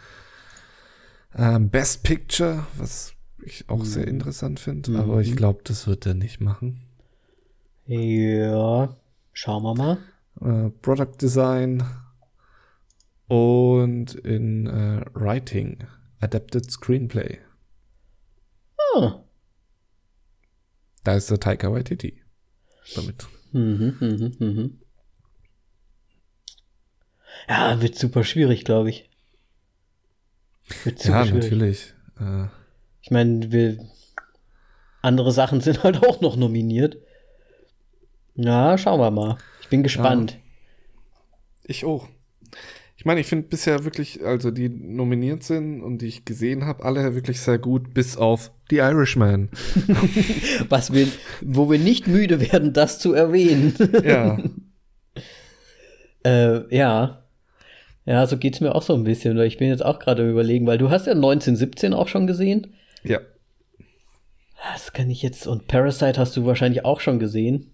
Ähm, 1.36 1.70
Best 1.70 2.04
Picture, 2.04 2.66
was 2.78 3.14
ich 3.44 3.70
auch 3.70 3.80
mhm. 3.80 3.86
sehr 3.86 4.08
interessant 4.08 4.60
finde. 4.60 4.92
Mhm. 4.92 4.98
Aber 4.98 5.22
ich 5.22 5.36
glaube, 5.36 5.62
das 5.64 5.88
wird 5.88 6.06
er 6.06 6.14
nicht 6.14 6.42
machen. 6.42 6.82
Ja, 7.86 8.90
schauen 9.32 9.64
wir 9.64 9.76
mal 9.76 9.98
äh, 10.42 10.70
Product 10.82 11.18
Design 11.22 11.84
und 13.28 14.16
in 14.16 14.68
äh, 14.68 15.06
Writing, 15.14 15.86
Adapted 16.20 16.72
Screenplay. 16.72 17.40
Ah. 18.96 19.24
Da 21.04 21.16
ist 21.16 21.30
der 21.30 21.40
Taika 21.40 21.72
Waititi 21.72 22.22
damit. 22.96 23.28
Mhm, 23.52 23.98
mhm, 24.00 24.36
mhm. 24.40 24.80
Ja, 27.48 27.82
wird 27.82 27.96
super 27.96 28.24
schwierig, 28.24 28.66
glaube 28.66 28.90
ich. 28.90 29.10
Wird 30.84 31.00
super 31.00 31.20
ja, 31.20 31.26
schwierig. 31.26 31.44
natürlich. 31.44 31.94
Äh, 32.20 32.48
ich 33.02 33.12
meine, 33.12 33.52
wir 33.52 33.78
andere 35.02 35.32
Sachen 35.32 35.62
sind 35.62 35.84
halt 35.84 36.04
auch 36.06 36.22
noch 36.22 36.36
nominiert. 36.36 36.98
Na, 38.36 38.78
schauen 38.78 39.00
wir 39.00 39.12
mal. 39.12 39.38
Ich 39.68 39.70
bin 39.70 39.84
gespannt. 39.84 40.32
Ja, 40.32 40.38
ich 41.66 41.84
auch. 41.84 42.08
Ich 42.96 43.04
meine, 43.04 43.20
ich 43.20 43.28
finde 43.28 43.50
bisher 43.50 43.84
wirklich, 43.84 44.24
also 44.24 44.50
die 44.50 44.70
nominiert 44.70 45.44
sind 45.44 45.84
und 45.84 46.02
die 46.02 46.08
ich 46.08 46.24
gesehen 46.24 46.66
habe, 46.66 46.86
alle 46.86 47.16
wirklich 47.16 47.42
sehr 47.42 47.58
gut, 47.58 47.94
bis 47.94 48.16
auf 48.16 48.52
The 48.70 48.78
Irishman. 48.78 49.50
Was 50.70 50.94
wir, 50.94 51.10
wo 51.42 51.70
wir 51.70 51.80
nicht 51.80 52.08
müde 52.08 52.40
werden, 52.40 52.72
das 52.72 52.98
zu 52.98 53.12
erwähnen. 53.12 53.76
Ja. 54.06 54.42
äh, 56.26 56.74
ja. 56.74 57.26
Ja, 58.06 58.26
so 58.26 58.38
geht 58.38 58.54
es 58.54 58.62
mir 58.62 58.74
auch 58.74 58.84
so 58.84 58.94
ein 58.94 59.04
bisschen, 59.04 59.38
weil 59.38 59.48
ich 59.48 59.58
bin 59.58 59.68
jetzt 59.68 59.84
auch 59.84 60.00
gerade 60.00 60.30
überlegen, 60.30 60.66
weil 60.66 60.78
du 60.78 60.90
hast 60.90 61.08
ja 61.08 61.14
1917 61.14 61.94
auch 61.94 62.08
schon 62.08 62.26
gesehen. 62.26 62.74
Ja. 63.04 63.20
Das 64.72 64.94
kann 64.94 65.10
ich 65.10 65.22
jetzt, 65.22 65.46
und 65.46 65.68
Parasite 65.68 66.18
hast 66.18 66.38
du 66.38 66.46
wahrscheinlich 66.46 66.86
auch 66.86 67.02
schon 67.02 67.20
gesehen. 67.20 67.74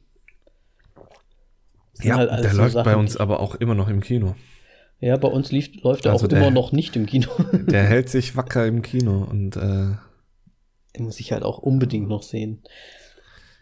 Ja, 2.02 2.18
halt 2.18 2.44
der 2.44 2.52
so 2.52 2.58
läuft 2.58 2.74
Sachen, 2.74 2.86
bei 2.86 2.96
uns 2.96 3.18
aber 3.18 3.40
auch 3.40 3.56
immer 3.56 3.76
noch 3.76 3.88
im 3.88 4.02
Kino. 4.02 4.36
Ja, 5.00 5.18
bei 5.18 5.28
uns 5.28 5.52
lief, 5.52 5.70
läuft 5.84 6.06
er 6.06 6.14
also 6.14 6.26
auch 6.26 6.30
der, 6.30 6.40
immer 6.40 6.52
noch 6.52 6.72
nicht 6.72 6.96
im 6.96 7.06
Kino. 7.06 7.30
Der 7.68 7.84
hält 7.84 8.08
sich 8.08 8.38
wacker 8.38 8.66
im 8.66 8.82
Kino 8.82 9.28
und 9.30 9.58
äh, 9.58 9.92
den 10.96 11.06
muss 11.06 11.20
ich 11.20 11.34
halt 11.34 11.44
auch 11.44 11.58
unbedingt 11.58 12.08
noch 12.08 12.24
sehen. 12.24 12.64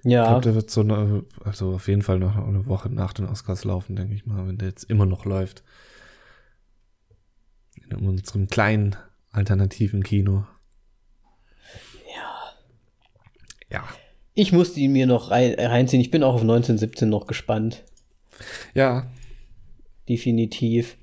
Ja. 0.04 0.24
Ich 0.24 0.30
glaube, 0.30 0.42
der 0.42 0.56
wird 0.56 0.70
so 0.70 0.82
eine, 0.82 1.24
also 1.44 1.74
auf 1.74 1.88
jeden 1.88 2.02
Fall 2.02 2.20
noch 2.20 2.36
eine 2.36 2.66
Woche 2.68 2.90
nach 2.90 3.14
den 3.14 3.26
Oscars 3.26 3.64
laufen, 3.64 3.96
denke 3.96 4.14
ich 4.14 4.26
mal, 4.26 4.48
wenn 4.48 4.58
der 4.58 4.70
jetzt 4.70 4.84
immer 4.84 5.06
noch 5.06 5.26
läuft. 5.26 5.64
In 7.90 8.08
unserem 8.08 8.48
kleinen 8.48 8.96
alternativen 9.32 10.04
Kino. 10.04 10.46
Ja. 12.16 13.78
Ja. 13.78 13.84
Ich 14.34 14.52
musste 14.52 14.80
ihn 14.80 14.94
mir 14.94 15.08
noch 15.08 15.30
rein, 15.32 15.56
reinziehen. 15.58 16.02
Ich 16.02 16.12
bin 16.12 16.24
auch 16.24 16.36
auf 16.36 16.42
1917 16.42 17.10
noch 17.10 17.28
gespannt. 17.28 17.84
Ja. 18.74 19.12
Definitiv. 20.08 20.98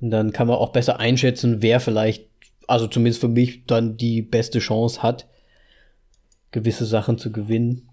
Und 0.00 0.10
dann 0.10 0.32
kann 0.32 0.48
man 0.48 0.56
auch 0.56 0.72
besser 0.72 0.98
einschätzen, 0.98 1.62
wer 1.62 1.80
vielleicht, 1.80 2.28
also 2.66 2.86
zumindest 2.86 3.20
für 3.20 3.28
mich, 3.28 3.66
dann 3.66 3.96
die 3.96 4.22
beste 4.22 4.58
Chance 4.58 5.02
hat, 5.02 5.28
gewisse 6.50 6.84
Sachen 6.86 7.18
zu 7.18 7.30
gewinnen. 7.30 7.88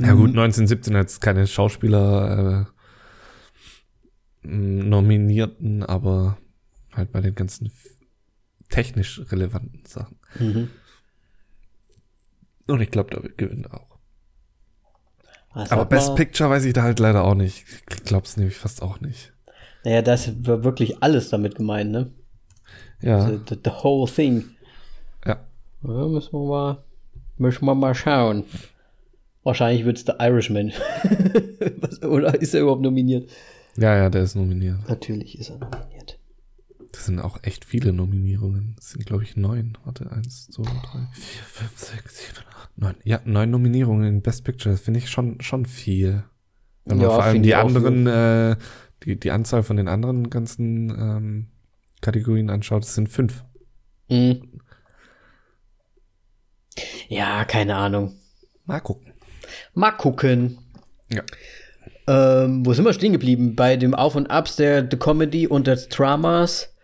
Ja 0.00 0.14
gut, 0.14 0.30
1917 0.30 0.96
hat 0.96 1.08
es 1.08 1.20
keine 1.20 1.46
Schauspieler 1.46 2.66
äh, 4.42 4.48
nominierten, 4.48 5.82
aber 5.82 6.38
halt 6.92 7.12
bei 7.12 7.20
den 7.20 7.34
ganzen 7.34 7.70
technisch 8.68 9.20
relevanten 9.30 9.84
Sachen. 9.86 10.18
Mhm. 10.38 10.70
Und 12.66 12.80
ich 12.80 12.90
glaube, 12.90 13.10
da 13.10 13.20
gewinnt 13.36 13.70
auch. 13.70 13.91
Was 15.54 15.70
Aber 15.70 15.84
Best? 15.84 16.14
Picture 16.14 16.48
weiß 16.48 16.64
ich 16.64 16.72
da 16.72 16.82
halt 16.82 16.98
leider 16.98 17.24
auch 17.24 17.34
nicht. 17.34 17.64
Ich 17.90 18.04
glaube 18.04 18.26
es 18.26 18.36
nämlich 18.36 18.56
fast 18.56 18.82
auch 18.82 19.00
nicht. 19.00 19.32
Naja, 19.84 20.02
das 20.02 20.32
war 20.46 20.64
wirklich 20.64 21.02
alles 21.02 21.28
damit 21.30 21.56
gemeint, 21.56 21.90
ne? 21.90 22.10
Ja. 23.00 23.18
Also, 23.18 23.40
the, 23.48 23.56
the, 23.64 23.70
whole 23.70 24.10
thing. 24.10 24.44
Ja. 25.26 25.38
ja. 25.82 26.06
Müssen 26.06 26.32
wir 26.32 26.48
mal, 26.48 26.84
müssen 27.36 27.64
wir 27.66 27.74
mal 27.74 27.94
schauen. 27.94 28.44
Wahrscheinlich 29.42 29.84
wird 29.84 29.98
es 29.98 30.06
The 30.06 30.12
Irishman. 30.20 30.72
oder 32.02 32.40
ist 32.40 32.54
er 32.54 32.62
überhaupt 32.62 32.82
nominiert? 32.82 33.28
Ja, 33.76 33.96
ja, 33.96 34.08
der 34.08 34.22
ist 34.22 34.36
nominiert. 34.36 34.88
Natürlich 34.88 35.38
ist 35.38 35.50
er 35.50 35.58
nominiert. 35.58 36.18
Das 36.92 37.06
sind 37.06 37.20
auch 37.20 37.42
echt 37.42 37.64
viele 37.64 37.92
Nominierungen. 37.92 38.74
Das 38.76 38.90
sind, 38.90 39.04
glaube 39.06 39.24
ich, 39.24 39.36
neun. 39.36 39.76
Warte, 39.84 40.12
eins, 40.12 40.46
zwei, 40.48 40.62
drei, 40.62 41.08
vier, 41.12 41.42
fünf, 41.42 41.78
sechs, 41.78 42.18
sieben, 42.18 42.44
neun. 42.76 42.94
Ja, 43.04 43.20
neun 43.24 43.50
Nominierungen 43.50 44.04
in 44.04 44.22
Best 44.22 44.44
Picture. 44.44 44.74
Das 44.74 44.82
finde 44.82 44.98
ich 44.98 45.10
schon, 45.10 45.40
schon 45.40 45.66
viel. 45.66 46.24
Wenn 46.84 46.98
man 46.98 47.06
ja, 47.06 47.14
vor 47.14 47.22
allem 47.22 47.42
die 47.42 47.54
anderen 47.54 48.06
äh, 48.06 48.56
die, 49.04 49.18
die 49.18 49.30
Anzahl 49.30 49.62
von 49.62 49.76
den 49.76 49.88
anderen 49.88 50.30
ganzen 50.30 50.90
ähm, 50.90 51.46
Kategorien 52.00 52.50
anschaut, 52.50 52.84
es 52.84 52.94
sind 52.94 53.08
fünf. 53.08 53.44
Mhm. 54.08 54.60
Ja, 57.08 57.44
keine 57.44 57.76
Ahnung. 57.76 58.14
Mal 58.64 58.80
gucken. 58.80 59.12
Mal 59.74 59.92
gucken. 59.92 60.58
Ja. 61.10 61.22
Ähm, 62.06 62.64
wo 62.64 62.72
sind 62.72 62.84
wir 62.84 62.92
stehen 62.92 63.12
geblieben? 63.12 63.54
Bei 63.54 63.76
dem 63.76 63.94
Auf 63.94 64.16
und 64.16 64.30
Abs 64.30 64.56
der, 64.56 64.82
der 64.82 64.98
Comedy 64.98 65.46
und 65.46 65.66
des 65.66 65.88
Dramas. 65.88 66.74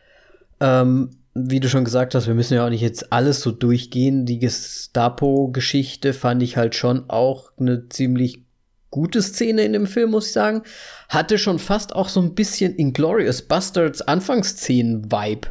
Ähm, 0.61 1.18
wie 1.47 1.61
du 1.61 1.69
schon 1.69 1.85
gesagt 1.85 2.15
hast, 2.15 2.27
wir 2.27 2.35
müssen 2.35 2.55
ja 2.55 2.65
auch 2.65 2.71
nicht 2.71 2.81
jetzt 2.81 3.13
alles 3.13 3.41
so 3.41 3.51
durchgehen. 3.51 4.27
Die 4.27 4.39
Gestapo-Geschichte 4.39 6.13
fand 6.13 6.43
ich 6.43 6.57
halt 6.57 6.75
schon 6.75 7.09
auch 7.09 7.53
eine 7.59 7.89
ziemlich 7.89 8.43
gute 8.91 9.23
Szene 9.23 9.63
in 9.63 9.73
dem 9.73 9.87
Film, 9.87 10.11
muss 10.11 10.27
ich 10.27 10.33
sagen. 10.33 10.63
Hatte 11.09 11.39
schon 11.39 11.59
fast 11.59 11.95
auch 11.95 12.09
so 12.09 12.21
ein 12.21 12.35
bisschen 12.35 12.75
Inglorious 12.77 13.43
Bastards 13.43 14.03
Anfangsszenen-Vibe. 14.03 15.49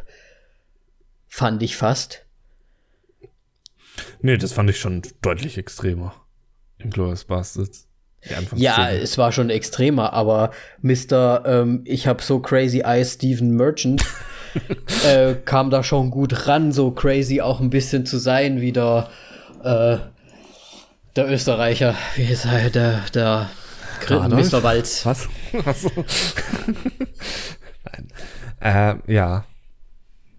Fand 1.26 1.62
ich 1.62 1.76
fast. 1.76 2.24
Nee, 4.20 4.36
das 4.36 4.52
fand 4.52 4.70
ich 4.70 4.78
schon 4.78 5.02
deutlich 5.22 5.58
extremer. 5.58 6.14
Inglorious 6.78 7.24
Bastards. 7.24 7.88
Ja, 8.56 8.90
es 8.90 9.16
war 9.16 9.30
schon 9.30 9.48
extremer, 9.48 10.12
aber 10.12 10.50
Mr. 10.82 11.42
Ähm, 11.46 11.82
ich 11.84 12.06
hab 12.06 12.20
so 12.20 12.40
crazy 12.40 12.82
eyes 12.84 13.14
Steven 13.14 13.50
Merchant 13.50 14.04
äh, 15.06 15.34
kam 15.44 15.70
da 15.70 15.82
schon 15.82 16.10
gut 16.10 16.46
ran, 16.46 16.72
so 16.72 16.90
crazy 16.90 17.40
auch 17.40 17.60
ein 17.60 17.70
bisschen 17.70 18.06
zu 18.06 18.18
sein, 18.18 18.60
wie 18.60 18.72
der, 18.72 19.08
äh, 19.62 19.98
der 21.16 21.30
Österreicher, 21.30 21.94
wie 22.16 22.22
ist 22.22 22.44
er, 22.44 22.70
der, 22.70 23.00
der 23.14 23.50
Adolf? 24.08 24.52
Mr. 24.52 24.62
Walz. 24.62 25.04
Was? 25.04 25.28
Achso. 25.64 25.90
Nein. 27.84 28.08
Äh, 28.60 29.12
ja. 29.12 29.44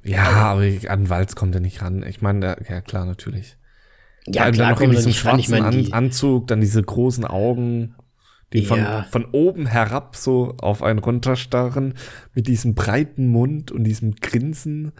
Ja, 0.03 0.23
aber 0.23 0.63
an 0.87 1.09
Walz 1.09 1.35
kommt 1.35 1.55
er 1.55 1.61
nicht 1.61 1.81
ran. 1.81 2.03
Ich 2.03 2.21
meine, 2.21 2.57
ja 2.69 2.81
klar, 2.81 3.05
natürlich. 3.05 3.57
Ja, 4.25 4.49
klar, 4.51 4.51
dann 4.51 4.69
noch 4.75 4.81
in 4.81 4.91
diesem 4.91 5.13
schwarzen 5.13 5.55
ran, 5.55 5.65
An 5.65 5.93
Anzug, 5.93 6.47
dann 6.47 6.61
diese 6.61 6.81
großen 6.81 7.25
Augen, 7.25 7.95
die 8.53 8.63
von, 8.63 8.79
ja. 8.79 9.03
von 9.11 9.25
oben 9.31 9.67
herab 9.67 10.15
so 10.15 10.55
auf 10.59 10.81
einen 10.81 10.99
runterstarren, 10.99 11.93
mit 12.33 12.47
diesem 12.47 12.73
breiten 12.73 13.27
Mund 13.27 13.71
und 13.71 13.83
diesem 13.83 14.15
Grinsen. 14.15 14.91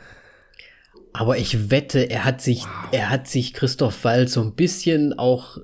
Aber 1.13 1.38
ich 1.38 1.71
wette, 1.71 2.09
er 2.09 2.26
hat 2.26 2.41
sich, 2.41 2.63
wow. 2.63 2.89
er 2.91 3.09
hat 3.09 3.27
sich 3.27 3.53
Christoph 3.53 4.03
Walz 4.03 4.34
so 4.34 4.41
ein 4.41 4.53
bisschen 4.53 5.17
auch 5.17 5.57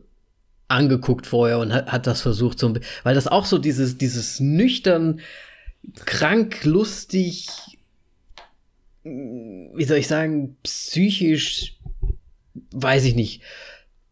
angeguckt 0.68 1.28
vorher 1.28 1.60
und 1.60 1.72
hat, 1.72 1.92
hat 1.92 2.08
das 2.08 2.22
versucht, 2.22 2.58
so 2.58 2.70
ein, 2.70 2.80
weil 3.04 3.14
das 3.14 3.28
auch 3.28 3.46
so 3.46 3.60
dieses, 3.60 4.00
dieses 4.00 4.40
nüchtern, 4.40 5.20
krank, 6.06 6.64
lustig, 6.64 7.48
wie 9.04 9.84
soll 9.84 9.98
ich 9.98 10.08
sagen, 10.08 10.58
psychisch, 10.64 11.78
weiß 12.72 13.06
ich 13.06 13.14
nicht, 13.14 13.44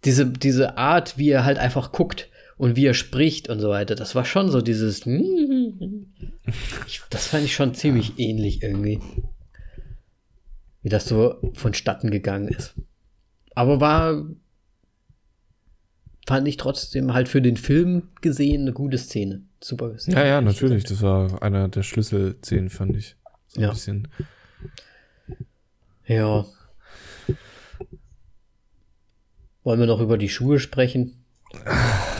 diese, 0.05 0.27
diese 0.27 0.77
Art, 0.77 1.17
wie 1.17 1.31
er 1.31 1.45
halt 1.45 1.57
einfach 1.57 1.91
guckt 1.91 2.29
und 2.63 2.77
wie 2.77 2.85
er 2.85 2.93
spricht 2.93 3.49
und 3.49 3.59
so 3.59 3.67
weiter, 3.67 3.93
das 3.93 4.15
war 4.15 4.23
schon 4.23 4.49
so 4.49 4.61
dieses, 4.61 5.05
ich, 6.87 7.01
das 7.09 7.27
fand 7.27 7.43
ich 7.43 7.53
schon 7.53 7.73
ziemlich 7.73 8.17
ähnlich 8.19 8.63
irgendwie, 8.63 9.01
wie 10.81 10.87
das 10.87 11.05
so 11.05 11.51
vonstatten 11.55 12.09
gegangen 12.09 12.47
ist. 12.47 12.73
Aber 13.53 13.81
war 13.81 14.25
fand 16.25 16.47
ich 16.47 16.55
trotzdem 16.55 17.13
halt 17.13 17.27
für 17.27 17.41
den 17.41 17.57
Film 17.57 18.03
gesehen 18.21 18.61
eine 18.61 18.71
gute 18.71 18.97
Szene. 18.97 19.41
Super. 19.59 19.99
Szene, 19.99 20.15
ja, 20.21 20.25
ja, 20.25 20.39
natürlich. 20.39 20.85
Das 20.85 21.01
war 21.01 21.43
einer 21.43 21.67
der 21.67 21.83
Schlüsselszenen, 21.83 22.69
fand 22.69 22.95
ich. 22.95 23.17
So 23.47 23.59
ein 23.59 23.63
ja. 23.63 23.69
bisschen. 23.71 24.07
Ja. 26.05 26.45
Wollen 29.65 29.79
wir 29.81 29.87
noch 29.87 29.99
über 29.99 30.17
die 30.17 30.29
Schuhe 30.29 30.59
sprechen? 30.59 31.25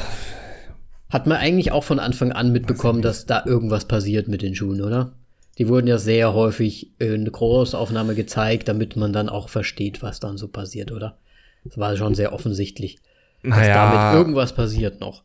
Hat 1.13 1.27
man 1.27 1.37
eigentlich 1.37 1.71
auch 1.71 1.83
von 1.83 1.99
Anfang 1.99 2.31
an 2.31 2.51
mitbekommen, 2.51 3.03
dass 3.03 3.27
da 3.27 3.45
irgendwas 3.45 3.85
passiert 3.85 4.27
mit 4.27 4.41
den 4.41 4.55
Schuhen, 4.55 4.81
oder? 4.81 5.13
Die 5.59 5.67
wurden 5.67 5.85
ja 5.85 5.99
sehr 5.99 6.33
häufig 6.33 6.91
in 6.97 7.13
eine 7.13 7.29
Großaufnahme 7.29 8.15
gezeigt, 8.15 8.67
damit 8.67 8.95
man 8.95 9.13
dann 9.13 9.29
auch 9.29 9.47
versteht, 9.47 10.01
was 10.01 10.19
dann 10.19 10.39
so 10.39 10.47
passiert, 10.47 10.91
oder? 10.91 11.19
Das 11.65 11.77
war 11.77 11.95
schon 11.97 12.15
sehr 12.15 12.33
offensichtlich 12.33 12.97
naja. 13.43 13.61
dass 13.61 13.75
damit 13.75 14.17
irgendwas 14.17 14.55
passiert 14.55 15.01
noch. 15.01 15.21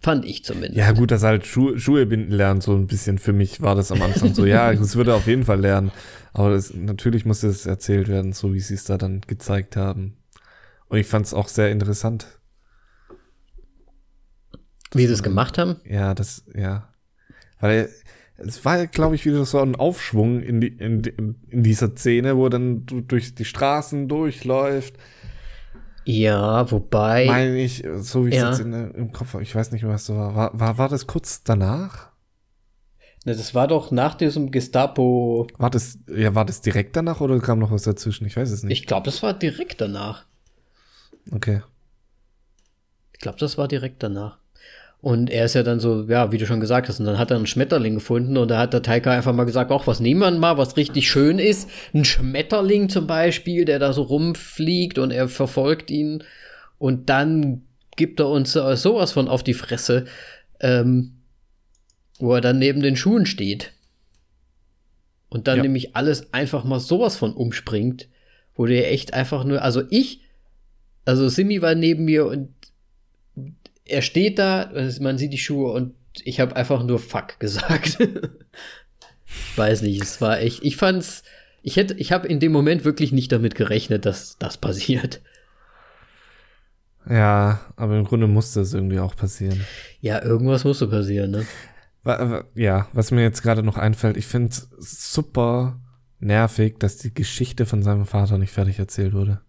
Fand 0.00 0.24
ich 0.24 0.42
zumindest. 0.42 0.76
Ja, 0.76 0.92
gut, 0.92 1.10
dass 1.10 1.22
halt 1.22 1.46
Schu 1.46 1.76
Schuhe 1.76 2.06
binden 2.06 2.32
lernt, 2.32 2.62
so 2.62 2.72
ein 2.72 2.86
bisschen 2.86 3.18
für 3.18 3.34
mich 3.34 3.60
war 3.60 3.74
das 3.74 3.92
am 3.92 4.00
Anfang 4.00 4.32
so. 4.32 4.46
ja, 4.46 4.72
das 4.72 4.96
würde 4.96 5.10
er 5.10 5.18
auf 5.18 5.26
jeden 5.26 5.44
Fall 5.44 5.60
lernen. 5.60 5.92
Aber 6.32 6.48
das, 6.52 6.72
natürlich 6.72 7.26
musste 7.26 7.48
es 7.48 7.66
erzählt 7.66 8.08
werden, 8.08 8.32
so 8.32 8.54
wie 8.54 8.60
sie 8.60 8.72
es 8.72 8.84
da 8.84 8.96
dann 8.96 9.20
gezeigt 9.26 9.76
haben. 9.76 10.16
Und 10.90 10.98
ich 10.98 11.06
fand 11.06 11.24
es 11.24 11.32
auch 11.32 11.48
sehr 11.48 11.70
interessant. 11.70 12.26
Wie 14.92 15.06
sie 15.06 15.12
es 15.12 15.22
gemacht 15.22 15.56
haben? 15.56 15.76
Ja, 15.84 16.14
das, 16.14 16.44
ja. 16.52 16.92
Weil 17.60 17.90
es 18.36 18.64
war, 18.64 18.86
glaube 18.88 19.14
ich, 19.14 19.24
wieder 19.24 19.44
so 19.44 19.60
ein 19.60 19.76
Aufschwung 19.76 20.42
in, 20.42 20.60
die, 20.60 20.68
in, 20.68 21.02
in 21.48 21.62
dieser 21.62 21.94
Szene, 21.94 22.36
wo 22.36 22.46
er 22.46 22.50
dann 22.50 22.86
durch 22.86 23.36
die 23.36 23.44
Straßen 23.44 24.08
durchläuft. 24.08 24.94
Ja, 26.04 26.68
wobei. 26.72 27.26
Meine 27.26 27.60
ich, 27.60 27.84
so 27.98 28.24
wie 28.24 28.30
ich 28.30 28.34
ja. 28.34 28.50
es 28.50 28.58
jetzt 28.58 28.66
in, 28.66 28.72
im 28.72 29.12
Kopf 29.12 29.34
habe, 29.34 29.44
ich 29.44 29.54
weiß 29.54 29.70
nicht 29.70 29.82
mehr, 29.82 29.92
was 29.92 30.06
so 30.06 30.16
war. 30.16 30.34
war. 30.34 30.58
War, 30.58 30.78
war 30.78 30.88
das 30.88 31.06
kurz 31.06 31.44
danach? 31.44 32.10
Ne, 33.26 33.36
das 33.36 33.54
war 33.54 33.68
doch 33.68 33.92
nach 33.92 34.16
diesem 34.16 34.50
Gestapo. 34.50 35.46
War 35.56 35.70
das, 35.70 35.98
ja, 36.08 36.34
war 36.34 36.46
das 36.46 36.62
direkt 36.62 36.96
danach 36.96 37.20
oder 37.20 37.38
kam 37.38 37.60
noch 37.60 37.70
was 37.70 37.82
dazwischen? 37.82 38.26
Ich 38.26 38.36
weiß 38.36 38.50
es 38.50 38.64
nicht. 38.64 38.76
Ich 38.76 38.86
glaube, 38.86 39.04
das 39.04 39.22
war 39.22 39.34
direkt 39.34 39.80
danach. 39.80 40.24
Okay. 41.30 41.62
Ich 43.12 43.20
glaube, 43.20 43.38
das 43.38 43.58
war 43.58 43.68
direkt 43.68 44.02
danach. 44.02 44.38
Und 45.02 45.30
er 45.30 45.46
ist 45.46 45.54
ja 45.54 45.62
dann 45.62 45.80
so, 45.80 46.04
ja, 46.08 46.30
wie 46.30 46.36
du 46.36 46.46
schon 46.46 46.60
gesagt 46.60 46.88
hast, 46.88 47.00
und 47.00 47.06
dann 47.06 47.18
hat 47.18 47.30
er 47.30 47.36
einen 47.36 47.46
Schmetterling 47.46 47.94
gefunden 47.94 48.36
und 48.36 48.48
da 48.48 48.58
hat 48.58 48.74
der 48.74 48.82
Taika 48.82 49.10
einfach 49.10 49.32
mal 49.32 49.44
gesagt, 49.44 49.70
auch 49.70 49.86
was 49.86 49.98
nehmen 49.98 50.20
wir 50.20 50.30
mal, 50.32 50.58
was 50.58 50.76
richtig 50.76 51.10
schön 51.10 51.38
ist. 51.38 51.70
Ein 51.94 52.04
Schmetterling 52.04 52.90
zum 52.90 53.06
Beispiel, 53.06 53.64
der 53.64 53.78
da 53.78 53.94
so 53.94 54.02
rumfliegt 54.02 54.98
und 54.98 55.10
er 55.10 55.28
verfolgt 55.28 55.90
ihn 55.90 56.22
und 56.76 57.08
dann 57.08 57.62
gibt 57.96 58.20
er 58.20 58.28
uns 58.28 58.52
sowas 58.52 59.12
von 59.12 59.28
auf 59.28 59.42
die 59.42 59.54
Fresse, 59.54 60.04
ähm, 60.60 61.22
wo 62.18 62.34
er 62.34 62.42
dann 62.42 62.58
neben 62.58 62.82
den 62.82 62.96
Schuhen 62.96 63.24
steht. 63.24 63.72
Und 65.30 65.48
dann 65.48 65.58
ja. 65.58 65.62
nämlich 65.62 65.96
alles 65.96 66.34
einfach 66.34 66.64
mal 66.64 66.80
sowas 66.80 67.16
von 67.16 67.32
umspringt, 67.32 68.08
wo 68.54 68.66
der 68.66 68.92
echt 68.92 69.14
einfach 69.14 69.44
nur, 69.44 69.62
also 69.62 69.82
ich, 69.90 70.20
also 71.04 71.28
Simi 71.28 71.62
war 71.62 71.74
neben 71.74 72.04
mir 72.04 72.26
und 72.26 72.50
er 73.84 74.02
steht 74.02 74.38
da, 74.38 74.70
man 75.00 75.18
sieht 75.18 75.32
die 75.32 75.38
Schuhe 75.38 75.72
und 75.72 75.94
ich 76.24 76.40
habe 76.40 76.56
einfach 76.56 76.82
nur 76.82 76.98
Fuck 76.98 77.38
gesagt. 77.40 77.98
ich 78.00 79.56
weiß 79.56 79.82
nicht, 79.82 80.02
es 80.02 80.20
war 80.20 80.40
echt, 80.40 80.62
ich 80.62 80.76
fand's, 80.76 81.22
ich 81.62 81.76
hätte, 81.76 81.94
ich 81.94 82.12
habe 82.12 82.28
in 82.28 82.40
dem 82.40 82.52
Moment 82.52 82.84
wirklich 82.84 83.12
nicht 83.12 83.32
damit 83.32 83.54
gerechnet, 83.54 84.06
dass 84.06 84.38
das 84.38 84.56
passiert. 84.56 85.20
Ja, 87.08 87.60
aber 87.76 87.98
im 87.98 88.04
Grunde 88.04 88.26
musste 88.26 88.60
es 88.60 88.74
irgendwie 88.74 89.00
auch 89.00 89.16
passieren. 89.16 89.64
Ja, 90.00 90.22
irgendwas 90.22 90.64
musste 90.64 90.86
passieren, 90.86 91.30
ne? 91.30 91.46
Ja, 92.54 92.88
was 92.92 93.10
mir 93.10 93.22
jetzt 93.22 93.42
gerade 93.42 93.62
noch 93.62 93.76
einfällt, 93.76 94.16
ich 94.16 94.26
finde 94.26 94.50
es 94.50 95.12
super 95.12 95.80
nervig, 96.18 96.78
dass 96.78 96.96
die 96.96 97.12
Geschichte 97.12 97.66
von 97.66 97.82
seinem 97.82 98.06
Vater 98.06 98.38
nicht 98.38 98.52
fertig 98.52 98.78
erzählt 98.78 99.12
wurde. 99.12 99.40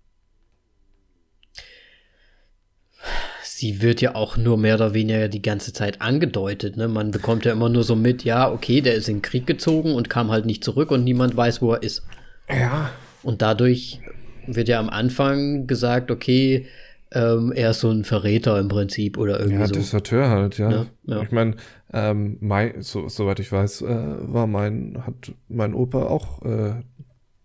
Sie 3.62 3.82
wird 3.82 4.02
ja 4.02 4.16
auch 4.16 4.38
nur 4.38 4.58
mehr 4.58 4.76
oder 4.76 4.96
weniger 4.96 5.28
die 5.28 5.42
ganze 5.42 5.72
Zeit 5.72 6.02
angedeutet. 6.02 6.78
Ne? 6.78 6.88
Man 6.88 7.12
bekommt 7.12 7.46
ja 7.46 7.52
immer 7.52 7.70
nur 7.70 7.84
so 7.84 7.96
mit, 7.96 8.24
ja, 8.24 8.52
okay, 8.52 8.82
der 8.82 8.96
ist 8.96 9.08
in 9.08 9.18
den 9.18 9.22
Krieg 9.22 9.46
gezogen 9.46 9.94
und 9.94 10.10
kam 10.10 10.32
halt 10.32 10.48
nicht 10.48 10.64
zurück 10.64 10.90
und 10.90 11.04
niemand 11.04 11.38
weiß, 11.38 11.62
wo 11.62 11.74
er 11.74 11.84
ist. 11.84 12.04
Ja. 12.50 12.90
Und 13.22 13.44
dadurch 13.44 14.02
wird 14.48 14.68
ja 14.68 14.80
am 14.80 14.90
Anfang 14.90 15.68
gesagt, 15.68 16.10
okay, 16.10 16.66
ähm, 17.12 17.52
er 17.52 17.70
ist 17.70 17.82
so 17.82 17.92
ein 17.92 18.04
Verräter 18.04 18.60
im 18.60 18.68
Prinzip 18.68 19.18
oder 19.18 19.40
irgendwie 19.40 19.60
ja, 19.60 19.68
so. 19.68 19.76
Ja, 19.76 19.80
Deserteur 19.80 20.30
halt, 20.30 20.58
ja. 20.58 20.72
ja, 20.72 20.86
ja. 21.04 21.22
Ich 21.22 21.32
meine, 21.32 21.56
ähm, 21.94 22.38
mein, 22.40 22.82
so, 22.82 23.10
soweit 23.10 23.40
ich 23.40 23.52
weiß, 23.52 23.84
äh, 23.84 23.86
war 24.22 24.48
mein, 24.48 25.04
hat 25.06 25.34
mein 25.50 25.76
Opa 25.76 26.06
auch, 26.06 26.42
äh, 26.42 26.82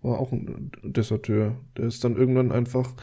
war 0.00 0.18
auch 0.18 0.32
ein 0.32 0.70
Deserteur. 0.82 1.56
Der 1.76 1.86
ist 1.86 2.04
dann 2.04 2.16
irgendwann 2.16 2.52
einfach 2.52 2.94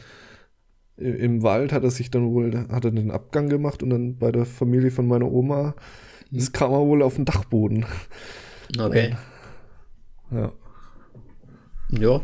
im 0.96 1.42
Wald 1.42 1.72
hat 1.72 1.82
er 1.82 1.90
sich 1.90 2.10
dann 2.10 2.30
wohl, 2.30 2.66
hat 2.70 2.84
er 2.84 2.90
den 2.90 3.10
Abgang 3.10 3.48
gemacht 3.48 3.82
und 3.82 3.90
dann 3.90 4.16
bei 4.16 4.30
der 4.30 4.44
Familie 4.46 4.90
von 4.90 5.06
meiner 5.06 5.30
Oma, 5.30 5.74
mhm. 6.30 6.36
das 6.38 6.52
kam 6.52 6.72
er 6.72 6.80
wohl 6.80 7.02
auf 7.02 7.16
den 7.16 7.24
Dachboden. 7.24 7.84
Okay. 8.78 9.16
Und, 10.30 10.38
ja. 10.38 10.52
Ja. 11.90 12.20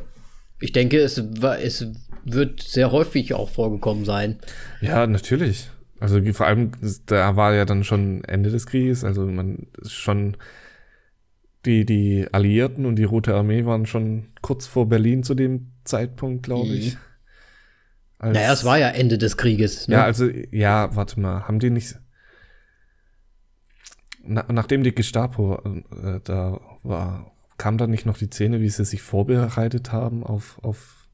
Ich 0.61 0.73
denke, 0.73 0.99
es, 0.99 1.23
war, 1.41 1.59
es 1.59 1.87
wird 2.25 2.63
sehr 2.63 2.93
häufig 2.93 3.35
auch 3.35 3.49
vorgekommen 3.49 4.05
sein. 4.05 4.39
Ja, 4.81 5.07
natürlich. 5.07 5.71
Also 5.99 6.21
vor 6.33 6.47
allem, 6.47 6.73
da 7.07 7.37
war 7.37 7.55
ja 7.55 7.65
dann 7.65 7.85
schon 7.85 8.25
Ende 8.25 8.51
des 8.51 8.67
Krieges, 8.67 9.05
also 9.05 9.27
man 9.27 9.67
ist 9.81 9.93
schon 9.93 10.37
die, 11.67 11.85
die 11.85 12.27
Alliierten 12.33 12.87
und 12.87 12.97
die 12.97 13.05
Rote 13.05 13.35
Armee 13.35 13.67
waren 13.67 13.85
schon 13.85 14.29
kurz 14.41 14.67
vor 14.67 14.89
Berlin 14.89 15.23
zu 15.23 15.35
dem 15.35 15.73
Zeitpunkt, 15.85 16.43
glaube 16.43 16.71
ich. 16.71 16.95
Mhm. 16.95 17.01
Naja, 18.21 18.53
es 18.53 18.65
war 18.65 18.79
ja 18.79 18.89
Ende 18.89 19.17
des 19.17 19.37
Krieges. 19.37 19.89
Ne? 19.89 19.95
Ja, 19.95 20.05
also, 20.05 20.29
ja, 20.51 20.95
warte 20.95 21.19
mal, 21.19 21.49
haben 21.49 21.59
die 21.59 21.71
nicht. 21.71 21.97
Na, 24.23 24.45
nachdem 24.53 24.83
die 24.83 24.95
Gestapo 24.95 25.63
äh, 25.65 26.21
da 26.23 26.61
war, 26.83 27.33
kam 27.57 27.79
da 27.79 27.87
nicht 27.87 28.05
noch 28.05 28.19
die 28.19 28.27
Szene, 28.27 28.61
wie 28.61 28.69
sie 28.69 28.85
sich 28.85 29.01
vorbereitet 29.01 29.93
haben 29.93 30.23
auf, 30.23 30.59
auf 30.63 31.09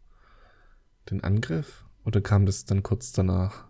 den 1.10 1.22
Angriff? 1.22 1.84
Oder 2.04 2.20
kam 2.20 2.44
das 2.46 2.64
dann 2.64 2.82
kurz 2.82 3.12
danach? 3.12 3.64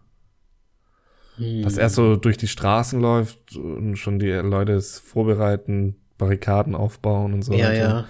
Hm. 1.36 1.62
Dass 1.62 1.76
er 1.76 1.90
so 1.90 2.16
durch 2.16 2.38
die 2.38 2.48
Straßen 2.48 3.00
läuft 3.00 3.56
und 3.56 3.96
schon 3.96 4.18
die 4.18 4.30
Leute 4.30 4.72
es 4.72 4.98
vorbereiten, 4.98 5.96
Barrikaden 6.16 6.74
aufbauen 6.74 7.34
und 7.34 7.42
so 7.42 7.52
ja, 7.52 7.66
weiter. 7.66 7.74
Ja, 7.74 7.88
ja. 7.88 8.04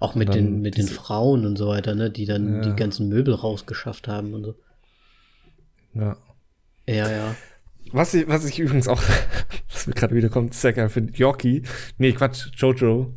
Auch 0.00 0.14
mit, 0.14 0.32
den, 0.32 0.60
mit 0.60 0.76
den 0.76 0.86
Frauen 0.86 1.44
und 1.44 1.56
so 1.56 1.66
weiter, 1.66 1.96
ne, 1.96 2.08
die 2.08 2.24
dann 2.24 2.56
ja. 2.56 2.60
die 2.60 2.76
ganzen 2.76 3.08
Möbel 3.08 3.34
rausgeschafft 3.34 4.06
haben 4.06 4.32
und 4.32 4.44
so. 4.44 4.54
Ja. 5.94 6.16
Ja, 6.86 7.10
ja. 7.10 7.36
Was 7.92 8.14
ich, 8.14 8.28
was 8.28 8.44
ich 8.44 8.58
übrigens 8.58 8.88
auch, 8.88 9.02
was 9.72 9.86
mir 9.86 9.94
gerade 9.94 10.14
wieder 10.14 10.28
kommt, 10.28 10.54
sehr 10.54 10.72
geil 10.72 10.88
finde, 10.88 11.12
Yorkie, 11.14 11.62
nee, 11.96 12.12
Quatsch, 12.12 12.48
Jojo, 12.56 13.14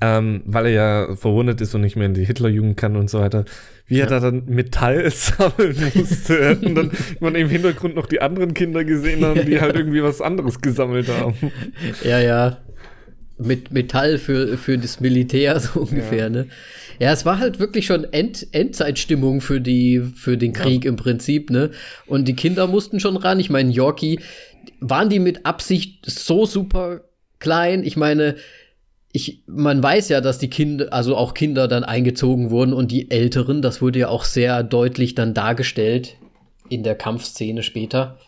ähm, 0.00 0.42
weil 0.46 0.66
er 0.66 0.72
ja 0.72 1.16
verwundet 1.16 1.60
ist 1.60 1.74
und 1.74 1.82
nicht 1.82 1.96
mehr 1.96 2.06
in 2.06 2.14
die 2.14 2.24
Hitlerjugend 2.24 2.76
kann 2.76 2.96
und 2.96 3.10
so 3.10 3.20
weiter, 3.20 3.44
wie 3.86 3.98
ja. 3.98 4.04
er 4.04 4.10
da 4.10 4.20
dann 4.20 4.44
Metall 4.46 5.10
sammeln 5.10 5.92
musste. 5.94 6.58
und 6.62 6.74
dann 6.74 6.90
man 7.20 7.34
im 7.34 7.48
Hintergrund 7.48 7.96
noch 7.96 8.06
die 8.06 8.20
anderen 8.20 8.54
Kinder 8.54 8.84
gesehen 8.84 9.24
haben, 9.24 9.44
die 9.44 9.60
halt 9.60 9.76
irgendwie 9.76 10.02
was 10.02 10.20
anderes 10.20 10.60
gesammelt 10.60 11.08
haben. 11.08 11.34
Ja, 12.04 12.20
ja. 12.20 12.58
Mit 13.38 13.72
Metall 13.72 14.18
für, 14.18 14.58
für 14.58 14.76
das 14.76 15.00
Militär, 15.00 15.58
so 15.60 15.80
ungefähr, 15.80 16.24
ja. 16.24 16.28
ne? 16.28 16.46
Ja, 17.00 17.12
es 17.12 17.24
war 17.24 17.38
halt 17.38 17.58
wirklich 17.58 17.86
schon 17.86 18.04
End 18.12 18.46
Endzeitstimmung 18.52 19.40
für 19.40 19.58
die, 19.60 20.00
für 20.00 20.36
den 20.36 20.52
Krieg 20.52 20.84
ja. 20.84 20.90
im 20.90 20.96
Prinzip, 20.96 21.48
ne? 21.48 21.70
Und 22.06 22.28
die 22.28 22.36
Kinder 22.36 22.66
mussten 22.66 23.00
schon 23.00 23.16
ran. 23.16 23.40
Ich 23.40 23.48
meine, 23.48 23.70
Yorkie, 23.70 24.20
waren 24.80 25.08
die 25.08 25.18
mit 25.18 25.46
Absicht 25.46 26.04
so 26.04 26.44
super 26.44 27.00
klein? 27.38 27.84
Ich 27.84 27.96
meine, 27.96 28.36
ich, 29.12 29.42
man 29.46 29.82
weiß 29.82 30.10
ja, 30.10 30.20
dass 30.20 30.38
die 30.38 30.50
Kinder, 30.50 30.92
also 30.92 31.16
auch 31.16 31.32
Kinder 31.32 31.68
dann 31.68 31.84
eingezogen 31.84 32.50
wurden 32.50 32.74
und 32.74 32.92
die 32.92 33.10
Älteren, 33.10 33.62
das 33.62 33.80
wurde 33.80 34.00
ja 34.00 34.08
auch 34.08 34.24
sehr 34.24 34.62
deutlich 34.62 35.14
dann 35.14 35.32
dargestellt 35.32 36.16
in 36.68 36.82
der 36.82 36.96
Kampfszene 36.96 37.62
später. 37.62 38.18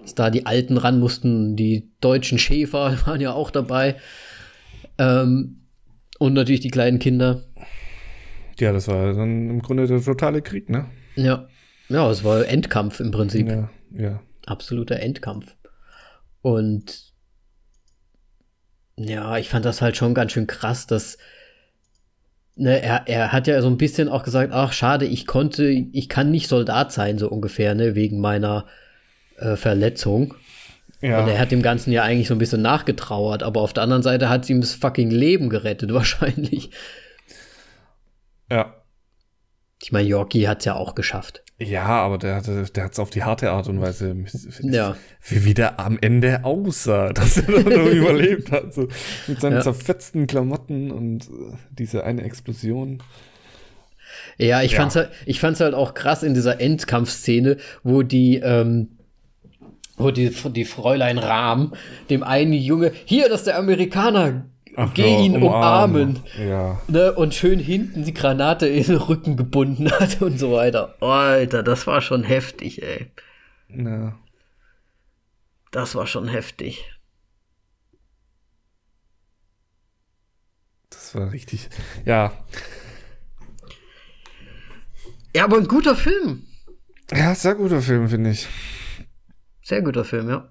Dass 0.00 0.14
da 0.14 0.30
die 0.30 0.46
Alten 0.46 0.78
ran 0.78 0.98
mussten, 0.98 1.56
die 1.56 1.90
deutschen 2.00 2.38
Schäfer 2.38 2.96
waren 3.06 3.20
ja 3.20 3.34
auch 3.34 3.50
dabei. 3.50 3.96
Ähm, 4.96 5.60
und 6.18 6.32
natürlich 6.32 6.60
die 6.60 6.70
kleinen 6.70 6.98
Kinder. 6.98 7.42
Ja, 8.60 8.72
das 8.72 8.88
war 8.88 9.12
dann 9.12 9.50
im 9.50 9.62
Grunde 9.62 9.86
der 9.86 10.02
totale 10.02 10.42
Krieg, 10.42 10.68
ne? 10.68 10.86
Ja. 11.16 11.48
Ja, 11.88 12.10
es 12.10 12.24
war 12.24 12.46
Endkampf 12.46 13.00
im 13.00 13.10
Prinzip. 13.10 13.48
Ja, 13.48 13.70
ja. 13.92 14.20
Absoluter 14.46 15.00
Endkampf. 15.00 15.54
Und 16.40 17.12
ja, 18.96 19.36
ich 19.38 19.48
fand 19.48 19.64
das 19.64 19.82
halt 19.82 19.96
schon 19.96 20.14
ganz 20.14 20.32
schön 20.32 20.46
krass, 20.46 20.86
dass 20.86 21.18
ne, 22.56 22.80
er, 22.82 23.06
er 23.06 23.32
hat 23.32 23.46
ja 23.46 23.60
so 23.60 23.68
ein 23.68 23.78
bisschen 23.78 24.08
auch 24.08 24.22
gesagt, 24.22 24.52
ach 24.52 24.72
schade, 24.72 25.06
ich 25.06 25.26
konnte, 25.26 25.66
ich 25.66 26.08
kann 26.08 26.30
nicht 26.30 26.48
Soldat 26.48 26.92
sein, 26.92 27.18
so 27.18 27.28
ungefähr, 27.28 27.74
ne, 27.74 27.94
wegen 27.94 28.20
meiner 28.20 28.66
äh, 29.38 29.56
Verletzung. 29.56 30.34
Ja. 31.00 31.22
Und 31.22 31.28
er 31.28 31.38
hat 31.38 31.50
dem 31.50 31.62
Ganzen 31.62 31.92
ja 31.92 32.02
eigentlich 32.02 32.28
so 32.28 32.34
ein 32.34 32.38
bisschen 32.38 32.62
nachgetrauert, 32.62 33.42
aber 33.42 33.60
auf 33.60 33.72
der 33.72 33.82
anderen 33.82 34.02
Seite 34.02 34.28
hat 34.28 34.44
sie 34.44 34.54
ihm 34.54 34.60
das 34.60 34.74
fucking 34.74 35.10
Leben 35.10 35.50
gerettet, 35.50 35.92
wahrscheinlich. 35.94 36.70
Ja. 38.50 38.74
Ich 39.82 39.92
meine, 39.92 40.08
Yorkie 40.08 40.48
hat 40.48 40.60
es 40.60 40.64
ja 40.64 40.74
auch 40.74 40.94
geschafft. 40.94 41.44
Ja, 41.58 41.84
aber 41.84 42.18
der 42.18 42.36
hat 42.36 42.76
der 42.76 42.84
hat's 42.84 42.98
auf 42.98 43.10
die 43.10 43.22
harte 43.22 43.50
Art 43.52 43.68
und 43.68 43.80
Weise, 43.80 44.16
ja. 44.62 44.96
wie, 45.22 45.44
wie 45.44 45.54
der 45.54 45.78
am 45.78 45.98
Ende 46.00 46.44
aussah, 46.44 47.12
dass 47.12 47.36
er 47.36 47.44
dann 47.44 47.64
noch 47.64 47.86
überlebt 47.86 48.50
hat. 48.50 48.74
So, 48.74 48.88
mit 49.28 49.40
seinen 49.40 49.54
ja. 49.54 49.60
zerfetzten 49.60 50.26
Klamotten 50.26 50.90
und 50.90 51.26
äh, 51.26 51.56
diese 51.70 52.04
eine 52.04 52.22
Explosion. 52.22 53.02
Ja, 54.36 54.62
ich 54.62 54.72
ja. 54.72 54.80
fand's 54.80 54.96
halt, 54.96 55.10
ich 55.26 55.38
fand's 55.38 55.60
halt 55.60 55.74
auch 55.74 55.94
krass 55.94 56.22
in 56.22 56.34
dieser 56.34 56.60
Endkampfszene, 56.60 57.58
wo 57.84 58.02
die, 58.02 58.36
ähm, 58.36 58.98
wo 59.96 60.10
die, 60.10 60.30
die 60.30 60.64
Fräulein 60.64 61.18
Rahm 61.18 61.74
dem 62.10 62.24
einen 62.24 62.52
Junge, 62.52 62.92
hier, 63.04 63.28
das 63.28 63.40
ist 63.40 63.46
der 63.46 63.58
Amerikaner, 63.58 64.46
Ach 64.76 64.92
Geh 64.94 65.10
ja, 65.12 65.20
ihn 65.20 65.36
umarmen. 65.36 66.16
umarmen. 66.16 66.48
Ja. 66.48 66.80
Ne, 66.88 67.12
und 67.12 67.34
schön 67.34 67.58
hinten 67.58 68.04
die 68.04 68.14
Granate 68.14 68.66
in 68.66 68.84
den 68.84 68.96
Rücken 68.96 69.36
gebunden 69.36 69.90
hat 69.90 70.20
und 70.22 70.38
so 70.38 70.52
weiter. 70.52 70.96
Alter, 71.00 71.62
das 71.62 71.86
war 71.86 72.00
schon 72.00 72.24
heftig, 72.24 72.82
ey. 72.82 73.10
Ja. 73.68 74.18
Das 75.70 75.94
war 75.94 76.06
schon 76.06 76.28
heftig. 76.28 76.84
Das 80.90 81.14
war 81.14 81.32
richtig. 81.32 81.68
Ja. 82.04 82.32
Ja, 85.34 85.44
aber 85.44 85.56
ein 85.58 85.66
guter 85.68 85.96
Film. 85.96 86.46
Ja, 87.12 87.34
sehr 87.34 87.54
guter 87.56 87.82
Film, 87.82 88.08
finde 88.08 88.30
ich. 88.30 88.46
Sehr 89.62 89.82
guter 89.82 90.04
Film, 90.04 90.28
ja. 90.28 90.48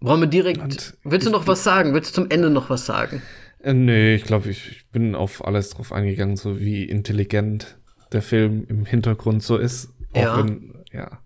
Wollen 0.00 0.20
wir 0.20 0.28
direkt. 0.28 0.62
Und 0.62 0.96
willst 1.04 1.26
du 1.26 1.30
noch 1.30 1.46
was 1.46 1.64
sagen? 1.64 1.92
Willst 1.92 2.10
du 2.10 2.22
zum 2.22 2.30
Ende 2.30 2.50
noch 2.50 2.70
was 2.70 2.86
sagen? 2.86 3.22
Äh, 3.60 3.74
nee, 3.74 4.14
ich 4.14 4.24
glaube, 4.24 4.50
ich, 4.50 4.70
ich, 4.70 4.90
bin 4.90 5.14
auf 5.14 5.44
alles 5.44 5.70
drauf 5.70 5.92
eingegangen, 5.92 6.36
so 6.36 6.60
wie 6.60 6.84
intelligent 6.84 7.78
der 8.12 8.22
Film 8.22 8.64
im 8.68 8.86
Hintergrund 8.86 9.42
so 9.42 9.56
ist. 9.56 9.90
ja. 10.14 10.38
Wenn, 10.38 10.74
ja. 10.92 11.20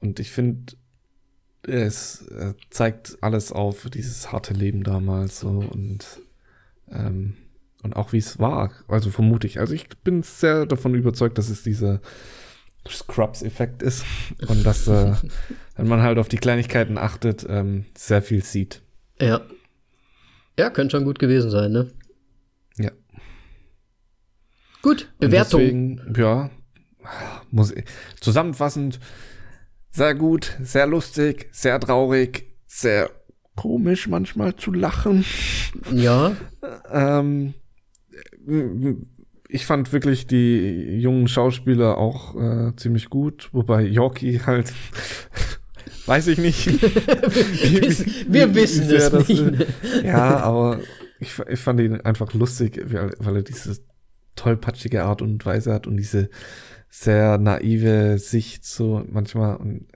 Und 0.00 0.20
ich 0.20 0.30
finde, 0.30 0.74
es 1.62 2.22
äh, 2.28 2.54
zeigt 2.70 3.18
alles 3.20 3.50
auf, 3.50 3.88
dieses 3.90 4.30
harte 4.30 4.54
Leben 4.54 4.84
damals 4.84 5.40
so 5.40 5.48
und, 5.48 6.06
ähm, 6.90 7.36
und 7.82 7.96
auch 7.96 8.12
wie 8.12 8.18
es 8.18 8.38
war. 8.38 8.70
Also 8.86 9.10
vermute 9.10 9.46
ich. 9.48 9.58
Also 9.58 9.74
ich 9.74 9.88
bin 10.04 10.22
sehr 10.22 10.66
davon 10.66 10.94
überzeugt, 10.94 11.38
dass 11.38 11.48
es 11.48 11.64
dieser 11.64 12.00
Scrubs-Effekt 12.90 13.82
ist 13.82 14.04
und 14.48 14.64
dass, 14.64 14.88
äh, 14.88 15.14
wenn 15.76 15.88
man 15.88 16.02
halt 16.02 16.18
auf 16.18 16.28
die 16.28 16.38
Kleinigkeiten 16.38 16.98
achtet, 16.98 17.46
ähm, 17.48 17.86
sehr 17.96 18.22
viel 18.22 18.42
sieht. 18.42 18.82
Ja. 19.20 19.40
Ja, 20.58 20.70
könnte 20.70 20.96
schon 20.96 21.04
gut 21.04 21.18
gewesen 21.18 21.50
sein, 21.50 21.72
ne? 21.72 21.90
Ja. 22.78 22.90
Gut, 24.82 25.10
Bewertung. 25.18 25.60
Deswegen, 25.60 26.14
ja, 26.16 26.50
muss 27.50 27.72
ich, 27.72 27.84
zusammenfassend, 28.20 29.00
sehr 29.90 30.14
gut, 30.14 30.56
sehr 30.62 30.86
lustig, 30.86 31.48
sehr 31.52 31.78
traurig, 31.80 32.46
sehr 32.66 33.10
komisch 33.54 34.06
manchmal 34.06 34.54
zu 34.56 34.72
lachen. 34.72 35.24
Ja. 35.92 36.36
ähm, 36.90 37.54
ich 39.48 39.66
fand 39.66 39.92
wirklich 39.92 40.26
die 40.26 40.98
jungen 40.98 41.28
Schauspieler 41.28 41.98
auch 41.98 42.34
äh, 42.36 42.76
ziemlich 42.76 43.10
gut, 43.10 43.48
wobei 43.52 43.82
Yorkie 43.82 44.40
halt, 44.40 44.72
weiß 46.06 46.28
ich 46.28 46.38
nicht. 46.38 46.66
wir, 46.82 47.82
wissen, 47.82 48.12
wir 48.28 48.54
wissen 48.54 48.90
es 48.90 49.10
das 49.10 49.28
nicht. 49.28 49.40
Ist. 49.40 50.04
Ja, 50.04 50.38
aber 50.38 50.80
ich, 51.20 51.38
ich 51.48 51.60
fand 51.60 51.80
ihn 51.80 52.00
einfach 52.00 52.32
lustig, 52.34 52.80
weil, 52.86 53.12
weil 53.18 53.36
er 53.36 53.42
diese 53.42 53.78
tollpatschige 54.34 55.04
Art 55.04 55.22
und 55.22 55.44
Weise 55.46 55.72
hat 55.72 55.86
und 55.86 55.96
diese 55.96 56.28
sehr 56.88 57.38
naive 57.38 58.18
Sicht 58.18 58.64
so 58.64 59.04
manchmal. 59.08 59.56
Und, 59.56 59.86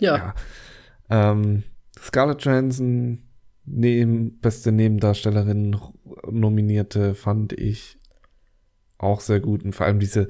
ja. 0.00 0.16
ja. 0.16 0.34
Ähm, 1.10 1.64
Scarlett 1.98 2.42
Johansson, 2.42 3.24
neben, 3.64 4.38
beste 4.38 4.72
Nebendarstellerin 4.72 5.76
nominierte, 6.30 7.14
fand 7.14 7.52
ich 7.52 7.98
auch 8.98 9.20
sehr 9.20 9.40
gut. 9.40 9.64
Und 9.64 9.74
vor 9.74 9.86
allem 9.86 10.00
diese 10.00 10.28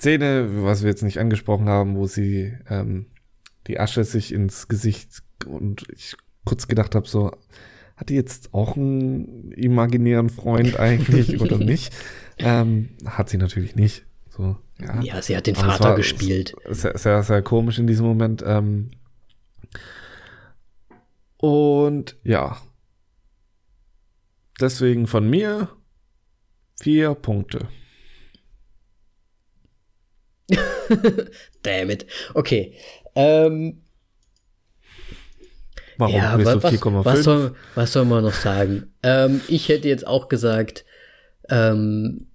Szene, 0.00 0.48
was 0.64 0.82
wir 0.82 0.90
jetzt 0.90 1.02
nicht 1.02 1.18
angesprochen 1.18 1.68
haben, 1.68 1.96
wo 1.96 2.06
sie 2.06 2.54
ähm, 2.68 3.06
die 3.66 3.78
Asche 3.78 4.04
sich 4.04 4.32
ins 4.32 4.68
Gesicht 4.68 5.22
und 5.46 5.84
ich 5.92 6.16
kurz 6.44 6.68
gedacht 6.68 6.94
habe, 6.94 7.06
so, 7.06 7.32
hat 7.96 8.08
die 8.08 8.14
jetzt 8.14 8.54
auch 8.54 8.76
einen 8.76 9.52
imaginären 9.52 10.30
Freund 10.30 10.80
eigentlich 10.80 11.40
oder 11.40 11.58
nicht? 11.58 11.92
Ähm, 12.38 12.90
hat 13.04 13.28
sie 13.28 13.36
natürlich 13.36 13.76
nicht. 13.76 14.06
So, 14.30 14.56
ja. 14.80 15.02
ja, 15.02 15.22
sie 15.22 15.36
hat 15.36 15.46
den 15.46 15.54
Vater 15.54 15.96
gespielt. 15.96 16.54
Sehr, 16.68 16.96
sehr, 16.96 17.22
sehr 17.22 17.42
komisch 17.42 17.78
in 17.78 17.86
diesem 17.86 18.06
Moment. 18.06 18.42
Ähm, 18.46 18.92
und 21.36 22.16
ja. 22.22 22.56
Deswegen 24.58 25.06
von 25.06 25.28
mir 25.28 25.68
vier 26.80 27.14
Punkte. 27.14 27.68
Damn 31.62 31.90
it. 31.90 32.06
Okay. 32.34 32.74
Ähm, 33.14 33.82
Warum 35.98 36.14
ja, 36.14 36.34
4,5? 36.34 37.04
Was 37.04 37.24
soll, 37.24 37.54
was 37.74 37.92
soll 37.92 38.06
man 38.06 38.24
noch 38.24 38.32
sagen? 38.32 38.92
Ähm, 39.02 39.42
ich 39.48 39.68
hätte 39.68 39.88
jetzt 39.88 40.06
auch 40.06 40.28
gesagt, 40.28 40.84
ähm, 41.50 42.26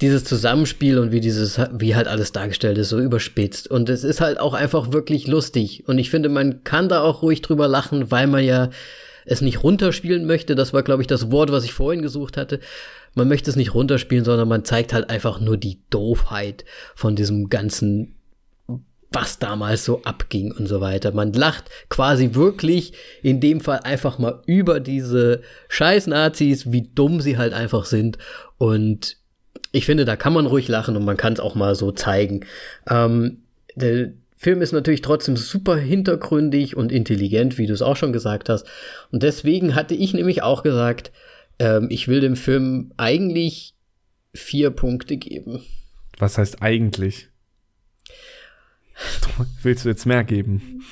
dieses 0.00 0.24
Zusammenspiel 0.24 0.98
und 0.98 1.12
wie 1.12 1.20
dieses, 1.20 1.58
wie 1.72 1.94
halt 1.94 2.08
alles 2.08 2.32
dargestellt 2.32 2.76
ist, 2.76 2.90
so 2.90 2.98
überspitzt. 2.98 3.70
Und 3.70 3.88
es 3.88 4.04
ist 4.04 4.20
halt 4.20 4.38
auch 4.38 4.52
einfach 4.52 4.92
wirklich 4.92 5.26
lustig. 5.26 5.84
Und 5.86 5.98
ich 5.98 6.10
finde, 6.10 6.28
man 6.28 6.64
kann 6.64 6.88
da 6.88 7.00
auch 7.00 7.22
ruhig 7.22 7.40
drüber 7.40 7.68
lachen, 7.68 8.10
weil 8.10 8.26
man 8.26 8.44
ja 8.44 8.70
es 9.24 9.40
nicht 9.40 9.62
runterspielen 9.62 10.26
möchte. 10.26 10.54
Das 10.54 10.74
war, 10.74 10.82
glaube 10.82 11.02
ich, 11.02 11.06
das 11.06 11.30
Wort, 11.30 11.50
was 11.50 11.64
ich 11.64 11.72
vorhin 11.72 12.02
gesucht 12.02 12.36
hatte. 12.36 12.60
Man 13.14 13.28
möchte 13.28 13.50
es 13.50 13.56
nicht 13.56 13.74
runterspielen, 13.74 14.24
sondern 14.24 14.48
man 14.48 14.64
zeigt 14.64 14.92
halt 14.92 15.10
einfach 15.10 15.40
nur 15.40 15.56
die 15.56 15.80
Doofheit 15.90 16.64
von 16.94 17.16
diesem 17.16 17.48
ganzen 17.48 18.16
was 19.14 19.38
damals 19.38 19.84
so 19.84 20.02
abging 20.02 20.52
und 20.52 20.66
so 20.66 20.80
weiter. 20.80 21.12
Man 21.12 21.32
lacht 21.32 21.70
quasi 21.88 22.34
wirklich 22.34 22.92
in 23.22 23.40
dem 23.40 23.60
Fall 23.60 23.80
einfach 23.84 24.18
mal 24.18 24.42
über 24.46 24.80
diese 24.80 25.42
scheiß 25.68 26.08
Nazis, 26.08 26.72
wie 26.72 26.90
dumm 26.94 27.20
sie 27.20 27.38
halt 27.38 27.52
einfach 27.52 27.84
sind. 27.84 28.18
Und 28.58 29.16
ich 29.72 29.86
finde, 29.86 30.04
da 30.04 30.16
kann 30.16 30.32
man 30.32 30.46
ruhig 30.46 30.68
lachen 30.68 30.96
und 30.96 31.04
man 31.04 31.16
kann 31.16 31.32
es 31.32 31.40
auch 31.40 31.54
mal 31.54 31.74
so 31.74 31.92
zeigen. 31.92 32.44
Ähm, 32.88 33.42
der 33.76 34.12
Film 34.36 34.62
ist 34.62 34.72
natürlich 34.72 35.02
trotzdem 35.02 35.36
super 35.36 35.76
hintergründig 35.76 36.76
und 36.76 36.92
intelligent, 36.92 37.56
wie 37.56 37.66
du 37.66 37.72
es 37.72 37.82
auch 37.82 37.96
schon 37.96 38.12
gesagt 38.12 38.48
hast. 38.48 38.66
Und 39.10 39.22
deswegen 39.22 39.74
hatte 39.74 39.94
ich 39.94 40.12
nämlich 40.12 40.42
auch 40.42 40.62
gesagt, 40.62 41.12
ähm, 41.58 41.88
ich 41.90 42.08
will 42.08 42.20
dem 42.20 42.36
Film 42.36 42.92
eigentlich 42.96 43.74
vier 44.34 44.70
Punkte 44.70 45.16
geben. 45.16 45.62
Was 46.18 46.38
heißt 46.38 46.62
eigentlich? 46.62 47.28
Willst 49.62 49.84
du 49.84 49.88
jetzt 49.88 50.06
mehr 50.06 50.24
geben? 50.24 50.84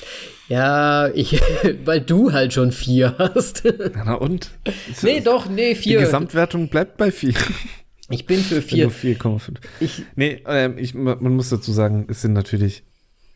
Ja, 0.48 1.08
ich, 1.08 1.40
weil 1.84 2.00
du 2.00 2.32
halt 2.32 2.52
schon 2.52 2.72
vier 2.72 3.14
hast. 3.18 3.62
Na 3.94 4.14
und? 4.14 4.50
Nee, 5.02 5.20
doch, 5.20 5.48
nee, 5.48 5.74
vier. 5.74 5.98
Die 5.98 6.04
Gesamtwertung 6.04 6.68
bleibt 6.68 6.96
bei 6.96 7.10
vier. 7.10 7.34
Ich 8.10 8.26
bin 8.26 8.40
für 8.40 8.60
vier. 8.60 8.84
Nur 8.84 8.92
4,5. 8.92 9.56
Nee, 10.16 10.42
ähm, 10.46 10.76
ich, 10.76 10.94
man 10.94 11.18
muss 11.34 11.48
dazu 11.48 11.72
sagen, 11.72 12.06
es 12.10 12.20
sind 12.20 12.34
natürlich 12.34 12.82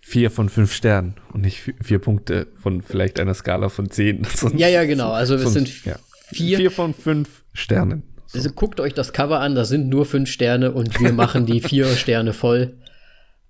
vier 0.01 0.31
von 0.31 0.49
fünf 0.49 0.73
Sternen 0.75 1.15
und 1.33 1.41
nicht 1.41 1.73
vier 1.83 1.99
Punkte 1.99 2.49
von 2.61 2.83
vielleicht 2.83 3.19
einer 3.19 3.35
Skala 3.35 3.71
von 3.71 3.91
zehn. 3.91 4.25
Sonst, 4.25 4.59
ja, 4.59 4.69
ja, 4.69 4.85
genau. 4.85 5.13
Also 5.13 5.35
es 5.37 5.53
sind 5.53 5.85
ja. 5.85 5.97
Vier, 6.33 6.59
vier 6.59 6.71
von 6.71 6.95
fünf 6.95 7.45
Sternen. 7.53 8.03
So. 8.27 8.39
Also 8.39 8.51
guckt 8.51 8.81
euch 8.81 8.95
das 8.95 9.13
Cover 9.13 9.41
an, 9.41 9.55
da 9.55 9.65
sind 9.65 9.89
nur 9.89 10.05
fünf 10.05 10.29
Sterne 10.31 10.73
und 10.73 11.01
wir 11.01 11.13
machen 11.13 11.47
die 11.47 11.61
vier 11.61 11.87
Sterne 11.97 12.33
voll. 12.33 12.79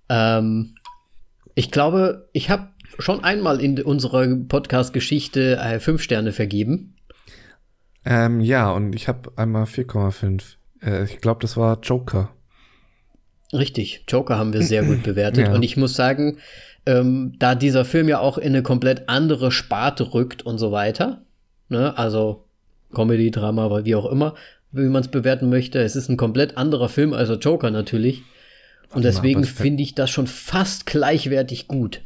Ähm, 0.09 0.75
ich 1.55 1.71
glaube, 1.71 2.29
ich 2.33 2.49
habe 2.49 2.69
schon 2.99 3.23
einmal 3.23 3.61
in 3.61 3.81
unserer 3.81 4.27
Podcast-Geschichte 4.27 5.57
äh, 5.57 5.79
fünf 5.79 6.01
Sterne 6.01 6.31
vergeben. 6.31 6.95
Ähm, 8.05 8.39
ja, 8.39 8.71
und 8.71 8.95
ich 8.95 9.07
habe 9.07 9.31
einmal 9.35 9.65
4,5. 9.65 10.55
Äh, 10.81 11.03
ich 11.05 11.19
glaube, 11.19 11.41
das 11.41 11.57
war 11.57 11.79
Joker. 11.81 12.29
Richtig, 13.53 14.05
Joker 14.07 14.37
haben 14.37 14.53
wir 14.53 14.61
sehr 14.61 14.83
gut 14.83 15.03
bewertet. 15.03 15.47
ja. 15.47 15.53
Und 15.53 15.63
ich 15.63 15.77
muss 15.77 15.93
sagen, 15.93 16.37
ähm, 16.85 17.33
da 17.39 17.55
dieser 17.55 17.85
Film 17.85 18.07
ja 18.07 18.19
auch 18.19 18.37
in 18.37 18.47
eine 18.47 18.63
komplett 18.63 19.09
andere 19.09 19.51
Sparte 19.51 20.13
rückt 20.13 20.43
und 20.43 20.57
so 20.57 20.71
weiter, 20.71 21.25
ne, 21.69 21.97
also 21.97 22.46
Comedy, 22.93 23.31
Drama, 23.31 23.83
wie 23.85 23.95
auch 23.95 24.05
immer, 24.05 24.35
wie 24.71 24.89
man 24.89 25.01
es 25.01 25.07
bewerten 25.09 25.49
möchte, 25.49 25.79
es 25.79 25.95
ist 25.95 26.09
ein 26.09 26.17
komplett 26.17 26.57
anderer 26.57 26.89
Film 26.89 27.13
als 27.13 27.29
der 27.29 27.37
Joker 27.37 27.71
natürlich. 27.71 28.23
Und 28.89 29.03
deswegen 29.03 29.43
finde 29.43 29.83
ich 29.83 29.95
das 29.95 30.09
schon 30.09 30.27
fast 30.27 30.85
gleichwertig 30.85 31.67
gut. 31.67 32.01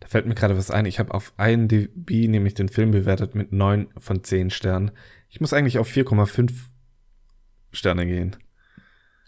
Da 0.00 0.08
fällt 0.08 0.26
mir 0.26 0.34
gerade 0.34 0.56
was 0.56 0.70
ein. 0.70 0.84
Ich 0.86 0.98
habe 0.98 1.14
auf 1.14 1.32
IMDb 1.38 2.28
nämlich 2.28 2.54
den 2.54 2.68
Film 2.68 2.90
bewertet 2.90 3.34
mit 3.34 3.52
9 3.52 3.88
von 3.96 4.22
10 4.22 4.50
Sternen. 4.50 4.90
Ich 5.28 5.40
muss 5.40 5.52
eigentlich 5.52 5.78
auf 5.78 5.88
4,5 5.88 6.52
Sterne 7.72 8.06
gehen. 8.06 8.36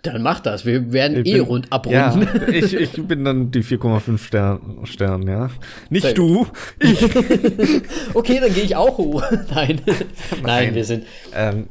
Dann 0.02 0.22
mach 0.22 0.40
das. 0.40 0.66
Wir 0.66 0.92
werden 0.92 1.18
ich 1.18 1.28
eh 1.28 1.34
bin, 1.34 1.42
rund 1.42 1.72
abrunden. 1.72 2.22
Ja, 2.22 2.48
ich, 2.48 2.74
ich 2.74 3.06
bin 3.06 3.24
dann 3.24 3.52
die 3.52 3.62
4,5 3.62 4.18
Stern, 4.18 4.80
Stern, 4.84 5.28
ja. 5.28 5.48
Nicht 5.90 6.04
Nein. 6.04 6.14
du, 6.16 6.46
ich. 6.80 7.02
okay, 8.14 8.40
dann 8.40 8.52
gehe 8.52 8.64
ich 8.64 8.74
auch 8.74 8.98
hoch. 8.98 9.22
Nein. 9.54 9.80
Nein. 9.86 9.96
Nein, 10.42 10.74
wir 10.74 10.84
sind. 10.84 11.06
Ähm, 11.34 11.68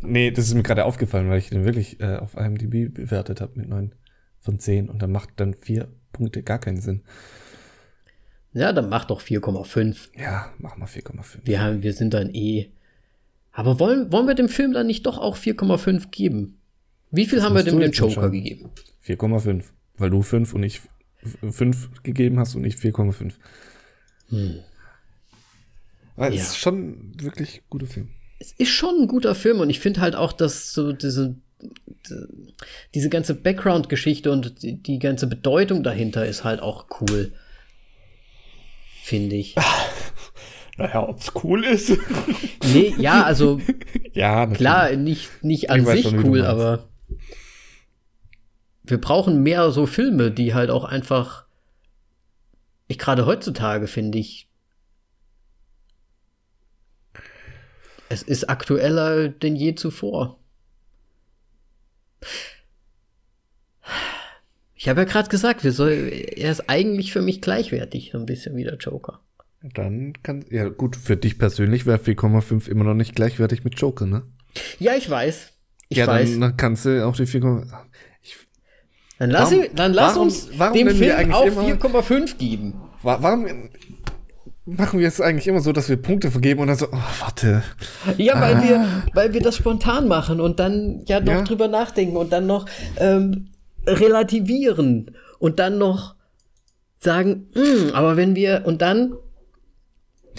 nee, 0.00 0.30
das 0.30 0.46
ist 0.46 0.54
mir 0.54 0.62
gerade 0.62 0.84
aufgefallen, 0.84 1.28
weil 1.28 1.38
ich 1.38 1.50
den 1.50 1.64
wirklich 1.64 2.00
äh, 2.00 2.16
auf 2.16 2.36
IMDb 2.36 2.94
bewertet 2.94 3.40
habe 3.40 3.52
mit 3.56 3.68
9 3.68 3.92
von 4.38 4.60
10 4.60 4.88
und 4.88 5.02
dann 5.02 5.10
macht 5.10 5.30
dann 5.36 5.54
4 5.54 5.88
Punkte 6.12 6.44
gar 6.44 6.60
keinen 6.60 6.80
Sinn. 6.80 7.02
Ja, 8.52 8.72
dann 8.72 8.88
mach 8.88 9.06
doch 9.06 9.20
4,5. 9.20 10.10
Ja, 10.20 10.52
mach 10.58 10.76
mal 10.76 10.86
4,5. 10.86 11.38
Wir, 11.44 11.60
haben, 11.60 11.82
wir 11.82 11.94
sind 11.94 12.14
dann 12.14 12.30
eh. 12.32 12.70
Aber 13.50 13.80
wollen, 13.80 14.12
wollen 14.12 14.26
wir 14.26 14.34
dem 14.34 14.48
Film 14.48 14.72
dann 14.72 14.86
nicht 14.86 15.06
doch 15.06 15.18
auch 15.18 15.36
4,5 15.36 16.10
geben? 16.10 16.58
Wie 17.12 17.26
viel 17.26 17.38
das 17.38 17.44
haben 17.44 17.54
wir 17.54 17.62
dem 17.62 17.78
den 17.78 17.92
Joker 17.92 18.30
gegeben? 18.30 18.70
4,5. 19.06 19.64
Weil 19.98 20.10
du 20.10 20.22
5 20.22 20.54
und 20.54 20.62
ich 20.62 20.80
5 21.50 22.02
gegeben 22.02 22.38
hast 22.38 22.54
und 22.54 22.64
ich 22.64 22.74
4,5. 22.74 23.34
Hm. 24.30 24.60
Weil 26.16 26.34
ja. 26.34 26.40
es 26.40 26.48
ist 26.48 26.58
schon 26.58 27.12
wirklich 27.20 27.58
ein 27.58 27.64
guter 27.70 27.86
Film. 27.86 28.08
Es 28.38 28.52
ist 28.52 28.70
schon 28.70 29.02
ein 29.02 29.08
guter 29.08 29.34
Film 29.34 29.60
und 29.60 29.70
ich 29.70 29.78
finde 29.78 30.00
halt 30.00 30.16
auch, 30.16 30.32
dass 30.32 30.72
so 30.72 30.92
diese 30.92 31.36
diese 32.92 33.08
ganze 33.08 33.36
Background-Geschichte 33.36 34.32
und 34.32 34.62
die, 34.64 34.82
die, 34.82 34.98
ganze 34.98 35.28
Bedeutung 35.28 35.84
dahinter 35.84 36.26
ist 36.26 36.42
halt 36.42 36.60
auch 36.60 36.86
cool. 37.00 37.32
Finde 39.04 39.36
ich. 39.36 39.54
Naja, 40.78 41.06
ob's 41.06 41.32
cool 41.44 41.64
ist. 41.64 41.92
nee, 42.72 42.94
ja, 42.96 43.24
also 43.24 43.60
ja, 44.14 44.46
klar, 44.46 44.96
nicht, 44.96 45.44
nicht 45.44 45.68
an 45.68 45.84
sich 45.84 46.08
schon, 46.08 46.24
cool, 46.24 46.46
aber 46.46 46.88
wir 48.84 49.00
brauchen 49.00 49.42
mehr 49.42 49.70
so 49.70 49.86
Filme, 49.86 50.30
die 50.30 50.54
halt 50.54 50.70
auch 50.70 50.84
einfach. 50.84 51.46
Ich 52.88 52.98
gerade 52.98 53.26
heutzutage 53.26 53.86
finde 53.86 54.18
ich. 54.18 54.48
Es 58.08 58.22
ist 58.22 58.50
aktueller 58.50 59.28
denn 59.28 59.56
je 59.56 59.74
zuvor. 59.74 60.38
Ich 64.74 64.88
habe 64.88 65.02
ja 65.02 65.06
gerade 65.06 65.28
gesagt, 65.28 65.64
wir 65.64 65.72
soll, 65.72 65.92
er 65.92 66.50
ist 66.50 66.68
eigentlich 66.68 67.12
für 67.12 67.22
mich 67.22 67.40
gleichwertig, 67.40 68.10
so 68.12 68.18
ein 68.18 68.26
bisschen 68.26 68.56
wie 68.56 68.64
der 68.64 68.76
Joker. 68.76 69.20
Dann 69.62 70.12
kann, 70.22 70.44
ja 70.50 70.68
gut, 70.68 70.96
für 70.96 71.16
dich 71.16 71.38
persönlich 71.38 71.86
wäre 71.86 71.98
4,5 71.98 72.68
immer 72.68 72.84
noch 72.84 72.94
nicht 72.94 73.14
gleichwertig 73.14 73.62
mit 73.62 73.78
Joker, 73.80 74.06
ne? 74.06 74.24
Ja, 74.80 74.94
ich 74.96 75.08
weiß. 75.08 75.51
Ich 75.92 75.98
ja, 75.98 76.06
weiß. 76.06 76.38
Dann, 76.38 76.56
kannst 76.56 76.84
du 76.86 77.06
auch 77.06 77.14
die 77.14 77.26
4,5. 77.26 77.66
Dann 79.18 79.30
lass, 79.30 79.52
warum, 79.52 79.64
dann 79.74 79.92
lass 79.92 80.14
warum, 80.14 80.22
uns 80.28 80.48
warum 80.56 80.74
dem 80.74 80.88
Film 80.88 81.32
auch 81.32 81.46
4,5 81.46 82.36
geben. 82.38 82.74
Warum 83.02 83.46
machen 84.64 84.98
wir 84.98 85.08
es 85.08 85.20
eigentlich 85.20 85.46
immer 85.48 85.60
so, 85.60 85.72
dass 85.72 85.88
wir 85.88 85.96
Punkte 85.96 86.30
vergeben 86.30 86.60
und 86.60 86.68
dann 86.68 86.76
so, 86.76 86.86
oh, 86.90 87.20
warte. 87.20 87.62
Ja, 88.16 88.40
weil 88.40 88.56
ah. 88.56 88.62
wir, 88.62 89.02
weil 89.14 89.34
wir 89.34 89.40
das 89.40 89.56
spontan 89.56 90.08
machen 90.08 90.40
und 90.40 90.60
dann 90.60 91.02
ja 91.06 91.20
noch 91.20 91.32
ja. 91.32 91.42
drüber 91.42 91.68
nachdenken 91.68 92.16
und 92.16 92.32
dann 92.32 92.46
noch 92.46 92.66
ähm, 92.96 93.48
relativieren 93.86 95.12
und 95.38 95.58
dann 95.58 95.78
noch 95.78 96.14
sagen, 97.00 97.48
hm, 97.52 97.90
aber 97.92 98.16
wenn 98.16 98.34
wir 98.34 98.62
und 98.64 98.80
dann 98.82 99.14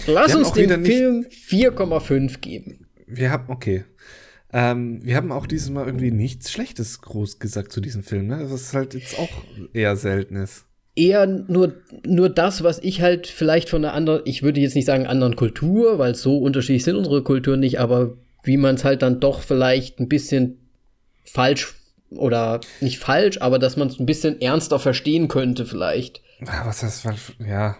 lass 0.06 0.34
uns 0.34 0.52
dem 0.52 0.84
Film 0.84 1.26
4,5 1.30 2.40
geben. 2.40 2.86
Wir 3.06 3.30
haben, 3.30 3.44
okay. 3.48 3.84
Ähm, 4.54 5.04
wir 5.04 5.16
haben 5.16 5.32
auch 5.32 5.46
dieses 5.46 5.68
Mal 5.68 5.84
irgendwie 5.84 6.12
nichts 6.12 6.50
Schlechtes 6.50 7.02
groß 7.02 7.40
gesagt 7.40 7.72
zu 7.72 7.82
diesem 7.82 8.02
Film, 8.02 8.28
ne? 8.28 8.46
Was 8.48 8.72
halt 8.72 8.94
jetzt 8.94 9.18
auch 9.18 9.28
eher 9.74 9.96
selten 9.96 10.36
ist 10.36 10.64
eher 10.96 11.26
nur, 11.26 11.74
nur 12.06 12.28
das, 12.28 12.62
was 12.62 12.78
ich 12.78 13.02
halt 13.02 13.26
vielleicht 13.26 13.68
von 13.68 13.84
einer 13.84 13.94
anderen, 13.94 14.22
ich 14.24 14.42
würde 14.42 14.60
jetzt 14.60 14.74
nicht 14.74 14.84
sagen 14.84 15.06
anderen 15.06 15.36
Kultur, 15.36 15.98
weil 15.98 16.14
so 16.14 16.38
unterschiedlich 16.38 16.84
sind 16.84 16.96
unsere 16.96 17.22
Kulturen 17.22 17.60
nicht, 17.60 17.80
aber 17.80 18.16
wie 18.42 18.56
man 18.56 18.76
es 18.76 18.84
halt 18.84 19.02
dann 19.02 19.20
doch 19.20 19.40
vielleicht 19.40 19.98
ein 19.98 20.08
bisschen 20.08 20.58
falsch 21.24 21.74
oder 22.10 22.60
nicht 22.80 22.98
falsch, 22.98 23.38
aber 23.40 23.58
dass 23.58 23.76
man 23.76 23.88
es 23.88 23.98
ein 23.98 24.06
bisschen 24.06 24.40
ernster 24.40 24.78
verstehen 24.78 25.28
könnte 25.28 25.66
vielleicht. 25.66 26.20
Was 26.64 26.82
heißt 26.82 27.02
falsch? 27.02 27.32
Ja, 27.44 27.76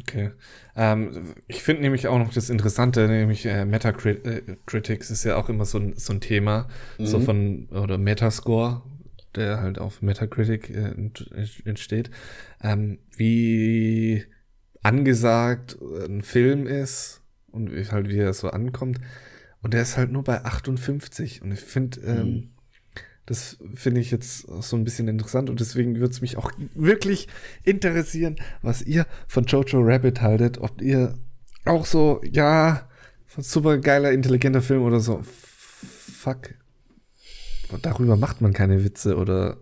okay. 0.00 0.32
Ähm, 0.74 1.34
ich 1.48 1.62
finde 1.62 1.82
nämlich 1.82 2.08
auch 2.08 2.18
noch 2.18 2.32
das 2.32 2.50
Interessante, 2.50 3.08
nämlich 3.08 3.46
äh, 3.46 3.64
Metacritics 3.64 5.10
ist 5.10 5.24
ja 5.24 5.36
auch 5.36 5.48
immer 5.48 5.64
so 5.64 5.78
ein, 5.78 5.94
so 5.96 6.12
ein 6.12 6.20
Thema, 6.20 6.68
mhm. 6.98 7.06
so 7.06 7.20
von, 7.20 7.66
oder 7.70 7.98
Metascore, 7.98 8.82
der 9.34 9.60
halt 9.60 9.78
auf 9.78 10.02
Metacritic 10.02 10.70
äh, 10.70 10.94
entsteht, 11.64 12.10
ähm, 12.62 12.98
wie 13.16 14.24
angesagt 14.82 15.76
ein 15.80 16.22
Film 16.22 16.66
ist 16.66 17.22
und 17.50 17.72
wie 17.74 17.84
halt 17.84 18.08
wie 18.08 18.18
er 18.18 18.32
so 18.32 18.50
ankommt. 18.50 19.00
Und 19.62 19.74
der 19.74 19.82
ist 19.82 19.96
halt 19.96 20.12
nur 20.12 20.22
bei 20.22 20.44
58. 20.44 21.42
Und 21.42 21.52
ich 21.52 21.60
finde, 21.60 22.00
ähm, 22.02 22.28
mhm. 22.28 22.50
Das 23.26 23.58
finde 23.74 24.00
ich 24.00 24.12
jetzt 24.12 24.46
so 24.62 24.76
ein 24.76 24.84
bisschen 24.84 25.08
interessant 25.08 25.50
und 25.50 25.58
deswegen 25.58 25.96
würde 25.98 26.12
es 26.12 26.20
mich 26.20 26.36
auch 26.36 26.52
wirklich 26.74 27.26
interessieren, 27.64 28.36
was 28.62 28.82
ihr 28.82 29.04
von 29.26 29.44
Jojo 29.44 29.80
Rabbit 29.80 30.20
haltet. 30.20 30.58
Ob 30.58 30.80
ihr 30.80 31.18
auch 31.64 31.84
so, 31.84 32.20
ja, 32.24 32.88
super 33.36 33.78
geiler, 33.78 34.12
intelligenter 34.12 34.62
Film 34.62 34.82
oder 34.82 35.00
so. 35.00 35.22
Fuck. 35.22 36.54
Darüber 37.82 38.16
macht 38.16 38.40
man 38.40 38.52
keine 38.52 38.84
Witze 38.84 39.16
oder 39.16 39.56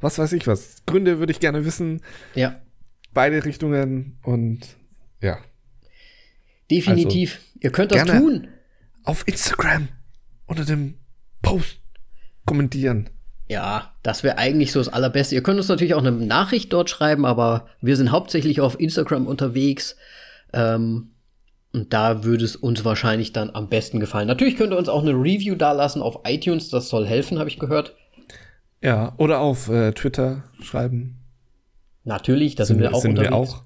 was 0.00 0.18
weiß 0.18 0.32
ich 0.32 0.48
was. 0.48 0.84
Gründe 0.84 1.20
würde 1.20 1.32
ich 1.32 1.38
gerne 1.38 1.64
wissen. 1.64 2.02
Ja. 2.34 2.60
Beide 3.14 3.44
Richtungen 3.44 4.18
und 4.22 4.76
ja. 5.20 5.38
Definitiv. 6.70 7.36
Also, 7.36 7.58
Ihr 7.60 7.70
könnt 7.70 7.92
das 7.92 8.04
tun. 8.04 8.48
Auf 9.04 9.26
Instagram 9.28 9.88
unter 10.46 10.64
dem 10.64 10.94
Post 11.40 11.78
kommentieren. 12.46 13.10
Ja, 13.48 13.92
das 14.02 14.24
wäre 14.24 14.38
eigentlich 14.38 14.72
so 14.72 14.80
das 14.80 14.88
Allerbeste. 14.88 15.34
Ihr 15.34 15.42
könnt 15.42 15.58
uns 15.58 15.68
natürlich 15.68 15.94
auch 15.94 16.04
eine 16.04 16.12
Nachricht 16.12 16.72
dort 16.72 16.90
schreiben, 16.90 17.24
aber 17.24 17.68
wir 17.80 17.96
sind 17.96 18.10
hauptsächlich 18.10 18.60
auf 18.60 18.80
Instagram 18.80 19.26
unterwegs. 19.26 19.96
Ähm, 20.52 21.10
und 21.72 21.92
da 21.92 22.24
würde 22.24 22.44
es 22.44 22.56
uns 22.56 22.84
wahrscheinlich 22.84 23.32
dann 23.32 23.50
am 23.50 23.68
besten 23.68 24.00
gefallen. 24.00 24.26
Natürlich 24.26 24.56
könnt 24.56 24.72
ihr 24.72 24.78
uns 24.78 24.88
auch 24.88 25.02
eine 25.02 25.12
Review 25.12 25.54
dalassen 25.54 26.02
auf 26.02 26.20
iTunes, 26.24 26.70
das 26.70 26.88
soll 26.88 27.06
helfen, 27.06 27.38
habe 27.38 27.50
ich 27.50 27.58
gehört. 27.58 27.94
Ja, 28.82 29.14
oder 29.18 29.40
auf 29.40 29.68
äh, 29.68 29.92
Twitter 29.92 30.44
schreiben. 30.62 31.18
Natürlich, 32.04 32.54
da 32.54 32.64
sind, 32.64 32.76
sind 32.76 32.82
wir 32.82 32.94
auch 32.94 33.00
sind 33.00 33.18
unterwegs. 33.18 33.30
Wir 33.30 33.36
auch. 33.36 33.62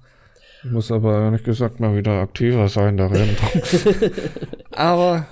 Ich 0.63 0.71
muss 0.71 0.91
aber 0.91 1.21
ehrlich 1.21 1.43
gesagt 1.43 1.79
mal 1.79 1.95
wieder 1.95 2.19
aktiver 2.19 2.67
sein 2.67 2.97
darin. 2.97 3.29
aber. 4.71 5.27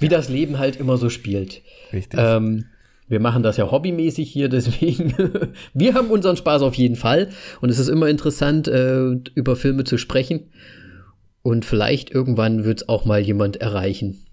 Wie 0.00 0.08
das 0.08 0.28
Leben 0.28 0.58
halt 0.58 0.76
immer 0.76 0.96
so 0.96 1.10
spielt. 1.10 1.62
Richtig. 1.92 2.18
Ähm, 2.20 2.66
wir 3.08 3.20
machen 3.20 3.42
das 3.42 3.56
ja 3.56 3.70
hobbymäßig 3.70 4.30
hier, 4.30 4.48
deswegen 4.50 5.14
wir 5.74 5.94
haben 5.94 6.10
unseren 6.10 6.36
Spaß 6.36 6.62
auf 6.62 6.74
jeden 6.74 6.96
Fall 6.96 7.28
und 7.60 7.70
es 7.70 7.78
ist 7.78 7.88
immer 7.88 8.08
interessant, 8.08 8.68
äh, 8.68 9.12
über 9.34 9.56
Filme 9.56 9.84
zu 9.84 9.98
sprechen. 9.98 10.50
Und 11.42 11.64
vielleicht 11.64 12.10
irgendwann 12.10 12.64
wird 12.64 12.80
es 12.82 12.88
auch 12.88 13.04
mal 13.04 13.20
jemand 13.20 13.58
erreichen 13.58 14.26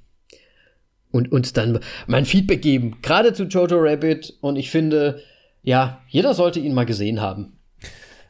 und 1.14 1.32
uns 1.32 1.54
dann 1.54 1.80
mein 2.08 2.26
Feedback 2.26 2.62
geben, 2.62 2.98
gerade 3.04 3.34
zu 3.34 3.44
Jojo 3.44 3.78
Rabbit. 3.78 4.36
Und 4.42 4.58
ich 4.58 4.72
finde, 4.72 5.22
ja, 5.62 6.02
jeder 6.08 6.34
sollte 6.34 6.60
ihn 6.60 6.74
mal 6.74 6.88
gesehen 6.88 7.22
haben. 7.22 7.54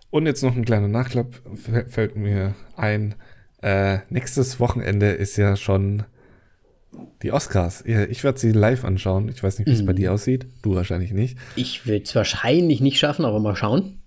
Und 0.10 0.28
jetzt 0.28 0.44
noch 0.44 0.56
ein 0.56 0.66
kleiner 0.66 0.90
Nachklapp 0.90 1.42
fällt 1.88 2.16
mir 2.16 2.56
ein. 2.76 3.16
Äh, 3.62 4.00
nächstes 4.10 4.60
Wochenende 4.60 5.12
ist 5.12 5.38
ja 5.38 5.56
schon 5.56 6.04
die 7.22 7.32
Oscars. 7.32 7.84
Ich 7.86 8.24
werde 8.24 8.40
sie 8.40 8.52
live 8.52 8.84
anschauen. 8.84 9.30
Ich 9.30 9.42
weiß 9.42 9.60
nicht, 9.60 9.68
wie 9.68 9.74
es 9.74 9.82
mm. 9.82 9.86
bei 9.86 9.94
mhm. 9.94 9.98
dir 9.98 10.14
aussieht. 10.14 10.46
Du 10.62 10.76
wahrscheinlich 10.76 11.12
nicht. 11.12 11.38
Ich 11.56 11.88
will 11.88 12.02
es 12.04 12.14
wahrscheinlich 12.16 12.82
nicht 12.82 13.00
schaffen, 13.00 13.26
aber 13.26 13.40
mal 13.40 13.56
schauen. 13.56 14.00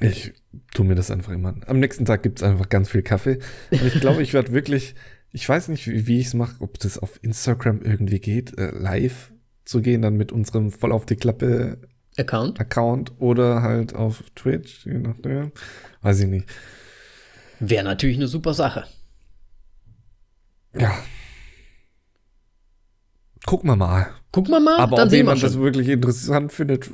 Ich 0.00 0.32
tue 0.72 0.84
mir 0.84 0.96
das 0.96 1.10
einfach 1.10 1.32
immer 1.32 1.50
an. 1.50 1.64
Am 1.66 1.78
nächsten 1.78 2.04
Tag 2.04 2.22
gibt 2.22 2.40
es 2.40 2.42
einfach 2.42 2.68
ganz 2.68 2.90
viel 2.90 3.02
Kaffee. 3.02 3.38
Und 3.70 3.86
ich 3.86 4.00
glaube, 4.00 4.22
ich 4.22 4.34
werde 4.34 4.52
wirklich, 4.52 4.94
ich 5.32 5.48
weiß 5.48 5.68
nicht, 5.68 5.86
wie, 5.86 6.06
wie 6.06 6.18
ich 6.18 6.26
es 6.26 6.34
mache, 6.34 6.56
ob 6.60 6.78
das 6.80 6.98
auf 6.98 7.20
Instagram 7.22 7.80
irgendwie 7.82 8.18
geht, 8.18 8.58
äh, 8.58 8.70
live 8.70 9.32
zu 9.64 9.80
gehen, 9.80 10.02
dann 10.02 10.16
mit 10.16 10.32
unserem 10.32 10.72
voll 10.72 10.92
auf 10.92 11.06
die 11.06 11.16
Klappe 11.16 11.78
Account. 12.16 12.60
Account 12.60 13.12
oder 13.18 13.62
halt 13.62 13.94
auf 13.94 14.22
Twitch, 14.34 14.86
je 14.86 14.98
nachdem. 14.98 15.52
Weiß 16.02 16.20
ich 16.20 16.26
nicht. 16.26 16.48
Wäre 17.60 17.84
natürlich 17.84 18.16
eine 18.16 18.28
super 18.28 18.54
Sache. 18.54 18.84
Ja, 20.76 20.92
Gucken 23.46 23.68
wir 23.70 23.76
mal. 23.76 24.08
Gucken 24.32 24.52
wir 24.52 24.60
mal. 24.60 24.78
Aber 24.78 25.02
ob 25.02 25.12
jemand 25.12 25.42
das 25.42 25.58
wirklich 25.58 25.88
interessant 25.88 26.52
findet, 26.52 26.90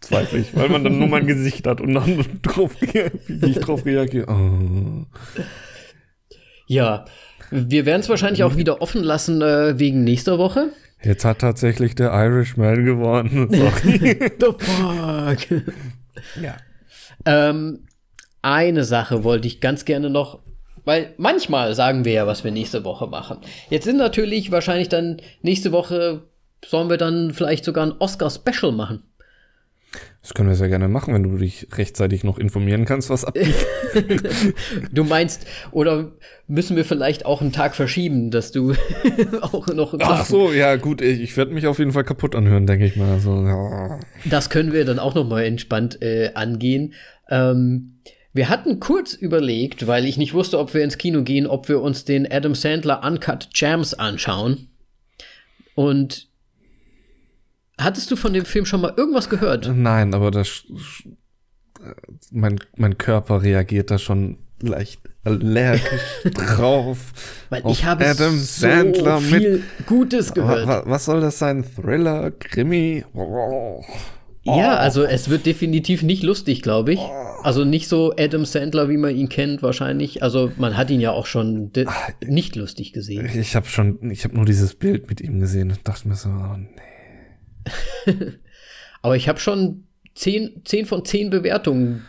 zweifle 0.00 0.38
ich, 0.40 0.56
weil 0.56 0.68
man 0.68 0.84
dann 0.84 0.98
nur 0.98 1.08
mein 1.08 1.26
Gesicht 1.26 1.66
hat 1.66 1.80
und 1.80 1.94
dann 1.94 2.24
drauf, 2.42 2.72
wie 2.80 3.46
ich 3.46 3.58
drauf 3.58 3.84
reagiere. 3.84 4.26
Oh. 4.28 5.06
Ja, 6.66 7.04
wir 7.50 7.84
werden 7.86 8.00
es 8.00 8.08
wahrscheinlich 8.08 8.44
auch 8.44 8.56
wieder 8.56 8.80
offen 8.80 9.02
lassen 9.02 9.42
äh, 9.42 9.78
wegen 9.78 10.04
nächster 10.04 10.38
Woche. 10.38 10.72
Jetzt 11.02 11.24
hat 11.24 11.40
tatsächlich 11.40 11.94
der 11.94 12.12
Irishman 12.12 12.84
gewonnen. 12.84 13.48
Sorry. 13.50 14.18
The 14.38 14.52
fuck. 14.58 15.62
Ja. 16.40 16.56
Ähm, 17.24 17.86
eine 18.42 18.84
Sache 18.84 19.24
wollte 19.24 19.48
ich 19.48 19.60
ganz 19.60 19.84
gerne 19.84 20.10
noch 20.10 20.40
weil 20.84 21.14
manchmal 21.16 21.74
sagen 21.74 22.04
wir 22.04 22.12
ja, 22.12 22.26
was 22.26 22.44
wir 22.44 22.50
nächste 22.50 22.84
Woche 22.84 23.06
machen. 23.06 23.38
Jetzt 23.68 23.84
sind 23.84 23.96
natürlich 23.96 24.50
wahrscheinlich 24.50 24.88
dann 24.88 25.20
nächste 25.42 25.72
Woche 25.72 26.22
sollen 26.64 26.90
wir 26.90 26.98
dann 26.98 27.32
vielleicht 27.32 27.64
sogar 27.64 27.86
ein 27.86 27.94
Oscar-Special 27.98 28.72
machen. 28.72 29.02
Das 30.22 30.34
können 30.34 30.50
wir 30.50 30.54
sehr 30.54 30.68
gerne 30.68 30.86
machen, 30.86 31.14
wenn 31.14 31.22
du 31.22 31.36
dich 31.38 31.66
rechtzeitig 31.72 32.24
noch 32.24 32.38
informieren 32.38 32.84
kannst, 32.84 33.08
was 33.08 33.24
abgeht. 33.24 33.54
du 34.92 35.02
meinst, 35.02 35.46
oder 35.72 36.12
müssen 36.46 36.76
wir 36.76 36.84
vielleicht 36.84 37.24
auch 37.24 37.40
einen 37.40 37.52
Tag 37.52 37.74
verschieben, 37.74 38.30
dass 38.30 38.52
du 38.52 38.74
auch 39.40 39.66
noch. 39.68 39.96
Ach 39.98 40.26
so, 40.26 40.52
ja, 40.52 40.76
gut, 40.76 41.00
ich, 41.00 41.20
ich 41.20 41.36
werde 41.38 41.54
mich 41.54 41.66
auf 41.66 41.78
jeden 41.78 41.92
Fall 41.92 42.04
kaputt 42.04 42.36
anhören, 42.36 42.66
denke 42.66 42.84
ich 42.84 42.96
mal. 42.96 43.18
So, 43.18 43.34
ja. 43.44 43.98
Das 44.26 44.50
können 44.50 44.72
wir 44.72 44.84
dann 44.84 44.98
auch 44.98 45.14
noch 45.14 45.26
mal 45.26 45.42
entspannt 45.42 46.02
äh, 46.02 46.32
angehen. 46.34 46.92
Ähm, 47.30 48.00
wir 48.32 48.48
hatten 48.48 48.78
kurz 48.78 49.14
überlegt, 49.14 49.86
weil 49.86 50.04
ich 50.04 50.16
nicht 50.16 50.34
wusste, 50.34 50.58
ob 50.58 50.72
wir 50.72 50.84
ins 50.84 50.98
Kino 50.98 51.22
gehen, 51.22 51.46
ob 51.46 51.68
wir 51.68 51.80
uns 51.80 52.04
den 52.04 52.30
Adam 52.30 52.54
Sandler 52.54 53.02
Uncut 53.04 53.48
Jams 53.54 53.94
anschauen. 53.94 54.68
Und 55.74 56.28
hattest 57.78 58.10
du 58.10 58.16
von 58.16 58.32
dem 58.32 58.44
Film 58.44 58.66
schon 58.66 58.80
mal 58.80 58.94
irgendwas 58.96 59.28
gehört? 59.28 59.70
Nein, 59.74 60.14
aber 60.14 60.30
das, 60.30 60.64
mein, 62.30 62.60
mein 62.76 62.98
Körper 62.98 63.42
reagiert 63.42 63.90
da 63.90 63.98
schon 63.98 64.38
leicht 64.62 65.00
allergisch 65.24 66.22
drauf. 66.34 66.98
Weil 67.48 67.62
ich 67.68 67.84
habe 67.84 68.06
Adam 68.06 68.38
so 68.38 68.60
Sandler 68.60 69.20
viel 69.20 69.52
mit, 69.58 69.86
Gutes 69.86 70.32
gehört. 70.34 70.66
Was, 70.66 70.86
was 70.86 71.04
soll 71.06 71.20
das 71.20 71.38
sein? 71.38 71.64
Thriller, 71.64 72.30
Krimi? 72.30 73.04
Oh. 74.46 74.56
Ja, 74.56 74.76
also 74.76 75.04
es 75.04 75.28
wird 75.28 75.44
definitiv 75.44 76.02
nicht 76.02 76.22
lustig, 76.22 76.62
glaube 76.62 76.94
ich. 76.94 77.00
Also 77.42 77.64
nicht 77.64 77.88
so 77.88 78.14
Adam 78.18 78.44
Sandler, 78.44 78.88
wie 78.88 78.96
man 78.96 79.14
ihn 79.14 79.28
kennt, 79.28 79.62
wahrscheinlich. 79.62 80.22
Also 80.22 80.50
man 80.56 80.76
hat 80.76 80.90
ihn 80.90 81.00
ja 81.00 81.12
auch 81.12 81.26
schon 81.26 81.70
nicht 82.24 82.56
lustig 82.56 82.92
gesehen. 82.92 83.28
Ich 83.38 83.54
habe 83.54 83.66
schon, 83.66 84.10
ich 84.10 84.24
habe 84.24 84.34
nur 84.34 84.46
dieses 84.46 84.74
Bild 84.74 85.08
mit 85.08 85.20
ihm 85.20 85.40
gesehen 85.40 85.70
und 85.70 85.86
dachte 85.86 86.08
mir 86.08 86.14
so, 86.14 86.30
oh 86.30 86.56
nee. 86.56 88.14
Aber 89.02 89.16
ich 89.16 89.28
habe 89.28 89.38
schon 89.38 89.84
zehn, 90.14 90.62
zehn 90.64 90.86
von 90.86 91.04
zehn 91.04 91.30
Bewertungen 91.30 92.02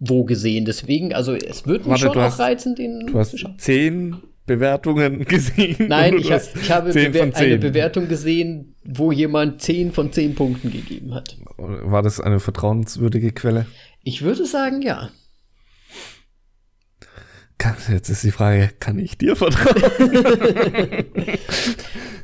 wo 0.00 0.24
gesehen. 0.24 0.64
Deswegen, 0.64 1.12
also 1.14 1.34
es 1.34 1.66
wird 1.66 1.86
mich 1.86 2.02
Warte, 2.02 2.06
schon 2.06 2.18
auch 2.18 2.22
hast, 2.22 2.40
reizen, 2.40 2.74
den 2.74 3.06
du 3.06 3.18
hast 3.18 3.36
zehn 3.58 4.16
Bewertungen 4.46 5.24
gesehen? 5.24 5.88
Nein, 5.88 6.14
ich, 6.18 6.32
hab, 6.32 6.42
ich 6.56 6.70
habe 6.70 6.92
Bewer 6.92 7.34
eine 7.34 7.58
Bewertung 7.58 8.08
gesehen, 8.08 8.74
wo 8.84 9.12
jemand 9.12 9.60
10 9.60 9.92
von 9.92 10.12
10 10.12 10.34
Punkten 10.34 10.70
gegeben 10.70 11.14
hat. 11.14 11.36
War 11.58 12.02
das 12.02 12.20
eine 12.20 12.40
vertrauenswürdige 12.40 13.32
Quelle? 13.32 13.66
Ich 14.02 14.22
würde 14.22 14.46
sagen, 14.46 14.82
ja. 14.82 15.10
Jetzt 17.90 18.10
ist 18.10 18.22
die 18.22 18.30
Frage, 18.30 18.70
kann 18.78 18.98
ich 18.98 19.18
dir 19.18 19.34
vertrauen? 19.34 19.82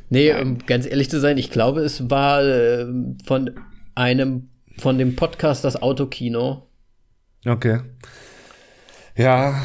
nee, 0.09 0.33
um 0.33 0.59
ganz 0.59 0.85
ehrlich 0.85 1.09
zu 1.09 1.19
sein, 1.19 1.37
ich 1.37 1.49
glaube, 1.49 1.81
es 1.81 2.09
war 2.09 2.43
äh, 2.43 2.85
von 3.25 3.51
einem, 3.93 4.49
von 4.77 4.97
dem 4.97 5.17
Podcast 5.17 5.65
das 5.65 5.81
Autokino. 5.81 6.69
Okay. 7.45 7.79
Ja, 9.15 9.61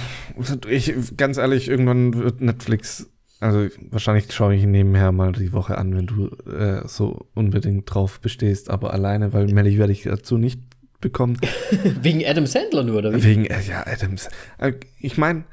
ich, 0.69 0.95
ganz 1.17 1.39
ehrlich, 1.39 1.69
irgendwann 1.69 2.15
wird 2.15 2.41
Netflix, 2.41 3.09
also 3.41 3.69
wahrscheinlich 3.91 4.33
schaue 4.33 4.55
ich 4.55 4.63
ihn 4.65 4.73
nebenher 4.73 5.13
mal 5.13 5.33
die 5.33 5.53
Woche 5.53 5.79
an, 5.79 5.97
wenn 5.97 6.07
du 6.07 6.29
äh, 6.51 6.87
so 6.87 7.27
unbedingt 7.35 7.93
drauf 7.93 8.21
bestehst, 8.21 8.69
aber 8.69 8.93
alleine, 8.93 9.33
weil 9.33 9.47
Melly 9.47 9.79
werde 9.79 9.93
ich 9.93 10.03
dazu 10.03 10.37
nicht 10.37 10.61
bekommen. 11.01 11.39
Wegen 12.03 12.25
Adam 12.27 12.47
Sandler 12.47 12.83
nur, 12.83 12.99
oder 12.99 13.15
wie? 13.15 13.23
Wegen, 13.23 13.47
äh, 13.47 13.61
ja, 13.63 13.87
Adams. 13.87 14.29
Äh, 14.59 14.75
ich 15.01 15.17
meine, 15.17 15.45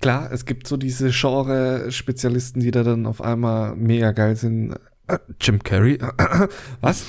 klar, 0.00 0.30
es 0.32 0.46
gibt 0.46 0.66
so 0.66 0.76
diese 0.76 1.10
Genre-Spezialisten, 1.10 2.60
die 2.60 2.70
da 2.70 2.84
dann 2.84 3.06
auf 3.06 3.20
einmal 3.20 3.76
mega 3.76 4.12
geil 4.12 4.36
sind. 4.36 4.76
Äh, 5.08 5.18
Jim 5.40 5.62
Carrey. 5.62 5.98
Was? 6.80 7.04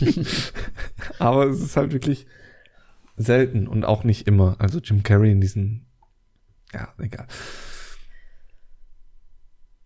aber 1.18 1.46
es 1.46 1.60
ist 1.60 1.76
halt 1.76 1.92
wirklich 1.92 2.26
selten 3.16 3.66
und 3.66 3.84
auch 3.84 4.04
nicht 4.04 4.26
immer. 4.26 4.56
Also 4.58 4.80
Jim 4.80 5.02
Carrey 5.02 5.30
in 5.30 5.40
diesen 5.40 5.85
ja, 6.72 6.92
egal. 6.98 7.26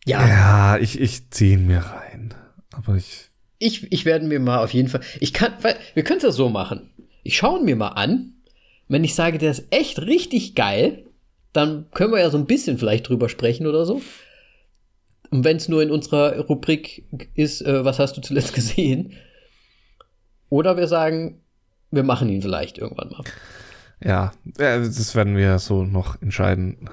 Ja. 0.07 0.27
Ja, 0.27 0.79
ich, 0.79 0.99
ich 1.01 1.31
ziehe 1.31 1.55
ihn 1.55 1.67
mir 1.67 1.81
rein. 1.81 2.35
Aber 2.73 2.97
ich. 2.97 3.31
Ich, 3.59 3.93
ich 3.93 4.05
werde 4.05 4.27
mir 4.27 4.41
mal 4.41 4.65
auf 4.65 4.73
jeden 4.73 4.89
Fall. 4.89 5.03
Ich 5.21 5.35
kann, 5.35 5.53
weil, 5.61 5.77
wir 5.95 6.03
können 6.03 6.19
es 6.19 6.25
ja 6.25 6.31
so 6.31 6.49
machen. 6.49 6.91
Ich 7.23 7.37
schaue 7.37 7.59
ihn 7.59 7.67
mir 7.67 7.77
mal 7.77 7.89
an. 7.89 8.33
Wenn 8.89 9.05
ich 9.05 9.15
sage, 9.15 9.39
der 9.39 9.51
ist 9.51 9.67
echt 9.71 10.01
richtig 10.01 10.55
geil, 10.55 11.05
dann 11.53 11.87
können 11.93 12.13
wir 12.13 12.21
ja 12.21 12.31
so 12.31 12.39
ein 12.39 12.47
bisschen 12.47 12.79
vielleicht 12.79 13.09
drüber 13.09 13.29
sprechen 13.29 13.67
oder 13.67 13.85
so. 13.85 14.01
Und 15.31 15.45
wenn 15.45 15.59
es 15.59 15.69
nur 15.69 15.83
in 15.83 15.91
unserer 15.91 16.39
Rubrik 16.39 17.05
ist, 17.35 17.61
äh, 17.63 17.85
was 17.85 17.99
hast 17.99 18.17
du 18.17 18.21
zuletzt 18.21 18.55
gesehen? 18.55 19.15
Oder 20.49 20.77
wir 20.77 20.89
sagen, 20.89 21.43
wir 21.91 22.03
machen 22.03 22.29
ihn 22.29 22.43
vielleicht 22.43 22.79
irgendwann 22.79 23.11
mal. 23.11 23.25
Ja, 24.03 24.33
das 24.45 25.15
werden 25.15 25.37
wir 25.37 25.59
so 25.59 25.85
noch 25.85 26.21
entscheiden 26.23 26.89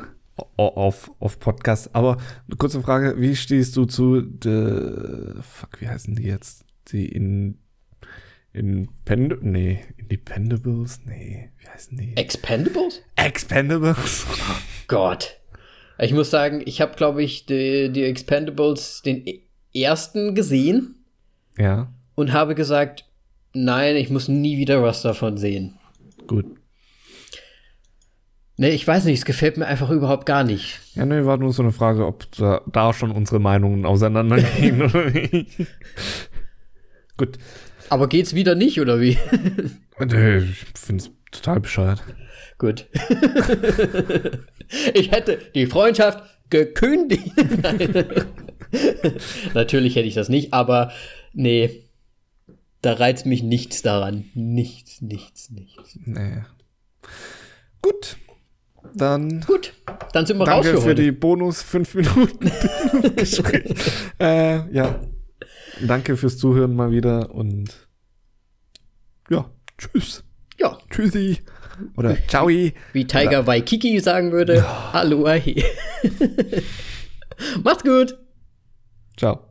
auf, 0.58 1.12
auf 1.20 1.40
Podcast. 1.40 1.90
Aber 1.94 2.18
eine 2.48 2.58
kurze 2.58 2.82
Frage, 2.82 3.16
wie 3.18 3.36
stehst 3.36 3.76
du 3.76 3.86
zu 3.86 4.22
de, 4.22 5.42
fuck, 5.42 5.82
wie 5.82 5.88
heißen 5.88 6.16
die 6.16 6.24
jetzt? 6.24 6.66
Die 6.92 7.08
in 7.08 7.60
Independ 8.54 9.44
nee, 9.44 9.82
Independables? 9.98 11.02
Nee, 11.06 11.52
wie 11.60 11.68
heißen 11.68 11.98
die? 11.98 12.18
Expendables? 12.18 13.02
Expendables. 13.16 14.26
Oh 14.30 14.56
Gott. 14.88 15.38
Ich 16.00 16.14
muss 16.14 16.30
sagen, 16.30 16.62
ich 16.66 16.82
habe, 16.82 16.96
glaube 16.96 17.24
ich, 17.24 17.46
die, 17.46 17.92
die 17.92 18.04
Expendables 18.04 19.02
den 19.04 19.26
e-, 19.28 19.42
ersten 19.74 20.36
gesehen. 20.36 20.96
Ja. 21.58 21.92
Und 22.16 22.34
habe 22.34 22.56
gesagt, 22.56 23.06
nein, 23.54 23.96
ich 23.96 24.10
muss 24.10 24.28
nie 24.28 24.58
wieder 24.58 24.82
was 24.82 25.02
davon 25.02 25.38
sehen. 25.38 25.78
Gut. 26.28 26.57
Nee, 28.60 28.70
ich 28.70 28.88
weiß 28.88 29.06
nicht, 29.06 29.20
es 29.20 29.26
gefällt 29.26 29.58
mir 29.58 29.68
einfach 29.68 29.92
überhaupt 29.92 30.26
gar 30.26 30.44
nicht. 30.44 30.80
Ja, 30.96 31.06
nee, 31.06 31.24
war 31.26 31.38
nur 31.38 31.54
so 31.54 31.62
eine 31.62 31.72
Frage, 31.72 32.08
ob 32.08 32.30
da, 32.32 32.62
da 32.66 32.92
schon 32.92 33.12
unsere 33.12 33.40
Meinungen 33.40 33.86
auseinandergehen 33.86 34.82
oder 34.84 35.12
nicht. 35.12 35.68
Gut. 37.18 37.38
Aber 37.90 38.10
geht's 38.10 38.34
wieder 38.34 38.56
nicht, 38.56 38.82
oder 38.82 39.00
wie? 39.00 39.16
nee, 40.00 40.38
ich 40.40 40.66
finde 40.76 41.04
es 41.04 41.12
total 41.32 41.60
bescheuert. 41.60 42.04
Gut. 42.58 42.88
ich 44.94 45.12
hätte 45.12 45.38
die 45.54 45.68
Freundschaft 45.68 46.24
gekündigt. 46.50 47.32
Natürlich 49.54 49.96
hätte 49.96 50.08
ich 50.08 50.16
das 50.16 50.30
nicht, 50.30 50.54
aber 50.54 50.92
nee, 51.34 51.84
da 52.82 52.94
reizt 52.94 53.28
mich 53.28 53.44
nichts 53.44 53.84
daran. 53.84 54.26
Nichts, 54.34 55.02
nichts, 55.02 55.52
nichts. 55.52 56.00
Nee. 56.06 56.42
Gut. 57.84 58.18
Dann. 58.96 59.42
Gut, 59.42 59.74
dann 60.14 60.26
sind 60.26 60.38
wir 60.38 60.46
danke 60.46 60.74
raus 60.74 60.84
für, 60.84 60.90
für 60.90 60.96
die 60.96 61.12
Bonus 61.12 61.62
5 61.62 61.96
Minuten 61.96 62.52
Gespräch. 63.16 63.74
äh, 64.20 64.72
ja. 64.74 65.00
Danke 65.86 66.18
fürs 66.18 66.38
Zuhören 66.38 66.76
mal 66.76 66.92
wieder 66.92 67.34
und 67.34 67.88
ja, 69.30 69.50
tschüss. 69.78 70.24
Ja. 70.60 70.78
Tschüssi. 70.90 71.40
Oder 71.96 72.18
ciao. 72.28 72.48
Wie 72.48 72.74
Tiger 72.94 73.28
Oder, 73.28 73.48
Waikiki 73.48 74.00
sagen 74.00 74.32
würde. 74.32 74.58
Ja. 74.58 74.90
Hallo. 74.94 75.28
Macht's 77.64 77.84
gut. 77.84 78.18
Ciao. 79.16 79.47